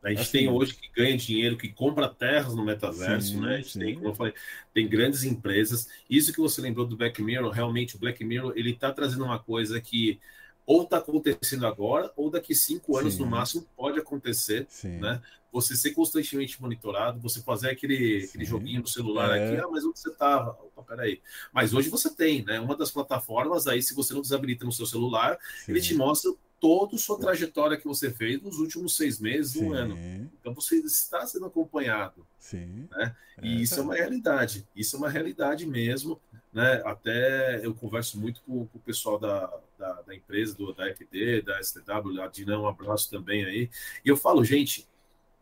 A 0.03 0.09
gente 0.09 0.23
assim, 0.23 0.33
tem 0.33 0.49
hoje 0.49 0.75
que 0.75 0.91
ganha 0.95 1.17
dinheiro, 1.17 1.59
que 1.59 1.69
compra 1.69 2.09
terras 2.09 2.55
no 2.55 2.65
metaverso, 2.65 3.29
sim, 3.29 3.41
né? 3.41 3.57
A 3.57 3.57
gente 3.59 3.79
tem, 3.79 3.95
como 3.95 4.09
eu 4.09 4.15
falei, 4.15 4.33
tem 4.73 4.89
grandes 4.89 5.25
empresas. 5.25 5.89
Isso 6.09 6.33
que 6.33 6.41
você 6.41 6.61
lembrou 6.61 6.87
do 6.87 6.97
Black 6.97 7.23
Mirror, 7.23 7.51
realmente 7.51 7.97
o 7.97 7.99
Black 7.99 8.25
Mirror 8.25 8.55
ele 8.57 8.71
está 8.71 8.91
trazendo 8.93 9.25
uma 9.25 9.39
coisa 9.39 9.81
que 9.81 10.19
ou 10.67 10.85
está 10.85 10.99
acontecendo 10.99 11.67
agora, 11.67 12.13
ou 12.17 12.31
daqui 12.31 12.55
cinco 12.55 12.97
anos 12.97 13.15
Sim. 13.15 13.21
no 13.21 13.27
máximo 13.27 13.67
pode 13.77 13.99
acontecer, 13.99 14.67
Sim. 14.69 15.01
né? 15.01 15.21
Você 15.53 15.75
ser 15.75 15.91
constantemente 15.91 16.63
monitorado, 16.63 17.19
você 17.19 17.43
fazer 17.43 17.71
aquele, 17.71 18.25
aquele 18.29 18.45
joguinho 18.45 18.83
no 18.83 18.87
celular 18.87 19.37
é. 19.37 19.49
aqui, 19.49 19.61
ah, 19.61 19.69
mas 19.69 19.85
onde 19.85 19.99
você 19.99 20.11
estava? 20.11 20.51
Opa, 20.51 20.85
peraí. 20.85 21.21
Mas 21.53 21.75
hoje 21.75 21.89
você 21.89 22.09
tem, 22.15 22.45
né? 22.45 22.61
Uma 22.61 22.77
das 22.77 22.91
plataformas 22.91 23.67
aí, 23.67 23.83
se 23.83 23.95
você 23.95 24.15
não 24.15 24.21
desabilita 24.21 24.65
no 24.65 24.71
seu 24.71 24.87
celular, 24.87 25.39
Sim. 25.65 25.73
ele 25.73 25.81
te 25.81 25.93
mostra 25.93 26.33
toda 26.61 26.95
a 26.95 26.99
sua 26.99 27.19
trajetória 27.19 27.77
que 27.77 27.87
você 27.87 28.11
fez 28.11 28.41
nos 28.43 28.59
últimos 28.59 28.95
seis 28.95 29.19
meses, 29.19 29.57
um 29.57 29.73
ano. 29.73 29.97
Então 30.39 30.55
você 30.55 30.77
está 30.77 31.27
sendo 31.27 31.47
acompanhado. 31.47 32.27
Sim. 32.39 32.87
Né? 32.91 33.17
E 33.43 33.49
é, 33.49 33.61
isso 33.63 33.77
tá. 33.77 33.81
é 33.81 33.85
uma 33.85 33.95
realidade. 33.95 34.69
Isso 34.77 34.95
é 34.95 34.99
uma 34.99 35.09
realidade 35.09 35.67
mesmo. 35.67 36.21
Né? 36.53 36.83
Até 36.85 37.65
eu 37.65 37.75
converso 37.75 38.21
muito 38.21 38.43
com, 38.43 38.67
com 38.67 38.79
o 38.79 38.83
pessoal 38.83 39.19
da, 39.19 39.51
da, 39.79 40.03
da, 40.03 40.15
empresa, 40.15 40.55
do, 40.55 40.73
da 40.75 40.87
FD, 40.89 41.43
da 41.43 41.63
STW, 41.63 42.21
a 42.21 42.27
Dina, 42.27 42.61
um 42.61 42.69
abraço 42.69 43.11
também 43.11 43.45
aí. 43.45 43.71
E 44.05 44.09
eu 44.09 44.17
falo, 44.17 44.45
gente, 44.45 44.87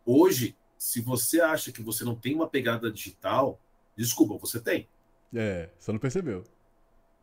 hoje, 0.05 0.55
se 0.77 1.01
você 1.01 1.41
acha 1.41 1.71
que 1.71 1.81
você 1.81 2.05
não 2.05 2.15
tem 2.15 2.33
uma 2.33 2.47
pegada 2.47 2.89
digital, 2.89 3.59
desculpa, 3.95 4.37
você 4.37 4.59
tem. 4.59 4.87
É, 5.33 5.69
você 5.77 5.91
não 5.91 5.99
percebeu. 5.99 6.45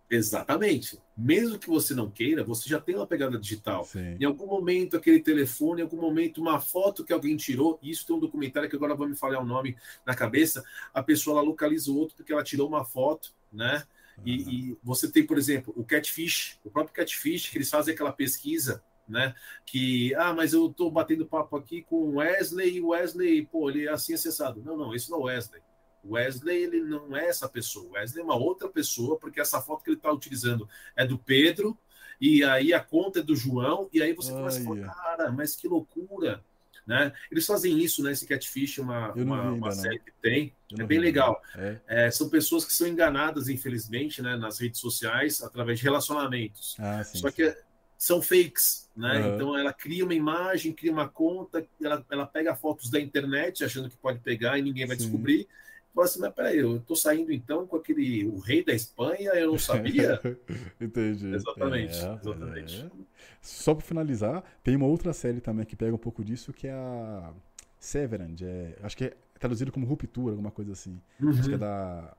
Exatamente. 0.08 0.98
Mesmo 1.16 1.58
que 1.58 1.68
você 1.68 1.94
não 1.94 2.10
queira, 2.10 2.44
você 2.44 2.68
já 2.68 2.80
tem 2.80 2.94
uma 2.94 3.06
pegada 3.06 3.38
digital. 3.38 3.84
Sim. 3.84 4.16
Em 4.20 4.24
algum 4.24 4.46
momento, 4.46 4.96
aquele 4.96 5.20
telefone, 5.20 5.80
em 5.80 5.84
algum 5.84 6.00
momento, 6.00 6.40
uma 6.40 6.60
foto 6.60 7.04
que 7.04 7.12
alguém 7.12 7.36
tirou, 7.36 7.78
isso 7.82 8.06
tem 8.06 8.14
um 8.14 8.20
documentário 8.20 8.68
que 8.68 8.76
agora 8.76 8.94
vou 8.94 9.08
me 9.08 9.16
falar 9.16 9.40
o 9.40 9.44
nome 9.44 9.76
na 10.04 10.14
cabeça, 10.14 10.64
a 10.94 11.02
pessoa 11.02 11.38
ela 11.38 11.48
localiza 11.48 11.90
o 11.90 11.96
outro 11.96 12.16
porque 12.16 12.32
ela 12.32 12.44
tirou 12.44 12.68
uma 12.68 12.84
foto, 12.84 13.34
né? 13.52 13.82
Uhum. 14.18 14.22
E, 14.26 14.70
e, 14.70 14.78
você 14.82 15.10
tem, 15.10 15.26
por 15.26 15.38
exemplo, 15.38 15.74
o 15.76 15.84
Catfish, 15.84 16.58
o 16.64 16.70
próprio 16.70 16.94
Catfish, 16.94 17.50
que 17.50 17.58
eles 17.58 17.68
fazem 17.68 17.92
aquela 17.92 18.12
pesquisa 18.12 18.82
né? 19.08 19.34
Que, 19.64 20.14
ah, 20.16 20.34
mas 20.34 20.52
eu 20.52 20.68
tô 20.68 20.90
batendo 20.90 21.26
papo 21.26 21.56
aqui 21.56 21.82
com 21.82 21.96
o 21.96 22.16
Wesley 22.16 22.76
e 22.76 22.80
o 22.80 22.88
Wesley, 22.88 23.46
pô, 23.46 23.70
ele 23.70 23.86
é 23.86 23.90
assim 23.90 24.14
acessado. 24.14 24.62
Não, 24.64 24.76
não, 24.76 24.94
esse 24.94 25.10
não 25.10 25.20
é 25.20 25.34
Wesley. 25.34 25.62
Wesley, 26.10 26.62
ele 26.62 26.80
não 26.82 27.16
é 27.16 27.26
essa 27.26 27.48
pessoa. 27.48 27.92
Wesley 27.92 28.22
é 28.22 28.24
uma 28.24 28.36
outra 28.36 28.68
pessoa, 28.68 29.18
porque 29.18 29.40
essa 29.40 29.60
foto 29.60 29.82
que 29.82 29.90
ele 29.90 29.96
está 29.96 30.12
utilizando 30.12 30.68
é 30.94 31.06
do 31.06 31.18
Pedro, 31.18 31.76
e 32.20 32.42
aí 32.44 32.72
a 32.72 32.80
conta 32.80 33.20
é 33.20 33.22
do 33.22 33.36
João, 33.36 33.88
e 33.92 34.02
aí 34.02 34.12
você 34.12 34.30
Ai, 34.32 34.38
começa 34.38 34.60
a 34.60 34.64
falar, 34.64 34.94
cara, 34.94 35.32
mas 35.32 35.54
que 35.54 35.68
loucura. 35.68 36.42
Né? 36.86 37.12
Eles 37.32 37.44
fazem 37.44 37.76
isso, 37.80 38.00
né? 38.00 38.12
Esse 38.12 38.24
Catfish, 38.26 38.78
uma, 38.78 39.12
uma, 39.12 39.50
uma 39.50 39.72
série 39.72 39.98
que 39.98 40.12
tem, 40.22 40.54
é 40.78 40.84
bem 40.84 41.00
legal. 41.00 41.42
É. 41.56 41.78
É, 41.88 42.10
são 42.12 42.28
pessoas 42.28 42.64
que 42.64 42.72
são 42.72 42.86
enganadas, 42.86 43.48
infelizmente, 43.48 44.22
né, 44.22 44.36
nas 44.36 44.60
redes 44.60 44.80
sociais 44.80 45.42
através 45.42 45.80
de 45.80 45.84
relacionamentos. 45.84 46.76
Ah, 46.78 47.02
sim, 47.02 47.18
Só 47.18 47.28
sim. 47.28 47.34
que 47.34 47.56
são 47.98 48.22
fakes, 48.22 48.88
né? 48.96 49.18
Uhum. 49.18 49.34
Então 49.34 49.58
ela 49.58 49.72
cria 49.72 50.04
uma 50.04 50.14
imagem, 50.14 50.72
cria 50.72 50.92
uma 50.92 51.08
conta, 51.08 51.66
ela, 51.82 52.06
ela 52.08 52.26
pega 52.26 52.54
fotos 52.54 52.88
da 52.88 53.00
internet 53.00 53.64
achando 53.64 53.90
que 53.90 53.96
pode 53.96 54.20
pegar 54.20 54.56
e 54.56 54.62
ninguém 54.62 54.86
vai 54.86 54.96
sim. 54.96 55.02
descobrir. 55.02 55.48
Assim, 56.02 56.20
mas 56.20 56.32
peraí, 56.34 56.58
eu 56.58 56.80
tô 56.80 56.94
saindo 56.94 57.32
então 57.32 57.66
com 57.66 57.76
aquele 57.76 58.26
o 58.26 58.38
rei 58.38 58.64
da 58.64 58.72
Espanha, 58.72 59.30
eu 59.30 59.52
não 59.52 59.58
sabia? 59.58 60.20
Entendi. 60.80 61.34
Exatamente. 61.34 61.94
É, 61.94 62.14
exatamente. 62.14 62.82
É. 62.84 62.90
Só 63.40 63.74
para 63.74 63.84
finalizar, 63.84 64.44
tem 64.62 64.76
uma 64.76 64.86
outra 64.86 65.12
série 65.12 65.40
também 65.40 65.64
que 65.64 65.76
pega 65.76 65.94
um 65.94 65.98
pouco 65.98 66.24
disso, 66.24 66.52
que 66.52 66.66
é 66.66 66.72
a 66.72 67.32
Severand. 67.78 68.36
É, 68.42 68.76
acho 68.82 68.96
que 68.96 69.04
é 69.04 69.16
traduzido 69.38 69.72
como 69.72 69.86
Ruptura, 69.86 70.32
alguma 70.32 70.50
coisa 70.50 70.72
assim. 70.72 71.00
Uhum. 71.20 71.30
Acho 71.30 71.48
que 71.48 71.54
é 71.54 71.58
da 71.58 72.16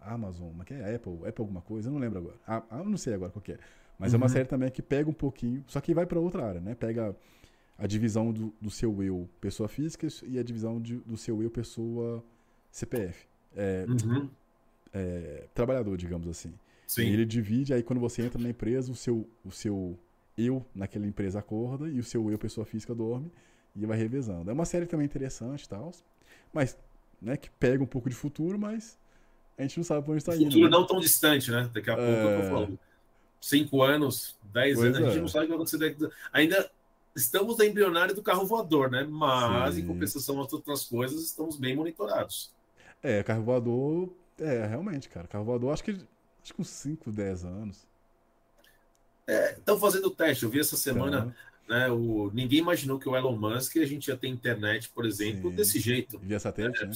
Amazon, 0.00 0.52
mas 0.54 0.66
que 0.66 0.74
é 0.74 0.94
Apple, 0.94 1.18
Apple 1.26 1.42
alguma 1.42 1.60
coisa, 1.60 1.88
eu 1.88 1.92
não 1.92 2.00
lembro 2.00 2.18
agora. 2.18 2.36
Ah, 2.46 2.62
eu 2.78 2.84
não 2.84 2.96
sei 2.96 3.14
agora 3.14 3.30
qual 3.30 3.42
é. 3.48 3.58
Mas 3.98 4.12
uhum. 4.12 4.16
é 4.16 4.18
uma 4.18 4.26
uhum. 4.26 4.32
série 4.32 4.48
também 4.48 4.70
que 4.70 4.82
pega 4.82 5.08
um 5.08 5.14
pouquinho, 5.14 5.64
só 5.66 5.80
que 5.80 5.94
vai 5.94 6.06
para 6.06 6.18
outra 6.20 6.46
área, 6.46 6.60
né? 6.60 6.74
Pega 6.74 7.14
a 7.78 7.86
divisão 7.86 8.32
do, 8.32 8.52
do, 8.60 8.70
seu 8.70 9.02
eu 9.02 9.28
pessoa 9.40 9.68
física 9.68 10.06
e 10.26 10.38
a 10.38 10.42
divisão 10.42 10.80
de, 10.80 10.96
do 10.96 11.16
seu 11.16 11.42
eu 11.42 11.50
pessoa 11.50 12.24
CPF. 12.76 13.26
É, 13.56 13.86
uhum. 13.88 14.28
é, 14.92 15.44
trabalhador, 15.54 15.96
digamos 15.96 16.28
assim. 16.28 16.52
Sim. 16.86 17.04
E 17.04 17.12
ele 17.12 17.24
divide, 17.24 17.72
aí 17.72 17.82
quando 17.82 17.98
você 17.98 18.22
entra 18.22 18.40
na 18.40 18.50
empresa, 18.50 18.92
o 18.92 18.94
seu, 18.94 19.26
o 19.42 19.50
seu 19.50 19.98
eu 20.36 20.64
naquela 20.74 21.06
empresa 21.06 21.38
acorda 21.38 21.88
e 21.88 21.98
o 21.98 22.04
seu 22.04 22.30
eu, 22.30 22.38
pessoa 22.38 22.66
física, 22.66 22.94
dorme 22.94 23.32
e 23.74 23.86
vai 23.86 23.96
revezando. 23.96 24.50
É 24.50 24.52
uma 24.52 24.66
série 24.66 24.84
também 24.84 25.06
interessante 25.06 25.64
e 25.64 25.68
tal, 25.68 25.90
mas, 26.52 26.76
né, 27.20 27.38
que 27.38 27.48
pega 27.48 27.82
um 27.82 27.86
pouco 27.86 28.10
de 28.10 28.14
futuro, 28.14 28.58
mas 28.58 28.98
a 29.56 29.62
gente 29.62 29.78
não 29.78 29.84
sabe 29.84 30.02
para 30.02 30.12
onde 30.12 30.22
está 30.22 30.36
indo. 30.36 30.44
Futuro 30.44 30.64
né? 30.64 30.70
não 30.70 30.86
tão 30.86 31.00
distante, 31.00 31.50
né? 31.50 31.70
Daqui 31.72 31.90
a 31.90 31.96
pouco 31.96 32.10
é... 32.10 32.36
eu 32.36 32.42
tô 32.42 32.48
falando. 32.48 32.78
Cinco 33.40 33.82
anos, 33.82 34.36
dez 34.52 34.76
pois 34.76 34.86
anos, 34.86 34.98
é. 34.98 35.02
a 35.02 35.06
gente 35.06 35.18
é. 35.18 35.20
não 35.22 35.28
sabe 35.28 35.44
o 35.44 35.48
que 35.48 35.56
vai 35.56 35.88
acontecer. 35.88 36.10
Ainda 36.30 36.70
estamos 37.14 37.56
na 37.56 37.64
embrionária 37.64 38.14
do 38.14 38.22
carro 38.22 38.44
voador, 38.44 38.90
né? 38.90 39.04
Mas, 39.08 39.74
Sim. 39.74 39.80
em 39.80 39.86
compensação 39.86 40.38
a 40.38 40.42
outras 40.42 40.84
coisas, 40.84 41.22
estamos 41.22 41.56
bem 41.56 41.74
monitorados. 41.74 42.54
É, 43.06 43.22
carro 43.22 43.44
voador. 43.44 44.12
É, 44.40 44.66
realmente, 44.66 45.08
cara. 45.08 45.28
Carro 45.28 45.44
voador, 45.44 45.72
acho 45.72 45.84
que. 45.84 45.92
Acho 46.42 46.54
que 46.54 46.60
uns 46.60 46.68
5, 46.68 47.10
10 47.12 47.44
anos. 47.44 47.86
Estão 49.56 49.76
é, 49.76 49.80
fazendo 49.80 50.10
teste. 50.10 50.44
Eu 50.44 50.50
vi 50.50 50.58
essa 50.58 50.76
semana. 50.76 51.34
Né, 51.68 51.88
o, 51.90 52.30
ninguém 52.32 52.60
imaginou 52.60 52.98
que 52.98 53.08
o 53.08 53.16
Elon 53.16 53.36
Musk 53.36 53.76
a 53.78 53.84
gente 53.84 54.08
ia 54.08 54.16
ter 54.16 54.28
internet, 54.28 54.88
por 54.90 55.04
exemplo, 55.04 55.50
Sim. 55.50 55.56
desse 55.56 55.80
jeito. 55.80 56.18
Via 56.20 56.38
satélite, 56.38 56.82
é, 56.82 56.86
né? 56.86 56.92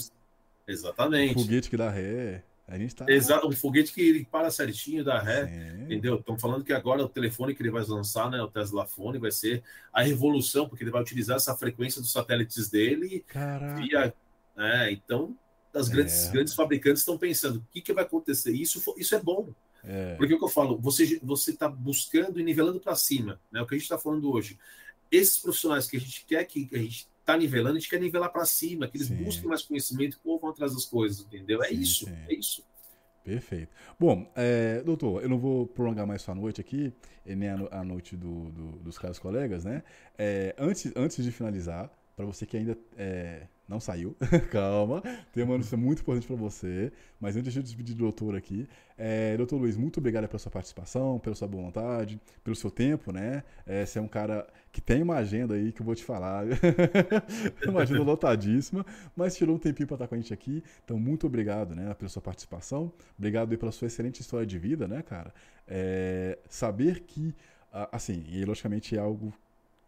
Exatamente. 0.67 1.37
O 1.37 1.43
foguete 1.43 1.71
que 1.71 1.77
dá 1.77 1.91
ré. 1.91 2.45
A 2.69 2.79
gente 2.79 2.95
tá... 2.95 3.05
Exato, 3.09 3.49
um 3.49 3.53
foguete 3.53 3.93
que 3.93 4.01
ele 4.01 4.25
para 4.25 4.49
certinho, 4.49 5.03
dá 5.03 5.19
ré, 5.19 5.47
Sim. 5.47 5.85
entendeu? 5.85 6.17
Estão 6.17 6.39
falando 6.39 6.63
que 6.63 6.73
agora 6.73 7.03
o 7.03 7.09
telefone 7.09 7.53
que 7.53 7.63
ele 7.63 7.71
vai 7.71 7.83
lançar, 7.83 8.31
né, 8.31 8.41
o 8.41 8.47
Tesla 8.47 8.87
Phone, 8.87 9.19
vai 9.19 9.33
ser 9.33 9.61
a 9.93 10.03
revolução, 10.03 10.69
porque 10.69 10.85
ele 10.85 10.93
vai 10.93 11.03
utilizar 11.03 11.37
essa 11.37 11.57
frequência 11.57 12.01
dos 12.01 12.13
satélites 12.13 12.71
dele 12.71 13.25
Caraca. 13.27 13.81
via. 13.81 14.15
É, 14.57 14.93
então, 14.93 15.37
as 15.75 15.89
grandes, 15.89 16.27
é. 16.27 16.33
grandes 16.33 16.55
fabricantes 16.55 17.01
estão 17.01 17.17
pensando 17.17 17.59
o 17.59 17.65
que, 17.71 17.81
que 17.81 17.93
vai 17.93 18.05
acontecer. 18.05 18.53
Isso, 18.53 18.83
isso 18.97 19.15
é 19.15 19.21
bom. 19.21 19.53
É. 19.85 20.15
Porque 20.17 20.35
o 20.35 20.39
que 20.39 20.45
eu 20.45 20.49
falo, 20.49 20.79
você 20.79 21.19
você 21.23 21.53
está 21.53 21.69
buscando 21.69 22.39
e 22.39 22.43
nivelando 22.45 22.81
para 22.81 22.95
cima, 22.95 23.41
né? 23.51 23.63
O 23.63 23.67
que 23.67 23.75
a 23.75 23.79
gente 23.79 23.85
está 23.85 23.99
falando 23.99 24.31
hoje. 24.31 24.59
Esses 25.11 25.39
profissionais 25.39 25.87
que 25.87 25.97
a 25.97 26.01
gente 26.01 26.25
quer 26.27 26.45
que 26.45 26.69
a 26.73 26.79
gente 26.79 27.09
está 27.19 27.37
nivelando, 27.37 27.77
a 27.77 27.81
gente 27.81 27.89
quer 27.89 28.01
nivelar 28.01 28.31
para 28.31 28.45
cima, 28.45 28.89
que 28.89 28.97
eles 28.97 29.09
sim. 29.09 29.17
busquem 29.17 29.49
mais 29.49 29.63
conhecimento, 29.63 30.19
que 30.19 30.25
vão 30.25 30.51
atrás 30.51 30.75
das 30.75 30.85
coisas, 30.85 31.21
entendeu? 31.21 31.63
É 31.63 31.69
sim, 31.69 31.81
isso, 31.81 32.05
sim. 32.05 32.17
é 32.29 32.35
isso. 32.35 32.65
Perfeito. 33.25 33.73
Bom, 33.99 34.31
é, 34.35 34.83
doutor, 34.83 35.23
eu 35.23 35.29
não 35.29 35.39
vou 35.39 35.67
prolongar 35.67 36.07
mais 36.07 36.23
sua 36.23 36.35
noite 36.35 36.61
aqui, 36.61 36.93
nem 37.25 37.49
a, 37.49 37.69
a 37.71 37.85
noite 37.85 38.17
do, 38.17 38.51
do, 38.51 38.71
dos 38.79 38.99
caros 38.99 39.19
colegas, 39.19 39.65
né? 39.65 39.83
É, 40.19 40.55
antes, 40.59 40.93
antes 40.97 41.23
de 41.23 41.31
finalizar, 41.31 41.91
para 42.17 42.27
você 42.27 42.45
que 42.45 42.57
ainda 42.57 42.77
é, 42.97 43.47
não 43.71 43.79
saiu, 43.79 44.17
calma. 44.51 45.01
Tem 45.33 45.45
uma 45.45 45.57
notícia 45.57 45.79
muito 45.79 46.03
importante 46.03 46.27
para 46.27 46.35
você. 46.35 46.93
Mas 47.21 47.37
antes 47.37 47.53
de 47.53 47.61
eu 47.61 47.63
despedir 47.63 47.95
do 47.95 48.01
doutor 48.01 48.35
aqui, 48.35 48.69
é, 48.99 49.37
doutor 49.37 49.59
Luiz, 49.59 49.77
muito 49.77 49.99
obrigado 49.99 50.27
pela 50.27 50.39
sua 50.39 50.51
participação, 50.51 51.21
pela 51.21 51.37
sua 51.37 51.47
boa 51.47 51.63
vontade, 51.63 52.21
pelo 52.43 52.57
seu 52.57 52.71
tempo, 52.71 53.13
né? 53.13 53.45
É, 53.65 53.87
você 53.87 54.01
é 54.01 54.03
um 54.03 54.09
cara 54.09 54.47
que 54.73 54.81
tem 54.81 55.03
uma 55.03 55.17
agenda 55.17 55.55
aí 55.55 55.73
que 55.73 55.81
eu 55.81 55.87
vou 55.87 55.95
te 55.95 56.03
falar. 56.03 56.45
uma 57.67 57.83
agenda 57.83 58.03
lotadíssima, 58.03 58.85
mas 59.15 59.37
tirou 59.37 59.55
um 59.55 59.59
tempinho 59.59 59.87
para 59.87 59.95
estar 59.95 60.09
com 60.09 60.17
a 60.17 60.19
gente 60.19 60.35
aqui. 60.35 60.65
Então, 60.85 60.99
muito 60.99 61.27
obrigado, 61.27 61.75
né, 61.75 61.95
pela 61.95 62.09
sua 62.09 62.21
participação. 62.21 62.93
Obrigado 63.17 63.53
aí 63.53 63.57
pela 63.57 63.71
sua 63.71 63.87
excelente 63.87 64.21
história 64.21 64.47
de 64.47 64.59
vida, 64.59 64.89
né, 64.89 65.01
cara? 65.03 65.33
É, 65.69 66.39
saber 66.49 67.01
que, 67.01 67.35
assim, 67.93 68.25
e 68.29 68.45
logicamente 68.45 68.97
é 68.97 68.99
algo 68.99 69.33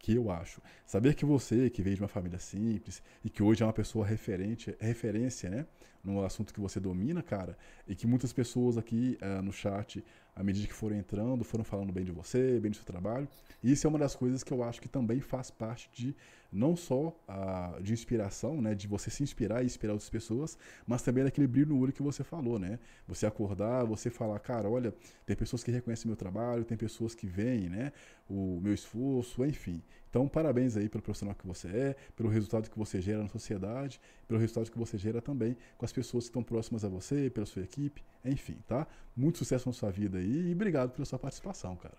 que 0.03 0.13
eu 0.13 0.29
acho. 0.29 0.61
Saber 0.85 1.15
que 1.15 1.23
você, 1.23 1.69
que 1.69 1.81
veio 1.81 1.95
de 1.95 2.01
uma 2.01 2.09
família 2.09 2.37
simples 2.37 3.01
e 3.23 3.29
que 3.29 3.41
hoje 3.41 3.63
é 3.63 3.65
uma 3.65 3.71
pessoa 3.71 4.05
referente, 4.05 4.75
referência, 4.77 5.49
né? 5.49 5.65
No 6.03 6.25
assunto 6.25 6.53
que 6.53 6.59
você 6.59 6.77
domina, 6.77 7.23
cara, 7.23 7.57
e 7.87 7.95
que 7.95 8.05
muitas 8.05 8.33
pessoas 8.33 8.77
aqui 8.77 9.17
uh, 9.21 9.41
no 9.41 9.53
chat, 9.53 10.03
à 10.35 10.43
medida 10.43 10.67
que 10.67 10.73
foram 10.73 10.95
entrando, 10.95 11.43
foram 11.43 11.63
falando 11.63 11.91
bem 11.91 12.03
de 12.03 12.11
você, 12.11 12.59
bem 12.59 12.71
do 12.71 12.77
seu 12.77 12.85
trabalho. 12.85 13.27
E 13.63 13.71
isso 13.71 13.85
é 13.85 13.89
uma 13.89 13.99
das 13.99 14.15
coisas 14.15 14.43
que 14.43 14.51
eu 14.51 14.63
acho 14.63 14.81
que 14.81 14.89
também 14.89 15.19
faz 15.19 15.51
parte 15.51 15.89
de 15.93 16.15
não 16.51 16.75
só 16.75 17.07
uh, 17.07 17.81
de 17.81 17.93
inspiração, 17.93 18.61
né, 18.61 18.75
de 18.75 18.87
você 18.87 19.09
se 19.09 19.23
inspirar 19.23 19.63
e 19.63 19.65
inspirar 19.65 19.93
outras 19.93 20.09
pessoas, 20.09 20.57
mas 20.85 21.01
também 21.01 21.23
daquele 21.23 21.47
brilho 21.47 21.69
no 21.69 21.79
olho 21.79 21.91
que 21.91 22.03
você 22.03 22.23
falou, 22.23 22.59
né? 22.59 22.79
Você 23.07 23.25
acordar, 23.25 23.83
você 23.85 24.09
falar, 24.09 24.39
cara, 24.39 24.69
olha, 24.69 24.93
tem 25.25 25.35
pessoas 25.35 25.63
que 25.63 25.71
reconhecem 25.71 26.07
meu 26.07 26.15
trabalho, 26.15 26.63
tem 26.63 26.77
pessoas 26.77 27.15
que 27.15 27.25
veem, 27.25 27.69
né, 27.69 27.91
o 28.29 28.59
meu 28.61 28.73
esforço, 28.73 29.43
enfim. 29.45 29.81
Então, 30.13 30.27
parabéns 30.27 30.77
aí 30.77 30.87
pelo 30.87 31.01
profissional 31.01 31.33
que 31.33 31.47
você 31.47 31.67
é, 31.69 31.95
pelo 32.15 32.29
resultado 32.29 32.69
que 32.69 32.77
você 32.77 33.01
gera 33.01 33.23
na 33.23 33.29
sociedade, 33.29 33.99
pelo 34.27 34.39
resultado 34.39 34.69
que 34.69 34.77
você 34.77 34.95
gera 34.95 35.19
também 35.19 35.57
com 35.75 35.85
as 35.85 35.91
pessoas 35.91 36.25
que 36.25 36.29
estão 36.29 36.43
próximas 36.43 36.85
a 36.85 36.87
você, 36.87 37.31
pela 37.31 37.47
sua 37.47 37.63
equipe, 37.63 38.03
enfim, 38.23 38.59
tá? 38.67 38.85
Muito 39.17 39.39
sucesso 39.39 39.67
na 39.67 39.73
sua 39.73 39.89
vida 39.89 40.19
aí 40.19 40.49
e 40.49 40.53
obrigado 40.53 40.91
pela 40.91 41.03
sua 41.03 41.17
participação, 41.17 41.75
cara. 41.75 41.97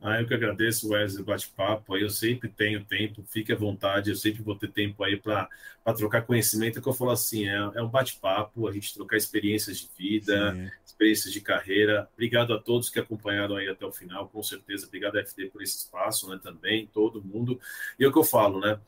Ah, 0.00 0.20
eu 0.20 0.28
que 0.28 0.34
agradeço, 0.34 0.90
Wesley, 0.90 1.24
bate-papo. 1.24 1.96
Eu 1.96 2.08
sempre 2.08 2.48
tenho 2.48 2.84
tempo, 2.84 3.24
fique 3.26 3.52
à 3.52 3.56
vontade, 3.56 4.10
eu 4.10 4.16
sempre 4.16 4.42
vou 4.42 4.54
ter 4.54 4.70
tempo 4.70 5.02
aí 5.02 5.16
para 5.16 5.48
trocar 5.96 6.22
conhecimento. 6.22 6.78
É 6.78 6.82
que 6.82 6.88
eu 6.88 6.92
falo 6.92 7.10
assim, 7.10 7.48
é, 7.48 7.56
é 7.56 7.82
um 7.82 7.88
bate-papo, 7.88 8.68
a 8.68 8.72
gente 8.72 8.94
trocar 8.94 9.16
experiências 9.16 9.78
de 9.78 9.88
vida, 9.98 10.52
Sim. 10.52 10.70
experiências 10.86 11.32
de 11.32 11.40
carreira. 11.40 12.08
Obrigado 12.14 12.54
a 12.54 12.60
todos 12.60 12.88
que 12.88 13.00
acompanharam 13.00 13.56
aí 13.56 13.68
até 13.68 13.84
o 13.84 13.92
final, 13.92 14.28
com 14.28 14.42
certeza. 14.42 14.86
Obrigado, 14.86 15.18
FD, 15.18 15.46
por 15.46 15.62
esse 15.62 15.78
espaço, 15.78 16.28
né, 16.30 16.38
também, 16.40 16.86
todo 16.86 17.22
mundo. 17.22 17.60
E 17.98 18.04
é 18.04 18.08
o 18.08 18.12
que 18.12 18.18
eu 18.18 18.24
falo, 18.24 18.60
né? 18.60 18.78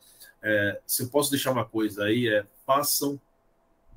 É, 0.41 0.79
se 0.87 1.03
eu 1.03 1.09
posso 1.09 1.29
deixar 1.29 1.51
uma 1.51 1.65
coisa 1.65 2.05
aí, 2.05 2.29
é 2.29 2.45
façam 2.65 3.19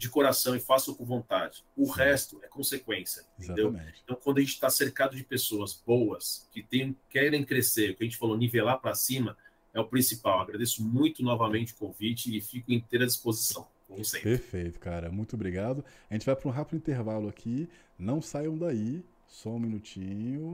de 0.04 0.10
coração 0.10 0.54
e 0.54 0.60
façam 0.60 0.94
com 0.94 1.04
vontade. 1.04 1.64
O 1.74 1.86
Sim. 1.86 1.92
resto 1.96 2.40
é 2.42 2.46
consequência, 2.46 3.24
entendeu? 3.38 3.70
Exatamente. 3.70 4.00
Então, 4.04 4.16
quando 4.22 4.38
a 4.38 4.40
gente 4.40 4.52
está 4.52 4.68
cercado 4.68 5.16
de 5.16 5.24
pessoas 5.24 5.72
boas, 5.86 6.46
que 6.52 6.62
tem, 6.62 6.94
querem 7.08 7.42
crescer, 7.42 7.90
o 7.90 7.96
que 7.96 8.04
a 8.04 8.06
gente 8.06 8.18
falou, 8.18 8.36
nivelar 8.36 8.78
para 8.80 8.94
cima, 8.94 9.36
é 9.72 9.80
o 9.80 9.86
principal. 9.86 10.40
Agradeço 10.40 10.84
muito 10.84 11.22
novamente 11.22 11.72
o 11.72 11.76
convite 11.76 12.36
e 12.36 12.40
fico 12.40 12.70
inteira 12.70 13.06
disposição, 13.06 13.66
como 13.88 14.04
sempre. 14.04 14.30
Perfeito, 14.30 14.78
cara. 14.78 15.10
Muito 15.10 15.34
obrigado. 15.36 15.82
A 16.10 16.14
gente 16.14 16.26
vai 16.26 16.36
para 16.36 16.48
um 16.48 16.52
rápido 16.52 16.76
intervalo 16.76 17.28
aqui. 17.28 17.68
Não 17.98 18.20
saiam 18.20 18.56
daí. 18.58 19.02
Só 19.26 19.50
um 19.50 19.58
minutinho. 19.58 20.53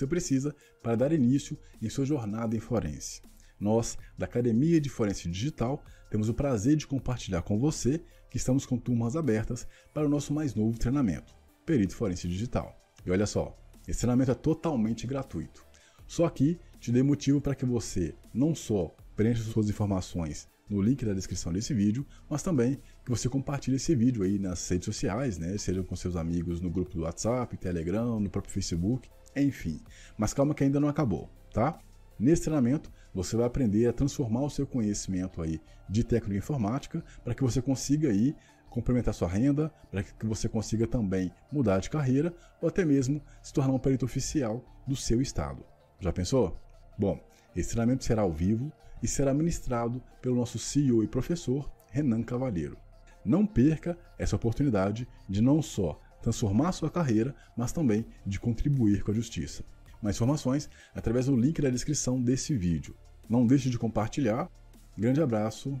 Você 0.00 0.06
precisa 0.06 0.54
para 0.82 0.96
dar 0.96 1.12
início 1.12 1.58
em 1.80 1.88
sua 1.88 2.04
jornada 2.04 2.56
em 2.56 2.60
forense. 2.60 3.20
nós, 3.58 3.98
da 4.16 4.24
Academia 4.24 4.80
de 4.80 4.88
Forense 4.88 5.28
Digital, 5.28 5.84
temos 6.10 6.30
o 6.30 6.34
prazer 6.34 6.76
de 6.76 6.86
compartilhar 6.86 7.42
com 7.42 7.58
você 7.58 8.02
que 8.30 8.38
estamos 8.38 8.64
com 8.64 8.78
turmas 8.78 9.16
abertas 9.16 9.66
para 9.92 10.06
o 10.06 10.08
nosso 10.08 10.32
mais 10.32 10.54
novo 10.54 10.78
treinamento, 10.78 11.34
Perito 11.66 11.94
Forense 11.94 12.26
Digital. 12.26 12.74
E 13.04 13.10
olha 13.10 13.26
só, 13.26 13.54
esse 13.86 14.00
treinamento 14.00 14.30
é 14.30 14.34
totalmente 14.34 15.06
gratuito. 15.06 15.62
Só 16.06 16.24
aqui 16.24 16.58
te 16.78 16.90
dei 16.90 17.02
motivo 17.02 17.38
para 17.38 17.54
que 17.54 17.66
você 17.66 18.14
não 18.32 18.54
só 18.54 18.96
preencha 19.14 19.42
suas 19.42 19.68
informações 19.68 20.48
no 20.70 20.80
link 20.80 21.04
da 21.04 21.12
descrição 21.12 21.52
desse 21.52 21.74
vídeo, 21.74 22.06
mas 22.28 22.42
também 22.42 22.80
que 23.04 23.10
você 23.10 23.28
compartilhe 23.28 23.76
esse 23.76 23.94
vídeo 23.94 24.22
aí 24.22 24.38
nas 24.38 24.66
redes 24.68 24.86
sociais, 24.86 25.36
né? 25.36 25.58
Seja 25.58 25.82
com 25.82 25.96
seus 25.96 26.14
amigos 26.14 26.60
no 26.60 26.70
grupo 26.70 26.92
do 26.96 27.02
WhatsApp, 27.02 27.56
Telegram, 27.56 28.20
no 28.20 28.30
próprio 28.30 28.54
Facebook, 28.54 29.10
enfim. 29.36 29.80
Mas 30.16 30.34
calma 30.34 30.54
que 30.54 30.64
ainda 30.64 30.80
não 30.80 30.88
acabou, 30.88 31.30
tá? 31.52 31.78
Nesse 32.18 32.42
treinamento, 32.42 32.90
você 33.14 33.36
vai 33.36 33.46
aprender 33.46 33.86
a 33.86 33.92
transformar 33.92 34.42
o 34.42 34.50
seu 34.50 34.66
conhecimento 34.66 35.42
aí 35.42 35.60
de 35.88 36.04
técnica 36.04 36.38
informática 36.38 37.04
para 37.24 37.34
que 37.34 37.42
você 37.42 37.60
consiga 37.60 38.08
aí 38.08 38.36
complementar 38.68 39.12
sua 39.12 39.28
renda, 39.28 39.72
para 39.90 40.02
que 40.02 40.24
você 40.24 40.48
consiga 40.48 40.86
também 40.86 41.32
mudar 41.50 41.80
de 41.80 41.90
carreira 41.90 42.32
ou 42.62 42.68
até 42.68 42.84
mesmo 42.84 43.20
se 43.42 43.52
tornar 43.52 43.72
um 43.72 43.78
perito 43.78 44.04
oficial 44.04 44.64
do 44.86 44.94
seu 44.94 45.20
estado. 45.20 45.64
Já 45.98 46.12
pensou? 46.12 46.56
Bom, 46.96 47.18
esse 47.54 47.70
treinamento 47.70 48.04
será 48.04 48.22
ao 48.22 48.32
vivo 48.32 48.72
e 49.02 49.08
será 49.08 49.34
ministrado 49.34 50.02
pelo 50.22 50.36
nosso 50.36 50.58
CEO 50.58 51.02
e 51.02 51.08
professor 51.08 51.70
Renan 51.90 52.22
Cavalheiro. 52.22 52.76
Não 53.24 53.44
perca 53.44 53.98
essa 54.18 54.36
oportunidade 54.36 55.06
de 55.28 55.42
não 55.42 55.60
só 55.60 56.00
transformar 56.22 56.72
sua 56.72 56.90
carreira, 56.90 57.34
mas 57.56 57.72
também 57.72 58.06
de 58.26 58.38
contribuir 58.38 59.02
com 59.02 59.10
a 59.10 59.14
justiça. 59.14 59.64
Mais 60.02 60.16
informações 60.16 60.68
através 60.94 61.26
do 61.26 61.36
link 61.36 61.60
da 61.60 61.70
descrição 61.70 62.20
desse 62.20 62.54
vídeo. 62.56 62.96
Não 63.28 63.46
deixe 63.46 63.68
de 63.70 63.78
compartilhar. 63.78 64.50
Grande 64.96 65.22
abraço 65.22 65.80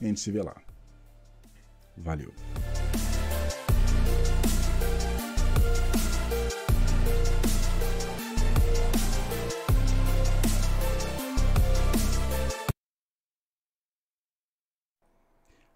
e 0.00 0.04
a 0.04 0.08
gente 0.08 0.20
se 0.20 0.30
vê 0.30 0.42
lá. 0.42 0.56
Valeu! 1.96 2.32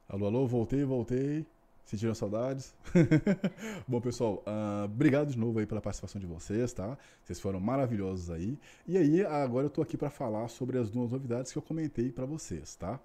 Alô, 0.09 0.27
alô, 0.27 0.47
voltei, 0.47 0.85
voltei. 0.85 1.45
Sentiram 1.85 2.15
saudades? 2.15 2.75
Bom, 3.87 4.01
pessoal, 4.01 4.43
uh, 4.47 4.87
obrigado 4.87 5.31
de 5.31 5.39
novo 5.39 5.59
aí 5.59 5.67
pela 5.67 5.83
participação 5.83 6.19
de 6.19 6.27
vocês, 6.27 6.73
tá? 6.73 6.97
Vocês 7.23 7.39
foram 7.39 7.61
maravilhosos 7.61 8.31
aí. 8.31 8.59
E 8.87 8.97
aí, 8.97 9.25
agora 9.25 9.67
eu 9.67 9.71
tô 9.71 9.83
aqui 9.83 9.97
para 9.97 10.09
falar 10.09 10.49
sobre 10.49 10.79
as 10.79 10.91
duas 10.91 11.13
novidades 11.13 11.53
que 11.53 11.59
eu 11.59 11.63
comentei 11.63 12.11
para 12.11 12.25
vocês, 12.25 12.75
tá? 12.75 12.99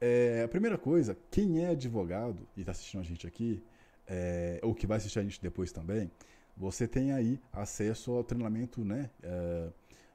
É, 0.00 0.42
a 0.42 0.48
primeira 0.48 0.78
coisa, 0.78 1.16
quem 1.30 1.64
é 1.64 1.68
advogado 1.68 2.48
e 2.56 2.60
está 2.60 2.72
assistindo 2.72 3.02
a 3.02 3.04
gente 3.04 3.26
aqui, 3.26 3.62
é, 4.06 4.58
ou 4.62 4.74
que 4.74 4.86
vai 4.86 4.96
assistir 4.96 5.18
a 5.18 5.22
gente 5.22 5.40
depois 5.40 5.70
também, 5.70 6.10
você 6.56 6.88
tem 6.88 7.12
aí 7.12 7.38
acesso 7.52 8.12
ao 8.12 8.24
treinamento, 8.24 8.82
né? 8.82 9.10
É, 9.22 9.68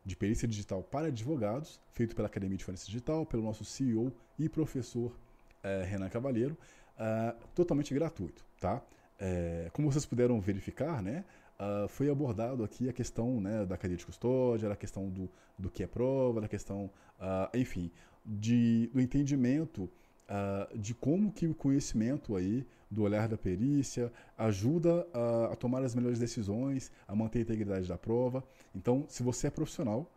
de 0.03 0.15
perícia 0.15 0.47
digital 0.47 0.81
para 0.81 1.07
advogados, 1.07 1.79
feito 1.93 2.15
pela 2.15 2.27
Academia 2.27 2.57
de 2.57 2.63
Forense 2.63 2.87
Digital, 2.87 3.25
pelo 3.25 3.43
nosso 3.43 3.63
CEO 3.63 4.11
e 4.39 4.49
professor 4.49 5.15
é, 5.61 5.83
Renan 5.83 6.09
Cavalheiro, 6.09 6.57
uh, 6.99 7.35
totalmente 7.55 7.93
gratuito, 7.93 8.45
tá? 8.59 8.81
É, 9.17 9.69
como 9.73 9.91
vocês 9.91 10.05
puderam 10.05 10.39
verificar, 10.39 11.01
né, 11.01 11.25
uh, 11.59 11.87
foi 11.87 12.09
abordado 12.09 12.63
aqui 12.63 12.87
a 12.87 12.93
questão 12.93 13.41
né, 13.41 13.65
da 13.65 13.77
cadeia 13.77 13.97
de 13.97 14.05
custódia, 14.05 14.71
a 14.71 14.75
questão 14.75 15.09
do, 15.09 15.29
do 15.57 15.69
que 15.69 15.83
é 15.83 15.87
prova, 15.87 16.41
da 16.41 16.47
questão, 16.47 16.89
uh, 17.19 17.57
enfim, 17.57 17.91
de, 18.25 18.89
do 18.93 19.01
entendimento 19.01 19.89
de 20.75 20.93
como 20.93 21.31
que 21.31 21.47
o 21.47 21.55
conhecimento 21.55 22.35
aí 22.35 22.63
do 22.87 23.01
olhar 23.01 23.27
da 23.27 23.35
perícia 23.35 24.13
ajuda 24.37 25.07
a, 25.11 25.53
a 25.53 25.55
tomar 25.55 25.83
as 25.83 25.95
melhores 25.95 26.19
decisões, 26.19 26.91
a 27.07 27.15
manter 27.15 27.39
a 27.39 27.41
integridade 27.41 27.87
da 27.87 27.97
prova. 27.97 28.43
Então, 28.75 29.07
se 29.09 29.23
você 29.23 29.47
é 29.47 29.49
profissional, 29.49 30.07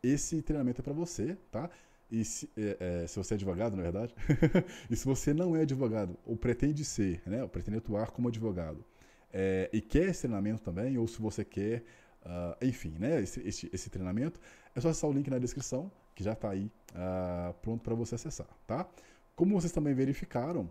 esse 0.00 0.40
treinamento 0.42 0.80
é 0.80 0.84
para 0.84 0.92
você, 0.92 1.36
tá? 1.50 1.68
E 2.14 2.24
se, 2.24 2.48
é, 2.56 3.02
é, 3.02 3.06
se 3.08 3.16
você 3.16 3.34
é 3.34 3.36
advogado, 3.36 3.76
na 3.76 3.82
verdade, 3.82 4.14
e 4.88 4.94
se 4.94 5.04
você 5.04 5.34
não 5.34 5.56
é 5.56 5.62
advogado, 5.62 6.16
ou 6.24 6.36
pretende 6.36 6.84
ser, 6.84 7.20
né, 7.26 7.42
ou 7.42 7.48
pretende 7.48 7.78
atuar 7.78 8.12
como 8.12 8.28
advogado, 8.28 8.84
é, 9.32 9.68
e 9.72 9.80
quer 9.80 10.10
esse 10.10 10.20
treinamento 10.20 10.62
também, 10.62 10.96
ou 10.96 11.08
se 11.08 11.20
você 11.20 11.44
quer, 11.44 11.82
uh, 12.24 12.64
enfim, 12.64 12.94
né, 13.00 13.20
esse, 13.20 13.40
esse, 13.40 13.68
esse, 13.72 13.90
treinamento, 13.90 14.38
é 14.76 14.80
só 14.80 14.90
acessar 14.90 15.10
o 15.10 15.12
link 15.12 15.28
na 15.28 15.40
descrição, 15.40 15.90
que 16.14 16.22
já 16.22 16.34
está 16.34 16.50
aí 16.50 16.70
uh, 16.92 17.52
pronto 17.54 17.82
para 17.82 17.96
você 17.96 18.14
acessar, 18.14 18.46
tá? 18.64 18.88
Como 19.34 19.60
vocês 19.60 19.72
também 19.72 19.92
verificaram, 19.92 20.70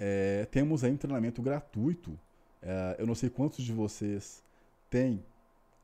é, 0.00 0.46
temos 0.46 0.82
aí 0.82 0.92
um 0.92 0.96
treinamento 0.96 1.42
gratuito. 1.42 2.18
É, 2.62 2.96
eu 2.98 3.06
não 3.06 3.14
sei 3.14 3.28
quantos 3.28 3.62
de 3.62 3.72
vocês 3.74 4.42
têm 4.88 5.22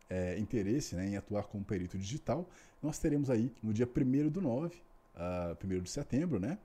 é, 0.09 0.39
interesse 0.39 0.95
né, 0.95 1.09
em 1.09 1.17
atuar 1.17 1.45
como 1.45 1.65
perito 1.65 1.99
digital, 1.99 2.49
nós 2.83 2.99
teremos 2.99 3.31
aí 3.31 3.53
no 3.63 3.73
dia 3.73 3.87
1 3.87 4.29
do 4.29 4.41
9, 4.41 4.77
uh, 5.15 5.57
1 5.65 5.83
de 5.83 5.91
setembro, 5.91 6.39
né, 6.39 6.59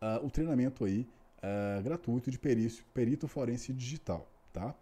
uh, 0.00 0.24
o 0.24 0.30
treinamento 0.30 0.84
aí 0.84 1.06
uh, 1.38 1.82
gratuito 1.82 2.30
de 2.30 2.38
perício, 2.38 2.84
perito 2.92 3.28
forense 3.28 3.72
digital, 3.72 4.28
tá? 4.52 4.74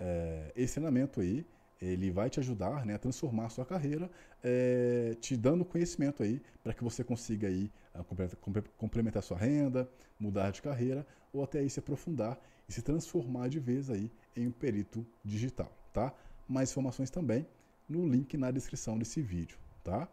Uh, 0.00 0.52
esse 0.56 0.74
treinamento 0.74 1.20
aí, 1.20 1.46
ele 1.80 2.10
vai 2.10 2.30
te 2.30 2.40
ajudar 2.40 2.86
né, 2.86 2.94
a 2.94 2.98
transformar 2.98 3.46
a 3.46 3.48
sua 3.50 3.66
carreira, 3.66 4.10
é, 4.42 5.16
te 5.20 5.36
dando 5.36 5.64
conhecimento 5.64 6.22
aí 6.22 6.40
para 6.62 6.72
que 6.72 6.82
você 6.82 7.04
consiga 7.04 7.48
aí 7.48 7.70
complementar 8.78 9.22
sua 9.22 9.36
renda, 9.36 9.88
mudar 10.18 10.50
de 10.50 10.62
carreira 10.62 11.06
ou 11.30 11.44
até 11.44 11.58
aí 11.58 11.68
se 11.68 11.80
aprofundar 11.80 12.40
e 12.66 12.72
se 12.72 12.80
transformar 12.80 13.48
de 13.48 13.58
vez 13.58 13.90
aí 13.90 14.10
em 14.34 14.46
um 14.46 14.52
perito 14.52 15.04
digital, 15.22 15.70
tá? 15.92 16.14
Mais 16.48 16.70
informações 16.70 17.10
também 17.10 17.46
no 17.88 18.06
link 18.08 18.36
na 18.36 18.50
descrição 18.50 18.98
desse 18.98 19.20
vídeo, 19.20 19.58
tá? 19.82 20.08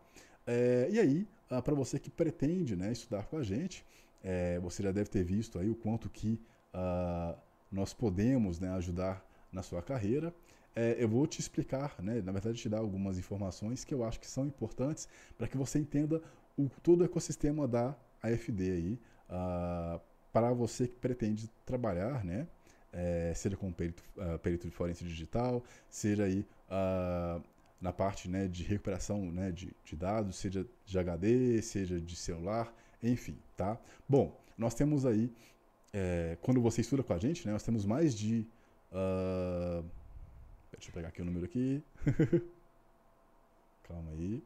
É, 0.45 0.88
e 0.91 0.99
aí, 0.99 1.28
ah, 1.49 1.61
para 1.61 1.76
você 1.76 1.99
que 1.99 2.09
pretende 2.09 2.76
né, 2.76 2.91
estudar 2.91 3.26
com 3.26 3.38
a 3.38 3.43
gente, 3.43 3.86
é, 4.24 4.59
você 4.59 4.84
já 4.84 4.91
deve 4.91 5.09
ter 5.09 5.24
visto 5.24 5.59
aí 5.59 5.69
o 5.69 5.76
quanto 5.76 6.09
que 6.09 6.39
uh, 6.74 7.38
nós 7.72 7.93
podemos 7.93 8.59
né, 8.59 8.69
ajudar 8.74 9.26
na 9.51 9.63
sua 9.63 9.82
carreira. 9.82 10.34
É, 10.76 10.95
eu 10.97 11.09
vou 11.09 11.28
te 11.28 11.39
explicar, 11.39 11.95
né, 11.99 12.22
na 12.22 12.32
verdade 12.32 12.57
te 12.57 12.69
dar 12.69 12.80
algumas 12.80 13.17
informações 13.17 13.84
que 13.84 13.93
eu 13.93 14.05
acho 14.05 14.19
que 14.19 14.28
são 14.28 14.45
importantes 14.45 15.07
para 15.38 15.47
que 15.47 15.57
você 15.57 15.80
entenda 15.80 16.22
o, 16.57 16.69
todo 16.82 17.01
o 17.01 17.03
ecossistema 17.03 17.67
da 17.67 17.95
AFD 18.22 18.72
aí, 18.72 18.99
uh, 19.30 19.99
para 20.32 20.53
você 20.53 20.88
que 20.88 20.95
pretende 20.95 21.49
trabalhar, 21.65 22.24
né, 22.24 22.47
é, 22.93 23.34
seja 23.36 23.57
como 23.57 23.74
perito, 23.74 24.03
uh, 24.15 24.39
perito 24.39 24.67
de 24.67 24.74
forense 24.74 25.03
digital, 25.03 25.63
seja 25.89 26.24
aí 26.24 26.45
uh, 26.69 27.41
na 27.82 27.91
parte 27.91 28.29
né, 28.29 28.47
de 28.47 28.63
recuperação 28.63 29.32
né, 29.32 29.51
de, 29.51 29.73
de, 29.84 29.95
dados, 29.95 30.36
seja 30.36 30.65
de 30.86 30.99
HD, 30.99 31.61
seja 31.61 31.99
de 31.99 32.15
celular, 32.15 32.71
enfim, 33.01 33.38
tá? 33.57 33.77
Bom, 34.07 34.39
nós 34.55 34.75
temos 34.75 35.05
aí, 35.05 35.34
é, 35.91 36.38
quando 36.41 36.61
você 36.61 36.82
estuda 36.82 37.01
com 37.01 37.13
a 37.13 37.17
gente, 37.17 37.45
né, 37.45 37.53
nós 37.53 37.63
temos 37.63 37.86
mais 37.86 38.13
de... 38.13 38.47
Uh, 38.91 39.84
deixa 40.73 40.89
eu 40.89 40.93
pegar 40.93 41.07
aqui 41.07 41.21
o 41.21 41.25
número 41.25 41.45
aqui. 41.45 41.84
Calma 43.84 44.11
aí. 44.11 44.43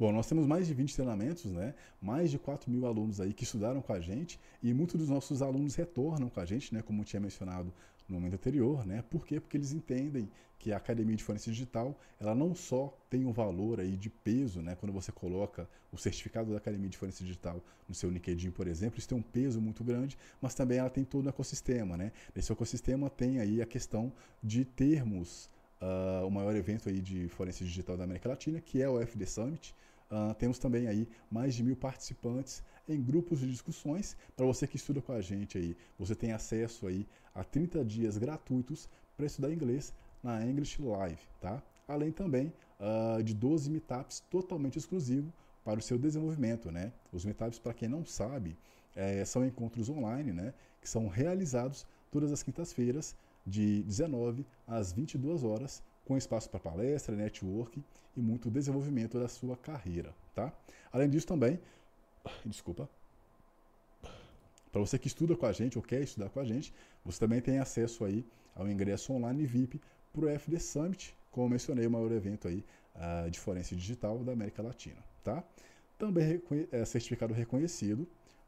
Bom, 0.00 0.12
nós 0.12 0.26
temos 0.26 0.46
mais 0.46 0.66
de 0.66 0.72
20 0.72 0.94
treinamentos, 0.94 1.44
né? 1.44 1.74
mais 2.00 2.30
de 2.30 2.38
4 2.38 2.70
mil 2.70 2.86
alunos 2.86 3.20
aí 3.20 3.34
que 3.34 3.44
estudaram 3.44 3.82
com 3.82 3.92
a 3.92 4.00
gente 4.00 4.40
e 4.62 4.72
muitos 4.72 4.98
dos 4.98 5.10
nossos 5.10 5.42
alunos 5.42 5.74
retornam 5.74 6.30
com 6.30 6.40
a 6.40 6.46
gente, 6.46 6.72
né? 6.72 6.80
como 6.80 7.04
tinha 7.04 7.20
mencionado 7.20 7.70
no 8.08 8.14
momento 8.14 8.32
anterior. 8.32 8.86
Né? 8.86 9.04
Por 9.10 9.26
quê? 9.26 9.38
Porque 9.38 9.58
eles 9.58 9.72
entendem 9.72 10.30
que 10.58 10.72
a 10.72 10.78
Academia 10.78 11.14
de 11.14 11.22
Forense 11.22 11.50
Digital 11.50 12.00
ela 12.18 12.34
não 12.34 12.54
só 12.54 12.98
tem 13.10 13.26
um 13.26 13.30
valor 13.30 13.78
aí 13.78 13.94
de 13.94 14.08
peso, 14.08 14.62
né? 14.62 14.74
quando 14.74 14.90
você 14.90 15.12
coloca 15.12 15.68
o 15.92 15.98
certificado 15.98 16.50
da 16.50 16.56
Academia 16.56 16.88
de 16.88 16.96
Forense 16.96 17.22
Digital 17.22 17.62
no 17.86 17.94
seu 17.94 18.08
LinkedIn, 18.08 18.52
por 18.52 18.66
exemplo, 18.66 18.98
isso 18.98 19.08
tem 19.08 19.18
um 19.18 19.22
peso 19.22 19.60
muito 19.60 19.84
grande, 19.84 20.16
mas 20.40 20.54
também 20.54 20.78
ela 20.78 20.88
tem 20.88 21.04
todo 21.04 21.26
o 21.26 21.28
ecossistema. 21.28 21.98
Né? 21.98 22.10
Nesse 22.34 22.50
ecossistema 22.50 23.10
tem 23.10 23.38
aí 23.38 23.60
a 23.60 23.66
questão 23.66 24.10
de 24.42 24.64
termos 24.64 25.50
uh, 25.80 26.26
o 26.26 26.30
maior 26.30 26.54
evento 26.56 26.88
aí 26.88 27.00
de 27.00 27.28
forense 27.28 27.64
digital 27.64 27.98
da 27.98 28.04
América 28.04 28.30
Latina, 28.30 28.62
que 28.62 28.80
é 28.80 28.88
o 28.88 28.98
FD 29.04 29.26
Summit, 29.26 29.74
Uh, 30.10 30.34
temos 30.34 30.58
também 30.58 30.88
aí 30.88 31.08
mais 31.30 31.54
de 31.54 31.62
mil 31.62 31.76
participantes 31.76 32.62
em 32.88 33.00
grupos 33.00 33.38
de 33.38 33.50
discussões. 33.50 34.16
Para 34.36 34.44
você 34.44 34.66
que 34.66 34.76
estuda 34.76 35.00
com 35.00 35.12
a 35.12 35.20
gente 35.20 35.56
aí, 35.56 35.76
você 35.98 36.14
tem 36.14 36.32
acesso 36.32 36.86
aí 36.86 37.06
a 37.34 37.44
30 37.44 37.84
dias 37.84 38.18
gratuitos 38.18 38.88
para 39.16 39.26
estudar 39.26 39.52
inglês 39.52 39.94
na 40.22 40.44
English 40.44 40.82
Live, 40.82 41.20
tá? 41.40 41.62
Além 41.86 42.10
também 42.10 42.52
uh, 42.80 43.22
de 43.22 43.34
12 43.34 43.70
meetups 43.70 44.20
totalmente 44.30 44.78
exclusivos 44.78 45.32
para 45.64 45.78
o 45.78 45.82
seu 45.82 45.98
desenvolvimento, 45.98 46.70
né? 46.72 46.92
Os 47.12 47.24
meetups, 47.24 47.58
para 47.58 47.74
quem 47.74 47.88
não 47.88 48.04
sabe, 48.04 48.58
é, 48.96 49.24
são 49.24 49.44
encontros 49.44 49.88
online, 49.88 50.32
né? 50.32 50.54
Que 50.80 50.88
são 50.88 51.06
realizados 51.06 51.86
todas 52.10 52.32
as 52.32 52.42
quintas-feiras 52.42 53.14
de 53.46 53.82
19 53.84 54.46
às 54.66 54.92
22 54.92 55.44
horas 55.44 55.82
com 56.10 56.18
espaço 56.18 56.50
para 56.50 56.58
palestra, 56.58 57.14
network 57.14 57.80
e 58.16 58.20
muito 58.20 58.50
desenvolvimento 58.50 59.16
da 59.16 59.28
sua 59.28 59.56
carreira, 59.56 60.12
tá? 60.34 60.52
Além 60.90 61.08
disso 61.08 61.24
também, 61.24 61.60
desculpa, 62.44 62.90
para 64.72 64.80
você 64.80 64.98
que 64.98 65.06
estuda 65.06 65.36
com 65.36 65.46
a 65.46 65.52
gente 65.52 65.78
ou 65.78 65.84
quer 65.84 66.02
estudar 66.02 66.28
com 66.28 66.40
a 66.40 66.44
gente, 66.44 66.74
você 67.04 67.20
também 67.20 67.40
tem 67.40 67.60
acesso 67.60 68.04
aí 68.04 68.26
ao 68.56 68.68
ingresso 68.68 69.12
online 69.12 69.46
VIP 69.46 69.80
para 70.12 70.24
o 70.24 70.28
FD 70.36 70.58
Summit, 70.58 71.16
como 71.30 71.48
mencionei, 71.48 71.86
o 71.86 71.90
maior 71.92 72.10
evento 72.10 72.48
aí 72.48 72.64
uh, 72.96 73.30
de 73.30 73.38
forense 73.38 73.76
digital 73.76 74.18
da 74.24 74.32
América 74.32 74.64
Latina, 74.64 74.98
tá? 75.22 75.44
Também 75.96 76.42
é, 76.72 76.84
certificado 76.84 77.32
reconhecido, 77.32 78.04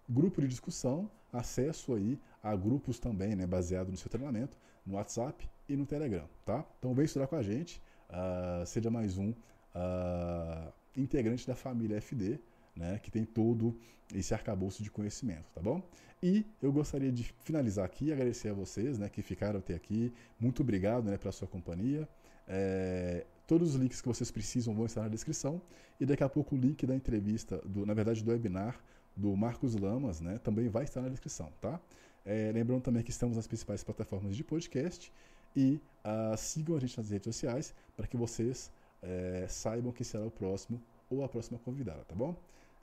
grupo 0.09 0.41
de 0.41 0.49
discussão, 0.49 1.09
acesso 1.33 1.95
aí 1.95 2.19
a 2.43 2.55
grupos 2.55 2.99
também, 2.99 3.35
né, 3.35 3.47
baseado 3.47 3.91
no 3.91 3.97
seu 3.97 4.11
treinamento, 4.11 4.57
no 4.85 4.95
WhatsApp 4.95 5.49
e 5.69 5.77
no 5.77 5.87
Telegram, 5.87 6.29
tá? 6.45 6.65
Então 6.79 6.93
vem 6.93 7.05
estudar 7.05 7.27
com 7.27 7.37
a 7.37 7.43
gente, 7.43 7.81
uh, 8.11 8.67
seja 8.67 8.91
mais 8.91 9.17
um 9.17 9.31
uh, 9.31 10.73
integrante 10.97 11.47
da 11.47 11.55
família 11.55 12.01
FD, 12.01 12.39
né, 12.77 12.99
que 12.99 13.11
tem 13.11 13.25
todo 13.25 13.79
esse 14.15 14.35
arcabouço 14.35 14.83
de 14.83 14.91
conhecimento, 14.91 15.51
tá 15.55 15.61
bom? 15.61 15.83
E 16.23 16.47
eu 16.63 16.73
gostaria 16.73 17.11
de 17.11 17.25
finalizar 17.45 17.85
aqui, 17.85 18.13
agradecer 18.13 18.49
a 18.49 18.55
vocês, 18.55 18.99
né, 18.99 19.09
que 19.09 19.23
ficaram 19.23 19.59
até 19.59 19.75
aqui. 19.75 20.13
Muito 20.39 20.63
obrigado, 20.63 21.05
né, 21.05 21.17
pela 21.17 21.33
sua 21.33 21.49
companhia. 21.49 22.09
É, 22.47 23.25
todos 23.47 23.75
os 23.75 23.81
links 23.81 24.01
que 24.01 24.09
vocês 24.09 24.31
precisam 24.31 24.75
vão 24.75 24.87
estar 24.87 25.03
na 25.03 25.09
descrição 25.09 25.61
e 25.99 26.07
daqui 26.07 26.23
a 26.23 26.29
pouco 26.29 26.55
o 26.55 26.59
link 26.59 26.87
da 26.87 26.95
entrevista, 26.95 27.59
do, 27.65 27.87
na 27.87 27.95
verdade 27.95 28.23
do 28.23 28.31
webinar 28.31 28.79
do 29.17 29.37
Marcos 29.37 29.75
Lamas, 29.75 30.21
né, 30.21 30.39
também 30.39 30.69
vai 30.69 30.85
estar 30.85 31.01
na 31.01 31.09
descrição, 31.09 31.53
tá? 31.61 31.81
É, 32.25 32.51
lembrando 32.53 32.83
também 32.83 33.03
que 33.03 33.11
estamos 33.11 33.37
nas 33.37 33.47
principais 33.47 33.83
plataformas 33.83 34.37
de 34.37 34.45
podcast 34.45 35.13
e 35.57 35.81
uh, 36.05 36.37
sigam 36.37 36.77
a 36.77 36.81
gente 36.81 36.97
nas 36.97 37.11
redes 37.11 37.25
sociais 37.25 37.75
para 37.97 38.07
que 38.07 38.17
vocês 38.17 38.71
é, 39.03 39.47
saibam 39.49 39.93
que 39.93 40.05
será 40.05 40.25
o 40.25 40.31
próximo 40.31 40.81
ou 41.11 41.25
a 41.25 41.29
próxima 41.29 41.59
convidada, 41.59 42.05
tá 42.05 42.15
bom? 42.15 42.35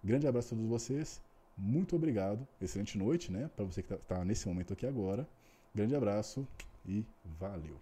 Grande 0.04 0.28
abraço 0.28 0.54
a 0.54 0.58
todos 0.58 0.66
vocês, 0.70 1.22
muito 1.58 1.96
obrigado, 1.96 2.48
excelente 2.62 2.98
noite, 2.98 3.32
né? 3.32 3.50
Para 3.56 3.66
você 3.66 3.84
que 3.84 3.94
está 3.94 4.16
tá 4.16 4.26
nesse 4.26 4.48
momento 4.48 4.72
aqui 4.72 4.86
agora. 4.86 5.28
Grande 5.76 5.96
abraço 5.96 6.48
e 6.86 7.06
valeu! 7.26 7.80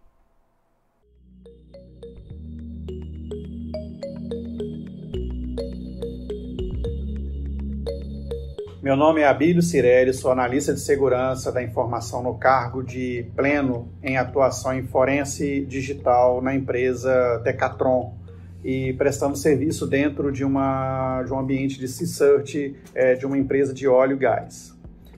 Meu 8.88 8.96
nome 8.96 9.20
é 9.20 9.28
Abílio 9.28 9.62
Cirelli, 9.62 10.14
sou 10.14 10.32
analista 10.32 10.74
de 10.74 10.80
segurança 10.80 11.52
da 11.52 11.62
informação 11.62 12.24
no 12.24 12.36
cargo 12.36 12.82
de 12.82 13.26
pleno 13.36 13.92
em 14.02 14.16
atuação 14.16 14.74
em 14.74 14.82
forense 14.82 15.66
digital 15.66 16.42
na 16.42 16.56
empresa 16.56 17.38
Decatron 17.44 18.18
e 18.64 18.94
prestando 18.94 19.36
serviço 19.36 19.86
dentro 19.86 20.32
de, 20.32 20.46
uma, 20.46 21.22
de 21.24 21.34
um 21.34 21.38
ambiente 21.38 21.78
de 21.78 21.86
C-Search 21.86 22.78
é, 22.96 23.16
de 23.16 23.26
uma 23.26 23.38
empresa 23.38 23.74
de 23.74 23.90
óleo 23.90 24.16
e 24.16 24.20
gás. 24.20 24.74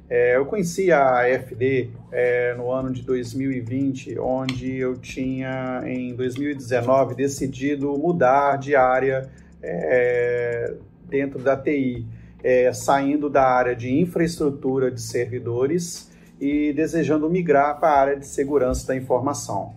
É, 0.10 0.36
eu 0.36 0.48
conheci 0.48 0.91
a 0.91 1.20
AFD 1.20 1.91
é, 2.12 2.56
no 2.56 2.72
ano 2.72 2.91
de 2.91 3.04
2020, 3.04 4.18
onde 4.18 4.78
eu 4.78 4.98
tinha, 4.98 5.84
em 5.86 6.16
2019, 6.16 7.14
decidido 7.14 7.96
mudar 8.00 8.58
de 8.58 8.76
área 8.76 9.30
é, 9.62 10.74
dentro 11.08 11.38
da 11.38 11.56
TI 11.56 12.18
é, 12.44 12.72
saindo 12.74 13.30
da 13.30 13.44
área 13.44 13.76
de 13.76 13.99
infraestrutura 13.99 14.91
de 14.91 15.02
servidores 15.02 16.10
e 16.40 16.72
desejando 16.74 17.30
migrar 17.30 17.80
para 17.80 17.90
a 17.90 17.99
área 17.99 18.16
de 18.18 18.26
segurança 18.26 18.88
da 18.88 18.95
informação. 18.95 19.76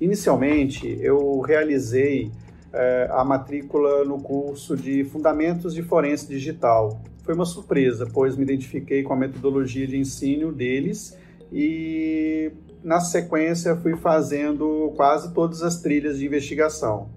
Inicialmente, 0.00 0.98
eu 1.00 1.40
realizei 1.40 2.30
é, 2.72 3.08
a 3.10 3.24
matrícula 3.24 4.04
no 4.04 4.20
curso 4.20 4.76
de 4.76 5.04
Fundamentos 5.04 5.74
de 5.74 5.82
Forense 5.82 6.28
Digital. 6.28 7.00
Foi 7.24 7.34
uma 7.34 7.46
surpresa, 7.46 8.06
pois 8.12 8.36
me 8.36 8.44
identifiquei 8.44 9.02
com 9.02 9.12
a 9.12 9.16
metodologia 9.16 9.86
de 9.86 9.96
ensino 9.96 10.52
deles 10.52 11.16
e, 11.50 12.52
na 12.84 13.00
sequência, 13.00 13.74
fui 13.76 13.96
fazendo 13.96 14.92
quase 14.96 15.32
todas 15.34 15.62
as 15.62 15.80
trilhas 15.80 16.18
de 16.18 16.26
investigação 16.26 17.15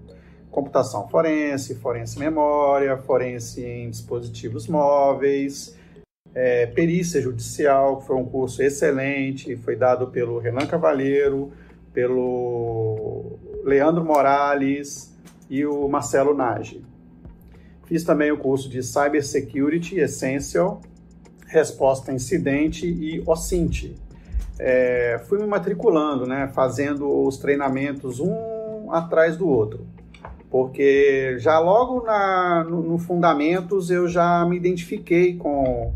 computação 0.50 1.08
forense, 1.08 1.76
forense 1.76 2.18
memória, 2.18 2.96
forense 2.98 3.64
em 3.64 3.88
dispositivos 3.88 4.66
móveis, 4.66 5.76
é, 6.34 6.66
perícia 6.66 7.20
judicial, 7.20 7.98
que 7.98 8.06
foi 8.06 8.16
um 8.16 8.24
curso 8.24 8.62
excelente, 8.62 9.56
foi 9.56 9.76
dado 9.76 10.08
pelo 10.08 10.38
Renan 10.38 10.66
Cavalheiro, 10.66 11.52
pelo 11.92 13.38
Leandro 13.64 14.04
Morales 14.04 15.12
e 15.48 15.64
o 15.64 15.88
Marcelo 15.88 16.34
Nage. 16.34 16.84
Fiz 17.86 18.04
também 18.04 18.30
o 18.30 18.38
curso 18.38 18.68
de 18.68 18.82
Cyber 18.82 19.24
Security 19.24 19.98
Essential, 19.98 20.80
Resposta 21.46 22.12
a 22.12 22.14
Incidente 22.14 22.86
e 22.86 23.20
OSINT. 23.26 23.96
É, 24.56 25.20
fui 25.26 25.38
me 25.40 25.46
matriculando, 25.46 26.26
né, 26.26 26.48
fazendo 26.54 27.26
os 27.26 27.38
treinamentos 27.38 28.20
um 28.20 28.92
atrás 28.92 29.36
do 29.36 29.48
outro 29.48 29.89
porque 30.50 31.36
já 31.38 31.58
logo 31.60 32.04
na, 32.04 32.64
no, 32.68 32.82
no, 32.82 32.98
Fundamentos 32.98 33.90
eu 33.90 34.08
já 34.08 34.44
me 34.44 34.56
identifiquei 34.56 35.36
com, 35.36 35.92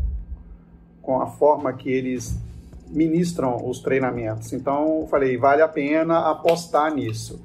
com 1.01 1.21
a 1.21 1.27
forma 1.27 1.73
que 1.73 1.89
eles 1.89 2.39
ministram 2.87 3.67
os 3.67 3.79
treinamentos. 3.79 4.53
Então, 4.53 5.05
falei, 5.09 5.37
vale 5.37 5.61
a 5.61 5.67
pena 5.67 6.29
apostar 6.29 6.93
nisso. 6.93 7.41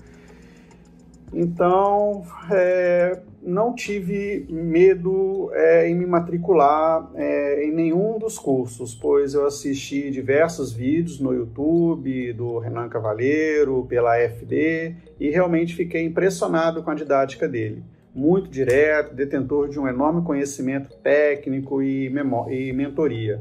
Então, 1.32 2.24
é, 2.50 3.20
não 3.42 3.74
tive 3.74 4.46
medo 4.50 5.50
é, 5.54 5.88
em 5.88 5.94
me 5.94 6.04
matricular 6.04 7.10
é, 7.14 7.64
em 7.64 7.72
nenhum 7.72 8.18
dos 8.18 8.38
cursos, 8.38 8.94
pois 8.94 9.32
eu 9.32 9.46
assisti 9.46 10.10
diversos 10.10 10.72
vídeos 10.72 11.18
no 11.18 11.32
YouTube 11.32 12.32
do 12.34 12.58
Renan 12.58 12.88
Cavaleiro, 12.88 13.86
pela 13.88 14.18
FD, 14.18 14.94
e 15.18 15.30
realmente 15.30 15.74
fiquei 15.74 16.04
impressionado 16.04 16.82
com 16.82 16.90
a 16.90 16.94
didática 16.94 17.48
dele. 17.48 17.82
Muito 18.14 18.50
direto, 18.50 19.14
detentor 19.14 19.68
de 19.68 19.78
um 19.78 19.88
enorme 19.88 20.22
conhecimento 20.22 20.94
técnico 20.96 21.82
e, 21.82 22.12
e 22.50 22.72
mentoria. 22.72 23.40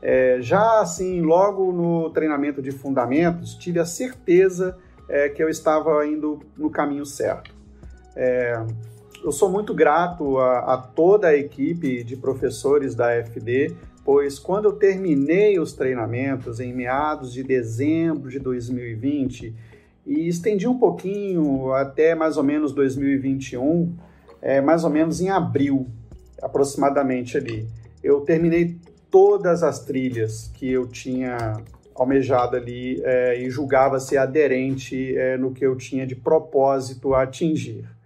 É, 0.00 0.38
já 0.40 0.80
assim, 0.80 1.20
logo 1.20 1.72
no 1.72 2.10
treinamento 2.10 2.60
de 2.60 2.70
fundamentos, 2.70 3.54
tive 3.54 3.78
a 3.78 3.84
certeza 3.84 4.76
que 5.34 5.42
eu 5.42 5.48
estava 5.48 6.06
indo 6.06 6.38
no 6.54 6.68
caminho 6.68 7.06
certo. 7.06 7.56
É, 8.14 8.62
eu 9.24 9.32
sou 9.32 9.50
muito 9.50 9.74
grato 9.74 10.38
a, 10.38 10.74
a, 10.74 10.76
toda 10.78 11.28
a 11.28 11.36
equipe 11.36 12.02
de 12.04 12.16
professores 12.16 12.94
da 12.94 13.10
FD, 13.24 13.74
pois 14.04 14.38
quando 14.38 14.66
eu 14.66 14.72
terminei 14.72 15.58
os 15.58 15.72
treinamentos 15.72 16.60
em 16.60 16.72
meados 16.72 17.32
de 17.32 17.42
dezembro 17.42 18.30
de 18.30 18.38
2020 18.38 19.54
e 20.06 20.28
estendi 20.28 20.66
um 20.66 20.78
pouquinho 20.78 21.72
até 21.72 22.14
mais 22.14 22.36
ou 22.36 22.42
menos 22.44 22.72
2021, 22.72 23.94
é, 24.40 24.60
mais 24.60 24.84
ou 24.84 24.90
menos 24.90 25.20
em 25.20 25.28
abril, 25.28 25.86
aproximadamente 26.40 27.36
ali, 27.36 27.68
eu 28.02 28.20
terminei 28.20 28.78
todas 29.10 29.62
as 29.62 29.84
trilhas 29.84 30.50
que 30.54 30.70
eu 30.70 30.86
tinha 30.86 31.60
almejado 31.94 32.56
ali 32.56 33.02
é, 33.02 33.42
e 33.42 33.50
julgava 33.50 33.98
ser 33.98 34.18
aderente 34.18 35.16
é, 35.16 35.36
no 35.36 35.52
que 35.52 35.66
eu 35.66 35.76
tinha 35.76 36.06
de 36.06 36.14
propósito 36.14 37.12
a 37.12 37.22
atingir. 37.22 37.97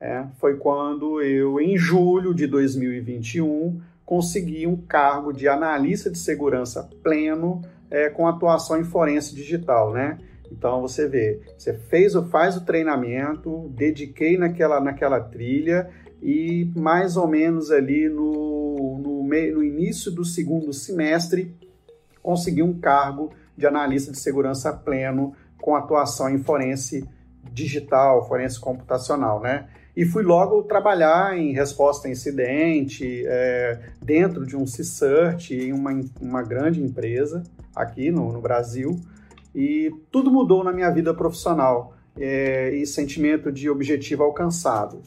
É, 0.00 0.24
foi 0.38 0.56
quando 0.56 1.22
eu, 1.22 1.60
em 1.60 1.76
julho 1.76 2.34
de 2.34 2.46
2021, 2.46 3.80
consegui 4.04 4.66
um 4.66 4.76
cargo 4.76 5.32
de 5.32 5.48
analista 5.48 6.10
de 6.10 6.18
segurança 6.18 6.88
pleno 7.02 7.62
é, 7.90 8.10
com 8.10 8.26
atuação 8.26 8.78
em 8.78 8.84
forense 8.84 9.34
digital, 9.34 9.92
né? 9.92 10.18
Então 10.50 10.80
você 10.80 11.08
vê, 11.08 11.40
você 11.56 11.72
fez 11.72 12.12
faz 12.30 12.56
o 12.56 12.64
treinamento, 12.64 13.68
dediquei 13.74 14.36
naquela, 14.36 14.80
naquela 14.80 15.20
trilha 15.20 15.90
e 16.22 16.70
mais 16.76 17.16
ou 17.16 17.26
menos 17.26 17.70
ali 17.70 18.08
no, 18.08 18.98
no, 19.02 19.24
meio, 19.24 19.56
no 19.56 19.64
início 19.64 20.10
do 20.10 20.24
segundo 20.24 20.72
semestre 20.72 21.54
consegui 22.22 22.62
um 22.62 22.78
cargo 22.78 23.32
de 23.56 23.66
analista 23.66 24.10
de 24.10 24.18
segurança 24.18 24.72
pleno 24.72 25.34
com 25.60 25.76
atuação 25.76 26.28
em 26.28 26.38
forense 26.38 27.08
digital, 27.52 28.26
forense 28.26 28.58
computacional, 28.58 29.40
né? 29.40 29.68
E 29.96 30.04
fui 30.04 30.24
logo 30.24 30.62
trabalhar 30.64 31.38
em 31.38 31.52
resposta 31.52 32.08
a 32.08 32.10
incidente, 32.10 33.24
é, 33.26 33.78
dentro 34.02 34.44
de 34.44 34.56
um 34.56 34.66
C-Search, 34.66 35.54
em 35.54 35.72
uma, 35.72 35.92
uma 36.20 36.42
grande 36.42 36.82
empresa 36.82 37.44
aqui 37.74 38.10
no, 38.10 38.32
no 38.32 38.40
Brasil. 38.40 38.98
E 39.54 39.92
tudo 40.10 40.32
mudou 40.32 40.64
na 40.64 40.72
minha 40.72 40.90
vida 40.90 41.14
profissional 41.14 41.94
é, 42.18 42.74
e 42.74 42.84
sentimento 42.86 43.52
de 43.52 43.70
objetivo 43.70 44.24
alcançado. 44.24 45.00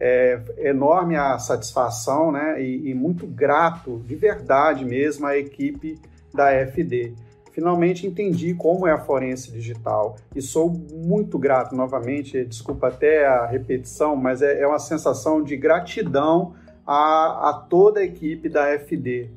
É 0.00 0.40
enorme 0.58 1.16
a 1.16 1.36
satisfação 1.40 2.30
né, 2.30 2.62
e, 2.62 2.90
e 2.90 2.94
muito 2.94 3.26
grato, 3.26 4.00
de 4.06 4.14
verdade 4.14 4.84
mesmo, 4.84 5.26
à 5.26 5.36
equipe 5.36 5.98
da 6.32 6.52
FD 6.52 7.14
finalmente 7.58 8.06
entendi 8.06 8.54
como 8.54 8.86
é 8.86 8.92
a 8.92 8.98
forense 8.98 9.50
digital 9.50 10.14
e 10.32 10.40
sou 10.40 10.70
muito 10.70 11.36
grato 11.36 11.74
novamente. 11.74 12.44
Desculpa 12.44 12.86
até 12.86 13.26
a 13.26 13.46
repetição, 13.46 14.14
mas 14.14 14.42
é, 14.42 14.60
é 14.60 14.66
uma 14.66 14.78
sensação 14.78 15.42
de 15.42 15.56
gratidão 15.56 16.54
a, 16.86 17.48
a 17.50 17.52
toda 17.68 17.98
a 17.98 18.04
equipe 18.04 18.48
da 18.48 18.78
FD 18.78 19.30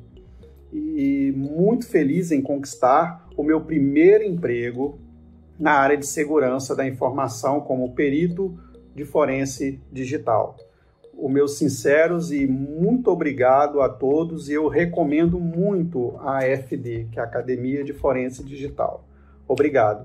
e 0.72 1.34
muito 1.36 1.84
feliz 1.88 2.30
em 2.30 2.40
conquistar 2.40 3.26
o 3.36 3.42
meu 3.42 3.60
primeiro 3.60 4.22
emprego 4.22 5.00
na 5.58 5.72
área 5.72 5.96
de 5.96 6.06
segurança 6.06 6.76
da 6.76 6.86
informação 6.86 7.60
como 7.60 7.92
perito 7.92 8.56
de 8.94 9.04
forense 9.04 9.80
digital. 9.90 10.56
Os 11.22 11.30
meus 11.30 11.56
sinceros 11.56 12.32
e 12.32 12.48
muito 12.48 13.08
obrigado 13.08 13.80
a 13.80 13.88
todos 13.88 14.50
eu 14.50 14.66
recomendo 14.66 15.38
muito 15.38 16.16
a 16.18 16.38
AFD, 16.38 17.10
que 17.12 17.20
é 17.20 17.22
a 17.22 17.24
Academia 17.24 17.84
de 17.84 17.92
Forense 17.92 18.42
Digital. 18.42 19.06
Obrigado. 19.46 20.04